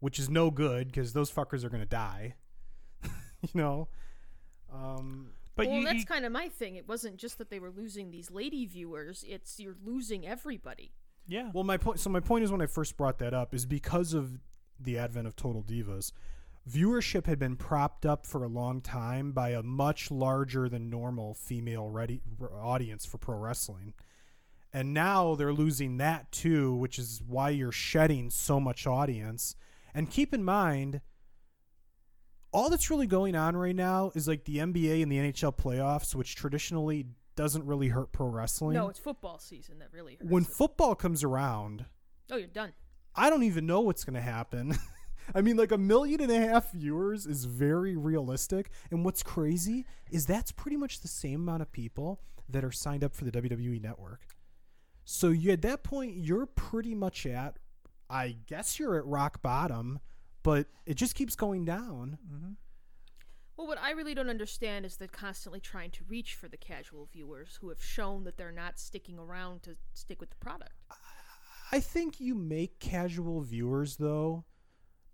which 0.00 0.18
is 0.18 0.30
no 0.30 0.50
good 0.50 0.86
because 0.86 1.12
those 1.12 1.30
fuckers 1.30 1.64
are 1.64 1.68
going 1.68 1.82
to 1.82 1.86
die. 1.86 2.34
you 3.02 3.50
know. 3.54 3.88
Um 4.72 5.32
But 5.54 5.68
well, 5.68 5.78
you, 5.78 5.84
that's 5.84 5.98
you- 6.00 6.06
kind 6.06 6.24
of 6.24 6.32
my 6.32 6.48
thing. 6.48 6.76
It 6.76 6.88
wasn't 6.88 7.16
just 7.16 7.38
that 7.38 7.50
they 7.50 7.58
were 7.58 7.70
losing 7.70 8.10
these 8.10 8.30
lady 8.30 8.66
viewers; 8.66 9.24
it's 9.28 9.60
you're 9.60 9.76
losing 9.84 10.26
everybody. 10.26 10.92
yeah. 11.26 11.50
Well, 11.52 11.64
my 11.64 11.76
point. 11.76 12.00
So 12.00 12.10
my 12.10 12.20
point 12.20 12.44
is, 12.44 12.50
when 12.52 12.62
I 12.62 12.66
first 12.66 12.96
brought 12.96 13.18
that 13.18 13.34
up, 13.34 13.54
is 13.54 13.66
because 13.66 14.14
of 14.14 14.38
the 14.80 14.98
advent 14.98 15.26
of 15.26 15.36
Total 15.36 15.62
Divas, 15.62 16.10
viewership 16.68 17.26
had 17.26 17.38
been 17.38 17.56
propped 17.56 18.06
up 18.06 18.24
for 18.26 18.44
a 18.44 18.48
long 18.48 18.80
time 18.80 19.32
by 19.32 19.50
a 19.50 19.62
much 19.62 20.10
larger 20.10 20.68
than 20.68 20.88
normal 20.90 21.34
female 21.34 21.88
ready 21.90 22.20
audience 22.60 23.04
for 23.04 23.18
pro 23.18 23.36
wrestling, 23.36 23.92
and 24.72 24.94
now 24.94 25.34
they're 25.34 25.52
losing 25.52 25.98
that 25.98 26.32
too, 26.32 26.74
which 26.74 26.98
is 26.98 27.20
why 27.26 27.50
you're 27.50 27.72
shedding 27.72 28.30
so 28.30 28.58
much 28.58 28.86
audience. 28.86 29.54
And 29.94 30.10
keep 30.10 30.32
in 30.32 30.42
mind. 30.42 31.02
All 32.52 32.68
that's 32.68 32.90
really 32.90 33.06
going 33.06 33.34
on 33.34 33.56
right 33.56 33.74
now 33.74 34.12
is 34.14 34.28
like 34.28 34.44
the 34.44 34.58
NBA 34.58 35.02
and 35.02 35.10
the 35.10 35.16
NHL 35.16 35.56
playoffs, 35.56 36.14
which 36.14 36.36
traditionally 36.36 37.06
doesn't 37.34 37.64
really 37.64 37.88
hurt 37.88 38.12
pro 38.12 38.26
wrestling. 38.26 38.74
No, 38.74 38.88
it's 38.88 38.98
football 38.98 39.38
season 39.38 39.78
that 39.78 39.88
really 39.92 40.16
hurts. 40.16 40.30
when 40.30 40.42
it. 40.42 40.48
football 40.48 40.94
comes 40.94 41.24
around, 41.24 41.86
oh, 42.30 42.36
you're 42.36 42.46
done. 42.46 42.72
I 43.14 43.30
don't 43.30 43.42
even 43.42 43.66
know 43.66 43.80
what's 43.80 44.04
going 44.04 44.14
to 44.14 44.20
happen. 44.20 44.76
I 45.34 45.40
mean, 45.40 45.56
like 45.56 45.72
a 45.72 45.78
million 45.78 46.20
and 46.20 46.32
a 46.32 46.40
half 46.40 46.72
viewers 46.72 47.26
is 47.26 47.44
very 47.44 47.96
realistic. 47.96 48.70
And 48.90 49.04
what's 49.04 49.22
crazy 49.22 49.86
is 50.10 50.26
that's 50.26 50.52
pretty 50.52 50.76
much 50.76 51.00
the 51.00 51.08
same 51.08 51.40
amount 51.40 51.62
of 51.62 51.72
people 51.72 52.20
that 52.48 52.64
are 52.64 52.72
signed 52.72 53.04
up 53.04 53.14
for 53.14 53.24
the 53.24 53.30
WWE 53.30 53.80
network. 53.80 54.26
So 55.04 55.28
you, 55.28 55.52
at 55.52 55.62
that 55.62 55.82
point, 55.82 56.16
you're 56.16 56.46
pretty 56.46 56.94
much 56.94 57.26
at, 57.26 57.58
I 58.08 58.36
guess 58.46 58.78
you're 58.78 58.96
at 58.96 59.06
rock 59.06 59.42
bottom, 59.42 60.00
but 60.42 60.66
it 60.86 60.94
just 60.94 61.14
keeps 61.14 61.36
going 61.36 61.64
down. 61.64 62.18
Mm-hmm. 62.32 62.52
Well, 63.56 63.66
what 63.66 63.78
I 63.80 63.90
really 63.90 64.14
don't 64.14 64.30
understand 64.30 64.86
is 64.86 64.96
they're 64.96 65.08
constantly 65.08 65.60
trying 65.60 65.90
to 65.92 66.04
reach 66.08 66.34
for 66.34 66.48
the 66.48 66.56
casual 66.56 67.08
viewers 67.12 67.58
who 67.60 67.68
have 67.68 67.82
shown 67.82 68.24
that 68.24 68.36
they're 68.36 68.50
not 68.50 68.78
sticking 68.78 69.18
around 69.18 69.62
to 69.64 69.76
stick 69.92 70.20
with 70.20 70.30
the 70.30 70.36
product. 70.36 70.72
I 71.70 71.80
think 71.80 72.18
you 72.18 72.34
make 72.34 72.80
casual 72.80 73.40
viewers 73.42 73.96
though 73.96 74.44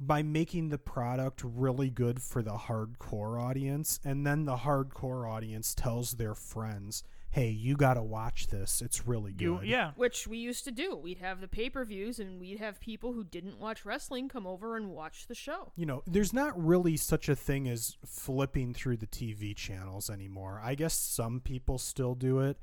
by 0.01 0.23
making 0.23 0.69
the 0.69 0.79
product 0.79 1.43
really 1.45 1.91
good 1.91 2.23
for 2.23 2.43
the 2.43 2.53
hardcore 2.53 3.41
audience 3.41 3.99
and 4.05 4.27
then 4.27 4.45
the 4.45 4.57
hardcore 4.57 5.29
audience 5.29 5.75
tells 5.75 6.13
their 6.13 6.35
friends, 6.35 7.03
"Hey, 7.39 7.51
you 7.51 7.77
got 7.77 7.95
to 7.95 8.03
watch 8.03 8.49
this. 8.49 8.83
It's 8.83 9.07
really 9.07 9.33
good." 9.33 9.45
you, 9.45 9.61
yeah. 9.63 9.93
Which 9.97 10.27
we 10.27 10.39
used 10.39 10.65
to 10.65 10.71
do. 10.71 10.97
We'd 10.97 11.19
have 11.19 11.41
the 11.41 11.49
pay 11.49 11.71
per 11.71 11.85
views, 11.85 12.19
and 12.19 12.41
we'd 12.41 12.59
have 12.59 12.81
people 12.81 13.13
who 13.13 13.23
didn't 13.23 13.59
watch 13.59 13.85
wrestling 13.85 14.29
come 14.29 14.47
over 14.47 14.77
and 14.77 14.91
watch 14.91 15.27
the 15.27 15.35
show. 15.35 15.73
You 15.77 15.87
know, 15.87 16.03
there's 16.07 16.33
not 16.33 16.53
really 16.63 16.97
such 16.97 17.29
a 17.29 17.37
thing 17.37 17.69
as 17.69 17.97
flipping 18.05 18.75
through 18.75 18.97
the 18.97 19.07
TV 19.07 19.55
channels 19.55 20.11
anymore. 20.11 20.61
I 20.63 20.75
guess 20.75 20.95
some 20.95 21.41
people 21.41 21.79
still 21.79 22.15
do 22.15 22.41
it, 22.41 22.59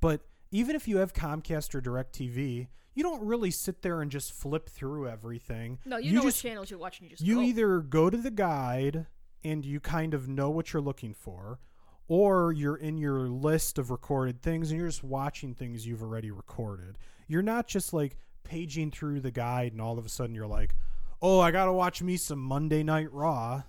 but 0.00 0.22
even 0.50 0.76
if 0.76 0.88
you 0.88 0.98
have 0.98 1.12
Comcast 1.12 1.74
or 1.74 1.80
DirecTV, 1.80 2.68
you 2.94 3.02
don't 3.02 3.22
really 3.24 3.50
sit 3.50 3.82
there 3.82 4.02
and 4.02 4.10
just 4.10 4.32
flip 4.32 4.68
through 4.68 5.08
everything. 5.08 5.78
No, 5.84 5.98
you, 5.98 6.12
know 6.12 6.22
just, 6.22 6.44
what 6.44 6.48
channels 6.50 6.70
you're 6.70 6.80
watching. 6.80 7.04
You 7.04 7.10
just 7.10 7.22
you 7.22 7.36
go. 7.36 7.42
either 7.42 7.80
go 7.80 8.10
to 8.10 8.16
the 8.16 8.30
guide 8.30 9.06
and 9.44 9.64
you 9.64 9.78
kind 9.80 10.14
of 10.14 10.28
know 10.28 10.50
what 10.50 10.72
you're 10.72 10.82
looking 10.82 11.14
for 11.14 11.60
or 12.08 12.52
you're 12.52 12.76
in 12.76 12.96
your 12.98 13.28
list 13.28 13.78
of 13.78 13.90
recorded 13.90 14.42
things 14.42 14.70
and 14.70 14.78
you're 14.80 14.88
just 14.88 15.04
watching 15.04 15.54
things 15.54 15.86
you've 15.86 16.02
already 16.02 16.30
recorded 16.30 16.98
you're 17.26 17.42
not 17.42 17.66
just 17.66 17.92
like 17.92 18.16
paging 18.44 18.90
through 18.90 19.20
the 19.20 19.30
guide 19.30 19.72
and 19.72 19.80
all 19.80 19.98
of 19.98 20.06
a 20.06 20.08
sudden 20.08 20.34
you're 20.34 20.46
like 20.46 20.74
oh 21.22 21.38
i 21.38 21.50
gotta 21.50 21.72
watch 21.72 22.02
me 22.02 22.16
some 22.16 22.38
monday 22.38 22.82
night 22.82 23.12
raw 23.12 23.62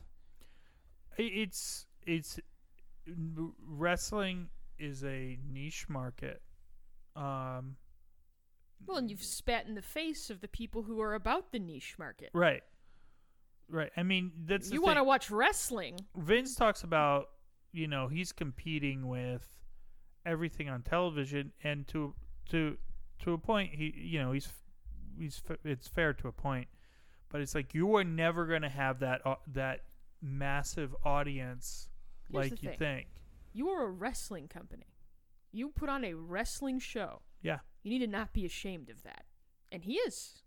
It's 1.18 1.86
it's 2.06 2.40
wrestling 3.68 4.50
is 4.78 5.04
a 5.04 5.38
niche 5.52 5.88
market. 5.90 6.42
Um, 7.16 7.76
Well, 8.86 8.98
and 8.98 9.10
you've 9.10 9.24
spat 9.24 9.66
in 9.68 9.76
the 9.76 9.82
face 9.82 10.30
of 10.30 10.40
the 10.42 10.48
people 10.48 10.84
who 10.84 11.02
are 11.02 11.14
about 11.14 11.52
the 11.52 11.60
niche 11.60 11.96
market. 12.00 12.30
right, 12.34 12.64
right. 13.70 13.92
I 13.98 14.04
mean, 14.04 14.32
that's 14.46 14.72
You 14.72 14.82
want 14.82 14.98
to 14.98 15.04
watch 15.04 15.30
wrestling? 15.30 16.00
Vince 16.16 16.56
talks 16.56 16.84
about 16.84 17.30
you 17.72 17.88
know 17.88 18.08
he's 18.08 18.32
competing 18.32 19.08
with 19.08 19.48
everything 20.26 20.70
on 20.70 20.82
television, 20.82 21.52
and 21.64 21.88
to 21.90 22.14
to 22.50 22.78
to 23.20 23.34
a 23.34 23.38
point, 23.38 23.74
he 23.76 23.94
you 23.96 24.20
know 24.20 24.32
he's 24.32 24.52
he's 25.18 25.42
it's 25.64 25.88
fair 25.88 26.14
to 26.14 26.28
a 26.28 26.32
point, 26.32 26.68
but 27.30 27.42
it's 27.42 27.56
like 27.56 27.74
you 27.74 27.96
are 27.96 28.04
never 28.04 28.46
going 28.46 28.62
to 28.62 28.70
have 28.70 29.00
that 29.00 29.26
au- 29.26 29.40
that 29.48 29.82
massive 30.22 30.96
audience 31.06 31.90
Here's 32.30 32.52
like 32.52 32.64
you 32.64 32.70
thing. 32.70 32.78
think. 32.78 33.08
You 33.54 33.70
are 33.70 33.86
a 33.86 33.90
wrestling 33.90 34.48
company. 34.48 34.86
You 35.52 35.70
put 35.70 35.90
on 35.90 36.04
a 36.06 36.14
wrestling 36.14 36.80
show. 36.80 37.22
Yeah. 37.42 37.60
You 37.82 37.90
need 37.92 38.06
to 38.06 38.08
not 38.08 38.34
be 38.34 38.46
ashamed 38.46 38.90
of 38.90 39.02
that. 39.04 39.26
And 39.72 39.84
he 39.84 39.94
is. 39.96 40.44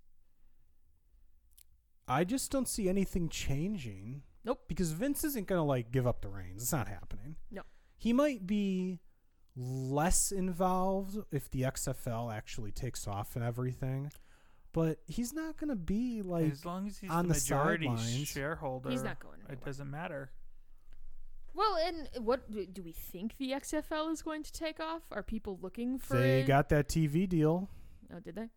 i 2.08 2.24
just 2.24 2.50
don't 2.50 2.68
see 2.68 2.88
anything 2.88 3.28
changing 3.28 4.22
Nope. 4.44 4.60
because 4.68 4.90
vince 4.92 5.24
isn't 5.24 5.46
gonna 5.46 5.64
like 5.64 5.92
give 5.92 6.06
up 6.06 6.20
the 6.22 6.28
reins 6.28 6.62
it's 6.62 6.72
not 6.72 6.88
happening 6.88 7.36
No. 7.50 7.62
he 7.96 8.12
might 8.12 8.46
be 8.46 9.00
less 9.56 10.32
involved 10.32 11.18
if 11.30 11.50
the 11.50 11.62
XFL 11.62 12.34
actually 12.34 12.70
takes 12.72 13.06
off 13.06 13.36
and 13.36 13.44
everything, 13.44 14.10
but 14.72 14.98
he's 15.06 15.34
not 15.34 15.58
going 15.58 15.68
to 15.68 15.76
be 15.76 16.22
like 16.22 16.50
as 16.50 16.64
long 16.64 16.86
as 16.86 16.96
he's 16.96 17.10
on 17.10 17.28
the 17.28 17.34
the 17.34 17.38
majority 17.40 17.86
sidelines. 17.86 18.28
shareholder, 18.28 18.88
He's 18.90 19.02
not 19.02 19.20
going 19.20 19.40
It 19.50 19.62
doesn't 19.62 19.90
matter. 19.90 20.30
Well, 21.54 21.76
and 21.86 22.08
what 22.24 22.50
do 22.50 22.82
we 22.82 22.92
think 22.92 23.36
the 23.36 23.50
XFL 23.50 24.10
is 24.10 24.22
going 24.22 24.42
to 24.42 24.52
take 24.52 24.80
off? 24.80 25.02
Are 25.12 25.22
people 25.22 25.58
looking 25.60 25.98
for 25.98 26.16
they 26.16 26.40
it? 26.40 26.46
got 26.46 26.70
that 26.70 26.88
TV 26.88 27.28
deal. 27.28 27.68
oh, 28.10 28.20
did 28.20 28.36
they? 28.36 28.48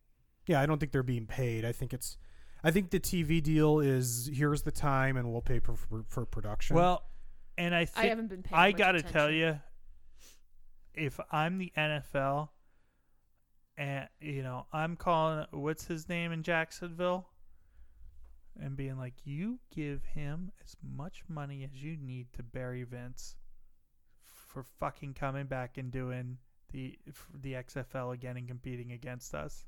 Yeah, 0.47 0.61
I 0.61 0.65
don't 0.65 0.79
think 0.79 0.93
they're 0.93 1.03
being 1.03 1.27
paid. 1.27 1.65
I 1.65 1.73
think 1.73 1.93
it's 1.93 2.17
I 2.65 2.71
think 2.71 2.89
the 2.89 2.99
TV 2.99 3.43
deal 3.43 3.79
is 3.79 4.27
here's 4.33 4.63
the 4.63 4.71
time 4.71 5.17
and 5.17 5.31
we'll 5.31 5.41
pay 5.41 5.59
for 5.59 5.75
for, 5.75 6.03
for 6.09 6.25
production. 6.25 6.75
Well, 6.75 7.03
and 7.59 7.75
I 7.75 7.81
I 7.81 7.85
think 7.85 8.09
haven't 8.09 8.27
been 8.27 8.41
paying 8.41 8.59
I 8.59 8.71
much 8.71 8.77
gotta 8.79 9.01
tell 9.03 9.27
attention. 9.27 9.61
you, 10.95 11.03
if 11.05 11.19
I'm 11.31 11.59
the 11.59 11.71
NFL, 11.77 12.49
and 13.77 14.09
you 14.19 14.41
know 14.41 14.65
I'm 14.73 14.95
calling 14.95 15.45
what's 15.51 15.85
his 15.85 16.09
name 16.09 16.31
in 16.31 16.41
Jacksonville, 16.41 17.29
and 18.59 18.75
being 18.75 18.97
like, 18.97 19.13
you 19.25 19.59
give 19.69 20.03
him 20.03 20.51
as 20.63 20.75
much 20.81 21.21
money 21.27 21.63
as 21.63 21.83
you 21.83 21.97
need 21.97 22.33
to 22.33 22.41
bury 22.41 22.83
Vince 22.83 23.35
for 24.23 24.63
fucking 24.63 25.13
coming 25.13 25.45
back 25.45 25.77
and 25.77 25.91
doing 25.91 26.39
the 26.71 26.97
the 27.41 27.53
XFL 27.53 28.15
again 28.15 28.37
and 28.37 28.47
competing 28.47 28.91
against 28.91 29.35
us. 29.35 29.65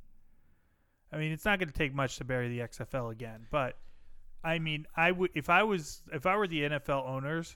I 1.12 1.18
mean, 1.18 1.32
it's 1.32 1.46
not 1.46 1.60
going 1.60 1.70
to 1.70 1.78
take 1.78 1.94
much 1.94 2.18
to 2.18 2.26
bury 2.26 2.50
the 2.50 2.60
XFL 2.60 3.12
again, 3.12 3.48
but 3.50 3.78
I 4.44 4.60
mean, 4.60 4.86
I 4.96 5.12
would 5.12 5.32
if 5.36 5.50
I 5.50 5.64
was 5.64 6.02
if 6.12 6.26
I 6.26 6.36
were 6.36 6.48
the 6.48 6.62
NFL 6.62 7.08
owners, 7.08 7.56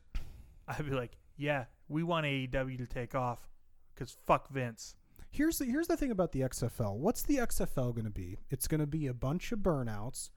I'd 0.67 0.85
be 0.85 0.91
like, 0.91 1.11
yeah, 1.37 1.65
we 1.87 2.03
want 2.03 2.25
AEW 2.25 2.77
to 2.77 2.87
take 2.87 3.15
off 3.15 3.49
because 3.93 4.15
fuck 4.25 4.49
Vince. 4.49 4.95
here's 5.29 5.57
the 5.59 5.65
here's 5.65 5.87
the 5.87 5.97
thing 5.97 6.11
about 6.11 6.31
the 6.31 6.41
XFL. 6.41 6.97
What's 6.97 7.23
the 7.23 7.37
XFL 7.37 7.93
going 7.93 8.05
to 8.05 8.09
be? 8.09 8.37
It's 8.49 8.67
going 8.67 8.81
to 8.81 8.87
be 8.87 9.07
a 9.07 9.13
bunch 9.13 9.51
of 9.51 9.59
burnouts 9.59 10.29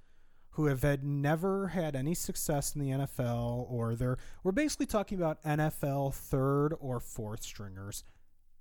who 0.50 0.66
have 0.66 0.82
had 0.82 1.02
never 1.02 1.68
had 1.68 1.96
any 1.96 2.14
success 2.14 2.74
in 2.76 2.80
the 2.80 2.90
NFL 2.90 3.66
or 3.68 3.96
they're 3.96 4.18
we're 4.42 4.52
basically 4.52 4.86
talking 4.86 5.18
about 5.18 5.42
NFL 5.42 6.14
third 6.14 6.74
or 6.78 7.00
fourth 7.00 7.42
stringers 7.42 8.04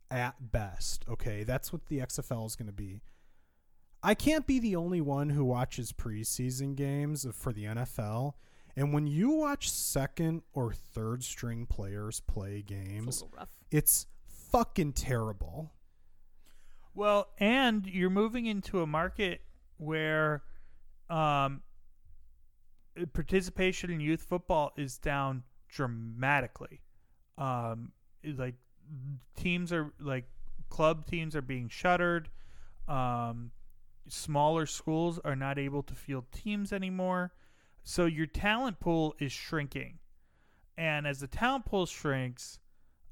at 0.09 0.51
best. 0.51 1.05
Okay, 1.09 1.43
that's 1.43 1.71
what 1.71 1.87
the 1.87 1.99
XFL 1.99 2.47
is 2.47 2.55
going 2.55 2.67
to 2.67 2.73
be. 2.73 3.01
I 4.03 4.15
can't 4.15 4.45
be 4.45 4.59
the 4.59 4.75
only 4.75 4.99
one 4.99 5.29
who 5.29 5.45
watches 5.45 5.93
preseason 5.93 6.75
games 6.75 7.25
for 7.33 7.53
the 7.53 7.63
NFL. 7.63 8.33
And 8.75 8.93
when 8.93 9.07
you 9.07 9.31
watch 9.31 9.71
second 9.71 10.41
or 10.53 10.73
third 10.73 11.23
string 11.23 11.65
players 11.65 12.19
play 12.19 12.61
games, 12.61 13.21
a 13.21 13.25
little 13.25 13.37
rough. 13.37 13.49
it's 13.71 14.07
fucking 14.51 14.93
terrible. 14.93 15.71
Well, 16.93 17.29
and 17.39 17.87
you're 17.87 18.09
moving 18.09 18.45
into 18.45 18.81
a 18.81 18.87
market 18.87 19.41
where 19.77 20.43
um, 21.09 21.61
participation 23.13 23.89
in 23.89 23.99
youth 23.99 24.21
football 24.21 24.73
is 24.75 24.97
down 24.97 25.43
dramatically. 25.69 26.81
Um, 27.37 27.93
like 28.37 28.55
teams 29.35 29.71
are 29.71 29.93
like 29.99 30.25
club 30.69 31.07
teams 31.07 31.35
are 31.35 31.41
being 31.41 31.69
shuttered. 31.69 32.29
Um, 32.87 33.51
smaller 34.07 34.65
schools 34.65 35.19
are 35.23 35.35
not 35.35 35.57
able 35.57 35.83
to 35.83 35.93
field 35.93 36.25
teams 36.31 36.73
anymore. 36.73 37.33
So 37.83 38.05
your 38.05 38.27
talent 38.27 38.79
pool 38.79 39.15
is 39.19 39.31
shrinking. 39.31 39.99
And 40.77 41.05
as 41.05 41.19
the 41.19 41.27
talent 41.27 41.65
pool 41.65 41.85
shrinks, 41.85 42.59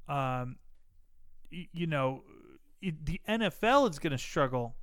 um, 0.08 0.56
y- 1.52 1.68
you 1.72 1.86
know, 1.86 2.24
it, 2.80 3.04
the 3.04 3.20
NFL 3.28 3.90
is 3.90 3.98
going 3.98 4.10
to 4.12 4.18
struggle 4.18 4.76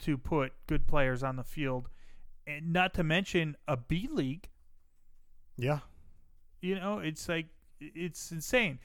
to 0.00 0.18
put 0.18 0.52
good 0.66 0.86
players 0.86 1.22
on 1.22 1.36
the 1.36 1.44
field, 1.44 1.88
and 2.46 2.72
not 2.72 2.94
to 2.94 3.02
mention 3.02 3.56
a 3.66 3.76
B 3.76 4.08
league. 4.10 4.48
Yeah. 5.56 5.80
You 6.60 6.76
know, 6.76 6.98
it's 6.98 7.28
like 7.28 7.46
it's 7.80 8.30
insane. 8.30 8.78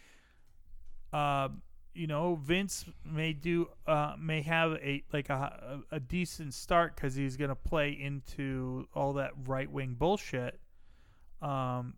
Um, 1.11 1.61
you 1.93 2.07
know, 2.07 2.35
Vince 2.35 2.85
may 3.05 3.33
do 3.33 3.69
uh, 3.85 4.15
may 4.19 4.41
have 4.41 4.73
a 4.73 5.03
like 5.13 5.29
a 5.29 5.83
a, 5.91 5.95
a 5.95 5.99
decent 5.99 6.53
start 6.53 6.95
because 6.95 7.15
he's 7.15 7.37
going 7.37 7.49
to 7.49 7.55
play 7.55 7.91
into 7.91 8.87
all 8.95 9.13
that 9.13 9.31
right 9.45 9.69
wing 9.71 9.95
bullshit. 9.97 10.59
Um, 11.41 11.95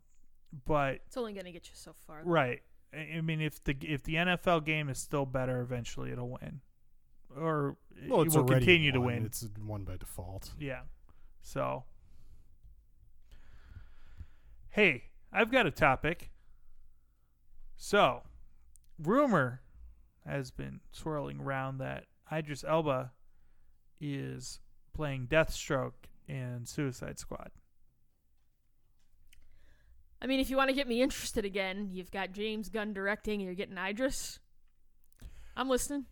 but 0.66 1.02
It's 1.08 1.18
only 1.18 1.34
gonna 1.34 1.52
get 1.52 1.68
you 1.68 1.76
so 1.76 1.94
far. 2.08 2.22
Right. 2.24 2.62
I 2.94 3.18
I 3.18 3.22
mean, 3.22 3.42
if 3.42 3.64
the 3.64 3.76
if 3.82 4.04
the 4.04 4.16
NFL 4.16 4.66
game 4.66 4.90
is 4.90 4.98
still 4.98 5.26
better, 5.26 5.62
eventually 5.62 6.12
it'll 6.12 6.30
win, 6.30 6.62
or 7.36 7.78
Well, 8.08 8.22
it 8.22 8.30
will 8.30 8.38
already 8.38 8.66
continue 8.66 8.92
to 8.92 9.02
win. 9.02 9.26
It's 9.26 9.48
won 9.64 9.84
by 9.84 9.98
default. 9.98 10.52
yeah. 10.60 10.82
So, 11.42 11.84
hey, 14.70 15.04
I've 15.32 15.52
got 15.52 15.66
a 15.66 15.72
topic. 15.72 16.32
So, 17.78 18.24
rumor 18.98 19.62
has 20.26 20.52
been 20.52 20.80
swirling 20.92 21.40
around 21.40 21.78
that 21.78 22.06
Idris 22.32 22.64
Elba 22.68 23.12
is 24.02 24.60
playing 24.94 25.28
Deathstroke 25.28 26.08
in 26.28 26.66
Suicide 26.66 27.20
Squad. 27.20 27.52
I 30.22 30.28
mean, 30.28 30.40
if 30.40 30.50
you 30.50 30.58
want 30.58 30.70
to 30.70 30.76
get 30.76 30.88
me 30.88 31.02
interested 31.02 31.46
again, 31.46 31.90
you've 31.92 32.12
got 32.12 32.32
James 32.32 32.70
Gunn 32.70 32.94
directing, 32.94 33.36
and 33.36 33.44
you're 33.44 33.54
getting 33.54 33.78
Idris. 33.78 34.40
I'm 35.56 35.70
listening. 35.70 36.06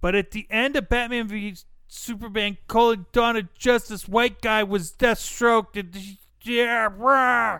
But 0.00 0.14
at 0.14 0.30
the 0.30 0.46
end 0.48 0.76
of 0.76 0.88
Batman 0.88 1.28
v 1.28 1.56
Superman, 1.88 2.56
calling 2.68 3.06
Dawn 3.12 3.36
of 3.36 3.52
Justice, 3.54 4.08
white 4.08 4.40
guy 4.40 4.62
was 4.62 4.92
Deathstroke. 4.92 5.76
and 5.78 5.94
Yeah, 6.42 6.88
rah. 6.96 7.58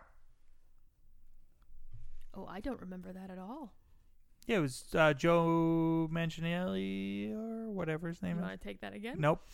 Oh, 2.32 2.46
I 2.46 2.60
don't 2.60 2.80
remember 2.80 3.12
that 3.12 3.30
at 3.30 3.38
all. 3.38 3.74
Yeah, 4.50 4.56
it 4.58 4.60
was 4.60 4.84
uh, 4.94 5.12
Joe 5.14 6.08
Manganiello 6.12 7.34
or 7.36 7.70
whatever 7.70 8.08
his 8.08 8.20
You 8.20 8.28
name 8.28 8.40
want 8.40 8.52
is. 8.54 8.58
to 8.60 8.64
take 8.64 8.80
that 8.80 8.94
again? 8.94 9.16
Nope. 9.18 9.46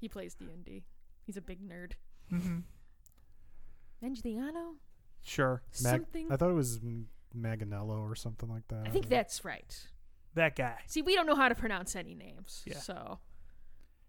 He 0.00 0.08
plays 0.08 0.34
D 0.34 0.46
and 0.52 0.64
D. 0.64 0.82
He's 1.24 1.36
a 1.36 1.40
big 1.40 1.60
nerd. 1.66 1.92
hmm 2.28 2.58
Manganiello? 4.02 4.74
Sure, 5.22 5.62
Mag- 5.82 5.92
Something. 6.02 6.30
I 6.30 6.36
thought 6.36 6.50
it 6.50 6.54
was 6.54 6.78
M- 6.82 7.06
Maganello 7.36 7.98
or 8.00 8.14
something 8.14 8.48
like 8.48 8.66
that. 8.68 8.82
I 8.86 8.90
think 8.90 9.08
that's 9.08 9.44
right. 9.44 9.74
that 10.34 10.56
guy. 10.56 10.76
See, 10.86 11.00
we 11.00 11.14
don't 11.14 11.26
know 11.26 11.36
how 11.36 11.48
to 11.48 11.54
pronounce 11.54 11.96
any 11.96 12.14
names, 12.14 12.62
Yeah. 12.66 12.78
so 12.78 13.20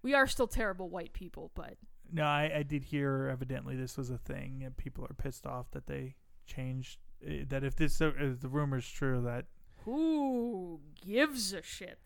we 0.01 0.13
are 0.13 0.27
still 0.27 0.47
terrible 0.47 0.89
white 0.89 1.13
people. 1.13 1.51
But 1.55 1.75
No, 2.11 2.23
I, 2.23 2.51
I 2.57 2.63
did 2.63 2.83
hear 2.85 3.29
evidently 3.31 3.75
this 3.77 3.95
was 3.97 4.09
a 4.09 4.17
thing, 4.17 4.63
and 4.65 4.75
people 4.75 5.05
are 5.05 5.13
pissed 5.13 5.45
off 5.47 5.71
that 5.71 5.87
they 5.87 6.15
changed. 6.45 6.99
Uh, 7.25 7.45
that 7.47 7.63
if 7.63 7.75
this 7.77 8.01
uh, 8.01 8.11
if 8.19 8.41
the 8.41 8.49
rumor's 8.49 8.89
true, 8.89 9.21
that 9.21 9.45
who 9.85 10.79
gives 11.05 11.53
a 11.53 11.61
shit? 11.61 11.99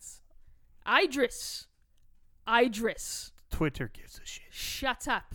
Idris, 0.88 1.66
Idris, 2.48 3.32
Twitter 3.50 3.88
gives 3.92 4.18
a 4.18 4.26
shit. 4.26 4.44
shut 4.50 5.08
up. 5.08 5.34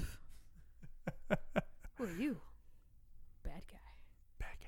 Who 1.98 2.04
are 2.06 2.12
you? 2.18 2.38
Bad 3.44 3.62
guy. 3.72 3.78
Bad 4.40 4.58
guy. 4.62 4.68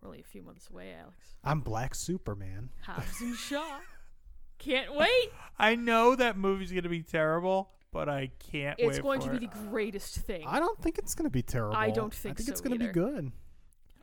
We're 0.00 0.08
only 0.08 0.20
a 0.20 0.24
few 0.24 0.42
months 0.42 0.68
away, 0.70 0.94
Alex. 1.00 1.16
I'm 1.44 1.60
Black 1.60 1.94
Superman. 1.94 2.70
Hobbs 2.82 3.20
and 3.20 3.34
Shaw. 3.36 3.78
Can't 4.58 4.94
wait. 4.94 5.30
I 5.58 5.74
know 5.74 6.16
that 6.16 6.36
movie's 6.38 6.72
gonna 6.72 6.88
be 6.88 7.02
terrible, 7.02 7.70
but 7.92 8.08
I 8.08 8.30
can't 8.50 8.78
It's 8.78 8.96
wait 8.96 9.02
going 9.02 9.20
for 9.20 9.32
to 9.32 9.38
be 9.38 9.44
it. 9.46 9.52
the 9.52 9.58
greatest 9.68 10.16
thing. 10.20 10.44
I 10.46 10.58
don't 10.60 10.80
think 10.80 10.98
it's 10.98 11.14
going 11.14 11.24
to 11.24 11.30
be 11.30 11.42
terrible. 11.42 11.76
I 11.76 11.90
don't 11.90 12.12
think 12.12 12.34
I 12.34 12.36
think 12.38 12.48
it's 12.50 12.60
going 12.60 12.72
to 12.72 12.78
be 12.78 12.84
either. 12.86 12.92
good. 12.92 13.32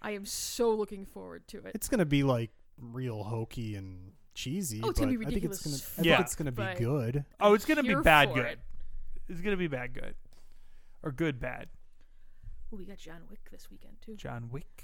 I 0.01 0.11
am 0.11 0.25
so 0.25 0.71
looking 0.73 1.05
forward 1.05 1.47
to 1.49 1.57
it. 1.65 1.71
It's 1.75 1.87
going 1.89 1.99
to 1.99 2.05
be 2.05 2.23
like 2.23 2.49
real 2.77 3.23
hokey 3.23 3.75
and 3.75 4.11
cheesy. 4.33 4.81
Oh, 4.83 4.89
it's 4.89 4.99
gonna 4.99 5.11
but 5.13 5.19
be 5.19 5.25
I 5.25 5.29
think 5.29 5.43
it's 5.45 5.65
ridiculous 5.65 5.95
gonna. 5.95 6.01
I 6.05 6.09
Yeah. 6.09 6.15
think 6.17 6.25
it's 6.25 6.35
going 6.35 6.45
to 6.47 6.51
be 6.51 6.55
but- 6.63 6.77
good. 6.77 7.25
Oh, 7.39 7.53
it's 7.53 7.65
gonna 7.65 7.81
be 7.83 7.89
Here 7.89 8.01
bad 8.01 8.29
for 8.29 8.35
good. 8.35 8.45
it. 8.45 8.59
It's 9.29 9.41
gonna 9.41 9.57
be 9.57 9.67
bad 9.67 9.93
good, 9.93 10.15
or 11.01 11.11
good 11.11 11.39
bad. 11.39 11.69
Ooh, 12.73 12.75
we 12.77 12.85
got 12.85 12.97
John 12.97 13.21
Wick 13.29 13.49
this 13.51 13.69
weekend 13.71 14.01
too, 14.01 14.15
John 14.15 14.49
Wick 14.49 14.83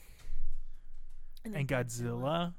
then 1.43 1.55
and 1.55 1.67
Godzilla, 1.67 2.53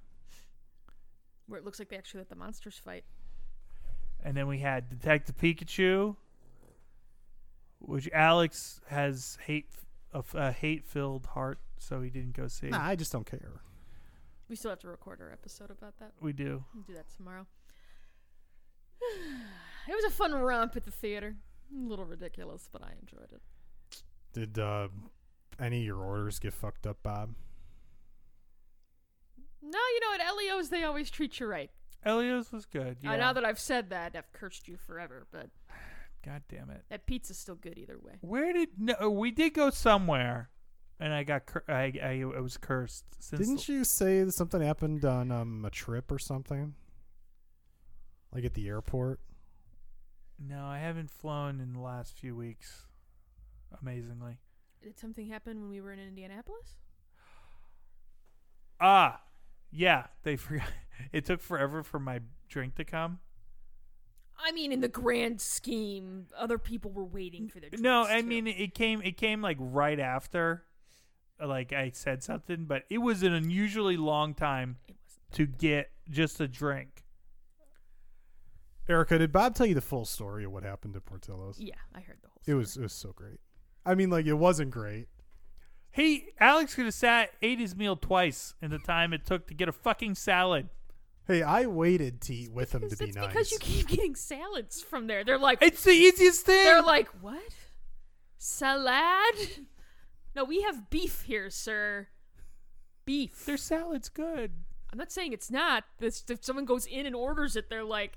where 1.46 1.58
it 1.58 1.64
looks 1.64 1.78
like 1.78 1.88
they 1.88 1.96
actually 1.96 2.18
let 2.18 2.28
the 2.28 2.34
monsters 2.36 2.78
fight. 2.78 3.04
and 4.22 4.36
then 4.36 4.46
we 4.46 4.58
had 4.58 4.88
Detective 4.90 5.36
Pikachu, 5.36 6.16
which 7.78 8.08
Alex 8.12 8.80
has 8.88 9.38
hate 9.46 9.70
a, 10.12 10.22
a 10.34 10.52
hate 10.52 10.84
filled 10.84 11.26
heart, 11.26 11.60
so 11.78 12.02
he 12.02 12.10
didn't 12.10 12.32
go 12.34 12.46
see. 12.48 12.68
Nah, 12.68 12.84
I 12.84 12.94
just 12.96 13.10
don't 13.12 13.24
care. 13.26 13.62
We 14.50 14.56
still 14.56 14.70
have 14.70 14.80
to 14.80 14.88
record 14.88 15.20
our 15.20 15.30
episode 15.30 15.70
about 15.70 15.98
that. 16.00 16.10
We 16.20 16.32
do. 16.32 16.64
We'll 16.74 16.82
do 16.82 16.94
that 16.94 17.06
tomorrow. 17.16 17.46
it 19.88 19.94
was 19.94 20.04
a 20.04 20.10
fun 20.10 20.34
romp 20.34 20.76
at 20.76 20.84
the 20.84 20.90
theater. 20.90 21.36
A 21.72 21.88
little 21.88 22.04
ridiculous, 22.04 22.68
but 22.70 22.82
I 22.82 22.90
enjoyed 23.00 23.30
it. 23.32 23.40
Did 24.32 24.58
uh, 24.58 24.88
any 25.60 25.78
of 25.78 25.84
your 25.84 25.98
orders 26.02 26.40
get 26.40 26.52
fucked 26.52 26.84
up, 26.84 26.98
Bob? 27.04 27.30
No, 29.62 29.78
you 29.78 30.00
know 30.00 30.14
at 30.14 30.20
Elio's 30.28 30.70
they 30.70 30.82
always 30.82 31.10
treat 31.10 31.38
you 31.38 31.46
right. 31.46 31.70
Elio's 32.04 32.50
was 32.50 32.66
good. 32.66 32.96
Uh, 33.06 33.10
Yeah. 33.12 33.16
now 33.16 33.32
that 33.32 33.44
I've 33.44 33.60
said 33.60 33.90
that, 33.90 34.16
I've 34.16 34.32
cursed 34.32 34.66
you 34.66 34.76
forever, 34.76 35.28
but 35.30 35.50
God 36.24 36.42
damn 36.48 36.70
it. 36.70 36.82
that 36.88 37.06
pizza's 37.06 37.38
still 37.38 37.54
good 37.54 37.78
either 37.78 37.98
way. 38.02 38.14
Where 38.22 38.52
did 38.52 38.70
no? 38.78 39.10
We 39.10 39.30
did 39.30 39.54
go 39.54 39.70
somewhere, 39.70 40.50
and 41.00 41.12
I 41.12 41.24
got 41.24 41.46
cur- 41.46 41.64
I, 41.66 41.92
I 42.02 42.24
I 42.36 42.40
was 42.40 42.56
cursed. 42.56 43.04
Since 43.18 43.40
Didn't 43.40 43.68
you 43.68 43.82
say 43.84 44.22
that 44.22 44.32
something 44.32 44.60
happened 44.60 45.04
on 45.04 45.32
um, 45.32 45.64
a 45.64 45.70
trip 45.70 46.12
or 46.12 46.18
something? 46.18 46.74
Like 48.32 48.44
at 48.44 48.54
the 48.54 48.68
airport? 48.68 49.18
No, 50.38 50.64
I 50.64 50.78
haven't 50.78 51.10
flown 51.10 51.60
in 51.60 51.72
the 51.72 51.80
last 51.80 52.16
few 52.16 52.36
weeks. 52.36 52.86
Amazingly. 53.82 54.36
Did 54.82 54.98
something 54.98 55.26
happen 55.26 55.60
when 55.60 55.70
we 55.70 55.80
were 55.80 55.92
in 55.92 55.98
Indianapolis? 55.98 56.76
Ah, 58.80 59.20
yeah. 59.70 60.06
They 60.22 60.36
forgot. 60.36 60.68
It 61.12 61.24
took 61.24 61.40
forever 61.40 61.82
for 61.82 61.98
my 61.98 62.20
drink 62.48 62.76
to 62.76 62.84
come. 62.84 63.18
I 64.42 64.52
mean, 64.52 64.72
in 64.72 64.80
the 64.80 64.88
grand 64.88 65.40
scheme, 65.40 66.26
other 66.38 66.56
people 66.56 66.90
were 66.90 67.04
waiting 67.04 67.48
for 67.48 67.60
their. 67.60 67.68
Drink. 67.70 67.82
No, 67.82 68.04
I 68.04 68.20
too. 68.22 68.26
mean 68.26 68.46
it 68.46 68.74
came. 68.74 69.02
It 69.02 69.18
came 69.18 69.42
like 69.42 69.58
right 69.60 70.00
after, 70.00 70.64
like 71.44 71.72
I 71.72 71.90
said 71.94 72.22
something, 72.22 72.64
but 72.64 72.84
it 72.90 72.98
was 72.98 73.22
an 73.22 73.32
unusually 73.32 73.96
long 73.96 74.34
time 74.34 74.76
to 75.32 75.46
get 75.46 75.90
just 76.08 76.40
a 76.40 76.48
drink. 76.48 77.04
Erica, 78.88 79.18
did 79.18 79.30
Bob 79.32 79.54
tell 79.54 79.66
you 79.66 79.74
the 79.74 79.80
full 79.80 80.04
story 80.04 80.44
of 80.44 80.52
what 80.52 80.64
happened 80.64 80.96
at 80.96 81.04
Portillo's? 81.04 81.60
Yeah, 81.60 81.74
I 81.94 82.00
heard 82.00 82.18
the 82.22 82.28
whole. 82.28 82.40
It 82.46 82.54
was 82.54 82.76
it 82.76 82.82
was 82.82 82.92
so 82.92 83.12
great. 83.12 83.38
I 83.86 83.94
mean, 83.94 84.10
like 84.10 84.26
it 84.26 84.34
wasn't 84.34 84.70
great. 84.72 85.06
Hey, 85.92 86.26
Alex 86.38 86.74
could 86.74 86.84
have 86.86 86.94
sat 86.94 87.30
ate 87.42 87.58
his 87.58 87.76
meal 87.76 87.96
twice 87.96 88.54
in 88.60 88.70
the 88.70 88.78
time 88.78 89.12
it 89.12 89.24
took 89.26 89.46
to 89.48 89.54
get 89.54 89.68
a 89.68 89.72
fucking 89.72 90.14
salad. 90.16 90.68
Hey, 91.26 91.42
I 91.42 91.66
waited 91.66 92.20
to 92.22 92.34
eat 92.34 92.50
with 92.52 92.74
him 92.74 92.88
to 92.88 92.96
be 92.96 93.04
it's 93.06 93.16
nice. 93.16 93.28
because 93.28 93.52
you 93.52 93.58
keep 93.60 93.86
getting 93.86 94.16
salads 94.16 94.82
from 94.82 95.06
there. 95.06 95.22
They're 95.22 95.38
like, 95.38 95.58
It's 95.62 95.84
the 95.84 95.92
easiest 95.92 96.44
thing. 96.44 96.64
they're 96.64 96.82
like, 96.82 97.08
what? 97.20 97.40
Salad? 98.38 99.66
No, 100.34 100.44
we 100.44 100.62
have 100.62 100.90
beef 100.90 101.22
here, 101.22 101.50
sir. 101.50 102.08
Beef. 103.04 103.44
Their 103.44 103.56
salad's 103.56 104.08
good. 104.08 104.52
I'm 104.92 104.98
not 104.98 105.12
saying 105.12 105.32
it's 105.32 105.50
not. 105.50 105.84
This 105.98 106.24
if 106.28 106.44
someone 106.44 106.64
goes 106.64 106.86
in 106.86 107.06
and 107.06 107.14
orders 107.14 107.56
it, 107.56 107.68
they're 107.68 107.84
like, 107.84 108.12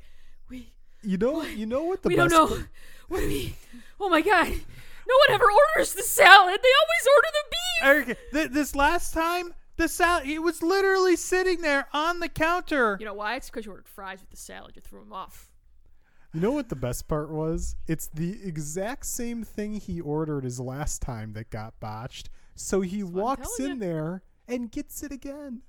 we 0.50 0.74
You 1.02 1.18
know, 1.18 1.32
what? 1.34 1.52
you 1.58 1.66
know 1.66 1.84
what 1.84 2.02
the 2.04 2.10
we 2.10 2.16
don't 2.16 2.32
know. 2.32 2.48
What 3.10 3.20
do 3.20 3.28
we? 3.28 3.56
Oh 4.00 4.10
my 4.10 4.22
god! 4.22 4.48
No 4.48 5.16
one 5.28 5.32
ever 5.32 5.46
orders 5.76 5.94
the 5.94 6.02
salad. 6.04 6.60
They 6.64 6.70
always 6.82 7.08
order 7.16 7.28
the 7.34 7.44
beef. 7.52 7.84
Eric, 7.84 8.32
th- 8.32 8.52
this 8.52 8.76
last 8.76 9.14
time, 9.14 9.54
the 9.76 9.88
salad, 9.90 10.26
it 10.28 10.40
was 10.40 10.64
literally 10.64 11.16
sitting 11.18 11.62
there 11.62 11.88
on 11.94 12.22
the 12.22 12.30
counter. 12.30 12.96
You 13.00 13.06
know 13.06 13.14
why? 13.14 13.36
It's 13.36 13.50
because 13.50 13.66
you 13.66 13.72
ordered 13.72 13.88
fries 13.90 14.22
with 14.22 14.30
the 14.30 14.38
salad. 14.38 14.72
You 14.76 14.82
threw 14.82 15.02
them 15.02 15.12
off. 15.14 15.52
You 16.34 16.40
know 16.40 16.52
what 16.52 16.70
the 16.70 16.76
best 16.76 17.08
part 17.08 17.30
was? 17.30 17.76
It's 17.88 18.08
the 18.08 18.40
exact 18.44 19.06
same 19.06 19.44
thing 19.44 19.74
he 19.76 20.02
ordered 20.02 20.44
his 20.44 20.60
last 20.60 21.02
time 21.02 21.34
that 21.34 21.50
got 21.52 21.80
botched. 21.80 22.30
So 22.56 22.82
he 22.82 23.04
what 23.04 23.20
I'm 23.20 23.24
walks 23.24 23.60
in 23.60 23.80
there 23.80 24.24
and 24.48 24.72
gets 24.72 25.04
it 25.04 25.12
again. 25.12 25.62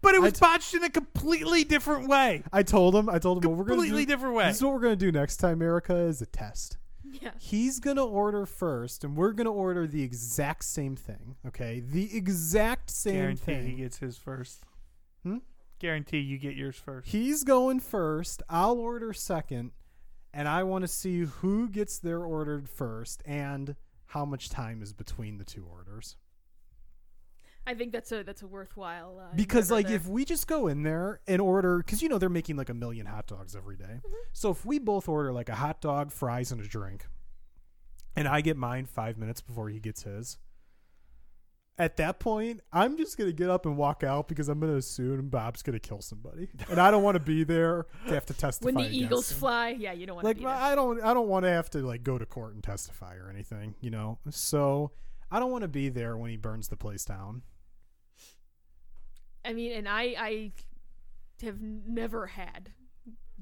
But 0.00 0.14
it 0.14 0.22
was 0.22 0.28
I 0.32 0.34
t- 0.34 0.40
botched 0.40 0.74
in 0.74 0.84
a 0.84 0.90
completely 0.90 1.64
different 1.64 2.08
way. 2.08 2.42
I 2.52 2.62
told 2.62 2.94
him, 2.94 3.08
I 3.10 3.18
told 3.18 3.44
him 3.44 3.50
what 3.50 3.58
we're 3.58 3.64
gonna 3.64 3.76
Completely 3.80 4.06
do. 4.06 4.12
different 4.12 4.34
way. 4.36 4.46
This 4.46 4.56
is 4.56 4.62
what 4.62 4.72
we're 4.72 4.80
gonna 4.80 4.96
do 4.96 5.10
next 5.12 5.36
time, 5.38 5.60
Erica, 5.60 5.94
is 5.96 6.22
a 6.22 6.26
test. 6.26 6.78
Yeah. 7.04 7.30
He's 7.38 7.80
gonna 7.80 8.04
order 8.04 8.46
first, 8.46 9.02
and 9.02 9.16
we're 9.16 9.32
gonna 9.32 9.50
order 9.52 9.86
the 9.86 10.02
exact 10.02 10.64
same 10.64 10.94
thing. 10.94 11.36
Okay, 11.46 11.80
the 11.80 12.16
exact 12.16 12.90
same 12.90 13.34
thing. 13.36 13.66
He 13.66 13.72
gets 13.76 13.98
his 13.98 14.16
first. 14.18 14.62
Hmm? 15.24 15.38
Guarantee 15.78 16.18
you 16.18 16.38
get 16.38 16.54
yours 16.56 16.76
first. 16.76 17.08
He's 17.08 17.44
going 17.44 17.80
first. 17.80 18.42
I'll 18.48 18.78
order 18.78 19.12
second, 19.12 19.70
and 20.34 20.48
I 20.48 20.62
want 20.64 20.82
to 20.82 20.88
see 20.88 21.20
who 21.20 21.68
gets 21.68 21.98
their 21.98 22.20
ordered 22.24 22.68
first 22.68 23.22
and 23.24 23.76
how 24.06 24.24
much 24.24 24.48
time 24.50 24.82
is 24.82 24.92
between 24.92 25.38
the 25.38 25.44
two 25.44 25.64
orders. 25.70 26.16
I 27.66 27.74
think 27.74 27.92
that's 27.92 28.10
a 28.12 28.22
that's 28.22 28.40
a 28.42 28.46
worthwhile. 28.46 29.18
Uh, 29.20 29.36
Because 29.36 29.70
like 29.70 29.88
there. 29.88 29.96
if 29.96 30.06
we 30.08 30.24
just 30.24 30.46
go 30.46 30.68
in 30.68 30.82
there 30.84 31.20
and 31.28 31.40
order 31.40 31.78
because 31.78 32.00
you 32.02 32.08
know 32.08 32.16
they're 32.18 32.30
making 32.30 32.56
like 32.56 32.70
a 32.70 32.74
million 32.74 33.04
hot 33.06 33.26
dogs 33.26 33.54
every 33.54 33.76
day. 33.76 33.84
Mm-hmm. 33.84 34.14
so 34.32 34.50
if 34.50 34.64
we 34.64 34.78
both 34.78 35.06
order 35.08 35.32
like 35.32 35.50
a 35.50 35.54
hot 35.54 35.80
dog 35.82 36.10
fries 36.10 36.50
and 36.50 36.62
a 36.62 36.66
drink 36.66 37.06
and 38.16 38.26
i 38.26 38.40
get 38.40 38.56
mine 38.56 38.86
five 38.86 39.18
minutes 39.18 39.42
before 39.42 39.68
he 39.68 39.78
gets 39.80 40.04
his 40.04 40.38
at 41.78 41.96
that 41.96 42.18
point 42.18 42.60
i'm 42.72 42.96
just 42.96 43.16
gonna 43.16 43.32
get 43.32 43.48
up 43.48 43.66
and 43.66 43.76
walk 43.76 44.02
out 44.02 44.28
because 44.28 44.48
i'm 44.48 44.58
gonna 44.60 44.74
assume 44.76 45.28
bob's 45.28 45.62
gonna 45.62 45.78
kill 45.78 46.00
somebody 46.00 46.48
and 46.70 46.80
i 46.80 46.90
don't 46.90 47.02
want 47.02 47.14
to 47.14 47.20
be 47.20 47.44
there 47.44 47.86
to 48.06 48.14
have 48.14 48.26
to 48.26 48.34
testify 48.34 48.66
when 48.66 48.74
the 48.74 48.90
eagles 48.90 49.30
him. 49.30 49.38
fly, 49.38 49.68
yeah, 49.70 49.92
you 49.92 50.06
don't 50.06 50.16
want 50.16 50.24
to 50.24 50.28
like 50.28 50.38
be 50.38 50.44
there. 50.44 50.52
i 50.52 50.74
don't 50.74 51.00
i 51.02 51.14
don't 51.14 51.28
want 51.28 51.44
to 51.44 51.50
have 51.50 51.70
to 51.70 51.78
like 51.78 52.02
go 52.02 52.18
to 52.18 52.26
court 52.26 52.54
and 52.54 52.62
testify 52.62 53.14
or 53.16 53.30
anything 53.30 53.74
you 53.80 53.90
know 53.90 54.18
so 54.30 54.90
i 55.30 55.38
don't 55.38 55.50
want 55.52 55.62
to 55.62 55.68
be 55.68 55.88
there 55.88 56.16
when 56.16 56.30
he 56.30 56.36
burns 56.36 56.68
the 56.68 56.76
place 56.76 57.04
down 57.04 57.42
I 59.44 59.52
mean, 59.54 59.72
and 59.72 59.88
I 59.88 60.14
I 60.18 60.52
have 61.42 61.60
never 61.62 62.26
had 62.26 62.70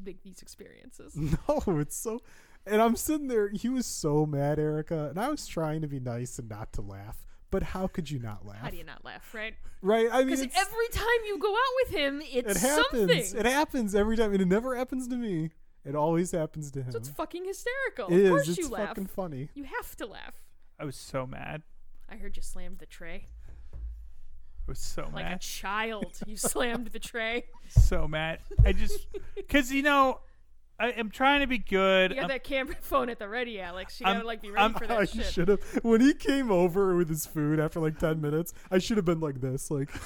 these 0.00 0.40
experiences. 0.42 1.16
No, 1.48 1.78
it's 1.80 1.96
so. 1.96 2.20
And 2.66 2.82
I'm 2.82 2.96
sitting 2.96 3.28
there. 3.28 3.48
He 3.48 3.68
was 3.68 3.86
so 3.86 4.26
mad, 4.26 4.58
Erica, 4.58 5.08
and 5.10 5.18
I 5.18 5.28
was 5.28 5.46
trying 5.46 5.82
to 5.82 5.88
be 5.88 6.00
nice 6.00 6.38
and 6.38 6.48
not 6.48 6.72
to 6.74 6.82
laugh. 6.82 7.24
But 7.50 7.62
how 7.62 7.86
could 7.86 8.10
you 8.10 8.18
not 8.18 8.44
laugh? 8.44 8.56
How 8.58 8.70
do 8.70 8.76
you 8.76 8.84
not 8.84 9.04
laugh, 9.04 9.32
right? 9.34 9.54
right? 9.80 10.08
I 10.10 10.24
mean, 10.24 10.30
Because 10.36 10.40
every 10.56 10.88
time 10.92 11.06
you 11.26 11.38
go 11.38 11.52
out 11.52 11.72
with 11.84 11.94
him, 11.94 12.20
it's 12.22 12.50
it 12.50 12.56
happens. 12.56 13.10
something. 13.28 13.40
It 13.40 13.46
happens 13.46 13.94
every 13.94 14.16
time, 14.16 14.32
and 14.32 14.42
it 14.42 14.48
never 14.48 14.74
happens 14.76 15.06
to 15.08 15.16
me. 15.16 15.50
It 15.84 15.94
always 15.94 16.32
happens 16.32 16.72
to 16.72 16.82
him. 16.82 16.90
so 16.90 16.98
it's 16.98 17.08
fucking 17.08 17.44
hysterical. 17.44 18.08
It 18.08 18.24
of 18.24 18.30
course 18.30 18.48
is. 18.48 18.58
you 18.58 18.64
It's 18.64 18.72
laugh. 18.72 18.88
fucking 18.88 19.06
funny. 19.06 19.48
You 19.54 19.64
have 19.64 19.94
to 19.96 20.06
laugh. 20.06 20.34
I 20.80 20.84
was 20.84 20.96
so 20.96 21.26
mad. 21.26 21.62
I 22.08 22.16
heard 22.16 22.36
you 22.36 22.42
slammed 22.42 22.78
the 22.78 22.86
tray 22.86 23.26
I 23.72 23.76
was 24.70 24.78
so 24.80 25.02
mad. 25.04 25.12
like 25.14 25.36
a 25.36 25.38
child. 25.38 26.18
You 26.26 26.36
slammed 26.36 26.88
the 26.88 26.98
tray. 26.98 27.44
so 27.68 28.08
mad. 28.08 28.40
I 28.64 28.72
just 28.72 29.06
because 29.36 29.70
you 29.70 29.82
know 29.82 30.20
I 30.78 30.88
am 30.90 31.08
trying 31.10 31.40
to 31.40 31.46
be 31.46 31.58
good. 31.58 32.10
You 32.10 32.16
got 32.16 32.20
I'm- 32.22 32.28
that 32.28 32.44
camera 32.44 32.76
phone 32.80 33.08
at 33.08 33.18
the 33.18 33.28
ready, 33.28 33.60
Alex. 33.60 33.98
You 34.00 34.06
I'm- 34.06 34.16
gotta 34.16 34.26
like 34.26 34.42
be 34.42 34.50
ready 34.50 34.62
I'm- 34.62 34.74
for 34.74 34.84
I 34.92 35.00
that 35.00 35.08
shit. 35.10 35.24
should 35.26 35.48
have. 35.48 35.60
When 35.82 36.00
he 36.00 36.12
came 36.14 36.50
over 36.50 36.96
with 36.96 37.08
his 37.08 37.24
food 37.26 37.58
after 37.60 37.80
like 37.80 37.98
ten 37.98 38.20
minutes, 38.20 38.52
I 38.70 38.78
should 38.78 38.96
have 38.98 39.06
been 39.06 39.20
like 39.20 39.40
this, 39.40 39.70
like. 39.70 39.90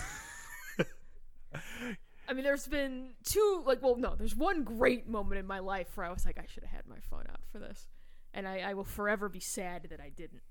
I 2.29 2.33
mean, 2.33 2.45
there's 2.45 2.69
been 2.69 3.15
two, 3.25 3.63
like, 3.67 3.83
well, 3.83 3.97
no, 3.97 4.15
there's 4.15 4.37
one 4.37 4.63
great 4.63 5.09
moment 5.09 5.41
in 5.41 5.47
my 5.47 5.59
life 5.59 5.89
where 5.97 6.07
I 6.07 6.11
was 6.13 6.25
like, 6.25 6.39
I 6.39 6.45
should 6.47 6.63
have 6.63 6.71
had 6.73 6.87
my 6.87 6.99
phone 7.11 7.25
out 7.29 7.41
for 7.51 7.59
this. 7.59 7.89
And 8.33 8.47
I, 8.47 8.59
I 8.61 8.75
will 8.75 8.85
forever 8.85 9.29
be 9.29 9.41
sad 9.41 9.89
that 9.91 10.01
I 10.01 10.11
didn't. 10.11 10.43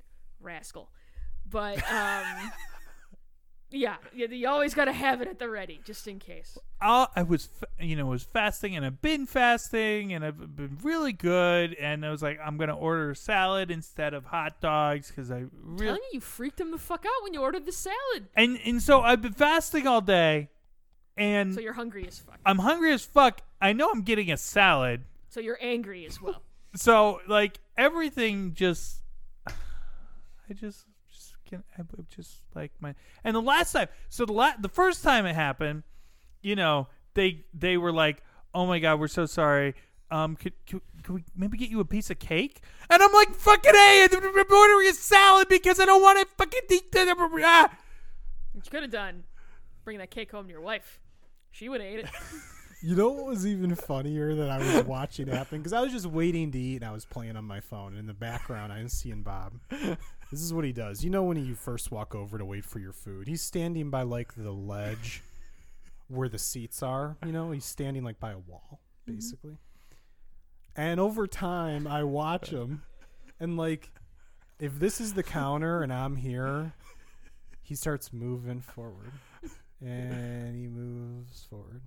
Rascal. 0.41 0.89
But, 1.49 1.77
um, 1.89 2.51
yeah, 3.71 3.97
you, 4.13 4.27
you 4.27 4.47
always 4.47 4.73
got 4.73 4.85
to 4.85 4.91
have 4.93 5.21
it 5.21 5.27
at 5.27 5.37
the 5.39 5.47
ready, 5.49 5.79
just 5.83 6.07
in 6.07 6.17
case. 6.19 6.57
I'll, 6.81 7.09
I 7.15 7.23
was, 7.23 7.49
you 7.79 7.95
know, 7.95 8.05
was 8.07 8.23
fasting 8.23 8.75
and 8.75 8.85
I've 8.85 9.01
been 9.01 9.25
fasting 9.25 10.13
and 10.13 10.23
I've 10.25 10.55
been 10.55 10.77
really 10.81 11.13
good. 11.13 11.73
And 11.75 12.05
I 12.05 12.09
was 12.09 12.23
like, 12.23 12.39
I'm 12.43 12.57
gonna 12.57 12.75
order 12.75 13.11
a 13.11 13.15
salad 13.15 13.69
instead 13.69 14.13
of 14.13 14.25
hot 14.25 14.59
dogs 14.61 15.09
because 15.09 15.29
I 15.29 15.45
really 15.61 15.85
Telling 15.87 16.01
you, 16.11 16.15
you 16.15 16.21
freaked 16.21 16.59
him 16.59 16.71
the 16.71 16.77
fuck 16.77 17.05
out 17.05 17.23
when 17.23 17.33
you 17.33 17.41
ordered 17.41 17.65
the 17.65 17.71
salad. 17.71 18.27
and 18.35 18.57
and 18.65 18.81
so 18.81 19.01
I've 19.01 19.21
been 19.21 19.33
fasting 19.33 19.85
all 19.87 20.01
day, 20.01 20.49
and 21.17 21.53
So 21.53 21.59
you're 21.61 21.73
hungry 21.73 22.07
as 22.07 22.17
fuck. 22.19 22.39
I'm 22.45 22.59
hungry 22.59 22.93
as 22.93 23.03
fuck. 23.05 23.41
I 23.61 23.73
know 23.73 23.89
I'm 23.91 24.01
getting 24.03 24.31
a 24.31 24.37
salad, 24.37 25.03
So 25.29 25.41
you're 25.41 25.59
angry 25.61 26.05
as 26.05 26.21
well. 26.21 26.41
so 26.75 27.19
like 27.27 27.59
everything 27.77 28.53
just, 28.53 29.01
I 29.47 30.53
just 30.53 30.85
can 31.49 31.63
I 31.77 31.81
just 32.15 32.41
like 32.55 32.71
my 32.79 32.93
and 33.23 33.35
the 33.35 33.41
last 33.41 33.73
time, 33.73 33.87
so 34.07 34.25
the 34.25 34.33
la- 34.33 34.53
the 34.59 34.69
first 34.69 35.03
time 35.03 35.25
it 35.25 35.35
happened, 35.35 35.83
you 36.41 36.55
know 36.55 36.87
they 37.15 37.45
they 37.53 37.77
were 37.77 37.91
like, 37.91 38.23
oh 38.53 38.65
my 38.65 38.79
god, 38.79 38.99
we're 38.99 39.07
so 39.07 39.25
sorry. 39.25 39.75
Um, 40.11 40.35
could, 40.35 40.53
could, 40.65 40.81
we 41.07 41.23
maybe 41.35 41.55
get 41.57 41.69
you 41.69 41.79
a 41.81 41.85
piece 41.85 42.09
of 42.09 42.17
cake? 42.17 42.61
And 42.89 43.01
I'm 43.01 43.13
like, 43.13 43.35
fucking 43.35 43.75
a, 43.75 44.07
I'm 44.11 44.51
ordering 44.51 44.87
a 44.87 44.93
salad 44.93 45.47
because 45.49 45.79
I 45.79 45.85
don't 45.85 46.01
want 46.01 46.19
to 46.19 46.25
fucking 46.35 46.61
eat 46.71 46.91
that. 46.93 47.15
Ah. 47.43 47.77
What 48.53 48.65
you 48.65 48.71
could 48.71 48.81
have 48.81 48.91
done, 48.91 49.23
bring 49.83 49.99
that 49.99 50.09
cake 50.09 50.31
home 50.31 50.45
to 50.45 50.51
your 50.51 50.61
wife. 50.61 50.99
She 51.51 51.69
would 51.69 51.81
have 51.81 51.89
ate 51.89 51.99
it. 51.99 52.09
You 52.81 52.95
know 52.95 53.09
what 53.09 53.25
was 53.25 53.45
even 53.45 53.75
funnier 53.75 54.35
that 54.35 54.49
I 54.49 54.57
was 54.57 54.85
watching 54.85 55.27
happen? 55.27 55.57
Because 55.57 55.73
I 55.73 55.81
was 55.81 55.91
just 55.91 56.05
waiting 56.05 56.49
to 56.51 56.57
eat 56.57 56.77
and 56.77 56.85
I 56.85 56.93
was 56.93 57.03
playing 57.03 57.35
on 57.35 57.43
my 57.43 57.59
phone. 57.59 57.89
And 57.89 57.99
in 57.99 58.07
the 58.07 58.13
background, 58.13 58.71
I 58.71 58.81
was 58.81 58.93
seeing 58.93 59.21
Bob. 59.21 59.53
This 60.31 60.41
is 60.41 60.53
what 60.53 60.63
he 60.63 60.71
does. 60.71 61.03
You 61.03 61.09
know 61.09 61.23
when 61.23 61.43
you 61.43 61.55
first 61.55 61.91
walk 61.91 62.15
over 62.15 62.37
to 62.37 62.45
wait 62.45 62.63
for 62.63 62.79
your 62.79 62.93
food? 62.93 63.27
He's 63.27 63.41
standing 63.41 63.89
by 63.89 64.03
like 64.03 64.35
the 64.35 64.51
ledge 64.51 65.23
where 66.07 66.29
the 66.29 66.37
seats 66.37 66.81
are. 66.81 67.17
You 67.25 67.33
know, 67.33 67.51
he's 67.51 67.65
standing 67.65 68.03
like 68.03 68.19
by 68.19 68.31
a 68.31 68.37
wall, 68.37 68.79
mm-hmm. 68.79 69.15
basically. 69.15 69.57
And 70.75 70.99
over 70.99 71.27
time, 71.27 71.85
I 71.85 72.03
watch 72.03 72.49
him. 72.51 72.83
And 73.41 73.57
like, 73.57 73.89
if 74.59 74.79
this 74.79 75.01
is 75.01 75.13
the 75.13 75.23
counter 75.23 75.81
and 75.81 75.91
I'm 75.91 76.15
here, 76.15 76.73
he 77.61 77.75
starts 77.75 78.13
moving 78.13 78.61
forward. 78.61 79.11
And 79.81 80.55
he 80.55 80.67
moves 80.67 81.45
forward 81.49 81.81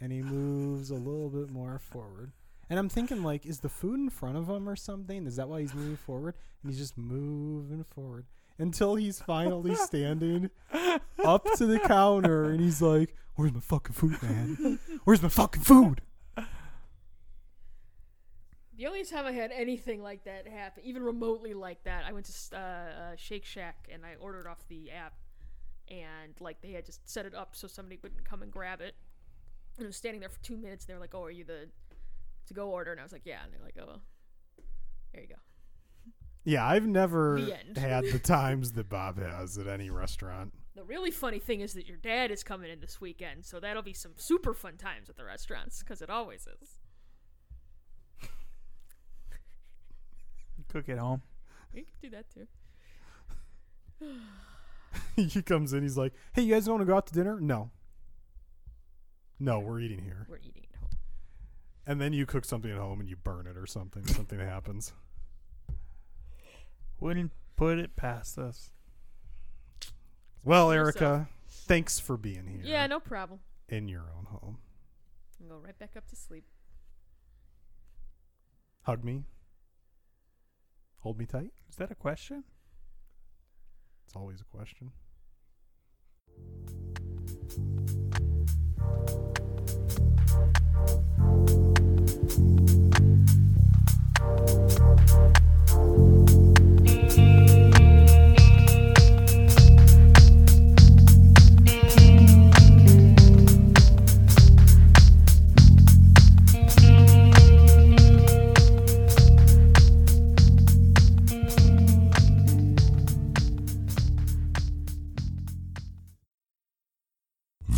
and 0.00 0.12
he 0.12 0.22
moves 0.22 0.90
a 0.90 0.94
little 0.94 1.28
bit 1.28 1.50
more 1.50 1.78
forward. 1.78 2.32
And 2.68 2.78
I'm 2.78 2.88
thinking, 2.88 3.22
like, 3.22 3.46
is 3.46 3.60
the 3.60 3.68
food 3.68 4.00
in 4.00 4.10
front 4.10 4.36
of 4.36 4.48
him 4.48 4.68
or 4.68 4.76
something? 4.76 5.26
Is 5.26 5.36
that 5.36 5.48
why 5.48 5.60
he's 5.60 5.74
moving 5.74 5.96
forward? 5.96 6.34
And 6.62 6.72
he's 6.72 6.80
just 6.80 6.98
moving 6.98 7.84
forward 7.84 8.26
until 8.58 8.96
he's 8.96 9.20
finally 9.20 9.74
standing 9.76 10.50
up 11.24 11.46
to 11.56 11.66
the 11.66 11.78
counter 11.78 12.50
and 12.50 12.60
he's 12.60 12.82
like, 12.82 13.14
Where's 13.36 13.52
my 13.52 13.60
fucking 13.60 13.92
food, 13.92 14.22
man? 14.22 14.78
Where's 15.04 15.22
my 15.22 15.28
fucking 15.28 15.62
food? 15.62 16.00
The 18.76 18.86
only 18.86 19.04
time 19.04 19.26
I 19.26 19.32
had 19.32 19.52
anything 19.52 20.02
like 20.02 20.24
that 20.24 20.46
happen, 20.46 20.82
even 20.84 21.02
remotely 21.02 21.54
like 21.54 21.84
that, 21.84 22.04
I 22.06 22.12
went 22.12 22.26
to 22.26 22.56
uh, 22.56 22.58
uh, 22.58 23.16
Shake 23.16 23.44
Shack 23.44 23.88
and 23.92 24.04
I 24.04 24.16
ordered 24.20 24.46
off 24.46 24.66
the 24.68 24.90
app, 24.90 25.14
and 25.88 26.34
like 26.40 26.60
they 26.60 26.72
had 26.72 26.84
just 26.84 27.08
set 27.08 27.24
it 27.24 27.34
up 27.34 27.56
so 27.56 27.68
somebody 27.68 27.98
wouldn't 28.02 28.24
come 28.24 28.42
and 28.42 28.52
grab 28.52 28.82
it. 28.82 28.94
And 29.78 29.86
I 29.86 29.88
was 29.88 29.96
standing 29.96 30.20
there 30.20 30.28
for 30.30 30.42
two 30.42 30.56
minutes. 30.56 30.84
And 30.84 30.90
they 30.90 30.94
were 30.94 31.00
like, 31.00 31.14
"Oh, 31.14 31.22
are 31.24 31.30
you 31.30 31.44
the 31.44 31.68
to 32.46 32.54
go 32.54 32.70
order?" 32.70 32.90
And 32.92 33.00
I 33.00 33.02
was 33.02 33.12
like, 33.12 33.26
"Yeah." 33.26 33.42
And 33.44 33.52
they're 33.52 33.62
like, 33.62 33.76
"Oh, 33.80 33.86
well, 33.86 34.02
there 35.12 35.22
you 35.22 35.28
go." 35.28 35.34
Yeah, 36.44 36.64
I've 36.66 36.86
never 36.86 37.40
The 37.40 37.58
end. 37.58 37.76
had 37.76 38.04
the 38.04 38.18
times 38.22 38.72
that 38.72 38.88
Bob 38.88 39.18
has 39.18 39.58
at 39.58 39.66
any 39.66 39.90
restaurant. 39.90 40.52
The 40.76 40.84
really 40.84 41.10
funny 41.10 41.38
thing 41.40 41.60
is 41.60 41.72
that 41.74 41.86
your 41.88 41.96
dad 41.96 42.30
is 42.30 42.44
coming 42.44 42.70
in 42.70 42.80
this 42.80 43.00
weekend, 43.00 43.44
so 43.44 43.58
that'll 43.58 43.82
be 43.82 43.92
some 43.94 44.12
super 44.16 44.54
fun 44.54 44.76
times 44.76 45.08
at 45.10 45.16
the 45.16 45.24
restaurants 45.24 45.80
because 45.80 46.02
it 46.02 46.10
always 46.10 46.46
is. 46.62 46.78
Cook 50.68 50.88
at 50.88 50.98
home. 50.98 51.22
You 51.74 51.82
can 51.84 52.10
do 52.10 52.16
that 52.16 52.26
too. 52.32 52.46
he 55.30 55.42
comes 55.42 55.72
in, 55.72 55.82
he's 55.82 55.96
like, 55.96 56.12
Hey, 56.32 56.42
you 56.42 56.54
guys 56.54 56.68
want 56.68 56.80
to 56.82 56.86
go 56.86 56.96
out 56.96 57.06
to 57.06 57.14
dinner? 57.14 57.40
No. 57.40 57.70
No, 59.38 59.58
we're 59.58 59.80
eating 59.80 60.02
here. 60.02 60.26
We're 60.28 60.38
eating 60.38 60.62
at 60.72 60.80
home. 60.80 60.98
And 61.86 62.00
then 62.00 62.12
you 62.12 62.26
cook 62.26 62.44
something 62.44 62.70
at 62.70 62.78
home 62.78 63.00
and 63.00 63.08
you 63.08 63.16
burn 63.16 63.46
it 63.46 63.56
or 63.56 63.66
something. 63.66 64.06
something 64.06 64.38
happens. 64.38 64.92
Wouldn't 66.98 67.32
put 67.56 67.78
it 67.78 67.96
past 67.96 68.38
us. 68.38 68.70
Well, 70.44 70.72
Yourself. 70.72 71.02
Erica, 71.02 71.28
thanks 71.48 71.98
for 71.98 72.16
being 72.16 72.46
here. 72.46 72.62
Yeah, 72.64 72.86
no 72.86 73.00
problem. 73.00 73.40
In 73.68 73.88
your 73.88 74.04
own 74.16 74.26
home. 74.26 74.58
I'll 75.42 75.58
go 75.58 75.62
right 75.62 75.78
back 75.78 75.96
up 75.96 76.06
to 76.08 76.16
sleep. 76.16 76.44
Hug 78.82 79.04
me. 79.04 79.24
Hold 81.00 81.18
me 81.18 81.26
tight. 81.26 81.52
Is 81.68 81.76
that 81.76 81.90
a 81.90 81.94
question? 81.94 82.44
It's 84.06 84.16
always 84.16 84.40
a 84.40 84.44
question 84.44 84.92